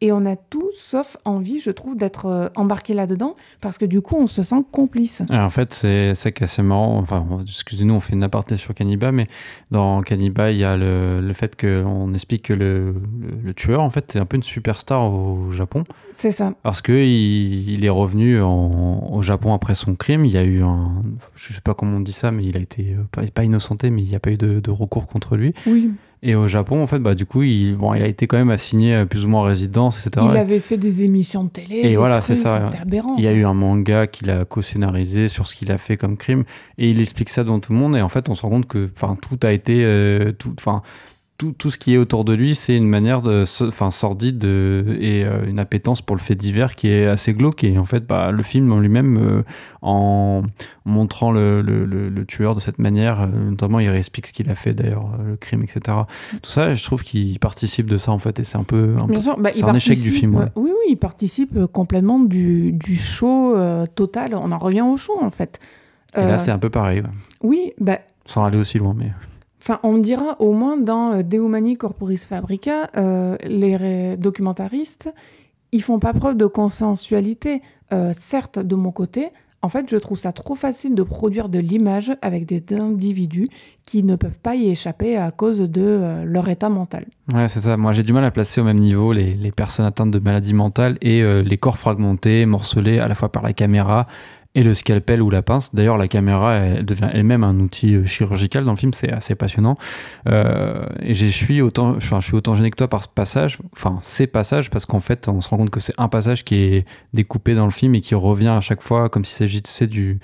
Et 0.00 0.12
on 0.12 0.24
a 0.26 0.36
tout 0.36 0.70
sauf 0.76 1.16
envie, 1.24 1.58
je 1.58 1.70
trouve, 1.72 1.96
d'être 1.96 2.26
euh, 2.26 2.48
embarqué 2.54 2.94
là-dedans, 2.94 3.34
parce 3.60 3.78
que 3.78 3.84
du 3.84 4.00
coup, 4.00 4.14
on 4.16 4.28
se 4.28 4.44
sent 4.44 4.62
complice. 4.70 5.22
Et 5.28 5.36
en 5.36 5.48
fait, 5.48 5.74
c'est 5.74 6.12
assez 6.40 6.62
marrant. 6.62 6.98
Enfin, 6.98 7.26
excusez-nous, 7.42 7.94
on 7.94 7.98
fait 8.00 8.12
une 8.12 8.22
aparté 8.22 8.56
sur 8.56 8.74
Cannibal, 8.74 9.10
mais 9.12 9.26
dans 9.72 10.02
Cannibal, 10.02 10.52
il 10.54 10.58
y 10.58 10.64
a 10.64 10.76
le, 10.76 11.20
le 11.20 11.32
fait 11.32 11.60
qu'on 11.60 12.14
explique 12.14 12.42
que 12.44 12.52
le, 12.52 12.92
le, 13.20 13.30
le 13.42 13.54
tueur, 13.54 13.82
en 13.82 13.90
fait, 13.90 14.12
c'est 14.12 14.20
un 14.20 14.24
peu 14.26 14.36
une 14.36 14.42
superstar 14.44 15.12
au 15.12 15.50
Japon. 15.50 15.82
C'est 16.12 16.30
ça. 16.30 16.52
Parce 16.62 16.80
que 16.80 16.92
il, 16.92 17.84
est 17.84 17.88
revenu 17.88 18.40
en- 18.40 19.08
au 19.12 19.22
Japon 19.22 19.52
après 19.52 19.74
son 19.74 19.96
crime. 19.96 20.24
Il 20.24 20.30
y 20.30 20.38
a 20.38 20.44
eu 20.44 20.62
un. 20.62 21.02
Je 21.34 21.52
sais 21.52 21.60
pas 21.60 21.74
comment 21.74 21.96
on 21.96 22.00
dit 22.00 22.12
ça, 22.12 22.30
mais 22.30 22.44
il 22.44 22.56
a 22.56 22.60
été 22.60 22.94
euh, 22.94 23.02
pas, 23.10 23.22
pas 23.34 23.42
innocenté, 23.44 23.90
mais 23.90 24.02
il 24.02 24.08
n'y 24.08 24.14
a 24.14 24.20
pas 24.20 24.30
eu 24.30 24.36
de, 24.36 24.60
de 24.60 24.70
recours 24.70 25.06
contre 25.08 25.36
lui. 25.36 25.54
Oui. 25.66 25.90
Et 26.22 26.34
au 26.34 26.48
Japon, 26.48 26.82
en 26.82 26.86
fait, 26.86 26.98
bah, 26.98 27.14
du 27.14 27.26
coup, 27.26 27.42
il, 27.42 27.74
bon, 27.74 27.94
il 27.94 28.02
a 28.02 28.06
été 28.06 28.26
quand 28.26 28.38
même 28.38 28.50
assigné 28.50 28.94
euh, 28.94 29.04
plus 29.04 29.24
ou 29.24 29.28
moins 29.28 29.42
en 29.42 29.44
résidence, 29.44 30.04
etc. 30.04 30.26
Il 30.30 30.36
avait 30.36 30.58
fait 30.58 30.76
des 30.76 31.04
émissions 31.04 31.44
de 31.44 31.48
télé. 31.50 31.76
Et 31.76 31.90
des 31.90 31.96
voilà, 31.96 32.20
c'est 32.20 32.36
ça, 32.36 32.58
enfin, 32.58 32.70
aberrant. 32.82 33.14
Il 33.18 33.24
y 33.24 33.28
a 33.28 33.32
eu 33.32 33.44
un 33.44 33.54
manga 33.54 34.06
qu'il 34.06 34.30
a 34.30 34.44
co-scénarisé 34.44 35.28
sur 35.28 35.46
ce 35.46 35.54
qu'il 35.54 35.70
a 35.70 35.78
fait 35.78 35.96
comme 35.96 36.16
crime 36.16 36.44
et 36.76 36.90
il 36.90 37.00
explique 37.00 37.28
ça 37.28 37.44
devant 37.44 37.60
tout 37.60 37.72
le 37.72 37.78
monde 37.78 37.96
et 37.96 38.02
en 38.02 38.08
fait 38.08 38.28
on 38.28 38.34
se 38.34 38.42
rend 38.42 38.50
compte 38.50 38.66
que 38.66 38.88
enfin 38.94 39.16
tout 39.20 39.38
a 39.42 39.52
été 39.52 39.84
euh, 39.84 40.32
tout 41.38 41.52
tout, 41.56 41.70
ce 41.70 41.78
qui 41.78 41.94
est 41.94 41.98
autour 41.98 42.24
de 42.24 42.32
lui 42.34 42.56
c'est 42.56 42.76
une 42.76 42.88
manière 42.88 43.22
de 43.22 43.44
enfin 43.66 43.92
sordide 43.92 44.38
de- 44.38 44.96
et 45.00 45.24
euh, 45.24 45.46
une 45.46 45.60
appétence 45.60 46.02
pour 46.02 46.16
le 46.16 46.20
fait 46.20 46.34
divers 46.34 46.74
qui 46.74 46.88
est 46.88 47.06
assez 47.06 47.32
glauque 47.32 47.62
et 47.62 47.78
en 47.78 47.84
fait 47.84 48.04
bah, 48.08 48.32
le 48.32 48.42
film 48.42 48.72
en 48.72 48.80
lui-même 48.80 49.16
euh, 49.18 49.42
en 49.80 50.42
montrant 50.84 51.30
le, 51.30 51.62
le, 51.62 51.84
le- 51.84 52.08
le 52.08 52.24
tueur 52.26 52.56
de 52.56 52.60
cette 52.60 52.80
manière 52.80 53.20
euh, 53.20 53.26
notamment 53.28 53.78
il 53.78 53.88
explique 53.88 54.26
ce 54.26 54.32
qu'il 54.32 54.50
a 54.50 54.56
fait 54.56 54.74
d'ailleurs 54.74 55.14
euh, 55.20 55.24
le 55.28 55.36
crime 55.36 55.62
etc 55.62 55.98
tout 56.42 56.50
ça 56.50 56.74
je 56.74 56.82
trouve 56.84 57.04
qu'il 57.04 57.38
participe 57.38 57.86
de 57.88 57.98
ça 57.98 58.10
en 58.10 58.18
fait 58.18 58.40
et 58.40 58.44
c'est 58.44 58.58
un 58.58 58.64
peu, 58.64 58.96
un 59.00 59.06
peu 59.06 59.20
sûr, 59.20 59.38
bah, 59.38 59.50
un 59.62 59.74
échec 59.74 60.00
du 60.00 60.10
film, 60.10 60.34
ouais. 60.34 60.42
euh, 60.44 60.48
Oui, 60.56 60.70
oui, 60.70 60.86
il 60.90 60.96
participe 60.96 61.56
euh, 61.56 61.66
complètement 61.68 62.18
du, 62.18 62.72
du 62.72 62.96
show 62.96 63.54
euh, 63.56 63.86
total. 63.86 64.34
On 64.34 64.50
en 64.50 64.58
revient 64.58 64.80
au 64.82 64.96
show, 64.96 65.16
en 65.20 65.30
fait. 65.30 65.60
et 66.16 66.20
Euh, 66.20 66.26
là 66.28 66.38
c'est 66.38 66.50
un 66.50 66.58
peu 66.58 66.70
pareil 66.70 67.00
ouais. 67.02 67.08
oui, 67.42 67.72
bah, 67.78 67.98
sans 68.24 68.44
aller 68.44 68.58
aussi 68.58 68.78
loin 68.78 68.94
mais 68.98 69.12
Enfin, 69.60 69.80
on 69.82 69.98
dira 69.98 70.36
au 70.40 70.52
moins 70.52 70.76
dans 70.76 71.12
euh, 71.12 71.22
De 71.22 71.36
Humani 71.36 71.76
Corporis 71.76 72.26
Fabrica, 72.26 72.90
euh, 72.96 73.36
les 73.44 74.16
documentaristes, 74.16 75.12
ils 75.72 75.82
font 75.82 75.98
pas 75.98 76.12
preuve 76.12 76.36
de 76.36 76.46
consensualité. 76.46 77.62
Euh, 77.92 78.12
certes, 78.14 78.58
de 78.58 78.74
mon 78.74 78.92
côté, 78.92 79.28
en 79.60 79.68
fait, 79.68 79.90
je 79.90 79.96
trouve 79.96 80.16
ça 80.16 80.32
trop 80.32 80.54
facile 80.54 80.94
de 80.94 81.02
produire 81.02 81.48
de 81.48 81.58
l'image 81.58 82.12
avec 82.22 82.46
des 82.46 82.62
individus 82.76 83.48
qui 83.84 84.04
ne 84.04 84.14
peuvent 84.14 84.38
pas 84.38 84.54
y 84.54 84.68
échapper 84.68 85.16
à 85.16 85.30
cause 85.32 85.58
de 85.58 86.22
leur 86.24 86.48
état 86.48 86.68
mental. 86.68 87.06
Ouais, 87.34 87.48
c'est 87.48 87.62
ça. 87.62 87.76
Moi, 87.76 87.92
j'ai 87.92 88.04
du 88.04 88.12
mal 88.12 88.22
à 88.24 88.30
placer 88.30 88.60
au 88.60 88.64
même 88.64 88.78
niveau 88.78 89.12
les, 89.12 89.50
personnes 89.50 89.86
atteintes 89.86 90.12
de 90.12 90.20
maladies 90.20 90.54
mentales 90.54 90.96
et 91.00 91.24
les 91.42 91.58
corps 91.58 91.76
fragmentés, 91.76 92.46
morcelés 92.46 93.00
à 93.00 93.08
la 93.08 93.16
fois 93.16 93.32
par 93.32 93.42
la 93.42 93.52
caméra 93.52 94.06
et 94.58 94.64
le 94.64 94.74
scalpel 94.74 95.22
ou 95.22 95.30
la 95.30 95.40
pince. 95.40 95.72
D'ailleurs, 95.72 95.96
la 95.96 96.08
caméra, 96.08 96.82
devient 96.82 97.08
elle-même 97.12 97.44
un 97.44 97.60
outil 97.60 97.94
euh, 97.94 98.04
chirurgical 98.04 98.64
dans 98.64 98.72
le 98.72 98.76
film. 98.76 98.92
C'est 98.92 99.12
assez 99.12 99.36
passionnant. 99.36 99.78
Euh, 100.28 100.84
et 101.00 101.14
je 101.14 101.26
suis 101.26 101.62
autant, 101.62 101.90
enfin, 101.90 102.18
je 102.18 102.26
suis 102.26 102.34
autant 102.34 102.56
gêné 102.56 102.72
que 102.72 102.76
toi 102.76 102.88
par 102.88 103.04
ce 103.04 103.08
passage, 103.08 103.58
enfin, 103.72 104.00
ces 104.02 104.26
passages, 104.26 104.68
parce 104.68 104.84
qu'en 104.84 104.98
fait, 104.98 105.28
on 105.28 105.40
se 105.40 105.48
rend 105.48 105.58
compte 105.58 105.70
que 105.70 105.78
c'est 105.78 105.94
un 105.96 106.08
passage 106.08 106.44
qui 106.44 106.56
est 106.56 106.86
découpé 107.14 107.54
dans 107.54 107.66
le 107.66 107.70
film 107.70 107.94
et 107.94 108.00
qui 108.00 108.16
revient 108.16 108.48
à 108.48 108.60
chaque 108.60 108.82
fois 108.82 109.08
comme 109.08 109.24
s'il 109.24 109.36
s'agissait 109.36 109.86
du, 109.86 110.18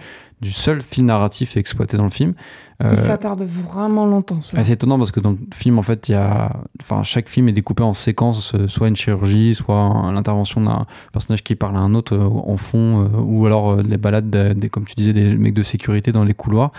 du 0.45 0.53
seul 0.53 0.83
fil 0.83 1.05
narratif 1.05 1.57
exploité 1.57 1.97
dans 1.97 2.05
le 2.05 2.11
film. 2.11 2.35
Euh, 2.83 2.91
Il 2.93 2.99
s'attarde 2.99 3.43
vraiment 3.43 4.05
longtemps. 4.07 4.41
celui-là. 4.41 4.61
ah, 4.61 4.65
c'est 4.65 4.73
étonnant 4.75 4.99
parce 4.99 5.11
que 5.13 5.21
dans 5.21 5.31
le 5.31 5.39
film, 5.53 5.79
en 5.79 5.83
fait, 5.83 6.09
il 6.09 6.13
y 6.13 6.15
a, 6.17 6.53
enfin, 6.81 7.03
chaque 7.03 7.29
film 7.29 7.49
est 7.49 7.53
découpé 7.53 7.83
en 7.83 7.95
séquences, 7.95 8.55
euh, 8.55 8.69
soit 8.69 8.89
une 8.89 8.97
chirurgie, 8.97 9.55
soit 9.55 10.11
l'intervention 10.13 10.61
d'un 10.61 10.83
personnage 11.13 11.43
qui 11.43 11.55
parle 11.55 11.77
à 11.77 11.81
un 11.81 11.95
autre 11.95 12.15
euh, 12.15 12.29
en 12.29 12.57
fond, 12.57 13.03
euh, 13.05 13.19
ou 13.21 13.47
alors 13.47 13.77
les 13.77 13.97
balades, 13.97 14.29
des, 14.29 14.55
des- 14.55 14.69
comme 14.69 14.85
tu 14.85 14.95
disais, 14.95 15.13
des 15.13 15.37
mecs 15.37 15.55
de 15.55 15.63
sécurité 15.63 16.13
dans 16.13 16.25
les 16.25 16.35
couloirs. 16.35 16.73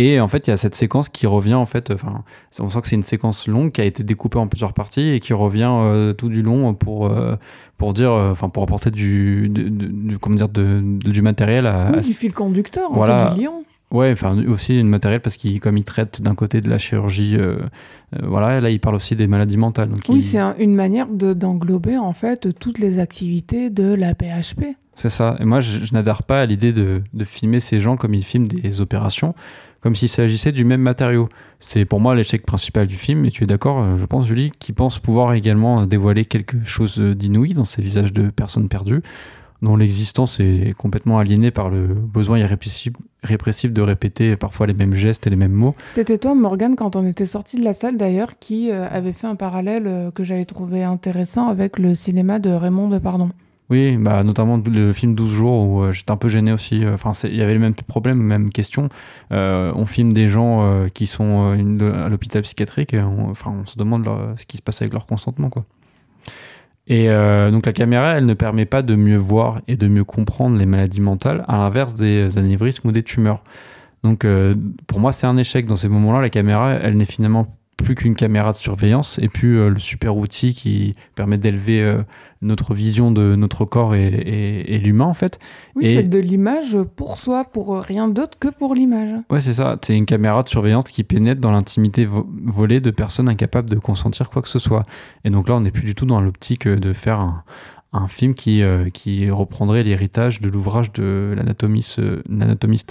Et 0.00 0.20
en 0.20 0.28
fait, 0.28 0.46
il 0.46 0.50
y 0.50 0.52
a 0.52 0.56
cette 0.56 0.76
séquence 0.76 1.08
qui 1.08 1.26
revient, 1.26 1.54
en 1.54 1.66
fait, 1.66 1.90
enfin, 1.90 2.22
on 2.60 2.68
sent 2.68 2.80
que 2.82 2.86
c'est 2.88 2.94
une 2.96 3.02
séquence 3.02 3.48
longue 3.48 3.72
qui 3.72 3.80
a 3.80 3.84
été 3.84 4.04
découpée 4.04 4.38
en 4.38 4.46
plusieurs 4.46 4.72
parties 4.72 5.08
et 5.08 5.18
qui 5.20 5.32
revient 5.32 5.68
euh, 5.70 6.12
tout 6.12 6.28
du 6.28 6.40
long 6.42 6.72
pour, 6.72 7.06
euh, 7.06 7.34
pour 7.78 7.94
dire, 7.94 8.12
euh, 8.12 8.30
enfin, 8.30 8.48
pour 8.48 8.62
apporter 8.62 8.92
du, 8.92 9.48
du, 9.48 9.70
du- 9.70 9.88
du- 9.88 10.18
comment 10.18 10.36
dire, 10.36 10.48
de, 10.48 10.80
du 11.04 11.20
matériel 11.20 11.66
à, 11.66 11.88
Oui, 11.92 11.98
à 11.98 12.00
du 12.00 12.12
fil 12.12 12.32
conducteur, 12.32 12.90
en 12.92 12.94
Voilà. 12.94 13.30
fait, 13.30 13.34
du 13.40 13.44
lion. 13.46 13.64
Ouais, 13.90 14.12
enfin 14.12 14.36
aussi 14.46 14.78
une 14.78 14.88
matériel 14.88 15.20
parce 15.22 15.38
qu'il 15.38 15.60
comme 15.60 15.78
il 15.78 15.84
traite 15.84 16.20
d'un 16.20 16.34
côté 16.34 16.60
de 16.60 16.68
la 16.68 16.76
chirurgie, 16.76 17.36
euh, 17.36 17.56
euh, 18.14 18.18
voilà, 18.26 18.60
là 18.60 18.68
il 18.68 18.80
parle 18.80 18.94
aussi 18.96 19.16
des 19.16 19.26
maladies 19.26 19.56
mentales. 19.56 19.88
Donc 19.88 20.00
Oui, 20.10 20.16
il- 20.18 20.22
c'est 20.22 20.38
un- 20.38 20.54
une 20.58 20.74
manière 20.74 21.06
de- 21.08 21.32
d'englober 21.32 21.96
en 21.96 22.12
fait 22.12 22.48
toutes 22.58 22.78
les 22.78 22.98
activités 22.98 23.70
de 23.70 23.94
la 23.94 24.14
PHP. 24.14 24.76
c'est 24.94 25.08
ça. 25.08 25.36
Et 25.40 25.46
moi 25.46 25.62
je, 25.62 25.82
je 25.84 25.94
n'adhère 25.94 26.22
pas 26.22 26.42
à 26.42 26.44
l'idée 26.44 26.72
de, 26.72 27.02
de 27.14 27.24
filmer 27.24 27.60
ces 27.60 27.80
gens 27.80 27.96
comme 27.96 28.12
ils 28.12 28.22
filment 28.24 28.46
des 28.46 28.82
opérations, 28.82 29.34
comme 29.88 29.96
s'il 29.96 30.10
s'agissait 30.10 30.52
du 30.52 30.66
même 30.66 30.82
matériau. 30.82 31.30
C'est 31.60 31.86
pour 31.86 31.98
moi 31.98 32.14
l'échec 32.14 32.44
principal 32.44 32.86
du 32.86 32.96
film. 32.96 33.24
Et 33.24 33.30
tu 33.30 33.44
es 33.44 33.46
d'accord, 33.46 33.82
euh, 33.82 33.96
je 33.96 34.04
pense 34.04 34.26
Julie, 34.26 34.52
qui 34.58 34.74
pense 34.74 34.98
pouvoir 34.98 35.32
également 35.32 35.86
dévoiler 35.86 36.26
quelque 36.26 36.62
chose 36.62 36.98
d'inouï 36.98 37.54
dans 37.54 37.64
ces 37.64 37.80
visages 37.80 38.12
de 38.12 38.28
personnes 38.28 38.68
perdues, 38.68 39.00
dont 39.62 39.76
l'existence 39.76 40.40
est 40.40 40.76
complètement 40.76 41.18
aliénée 41.18 41.50
par 41.50 41.70
le 41.70 41.86
besoin 41.86 42.36
irrépressible 42.36 43.72
de 43.72 43.80
répéter 43.80 44.36
parfois 44.36 44.66
les 44.66 44.74
mêmes 44.74 44.92
gestes 44.92 45.26
et 45.26 45.30
les 45.30 45.36
mêmes 45.36 45.52
mots. 45.52 45.72
C'était 45.86 46.18
toi, 46.18 46.34
Morgane, 46.34 46.76
quand 46.76 46.94
on 46.94 47.06
était 47.06 47.24
sorti 47.24 47.58
de 47.58 47.64
la 47.64 47.72
salle 47.72 47.96
d'ailleurs, 47.96 48.38
qui 48.38 48.70
euh, 48.70 48.86
avait 48.90 49.14
fait 49.14 49.26
un 49.26 49.36
parallèle 49.36 49.86
euh, 49.86 50.10
que 50.10 50.22
j'avais 50.22 50.44
trouvé 50.44 50.84
intéressant 50.84 51.48
avec 51.48 51.78
le 51.78 51.94
cinéma 51.94 52.40
de 52.40 52.50
Raymond 52.50 52.88
Depardon. 52.88 53.30
Oui, 53.70 53.98
bah, 53.98 54.24
notamment 54.24 54.56
le 54.64 54.94
film 54.94 55.14
12 55.14 55.30
jours 55.30 55.68
où 55.68 55.82
euh, 55.82 55.92
j'étais 55.92 56.10
un 56.10 56.16
peu 56.16 56.28
gêné 56.28 56.52
aussi. 56.52 56.84
Euh, 56.84 56.94
Enfin, 56.94 57.12
il 57.24 57.36
y 57.36 57.42
avait 57.42 57.52
le 57.52 57.60
même 57.60 57.74
problème, 57.74 58.18
même 58.18 58.50
question. 58.50 58.88
Euh, 59.30 59.70
on 59.74 59.84
filme 59.84 60.12
des 60.12 60.28
gens 60.28 60.86
qui 60.94 61.06
sont 61.06 61.52
à 61.52 62.08
l'hôpital 62.08 62.42
psychiatrique 62.42 62.94
on, 62.94 63.30
enfin, 63.30 63.54
on 63.62 63.66
se 63.66 63.76
demande 63.76 64.08
ce 64.36 64.46
qui 64.46 64.56
se 64.56 64.62
passe 64.62 64.80
avec 64.80 64.92
leur 64.92 65.06
consentement. 65.06 65.50
Quoi. 65.50 65.64
Et 66.86 67.08
donc 67.08 67.66
la 67.66 67.72
caméra, 67.72 68.16
elle 68.16 68.26
ne 68.26 68.34
permet 68.34 68.64
pas 68.64 68.82
de 68.82 68.96
mieux 68.96 69.16
voir 69.16 69.60
et 69.68 69.76
de 69.76 69.86
mieux 69.88 70.04
comprendre 70.04 70.56
les 70.56 70.66
maladies 70.66 71.00
mentales, 71.00 71.44
à 71.46 71.58
l'inverse 71.58 71.94
des 71.94 72.38
anévrismes 72.38 72.88
ou 72.88 72.92
des 72.92 73.02
tumeurs. 73.02 73.44
Donc 74.02 74.26
pour 74.86 75.00
moi, 75.00 75.12
c'est 75.12 75.26
un 75.26 75.36
échec. 75.36 75.66
Dans 75.66 75.76
ces 75.76 75.88
moments-là, 75.88 76.22
la 76.22 76.30
caméra, 76.30 76.72
elle 76.72 76.96
n'est 76.96 77.04
finalement 77.04 77.46
plus 77.78 77.94
qu'une 77.94 78.14
caméra 78.16 78.52
de 78.52 78.56
surveillance 78.56 79.18
et 79.22 79.28
puis 79.28 79.46
euh, 79.56 79.70
le 79.70 79.78
super 79.78 80.16
outil 80.16 80.52
qui 80.52 80.94
permet 81.14 81.38
d'élever 81.38 81.80
euh, 81.80 82.02
notre 82.42 82.74
vision 82.74 83.10
de 83.12 83.34
notre 83.36 83.64
corps 83.64 83.94
et, 83.94 84.06
et- 84.08 84.74
et 84.74 84.78
l'humain 84.78 85.06
en 85.06 85.14
fait. 85.14 85.38
Oui, 85.76 85.86
Et- 85.86 85.94
c'est 85.94 86.02
de 86.02 86.18
l'image 86.18 86.76
pour 86.96 87.16
soi, 87.18 87.44
pour 87.44 87.78
rien 87.80 88.08
d'autre 88.08 88.38
que 88.38 88.48
pour 88.48 88.74
l'image. 88.74 89.14
Ouais, 89.30 89.40
c'est 89.40 89.54
ça. 89.54 89.78
C'est 89.82 89.96
une 89.96 90.06
caméra 90.06 90.42
de 90.42 90.48
surveillance 90.48 90.90
qui 90.90 91.04
pénètre 91.04 91.40
dans 91.40 91.52
l'intimité 91.52 92.04
vo- 92.04 92.28
volée 92.44 92.80
de 92.80 92.90
personnes 92.90 93.28
incapables 93.28 93.70
de 93.70 93.78
consentir 93.78 94.28
quoi 94.28 94.42
que 94.42 94.48
ce 94.48 94.58
soit. 94.58 94.84
Et 95.24 95.30
donc 95.30 95.48
là, 95.48 95.54
on 95.54 95.60
n'est 95.60 95.70
plus 95.70 95.84
du 95.84 95.94
tout 95.94 96.04
dans 96.06 96.20
l'optique 96.20 96.66
euh, 96.66 96.76
de 96.76 96.92
faire 96.92 97.20
un, 97.20 97.44
un 97.92 98.08
film 98.08 98.34
qui, 98.34 98.62
euh, 98.62 98.90
qui 98.90 99.30
reprendrait 99.30 99.82
l'héritage 99.82 100.40
de 100.40 100.48
l'ouvrage 100.48 100.92
de 100.92 101.34
l'anatomiste, 101.36 101.98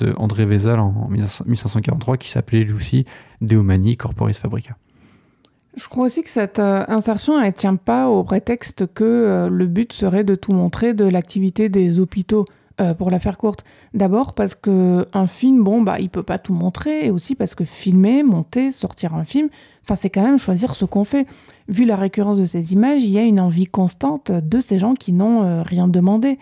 euh, 0.03 0.13
André 0.17 0.45
Vézal 0.45 0.79
en 0.79 1.07
1543 1.09 2.17
qui 2.17 2.29
s'appelait 2.29 2.63
lui 2.63 2.73
aussi 2.73 3.05
De 3.41 3.55
Humani 3.55 3.95
Corporis 3.95 4.37
Fabrica. 4.37 4.75
Je 5.75 5.87
crois 5.87 6.07
aussi 6.07 6.23
que 6.23 6.29
cette 6.29 6.57
euh, 6.57 6.83
insertion, 6.87 7.39
elle 7.39 7.53
tient 7.53 7.75
pas 7.75 8.09
au 8.09 8.23
prétexte 8.23 8.91
que 8.91 9.47
le 9.51 9.67
but 9.67 9.93
serait 9.93 10.23
de 10.23 10.33
tout 10.33 10.51
montrer 10.51 10.95
de 10.95 11.05
l'activité 11.05 11.69
des 11.69 11.99
hôpitaux, 11.99 12.45
pour 12.99 13.09
la 13.09 13.17
faire 13.17 13.39
courte. 13.39 13.65
D'abord 13.95 14.35
parce 14.35 14.53
que 14.53 15.07
un 15.11 15.25
film, 15.25 15.63
bon, 15.63 15.81
bah, 15.81 15.99
il 15.99 16.11
peut 16.11 16.21
pas 16.21 16.37
tout 16.37 16.53
montrer, 16.53 17.07
et 17.07 17.09
aussi 17.09 17.33
parce 17.33 17.55
que 17.55 17.65
filmer, 17.65 18.21
monter, 18.21 18.71
sortir 18.71 19.15
un 19.15 19.23
film, 19.23 19.49
enfin, 19.83 19.95
c'est 19.95 20.11
quand 20.11 20.21
même 20.21 20.37
choisir 20.37 20.75
ce 20.75 20.85
qu'on 20.85 21.03
fait. 21.03 21.25
Vu 21.67 21.83
la 21.83 21.97
récurrence 21.97 22.39
de 22.39 22.45
ces 22.45 22.71
images, 22.71 23.03
il 23.03 23.09
y 23.09 23.17
a 23.17 23.23
une 23.23 23.41
envie 23.41 23.65
constante 23.65 24.31
de 24.31 24.61
ces 24.61 24.79
gens 24.79 24.93
qui 24.93 25.11
n'ont 25.11 25.43
euh, 25.43 25.63
rien 25.63 25.87
demandé. 25.87 26.39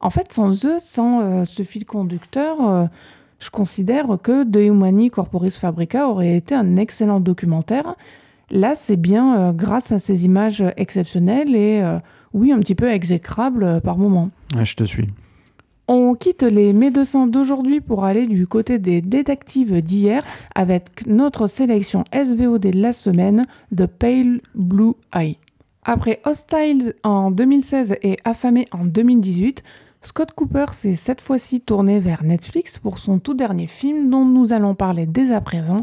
En 0.00 0.10
fait, 0.10 0.32
sans 0.32 0.66
eux, 0.66 0.78
sans 0.78 1.20
euh, 1.20 1.44
ce 1.44 1.62
fil 1.62 1.86
conducteur, 1.86 2.56
euh, 2.60 2.86
je 3.38 3.48
considère 3.48 4.18
que 4.22 4.44
De 4.44 4.60
Humani 4.60 5.10
Corporis 5.10 5.56
Fabrica 5.56 6.08
aurait 6.08 6.36
été 6.36 6.54
un 6.54 6.76
excellent 6.76 7.20
documentaire. 7.20 7.94
Là, 8.50 8.74
c'est 8.74 8.96
bien 8.96 9.52
grâce 9.52 9.92
à 9.92 9.98
ces 9.98 10.24
images 10.24 10.62
exceptionnelles 10.76 11.56
et, 11.56 11.82
oui, 12.32 12.52
un 12.52 12.60
petit 12.60 12.76
peu 12.76 12.88
exécrables 12.88 13.80
par 13.80 13.98
moment. 13.98 14.30
Ouais, 14.54 14.64
je 14.64 14.76
te 14.76 14.84
suis. 14.84 15.08
On 15.88 16.16
quitte 16.16 16.42
les 16.42 16.72
médecins 16.72 17.28
d'aujourd'hui 17.28 17.80
pour 17.80 18.04
aller 18.04 18.26
du 18.26 18.48
côté 18.48 18.80
des 18.80 19.00
détectives 19.00 19.80
d'hier 19.80 20.24
avec 20.56 21.06
notre 21.06 21.46
sélection 21.46 22.02
SVOD 22.12 22.60
de 22.60 22.80
la 22.80 22.92
semaine, 22.92 23.44
The 23.74 23.86
Pale 23.86 24.40
Blue 24.56 24.94
Eye. 25.14 25.38
Après 25.84 26.20
Hostile 26.24 26.94
en 27.04 27.30
2016 27.30 27.98
et 28.02 28.16
Affamé 28.24 28.64
en 28.72 28.84
2018, 28.84 29.62
Scott 30.02 30.32
Cooper 30.32 30.66
s'est 30.72 30.96
cette 30.96 31.20
fois-ci 31.20 31.60
tourné 31.60 32.00
vers 32.00 32.24
Netflix 32.24 32.80
pour 32.80 32.98
son 32.98 33.20
tout 33.20 33.34
dernier 33.34 33.68
film 33.68 34.10
dont 34.10 34.24
nous 34.24 34.52
allons 34.52 34.74
parler 34.74 35.06
dès 35.06 35.30
à 35.30 35.40
présent, 35.40 35.82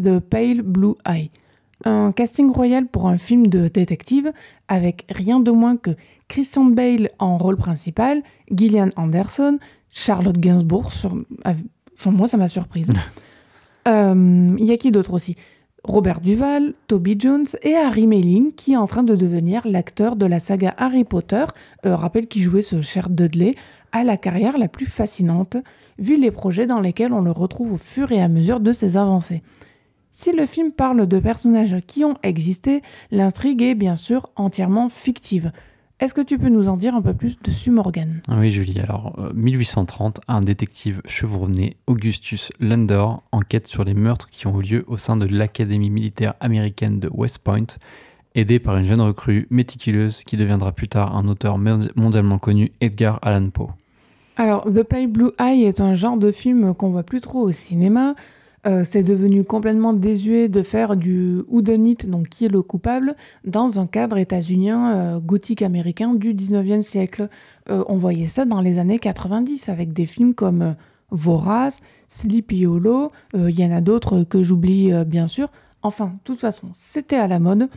The 0.00 0.20
Pale 0.20 0.62
Blue 0.62 0.94
Eye. 1.04 1.32
Un 1.84 2.12
casting 2.12 2.52
royal 2.52 2.86
pour 2.86 3.08
un 3.08 3.18
film 3.18 3.48
de 3.48 3.66
détective 3.66 4.32
avec 4.68 5.06
rien 5.08 5.40
de 5.40 5.50
moins 5.50 5.76
que 5.76 5.96
Christian 6.30 6.64
Bale 6.64 7.10
en 7.18 7.36
rôle 7.36 7.56
principal, 7.56 8.22
Gillian 8.50 8.90
Anderson, 8.96 9.58
Charlotte 9.92 10.38
Gainsbourg. 10.38 10.92
Enfin, 11.44 12.10
moi, 12.10 12.28
ça 12.28 12.36
m'a 12.36 12.46
surprise. 12.46 12.88
Il 13.86 13.92
euh, 13.92 14.56
y 14.58 14.70
a 14.70 14.76
qui 14.76 14.92
d'autre 14.92 15.12
aussi? 15.12 15.34
Robert 15.82 16.20
Duval, 16.20 16.74
Toby 16.86 17.16
Jones 17.18 17.46
et 17.62 17.74
Harry 17.74 18.06
Melling, 18.06 18.52
qui 18.52 18.74
est 18.74 18.76
en 18.76 18.86
train 18.86 19.02
de 19.02 19.16
devenir 19.16 19.66
l'acteur 19.66 20.14
de 20.14 20.26
la 20.26 20.38
saga 20.38 20.72
Harry 20.76 21.04
Potter, 21.04 21.44
euh, 21.84 21.96
rappelle 21.96 22.28
qui 22.28 22.42
jouait 22.42 22.62
ce 22.62 22.80
cher 22.80 23.10
Dudley, 23.10 23.56
à 23.90 24.04
la 24.04 24.16
carrière 24.16 24.56
la 24.56 24.68
plus 24.68 24.86
fascinante, 24.86 25.56
vu 25.98 26.16
les 26.16 26.30
projets 26.30 26.66
dans 26.68 26.80
lesquels 26.80 27.12
on 27.12 27.22
le 27.22 27.32
retrouve 27.32 27.72
au 27.72 27.78
fur 27.78 28.12
et 28.12 28.22
à 28.22 28.28
mesure 28.28 28.60
de 28.60 28.70
ses 28.70 28.96
avancées. 28.96 29.42
Si 30.12 30.30
le 30.30 30.46
film 30.46 30.70
parle 30.70 31.06
de 31.06 31.18
personnages 31.18 31.76
qui 31.86 32.04
ont 32.04 32.18
existé, 32.22 32.82
l'intrigue 33.10 33.62
est 33.62 33.74
bien 33.74 33.96
sûr 33.96 34.30
entièrement 34.36 34.88
fictive. 34.88 35.50
Est-ce 36.00 36.14
que 36.14 36.22
tu 36.22 36.38
peux 36.38 36.48
nous 36.48 36.70
en 36.70 36.78
dire 36.78 36.94
un 36.94 37.02
peu 37.02 37.12
plus 37.12 37.38
dessus, 37.42 37.70
Morgan 37.70 38.22
ah 38.26 38.38
Oui, 38.38 38.50
Julie. 38.50 38.80
Alors, 38.80 39.14
1830, 39.34 40.18
euh, 40.18 40.32
un 40.32 40.40
détective 40.40 41.02
chevronné, 41.04 41.76
Augustus 41.86 42.48
Landor, 42.58 43.22
enquête 43.32 43.66
sur 43.66 43.84
les 43.84 43.92
meurtres 43.92 44.30
qui 44.30 44.46
ont 44.46 44.58
eu 44.60 44.62
lieu 44.62 44.84
au 44.86 44.96
sein 44.96 45.18
de 45.18 45.26
l'Académie 45.26 45.90
militaire 45.90 46.32
américaine 46.40 47.00
de 47.00 47.10
West 47.12 47.40
Point, 47.40 47.66
aidé 48.34 48.58
par 48.58 48.78
une 48.78 48.86
jeune 48.86 49.02
recrue 49.02 49.46
méticuleuse 49.50 50.24
qui 50.24 50.38
deviendra 50.38 50.72
plus 50.72 50.88
tard 50.88 51.14
un 51.14 51.28
auteur 51.28 51.58
mondialement 51.58 52.38
connu, 52.38 52.72
Edgar 52.80 53.18
Allan 53.20 53.50
Poe. 53.50 53.68
Alors, 54.38 54.64
The 54.64 54.82
Pale 54.82 55.08
Blue 55.08 55.32
Eye 55.38 55.64
est 55.64 55.82
un 55.82 55.92
genre 55.92 56.16
de 56.16 56.32
film 56.32 56.74
qu'on 56.74 56.88
voit 56.88 57.02
plus 57.02 57.20
trop 57.20 57.40
au 57.40 57.52
cinéma. 57.52 58.14
Euh, 58.66 58.82
c'est 58.84 59.02
devenu 59.02 59.42
complètement 59.42 59.92
désuet 59.92 60.48
de 60.48 60.62
faire 60.62 60.96
du 60.96 61.42
whodunit, 61.48 61.96
donc 62.06 62.28
qui 62.28 62.44
est 62.44 62.48
le 62.48 62.62
coupable, 62.62 63.16
dans 63.44 63.80
un 63.80 63.86
cadre 63.86 64.18
états-unien 64.18 64.94
euh, 64.94 65.20
gothique 65.20 65.62
américain 65.62 66.14
du 66.14 66.34
19e 66.34 66.82
siècle. 66.82 67.28
Euh, 67.70 67.84
on 67.88 67.96
voyait 67.96 68.26
ça 68.26 68.44
dans 68.44 68.60
les 68.60 68.78
années 68.78 68.98
90 68.98 69.68
avec 69.68 69.92
des 69.92 70.06
films 70.06 70.34
comme 70.34 70.74
Vorace, 71.10 71.80
Sleepy 72.06 72.66
Hollow, 72.66 73.10
il 73.34 73.58
y 73.58 73.64
en 73.64 73.72
a 73.72 73.80
d'autres 73.80 74.22
que 74.22 74.44
j'oublie 74.44 74.92
bien 75.06 75.26
sûr. 75.26 75.48
Enfin, 75.82 76.06
de 76.06 76.18
toute 76.22 76.38
façon, 76.38 76.68
c'était 76.72 77.16
à 77.16 77.26
la 77.26 77.40
mode. 77.40 77.68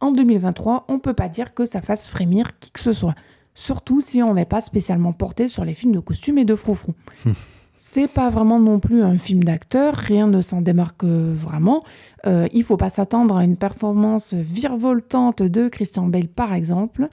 En 0.00 0.12
2023, 0.12 0.84
on 0.88 0.98
peut 0.98 1.14
pas 1.14 1.30
dire 1.30 1.54
que 1.54 1.64
ça 1.64 1.80
fasse 1.80 2.08
frémir 2.08 2.58
qui 2.58 2.70
que 2.72 2.80
ce 2.80 2.92
soit. 2.92 3.14
Surtout 3.54 4.02
si 4.02 4.22
on 4.22 4.34
n'est 4.34 4.44
pas 4.44 4.60
spécialement 4.60 5.14
porté 5.14 5.48
sur 5.48 5.64
les 5.64 5.72
films 5.72 5.92
de 5.92 6.00
costumes 6.00 6.36
et 6.36 6.44
de 6.44 6.54
froufrou. 6.54 6.92
C'est 7.86 8.08
pas 8.08 8.30
vraiment 8.30 8.58
non 8.58 8.80
plus 8.80 9.02
un 9.02 9.18
film 9.18 9.44
d'acteur, 9.44 9.94
rien 9.94 10.26
ne 10.26 10.40
s'en 10.40 10.62
démarque 10.62 11.04
vraiment. 11.04 11.82
Euh, 12.26 12.48
il 12.54 12.64
faut 12.64 12.78
pas 12.78 12.88
s'attendre 12.88 13.36
à 13.36 13.44
une 13.44 13.58
performance 13.58 14.32
virevoltante 14.32 15.42
de 15.42 15.68
Christian 15.68 16.06
Bale 16.06 16.28
par 16.28 16.54
exemple. 16.54 17.08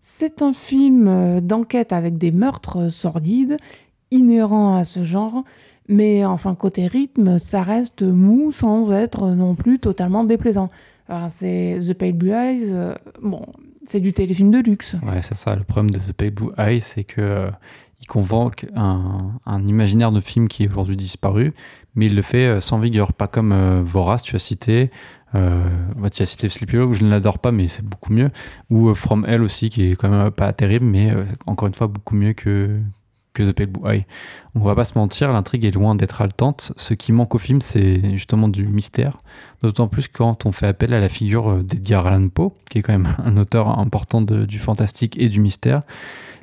C'est 0.00 0.42
un 0.42 0.52
film 0.52 1.06
euh, 1.06 1.40
d'enquête 1.40 1.92
avec 1.92 2.18
des 2.18 2.32
meurtres 2.32 2.88
sordides, 2.88 3.56
inhérents 4.10 4.76
à 4.76 4.82
ce 4.82 5.04
genre, 5.04 5.44
mais 5.88 6.24
enfin 6.24 6.56
côté 6.56 6.88
rythme, 6.88 7.38
ça 7.38 7.62
reste 7.62 8.02
mou 8.02 8.50
sans 8.50 8.90
être 8.90 9.28
non 9.28 9.54
plus 9.54 9.78
totalement 9.78 10.24
déplaisant. 10.24 10.68
c'est 11.28 11.78
The 11.80 11.94
Pale 11.94 12.12
Blue 12.14 12.32
Eyes, 12.32 12.72
euh, 12.72 12.94
bon, 13.22 13.46
c'est 13.84 14.00
du 14.00 14.12
téléfilm 14.12 14.50
de 14.50 14.58
luxe. 14.58 14.96
Ouais, 15.04 15.22
c'est 15.22 15.36
ça. 15.36 15.54
Le 15.54 15.62
problème 15.62 15.90
de 15.90 16.00
The 16.00 16.12
Pale 16.12 16.30
Blue 16.30 16.50
Eyes, 16.58 16.80
c'est 16.80 17.04
que 17.04 17.48
il 18.06 18.08
convoque 18.08 18.66
un, 18.76 19.66
imaginaire 19.66 20.12
de 20.12 20.20
film 20.20 20.46
qui 20.46 20.62
est 20.62 20.68
aujourd'hui 20.68 20.96
disparu, 20.96 21.52
mais 21.96 22.06
il 22.06 22.14
le 22.14 22.22
fait 22.22 22.46
euh, 22.46 22.60
sans 22.60 22.78
vigueur, 22.78 23.12
pas 23.12 23.26
comme 23.26 23.50
euh, 23.50 23.82
Vorace, 23.82 24.22
tu 24.22 24.36
as 24.36 24.38
cité. 24.38 24.92
Euh, 25.34 25.60
tu 26.12 26.22
as 26.22 26.26
cité 26.26 26.48
Sleepy 26.48 26.76
Hollow, 26.76 26.92
je 26.92 27.04
ne 27.04 27.10
l'adore 27.10 27.40
pas, 27.40 27.50
mais 27.50 27.66
c'est 27.66 27.84
beaucoup 27.84 28.12
mieux. 28.12 28.30
Ou 28.70 28.94
From 28.94 29.26
Hell 29.26 29.42
aussi, 29.42 29.70
qui 29.70 29.90
est 29.90 29.96
quand 29.96 30.08
même 30.08 30.30
pas 30.30 30.52
terrible, 30.52 30.86
mais 30.86 31.12
encore 31.46 31.66
une 31.66 31.74
fois 31.74 31.88
beaucoup 31.88 32.14
mieux 32.14 32.32
que, 32.32 32.78
que 33.34 33.42
The 33.42 33.52
Pale 33.52 33.66
Blue 33.66 33.90
Eye. 33.90 34.06
On 34.54 34.60
va 34.60 34.76
pas 34.76 34.84
se 34.84 34.96
mentir, 34.96 35.32
l'intrigue 35.32 35.64
est 35.64 35.72
loin 35.72 35.96
d'être 35.96 36.22
haletante. 36.22 36.72
Ce 36.76 36.94
qui 36.94 37.10
manque 37.10 37.34
au 37.34 37.38
film, 37.38 37.60
c'est 37.60 38.12
justement 38.12 38.48
du 38.48 38.68
mystère. 38.68 39.18
D'autant 39.64 39.88
plus 39.88 40.06
quand 40.06 40.46
on 40.46 40.52
fait 40.52 40.68
appel 40.68 40.94
à 40.94 41.00
la 41.00 41.08
figure 41.08 41.64
d'Edgar 41.64 42.06
Allan 42.06 42.28
Poe, 42.28 42.52
qui 42.70 42.78
est 42.78 42.82
quand 42.82 42.92
même 42.92 43.16
un 43.24 43.36
auteur 43.36 43.80
important 43.80 44.22
du 44.22 44.58
fantastique 44.60 45.20
et 45.20 45.28
du 45.28 45.40
mystère. 45.40 45.80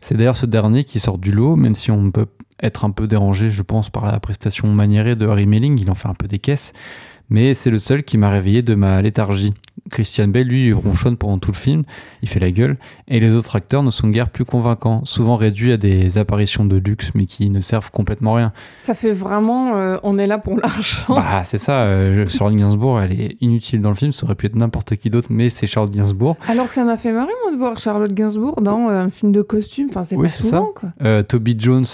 C'est 0.03 0.17
d'ailleurs 0.17 0.35
ce 0.35 0.45
dernier 0.45 0.83
qui 0.83 0.99
sort 0.99 1.17
du 1.17 1.31
lot, 1.31 1.55
même 1.55 1.75
si 1.75 1.89
on 1.89 2.11
peut 2.11 2.25
être 2.61 2.83
un 2.83 2.91
peu 2.91 3.07
dérangé, 3.07 3.49
je 3.49 3.61
pense, 3.61 3.89
par 3.89 4.05
la 4.05 4.19
prestation 4.19 4.69
maniérée 4.69 5.15
de 5.15 5.25
Harry 5.25 5.45
Melling, 5.45 5.79
il 5.79 5.89
en 5.89 5.95
fait 5.95 6.09
un 6.09 6.13
peu 6.13 6.27
des 6.27 6.39
caisses, 6.39 6.73
mais 7.29 7.53
c'est 7.53 7.69
le 7.69 7.79
seul 7.79 8.03
qui 8.03 8.17
m'a 8.17 8.29
réveillé 8.29 8.61
de 8.61 8.75
ma 8.75 9.01
léthargie. 9.01 9.53
Christian 9.89 10.27
Bale, 10.27 10.47
lui, 10.47 10.71
ronchonne 10.71 11.17
pendant 11.17 11.37
tout 11.37 11.51
le 11.51 11.57
film, 11.57 11.83
il 12.21 12.29
fait 12.29 12.39
la 12.39 12.51
gueule, 12.51 12.77
et 13.07 13.19
les 13.19 13.33
autres 13.33 13.55
acteurs 13.55 13.83
ne 13.83 13.91
sont 13.91 14.07
guère 14.07 14.29
plus 14.29 14.45
convaincants, 14.45 15.03
souvent 15.03 15.35
réduits 15.35 15.73
à 15.73 15.77
des 15.77 16.17
apparitions 16.17 16.63
de 16.63 16.77
luxe, 16.77 17.11
mais 17.15 17.25
qui 17.25 17.49
ne 17.49 17.59
servent 17.59 17.91
complètement 17.91 18.33
rien. 18.33 18.53
Ça 18.79 18.93
fait 18.93 19.11
vraiment, 19.11 19.75
euh, 19.75 19.97
on 20.03 20.17
est 20.17 20.27
là 20.27 20.37
pour 20.37 20.57
l'argent. 20.57 21.15
Bah, 21.15 21.43
c'est 21.43 21.57
ça, 21.57 21.81
euh, 21.81 22.27
Charlotte 22.29 22.55
Gainsbourg, 22.57 22.99
elle 23.01 23.19
est 23.19 23.37
inutile 23.41 23.81
dans 23.81 23.89
le 23.89 23.95
film, 23.95 24.11
ça 24.13 24.25
aurait 24.25 24.35
pu 24.35 24.45
être 24.45 24.55
n'importe 24.55 24.95
qui 24.95 25.09
d'autre, 25.09 25.27
mais 25.31 25.49
c'est 25.49 25.67
Charlotte 25.67 25.93
Gainsbourg. 25.93 26.37
Alors 26.47 26.67
que 26.67 26.73
ça 26.73 26.85
m'a 26.85 26.97
fait 26.97 27.11
marrer, 27.11 27.31
moi, 27.43 27.51
de 27.51 27.57
voir 27.57 27.77
Charlotte 27.77 28.13
Gainsbourg 28.13 28.61
dans 28.61 28.89
euh, 28.89 29.01
un 29.01 29.09
film 29.09 29.31
de 29.31 29.41
costume, 29.41 29.87
enfin, 29.89 30.03
c'est 30.03 30.17
pas 30.17 30.27
souvent, 30.27 30.69
quoi. 30.73 31.23
Toby 31.23 31.55
Jones, 31.59 31.85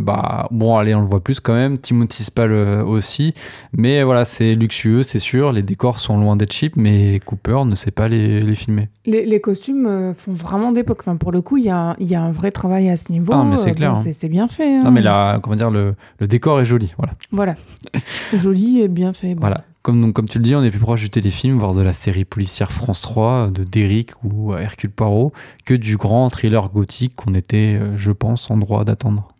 bah, 0.00 0.48
bon, 0.50 0.76
allez, 0.76 0.94
on 0.94 1.00
le 1.00 1.06
voit 1.06 1.22
plus 1.22 1.40
quand 1.40 1.54
même, 1.54 1.78
Timothy 1.78 2.24
Spall 2.24 2.52
aussi, 2.52 3.34
mais 3.72 4.02
voilà, 4.02 4.24
c'est 4.24 4.54
luxueux, 4.64 5.02
c'est 5.02 5.18
sûr, 5.18 5.52
les 5.52 5.62
décors 5.62 6.00
sont 6.00 6.18
loin 6.18 6.36
d'être 6.36 6.52
cheap, 6.52 6.76
mais 6.76 7.20
Cooper 7.20 7.64
ne 7.66 7.74
sait 7.74 7.90
pas 7.90 8.08
les, 8.08 8.54
filmer. 8.54 8.88
Les, 9.04 9.40
costumes 9.40 9.86
euh, 9.86 10.14
font 10.14 10.32
vraiment 10.32 10.72
d'époque. 10.72 11.00
Enfin, 11.00 11.16
pour 11.16 11.32
le 11.32 11.42
coup, 11.42 11.58
il 11.58 11.64
y 11.64 11.70
a, 11.70 11.94
y 12.00 12.14
a, 12.14 12.22
un 12.22 12.32
vrai 12.32 12.50
travail 12.50 12.88
à 12.88 12.96
ce 12.96 13.12
niveau. 13.12 13.32
Ah, 13.34 13.44
mais 13.44 13.58
c'est 13.58 13.78
euh. 13.80 13.86
Hein. 13.86 14.02
c'est 14.12 14.28
bien 14.28 14.48
fait. 14.48 14.82
Non, 14.82 14.90
mais 14.90 15.02
là, 15.02 15.38
comment 15.40 15.56
dire, 15.56 15.70
le, 15.70 15.94
le, 16.18 16.26
décor 16.26 16.60
est 16.60 16.64
joli. 16.64 16.94
Voilà. 16.96 17.12
Voilà. 17.30 17.54
joli 18.32 18.80
et 18.80 18.88
bien 18.88 19.12
fait. 19.12 19.34
Voilà. 19.38 19.58
Comme, 19.82 20.00
donc, 20.00 20.14
comme 20.14 20.28
tu 20.28 20.38
le 20.38 20.44
dis, 20.44 20.54
on 20.54 20.64
est 20.64 20.70
plus 20.70 20.80
proche 20.80 21.02
du 21.02 21.10
téléfilm, 21.10 21.58
voire 21.58 21.74
de 21.74 21.82
la 21.82 21.92
série 21.92 22.24
policière 22.24 22.72
France 22.72 23.02
3 23.02 23.48
de 23.48 23.64
Derrick 23.64 24.12
ou 24.24 24.54
Hercule 24.54 24.90
Poirot, 24.90 25.34
que 25.66 25.74
du 25.74 25.98
grand 25.98 26.30
thriller 26.30 26.70
gothique 26.70 27.14
qu'on 27.14 27.34
était, 27.34 27.78
euh, 27.78 27.94
je 27.98 28.10
pense, 28.10 28.50
en 28.50 28.56
droit 28.56 28.86
d'attendre. 28.86 29.33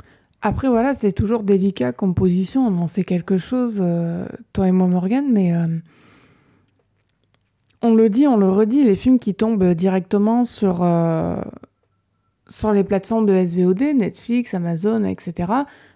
Après, 0.47 0.69
voilà, 0.69 0.95
c'est 0.95 1.13
toujours 1.13 1.43
délicat 1.43 1.93
comme 1.93 2.15
position. 2.15 2.67
On 2.67 2.83
en 2.83 2.87
sait 2.87 3.03
quelque 3.03 3.39
chose, 3.39 3.83
toi 4.53 4.69
et 4.69 4.73
moi, 4.73 4.87
Morgan, 4.87 5.25
mais 5.33 5.53
on 7.85 7.95
le 7.95 8.09
dit, 8.09 8.27
on 8.27 8.39
le 8.39 8.49
redit, 8.49 8.83
les 8.83 8.95
films 8.95 9.19
qui 9.19 9.35
tombent 9.35 9.75
directement 9.75 10.47
sur, 10.47 10.83
euh, 10.83 11.37
les 12.73 12.83
plateformes 12.83 13.27
de 13.27 13.45
SVOD, 13.45 13.83
Netflix, 13.95 14.55
Amazon, 14.55 15.05
etc., 15.05 15.53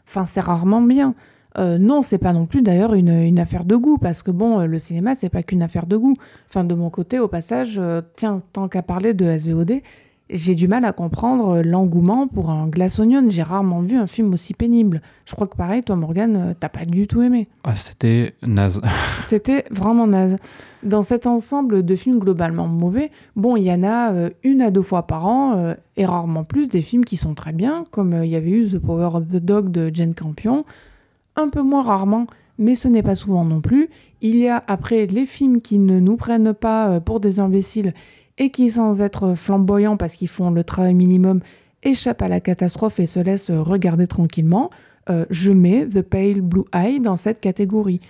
enfin, 0.06 0.26
c'est 0.26 0.40
rarement 0.40 0.82
bien. 0.82 1.14
Euh, 1.56 1.78
non, 1.78 2.02
c'est 2.02 2.18
pas 2.18 2.34
non 2.34 2.44
plus 2.44 2.60
d'ailleurs 2.60 2.92
une, 2.92 3.38
affaire 3.38 3.64
de 3.64 3.74
goût, 3.74 3.96
parce 3.96 4.22
que 4.22 4.30
bon, 4.30 4.58
le 4.66 4.78
cinéma, 4.78 5.14
c'est 5.14 5.30
pas 5.30 5.42
qu'une 5.42 5.62
affaire 5.62 5.86
de 5.86 5.96
goût. 5.96 6.14
Enfin, 6.50 6.62
de 6.62 6.74
mon 6.74 6.90
côté, 6.90 7.18
au 7.18 7.26
passage, 7.26 7.78
euh, 7.78 8.02
tiens, 8.16 8.42
tant 8.52 8.68
qu'à 8.68 8.82
parler 8.82 9.14
de 9.14 9.38
SVOD, 9.38 9.80
j'ai 10.30 10.54
du 10.54 10.68
mal 10.68 10.84
à 10.84 10.92
comprendre 10.92 11.62
l'engouement 11.64 12.28
pour 12.28 12.50
un 12.50 12.68
Glass 12.68 12.98
Onion. 12.98 13.30
J'ai 13.30 13.42
rarement 13.42 13.80
vu 13.80 13.96
un 13.96 14.06
film 14.06 14.32
aussi 14.32 14.54
pénible. 14.54 15.00
Je 15.24 15.34
crois 15.34 15.46
que 15.46 15.56
pareil, 15.56 15.82
toi, 15.82 15.96
Morgan, 15.96 16.54
t'as 16.58 16.68
pas 16.68 16.84
du 16.84 17.06
tout 17.06 17.22
aimé. 17.22 17.48
Ah, 17.64 17.76
c'était 17.76 18.34
naze. 18.46 18.80
c'était 19.24 19.64
vraiment 19.70 20.06
naze. 20.06 20.36
Dans 20.84 21.02
cet 21.02 21.26
ensemble 21.26 21.84
de 21.84 21.96
films 21.96 22.20
globalement 22.20 22.68
mauvais, 22.68 23.10
bon, 23.34 23.56
il 23.56 23.64
y 23.64 23.72
en 23.72 23.82
a 23.82 24.12
euh, 24.12 24.30
une 24.44 24.62
à 24.62 24.70
deux 24.70 24.82
fois 24.82 25.06
par 25.06 25.26
an, 25.26 25.56
euh, 25.56 25.74
et 25.96 26.04
rarement 26.04 26.44
plus, 26.44 26.68
des 26.68 26.82
films 26.82 27.04
qui 27.04 27.16
sont 27.16 27.34
très 27.34 27.52
bien, 27.52 27.84
comme 27.90 28.12
euh, 28.14 28.24
il 28.24 28.30
y 28.30 28.36
avait 28.36 28.50
eu 28.50 28.68
The 28.68 28.78
Power 28.78 29.10
of 29.14 29.26
the 29.26 29.36
Dog 29.36 29.70
de 29.70 29.90
Jane 29.92 30.14
Campion. 30.14 30.64
Un 31.34 31.48
peu 31.48 31.62
moins 31.62 31.82
rarement, 31.82 32.26
mais 32.58 32.76
ce 32.76 32.86
n'est 32.86 33.02
pas 33.02 33.16
souvent 33.16 33.44
non 33.44 33.60
plus. 33.60 33.88
Il 34.20 34.36
y 34.36 34.48
a 34.48 34.62
après 34.68 35.06
les 35.06 35.26
films 35.26 35.60
qui 35.60 35.78
ne 35.78 35.98
nous 35.98 36.16
prennent 36.16 36.54
pas 36.54 37.00
pour 37.00 37.20
des 37.20 37.40
imbéciles 37.40 37.92
et 38.38 38.50
qui, 38.50 38.70
sans 38.70 39.02
être 39.02 39.34
flamboyants 39.34 39.96
parce 39.96 40.14
qu'ils 40.14 40.28
font 40.28 40.50
le 40.50 40.64
travail 40.64 40.94
minimum, 40.94 41.40
échappent 41.82 42.22
à 42.22 42.28
la 42.28 42.40
catastrophe 42.40 42.98
et 43.00 43.06
se 43.06 43.20
laissent 43.20 43.50
regarder 43.50 44.06
tranquillement, 44.06 44.70
je 45.30 45.52
mets 45.52 45.86
The 45.86 46.02
Pale 46.02 46.42
Blue 46.42 46.64
Eye 46.74 47.00
dans 47.00 47.16
cette 47.16 47.40
catégorie 47.40 48.00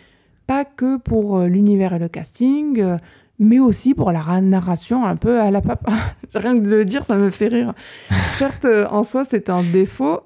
pas 0.48 0.64
que 0.64 0.96
pour 0.96 1.38
euh, 1.38 1.46
l'univers 1.46 1.92
et 1.92 1.98
le 2.00 2.08
casting, 2.08 2.80
euh, 2.80 2.96
mais 3.38 3.60
aussi 3.60 3.94
pour 3.94 4.10
la 4.10 4.40
narration 4.40 5.04
un 5.04 5.14
peu 5.14 5.38
à 5.40 5.52
la 5.52 5.60
papa. 5.60 5.92
Rien 6.34 6.56
que 6.56 6.64
de 6.64 6.70
le 6.70 6.84
dire, 6.84 7.04
ça 7.04 7.16
me 7.16 7.30
fait 7.30 7.48
rire. 7.48 7.74
Certes, 8.34 8.64
euh, 8.64 8.86
en 8.90 9.04
soi, 9.04 9.24
c'est 9.24 9.50
un 9.50 9.62
défaut. 9.62 10.20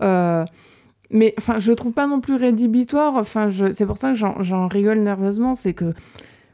Mais 1.14 1.34
enfin, 1.36 1.58
je 1.58 1.72
trouve 1.72 1.92
pas 1.92 2.06
non 2.06 2.22
plus 2.22 2.36
rédhibitoire. 2.36 3.16
Enfin, 3.16 3.50
c'est 3.72 3.84
pour 3.84 3.98
ça 3.98 4.14
que 4.14 4.14
j'en 4.14 4.66
rigole 4.66 5.00
nerveusement. 5.00 5.54
C'est 5.54 5.74
que 5.74 5.92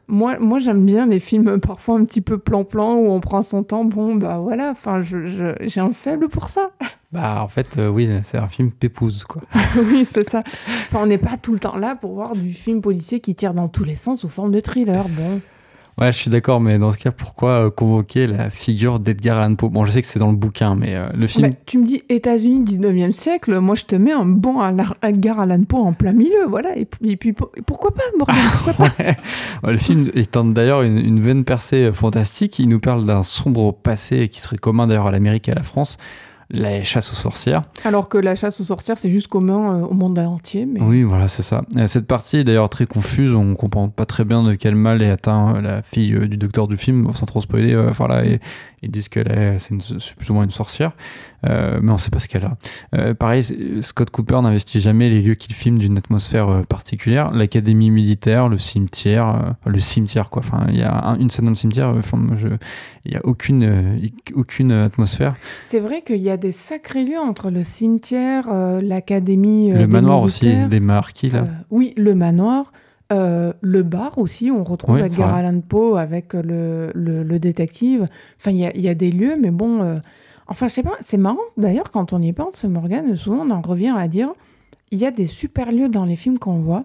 moi, 0.09 0.37
moi 0.39 0.59
j'aime 0.59 0.85
bien 0.85 1.05
les 1.05 1.19
films 1.19 1.59
parfois 1.59 1.97
un 1.97 2.03
petit 2.03 2.21
peu 2.21 2.37
plan-plan 2.37 2.95
où 2.95 3.11
on 3.11 3.19
prend 3.19 3.41
son 3.41 3.63
temps. 3.63 3.85
Bon, 3.85 4.15
bah 4.15 4.39
voilà, 4.39 4.71
enfin, 4.71 5.01
j'ai 5.01 5.81
un 5.81 5.93
faible 5.93 6.27
pour 6.27 6.49
ça. 6.49 6.71
Bah, 7.11 7.41
en 7.41 7.47
fait, 7.47 7.79
euh, 7.79 7.87
oui, 7.87 8.07
c'est 8.21 8.37
un 8.37 8.47
film 8.47 8.71
pépouse, 8.71 9.23
quoi. 9.23 9.41
oui, 9.77 10.05
c'est 10.05 10.23
ça. 10.23 10.43
Enfin, 10.45 10.99
on 11.01 11.07
n'est 11.07 11.17
pas 11.17 11.37
tout 11.37 11.53
le 11.53 11.59
temps 11.59 11.75
là 11.75 11.95
pour 11.95 12.13
voir 12.13 12.35
du 12.35 12.53
film 12.53 12.81
policier 12.81 13.19
qui 13.19 13.33
tire 13.33 13.55
dans 13.55 13.67
tous 13.67 13.83
les 13.83 13.95
sens 13.95 14.19
sous 14.19 14.29
forme 14.29 14.51
de 14.51 14.59
thriller. 14.59 15.09
Bon. 15.09 15.41
Ouais, 15.99 16.13
je 16.13 16.17
suis 16.17 16.29
d'accord, 16.29 16.61
mais 16.61 16.77
dans 16.77 16.91
ce 16.91 16.97
cas, 16.97 17.11
pourquoi 17.11 17.65
euh, 17.65 17.69
convoquer 17.69 18.25
la 18.25 18.49
figure 18.49 18.99
d'Edgar 18.99 19.37
Allan 19.37 19.55
Poe? 19.55 19.67
Bon, 19.67 19.83
je 19.83 19.91
sais 19.91 20.01
que 20.01 20.07
c'est 20.07 20.19
dans 20.19 20.31
le 20.31 20.37
bouquin, 20.37 20.75
mais 20.75 20.95
euh, 20.95 21.09
le 21.13 21.27
film. 21.27 21.49
Bah, 21.49 21.55
tu 21.65 21.77
me 21.77 21.85
dis 21.85 22.03
États-Unis 22.07 22.63
19e 22.63 23.11
siècle, 23.11 23.59
moi 23.59 23.75
je 23.75 23.83
te 23.83 23.95
mets 23.95 24.13
un 24.13 24.23
bon 24.23 24.61
Edgar 25.01 25.41
Allan 25.41 25.63
Poe 25.63 25.79
en 25.79 25.91
plein 25.91 26.13
milieu, 26.13 26.45
voilà. 26.47 26.69
Et 26.77 26.85
puis, 26.85 27.33
pourquoi 27.65 27.91
pas, 27.91 28.03
Morgan 28.17 28.35
pourquoi 28.63 28.89
pas? 28.91 29.03
Le 29.71 29.77
film 29.77 30.09
étant 30.13 30.45
d'ailleurs 30.45 30.83
une, 30.83 30.99
une, 30.99 31.19
veine 31.19 31.43
percée 31.43 31.83
euh, 31.83 31.93
fantastique, 31.93 32.59
il 32.59 32.69
nous 32.69 32.79
parle 32.79 33.05
d'un 33.05 33.23
sombre 33.23 33.73
passé 33.73 34.29
qui 34.29 34.39
serait 34.39 34.57
commun 34.57 34.87
d'ailleurs 34.87 35.07
à 35.07 35.11
l'Amérique 35.11 35.49
et 35.49 35.51
à 35.51 35.55
la 35.55 35.63
France 35.63 35.97
la 36.51 36.81
chasse 36.83 37.11
aux 37.11 37.15
sorcières. 37.15 37.63
Alors 37.83 38.09
que 38.09 38.17
la 38.17 38.35
chasse 38.35 38.59
aux 38.59 38.63
sorcières, 38.63 38.97
c'est 38.97 39.09
juste 39.09 39.27
commun 39.27 39.81
euh, 39.81 39.85
au 39.85 39.93
monde 39.93 40.17
entier. 40.17 40.65
Mais... 40.65 40.81
Oui, 40.81 41.03
voilà, 41.03 41.27
c'est 41.27 41.43
ça. 41.43 41.63
Cette 41.87 42.07
partie 42.07 42.37
est 42.37 42.43
d'ailleurs 42.43 42.69
très 42.69 42.87
confuse, 42.87 43.33
on 43.33 43.53
comprend 43.55 43.89
pas 43.89 44.05
très 44.05 44.25
bien 44.25 44.43
de 44.43 44.55
quel 44.55 44.75
mal 44.75 45.01
est 45.01 45.09
atteint 45.09 45.55
euh, 45.55 45.61
la 45.61 45.81
fille 45.81 46.13
euh, 46.13 46.27
du 46.27 46.37
docteur 46.37 46.67
du 46.67 46.77
film, 46.77 47.11
sans 47.13 47.25
trop 47.25 47.41
spoiler. 47.41 47.75
voilà, 47.93 48.25
et 48.25 48.39
ils 48.81 48.91
disent 48.91 49.09
qu'elle 49.09 49.31
est, 49.31 49.59
c'est, 49.59 50.15
plus 50.15 50.29
ou 50.29 50.33
moins 50.33 50.43
une 50.43 50.49
sorcière, 50.49 50.93
euh, 51.45 51.79
mais 51.81 51.89
on 51.91 51.95
ne 51.95 51.99
sait 51.99 52.11
pas 52.11 52.19
ce 52.19 52.27
qu'elle 52.27 52.45
a. 52.45 52.57
Euh, 52.95 53.13
pareil, 53.13 53.43
Scott 53.81 54.09
Cooper 54.09 54.39
n'investit 54.41 54.79
jamais 54.79 55.09
les 55.09 55.21
lieux 55.21 55.35
qu'il 55.35 55.53
filme 55.53 55.77
d'une 55.77 55.97
atmosphère 55.97 56.49
euh, 56.49 56.63
particulière. 56.63 57.31
L'académie 57.31 57.91
militaire, 57.91 58.49
le 58.49 58.57
cimetière, 58.57 59.55
le 59.65 59.79
cimetière 59.79 60.29
quoi. 60.29 60.41
Enfin, 60.41 60.65
il 60.69 60.77
y 60.77 60.83
a 60.83 61.15
une 61.19 61.29
scène 61.29 61.45
dans 61.45 61.51
le 61.51 61.55
cimetière, 61.55 61.93
il 63.05 63.11
n'y 63.11 63.17
a 63.17 63.25
aucune, 63.25 63.99
aucune 64.33 64.71
atmosphère. 64.71 65.35
C'est 65.61 65.79
vrai 65.79 66.01
qu'il 66.01 66.21
y 66.21 66.29
a 66.29 66.37
des 66.37 66.51
sacrés 66.51 67.03
lieux 67.03 67.19
entre 67.19 67.49
le 67.49 67.63
cimetière, 67.63 68.49
l'académie. 68.81 69.71
le 69.71 69.87
manoir 69.87 70.21
aussi, 70.21 70.65
des 70.67 70.79
marquis 70.79 71.29
là. 71.29 71.47
oui, 71.69 71.93
le 71.97 72.15
manoir. 72.15 72.71
Euh, 73.11 73.53
le 73.61 73.81
bar 73.81 74.17
aussi, 74.19 74.51
on 74.51 74.61
retrouve 74.61 74.99
Edgar 74.99 75.33
Allan 75.33 75.61
Poe 75.61 75.97
avec 75.97 76.33
le, 76.33 76.91
le, 76.93 77.39
détective. 77.39 78.05
Enfin, 78.39 78.51
il 78.51 78.57
y, 78.57 78.81
y 78.81 78.89
a, 78.89 78.93
des 78.93 79.11
lieux, 79.11 79.35
mais 79.39 79.49
bon. 79.51 79.81
Euh, 79.81 79.95
enfin, 80.47 80.67
je 80.67 80.73
sais 80.73 80.83
pas, 80.83 80.95
c'est 80.99 81.17
marrant 81.17 81.39
d'ailleurs 81.57 81.91
quand 81.91 82.13
on 82.13 82.21
y 82.21 82.33
pense, 82.33 82.63
Morgan, 82.65 83.15
souvent 83.15 83.45
on 83.47 83.49
en 83.49 83.61
revient 83.61 83.95
à 83.97 84.07
dire 84.07 84.29
il 84.91 84.99
y 84.99 85.05
a 85.05 85.11
des 85.11 85.27
super 85.27 85.71
lieux 85.71 85.89
dans 85.89 86.05
les 86.05 86.15
films 86.15 86.39
qu'on 86.39 86.59
voit, 86.59 86.83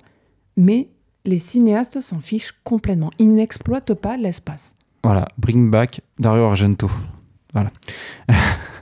mais 0.57 0.89
les 1.25 1.39
cinéastes 1.39 2.01
s'en 2.01 2.21
fichent 2.21 2.55
complètement. 2.65 3.11
Ils 3.19 3.29
n'exploitent 3.29 3.95
pas 3.95 4.17
l'espace. 4.17 4.77
Voilà, 5.03 5.29
bring 5.39 5.71
back 5.71 6.01
Dario 6.19 6.45
Argento. 6.45 6.91
Voilà. 7.53 7.71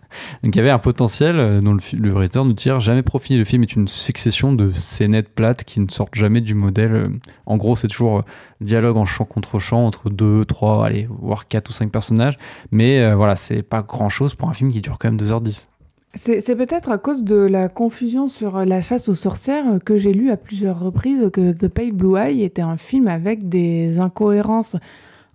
Donc 0.42 0.54
il 0.54 0.58
y 0.58 0.60
avait 0.60 0.70
un 0.70 0.78
potentiel 0.78 1.38
euh, 1.38 1.60
dont 1.60 1.74
le, 1.74 1.80
le 1.98 2.12
réalisateur 2.12 2.44
nous 2.44 2.52
tire 2.52 2.80
jamais 2.80 3.02
profit. 3.02 3.36
Le 3.36 3.44
film 3.44 3.62
est 3.62 3.74
une 3.74 3.88
succession 3.88 4.52
de 4.52 4.72
scénettes 4.72 5.28
plates 5.28 5.64
qui 5.64 5.80
ne 5.80 5.88
sortent 5.88 6.14
jamais 6.14 6.40
du 6.40 6.54
modèle. 6.54 6.94
Euh, 6.94 7.08
en 7.46 7.56
gros, 7.56 7.76
c'est 7.76 7.88
toujours 7.88 8.18
euh, 8.18 8.22
dialogue 8.60 8.96
en 8.96 9.04
chant 9.04 9.24
contre 9.24 9.58
chant 9.58 9.86
entre 9.86 10.10
deux, 10.10 10.44
trois, 10.44 10.86
allez, 10.86 11.08
voire 11.10 11.48
quatre 11.48 11.70
ou 11.70 11.72
cinq 11.72 11.90
personnages. 11.90 12.38
Mais 12.70 13.12
voilà, 13.14 13.36
c'est 13.36 13.62
pas 13.62 13.82
grand 13.82 14.08
chose 14.08 14.34
pour 14.34 14.48
un 14.48 14.52
film 14.52 14.70
qui 14.70 14.80
dure 14.80 14.98
quand 14.98 15.08
même 15.10 15.20
2h10. 15.20 15.66
C'est 16.14 16.56
peut-être 16.56 16.90
à 16.90 16.98
cause 16.98 17.24
de 17.24 17.36
la 17.36 17.68
confusion 17.68 18.28
sur 18.28 18.66
la 18.66 18.82
chasse 18.82 19.08
aux 19.08 19.14
sorcières 19.14 19.78
que 19.84 19.96
j'ai 19.96 20.12
lu 20.12 20.30
à 20.30 20.36
plusieurs 20.36 20.78
reprises 20.78 21.30
que 21.32 21.52
The 21.52 21.68
Pale 21.68 21.92
Blue 21.92 22.18
Eye 22.18 22.42
était 22.42 22.62
un 22.62 22.76
film 22.76 23.08
avec 23.08 23.48
des 23.48 23.98
incohérences. 23.98 24.76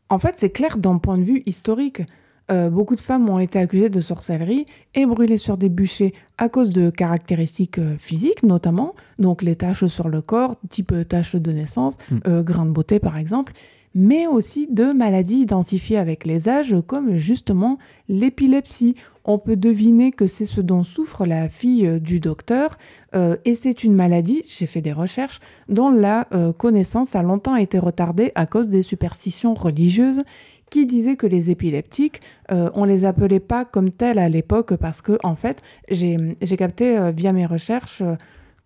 En 0.09 0.19
fait, 0.19 0.35
c'est 0.37 0.51
clair 0.51 0.77
d'un 0.77 0.99
point 0.99 1.17
de 1.17 1.23
vue 1.23 1.43
historique. 1.45 2.03
Euh, 2.49 2.69
beaucoup 2.69 2.95
de 2.95 3.01
femmes 3.01 3.29
ont 3.29 3.39
été 3.39 3.59
accusées 3.59 3.89
de 3.89 3.99
sorcellerie 3.99 4.65
et 4.95 5.05
brûlées 5.05 5.37
sur 5.37 5.57
des 5.57 5.69
bûchers 5.69 6.13
à 6.37 6.47
cause 6.47 6.71
de 6.71 6.89
caractéristiques 6.89 7.79
euh, 7.79 7.95
physiques 7.97 8.43
notamment, 8.43 8.95
donc 9.19 9.41
les 9.41 9.55
taches 9.55 9.85
sur 9.87 10.07
le 10.07 10.21
corps, 10.21 10.55
type 10.69 10.93
euh, 10.93 11.03
taches 11.03 11.35
de 11.35 11.51
naissance, 11.51 11.97
mm. 12.09 12.41
grains 12.41 12.65
de 12.65 12.71
beauté 12.71 12.99
par 12.99 13.17
exemple, 13.17 13.53
mais 13.93 14.27
aussi 14.27 14.67
de 14.71 14.93
maladies 14.93 15.39
identifiées 15.39 15.97
avec 15.97 16.25
les 16.25 16.47
âges 16.47 16.75
comme 16.85 17.17
justement 17.17 17.79
l'épilepsie. 18.07 18.95
On 19.25 19.39
peut 19.39 19.57
deviner 19.57 20.11
que 20.11 20.27
c'est 20.27 20.45
ce 20.45 20.61
dont 20.61 20.83
souffre 20.83 21.25
la 21.25 21.49
fille 21.49 21.99
du 21.99 22.21
docteur 22.21 22.77
et 23.13 23.55
c'est 23.55 23.83
une 23.83 23.93
maladie, 23.93 24.43
j'ai 24.47 24.67
fait 24.67 24.81
des 24.81 24.93
recherches, 24.93 25.41
dont 25.67 25.89
la 25.89 26.29
connaissance 26.57 27.13
a 27.15 27.23
longtemps 27.23 27.57
été 27.57 27.77
retardée 27.77 28.31
à 28.35 28.45
cause 28.45 28.69
des 28.69 28.83
superstitions 28.83 29.53
religieuses 29.53 30.23
qui 30.69 30.85
disait 30.85 31.15
que 31.15 31.27
les 31.27 31.51
épileptiques, 31.51 32.21
euh, 32.51 32.69
on 32.73 32.83
les 32.83 33.05
appelait 33.05 33.39
pas 33.39 33.65
comme 33.65 33.89
tels 33.89 34.19
à 34.19 34.29
l'époque 34.29 34.75
parce 34.75 35.01
que, 35.01 35.17
en 35.23 35.35
fait, 35.35 35.61
j'ai 35.89 36.57
capté 36.57 36.97
euh, 36.97 37.11
via 37.11 37.33
mes 37.33 37.45
recherches 37.45 38.01
euh, 38.01 38.15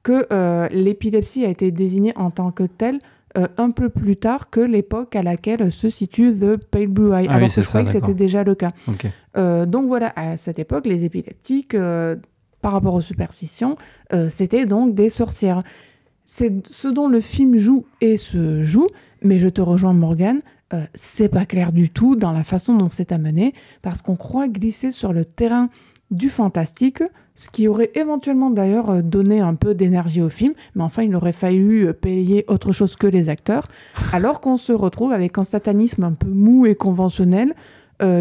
que 0.04 0.26
euh, 0.32 0.68
l'épilepsie 0.72 1.46
a 1.46 1.50
été 1.50 1.72
désignée 1.72 2.14
en 2.16 2.32
tant 2.32 2.52
que 2.52 2.64
telle 2.64 3.00
un 3.58 3.72
peu 3.72 3.88
plus 3.88 4.18
tard 4.18 4.50
que 4.50 4.60
l'époque 4.60 5.16
à 5.16 5.24
laquelle 5.24 5.72
se 5.72 5.88
situe 5.88 6.36
The 6.36 6.58
Pale 6.58 6.88
Blue 6.88 7.14
Eye. 7.14 7.28
Ah 7.30 7.36
alors 7.36 7.48
que 7.48 7.62
je 7.62 7.66
croyais 7.66 7.86
que 7.86 7.92
c'était 7.94 8.14
déjà 8.14 8.44
le 8.44 8.56
cas. 8.56 8.72
donc 9.36 9.88
voilà, 9.88 10.12
à 10.18 10.36
cette 10.36 10.60
époque, 10.60 10.86
les 10.86 11.06
épileptiques, 11.06 11.74
par 12.62 12.74
rapport 12.74 12.94
aux 12.94 13.00
superstitions, 13.00 13.78
c'était 14.28 14.66
donc 14.66 14.96
des 14.96 15.08
sorcières. 15.08 15.64
C'est 16.26 16.68
ce 16.68 16.90
dont 16.90 17.08
le 17.08 17.22
film 17.22 17.56
joue 17.56 17.86
et 18.02 18.18
se 18.18 18.64
joue, 18.64 18.88
mais 19.22 19.38
je 19.38 19.48
te 19.48 19.62
rejoins 19.62 19.94
Morgane, 19.94 20.42
euh, 20.74 20.86
c'est 20.94 21.30
pas 21.30 21.46
clair 21.46 21.72
du 21.72 21.90
tout 21.90 22.16
dans 22.16 22.32
la 22.32 22.44
façon 22.44 22.76
dont 22.76 22.90
c'est 22.90 23.12
amené, 23.12 23.54
parce 23.82 24.02
qu'on 24.02 24.16
croit 24.16 24.48
glisser 24.48 24.92
sur 24.92 25.12
le 25.12 25.26
terrain 25.26 25.70
du 26.12 26.30
fantastique, 26.30 27.04
ce 27.36 27.50
qui 27.50 27.68
aurait 27.68 27.92
éventuellement 27.96 28.50
d'ailleurs 28.50 28.90
euh, 28.90 29.02
donné 29.02 29.42
un 29.42 29.56
peu 29.56 29.74
d'énergie 29.74 30.22
au 30.22 30.30
film, 30.30 30.54
mais 30.76 30.84
enfin 30.84 31.04
il 31.04 31.16
aurait 31.16 31.34
fallu 31.34 31.88
euh, 31.88 31.94
payer 31.94 32.46
autre 32.48 32.72
chose 32.72 32.96
que 32.96 33.08
les 33.08 33.28
acteurs, 33.28 33.68
alors 34.14 34.40
qu'on 34.40 34.56
se 34.56 34.72
retrouve 34.72 35.12
avec 35.12 35.38
un 35.38 35.44
satanisme 35.44 36.04
un 36.04 36.14
peu 36.14 36.30
mou 36.30 36.66
et 36.66 36.76
conventionnel, 36.76 37.54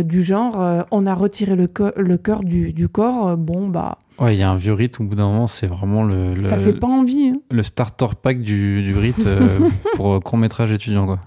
du 0.04 0.22
genre 0.22 0.84
on 0.90 1.06
a 1.06 1.14
retiré 1.14 1.56
le, 1.56 1.66
le 1.96 2.18
cœur 2.18 2.44
du, 2.44 2.88
corps, 2.90 3.38
bon 3.38 3.66
bah... 3.66 3.96
Ouais, 4.18 4.34
il 4.34 4.38
y 4.38 4.42
a 4.42 4.50
un 4.50 4.56
vieux 4.56 4.74
rite, 4.74 5.00
au 5.00 5.04
bout 5.04 5.14
d'un 5.14 5.24
moment, 5.24 5.46
c'est 5.46 5.66
vraiment 5.66 6.04
le, 6.04 6.38
Ça 6.42 6.58
fait 6.58 6.74
pas 6.74 6.86
envie. 6.86 7.32
Hein. 7.34 7.40
Le 7.50 7.62
starter 7.62 8.08
pack 8.22 8.42
du, 8.42 8.82
du 8.82 8.94
rite 8.94 9.26
pour 9.94 10.22
court 10.22 10.36
métrage 10.36 10.70
étudiant, 10.70 11.06
quoi. 11.06 11.20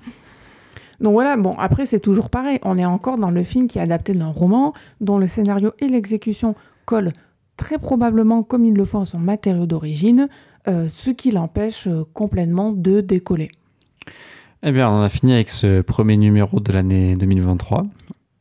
Donc 1.03 1.11
voilà, 1.11 1.35
bon, 1.35 1.53
après 1.57 1.85
c'est 1.85 1.99
toujours 1.99 2.29
pareil, 2.29 2.59
on 2.63 2.77
est 2.77 2.85
encore 2.85 3.17
dans 3.17 3.29
le 3.29 3.43
film 3.43 3.67
qui 3.67 3.77
est 3.77 3.81
adapté 3.81 4.13
d'un 4.13 4.29
roman, 4.29 4.73
dont 5.01 5.17
le 5.17 5.27
scénario 5.27 5.73
et 5.79 5.87
l'exécution 5.87 6.55
collent 6.85 7.11
très 7.57 7.77
probablement 7.77 8.41
comme 8.41 8.63
ils 8.63 8.73
le 8.73 8.85
font 8.85 9.01
à 9.01 9.05
son 9.05 9.19
matériau 9.19 9.65
d'origine, 9.65 10.29
euh, 10.69 10.87
ce 10.87 11.11
qui 11.11 11.31
l'empêche 11.31 11.87
euh, 11.87 12.05
complètement 12.13 12.71
de 12.71 13.01
décoller. 13.01 13.51
Eh 14.63 14.71
bien, 14.71 14.89
on 14.89 15.01
a 15.01 15.09
fini 15.09 15.33
avec 15.33 15.49
ce 15.49 15.81
premier 15.81 16.15
numéro 16.15 16.61
de 16.61 16.71
l'année 16.71 17.15
2023. 17.15 17.85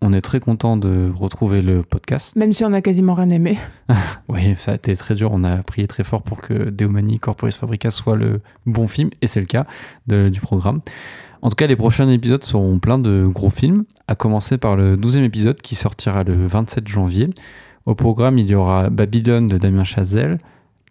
On 0.01 0.13
est 0.13 0.21
très 0.21 0.39
content 0.39 0.77
de 0.77 1.11
retrouver 1.13 1.63
le 1.63 1.83
podcast. 1.83 2.37
Même 2.37 2.53
si 2.53 2.65
on 2.65 2.73
a 2.73 2.81
quasiment 2.81 3.15
rien 3.15 3.31
aimé. 3.31 3.59
oui, 4.29 4.55
ça 4.57 4.71
a 4.71 4.75
été 4.77 4.95
très 4.95 5.17
dur. 5.17 5.31
On 5.33 5.43
a 5.43 5.65
prié 5.65 5.89
très 5.89 6.05
fort 6.05 6.23
pour 6.23 6.41
que 6.41 6.71
Deomani 6.71 7.19
Corporis 7.19 7.57
Fabrica 7.57 7.91
soit 7.91 8.15
le 8.15 8.41
bon 8.67 8.87
film, 8.87 9.11
et 9.21 9.27
c'est 9.27 9.41
le 9.41 9.47
cas 9.47 9.67
du 10.07 10.41
programme. 10.41 10.81
En 11.43 11.51
tout 11.51 11.57
cas, 11.57 11.67
les 11.67 11.75
prochains 11.75 12.09
épisodes 12.09 12.45
seront 12.45 12.79
pleins 12.79 13.01
de 13.01 13.27
gros 13.27 13.51
films, 13.51 13.85
à 14.07 14.15
commencer 14.15 14.59
par 14.59 14.77
le 14.77 14.97
12e 14.97 15.25
épisode 15.25 15.61
qui 15.61 15.75
sortira 15.75 16.23
le 16.23 16.47
27 16.47 16.87
janvier. 16.87 17.31
Au 17.85 17.97
programme, 17.97 18.39
il 18.39 18.49
y 18.49 18.55
aura 18.55 18.91
Babylone 18.91 19.49
de 19.49 19.59
Damien 19.59 19.83
Chazelle, 19.83 20.39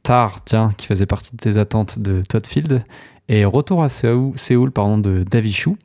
Tar, 0.04 0.44
tiens, 0.44 0.74
qui 0.78 0.88
faisait 0.88 1.06
partie 1.06 1.32
de 1.32 1.38
tes 1.38 1.58
attentes 1.58 2.00
de 2.00 2.22
Todd 2.22 2.46
Field, 2.46 2.84
et 3.30 3.46
Retour 3.46 3.82
à 3.82 3.88
Séoul, 3.88 4.38
Séoul 4.38 4.72
pardon, 4.72 4.98
de 4.98 5.24
David 5.24 5.54
Chou. 5.54 5.78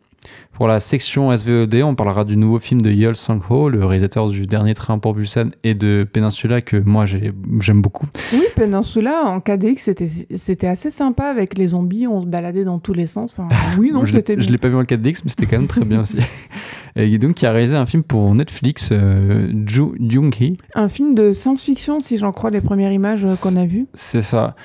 Pour 0.56 0.68
la 0.68 0.80
section 0.80 1.36
SVOD, 1.36 1.74
on 1.84 1.94
parlera 1.94 2.24
du 2.24 2.38
nouveau 2.38 2.58
film 2.58 2.80
de 2.80 2.90
Yol 2.90 3.14
Sang-ho, 3.14 3.68
le 3.68 3.84
réalisateur 3.84 4.30
du 4.30 4.46
dernier 4.46 4.72
train 4.72 4.98
pour 4.98 5.12
Busan 5.12 5.50
et 5.64 5.74
de 5.74 6.08
Peninsula 6.10 6.62
que 6.62 6.78
moi 6.78 7.04
j'aime 7.04 7.82
beaucoup. 7.82 8.06
Oui, 8.32 8.42
Peninsula 8.54 9.24
en 9.26 9.40
KDX 9.40 9.90
c'était 10.34 10.66
assez 10.66 10.90
sympa 10.90 11.24
avec 11.24 11.58
les 11.58 11.66
zombies, 11.66 12.06
on 12.06 12.22
se 12.22 12.26
baladait 12.26 12.64
dans 12.64 12.78
tous 12.78 12.94
les 12.94 13.06
sens. 13.06 13.38
oui, 13.78 13.90
non, 13.92 14.06
c'était 14.06 14.40
Je 14.40 14.48
l'ai 14.48 14.56
pas 14.56 14.68
vu 14.68 14.76
en 14.76 14.84
4DX, 14.84 15.20
mais 15.24 15.30
c'était 15.30 15.44
quand 15.44 15.58
même 15.58 15.68
très 15.68 15.84
bien 15.84 16.00
aussi. 16.00 16.16
Et 16.96 17.18
donc, 17.18 17.34
qui 17.34 17.44
a 17.44 17.52
réalisé 17.52 17.76
un 17.76 17.84
film 17.84 18.02
pour 18.02 18.34
Netflix, 18.34 18.88
euh, 18.90 19.52
Ju 19.66 19.82
Jung-hee. 20.00 20.56
Un 20.74 20.88
film 20.88 21.14
de 21.14 21.32
science-fiction, 21.32 22.00
si 22.00 22.16
j'en 22.16 22.32
crois 22.32 22.48
les 22.48 22.62
premières 22.62 22.92
images 22.92 23.26
euh, 23.26 23.34
qu'on 23.42 23.56
a 23.56 23.66
vues. 23.66 23.86
C'est 23.92 24.22
ça. 24.22 24.56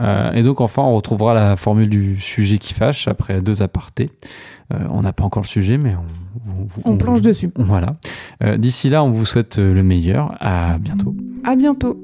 Euh, 0.00 0.32
et 0.32 0.42
donc, 0.42 0.60
enfin, 0.60 0.82
on 0.82 0.94
retrouvera 0.94 1.34
la 1.34 1.56
formule 1.56 1.88
du 1.88 2.20
sujet 2.20 2.58
qui 2.58 2.74
fâche 2.74 3.08
après 3.08 3.40
deux 3.40 3.62
apartés. 3.62 4.10
Euh, 4.72 4.78
on 4.90 5.02
n'a 5.02 5.12
pas 5.12 5.24
encore 5.24 5.42
le 5.42 5.48
sujet, 5.48 5.78
mais 5.78 5.94
on, 5.94 6.90
on, 6.92 6.96
plonge 6.96 7.20
dessus. 7.20 7.50
Voilà. 7.56 7.88
Euh, 8.42 8.56
d'ici 8.56 8.90
là, 8.90 9.04
on 9.04 9.10
vous 9.10 9.24
souhaite 9.24 9.58
le 9.58 9.82
meilleur. 9.82 10.36
À 10.40 10.78
bientôt. 10.78 11.14
À 11.44 11.54
bientôt. 11.54 12.02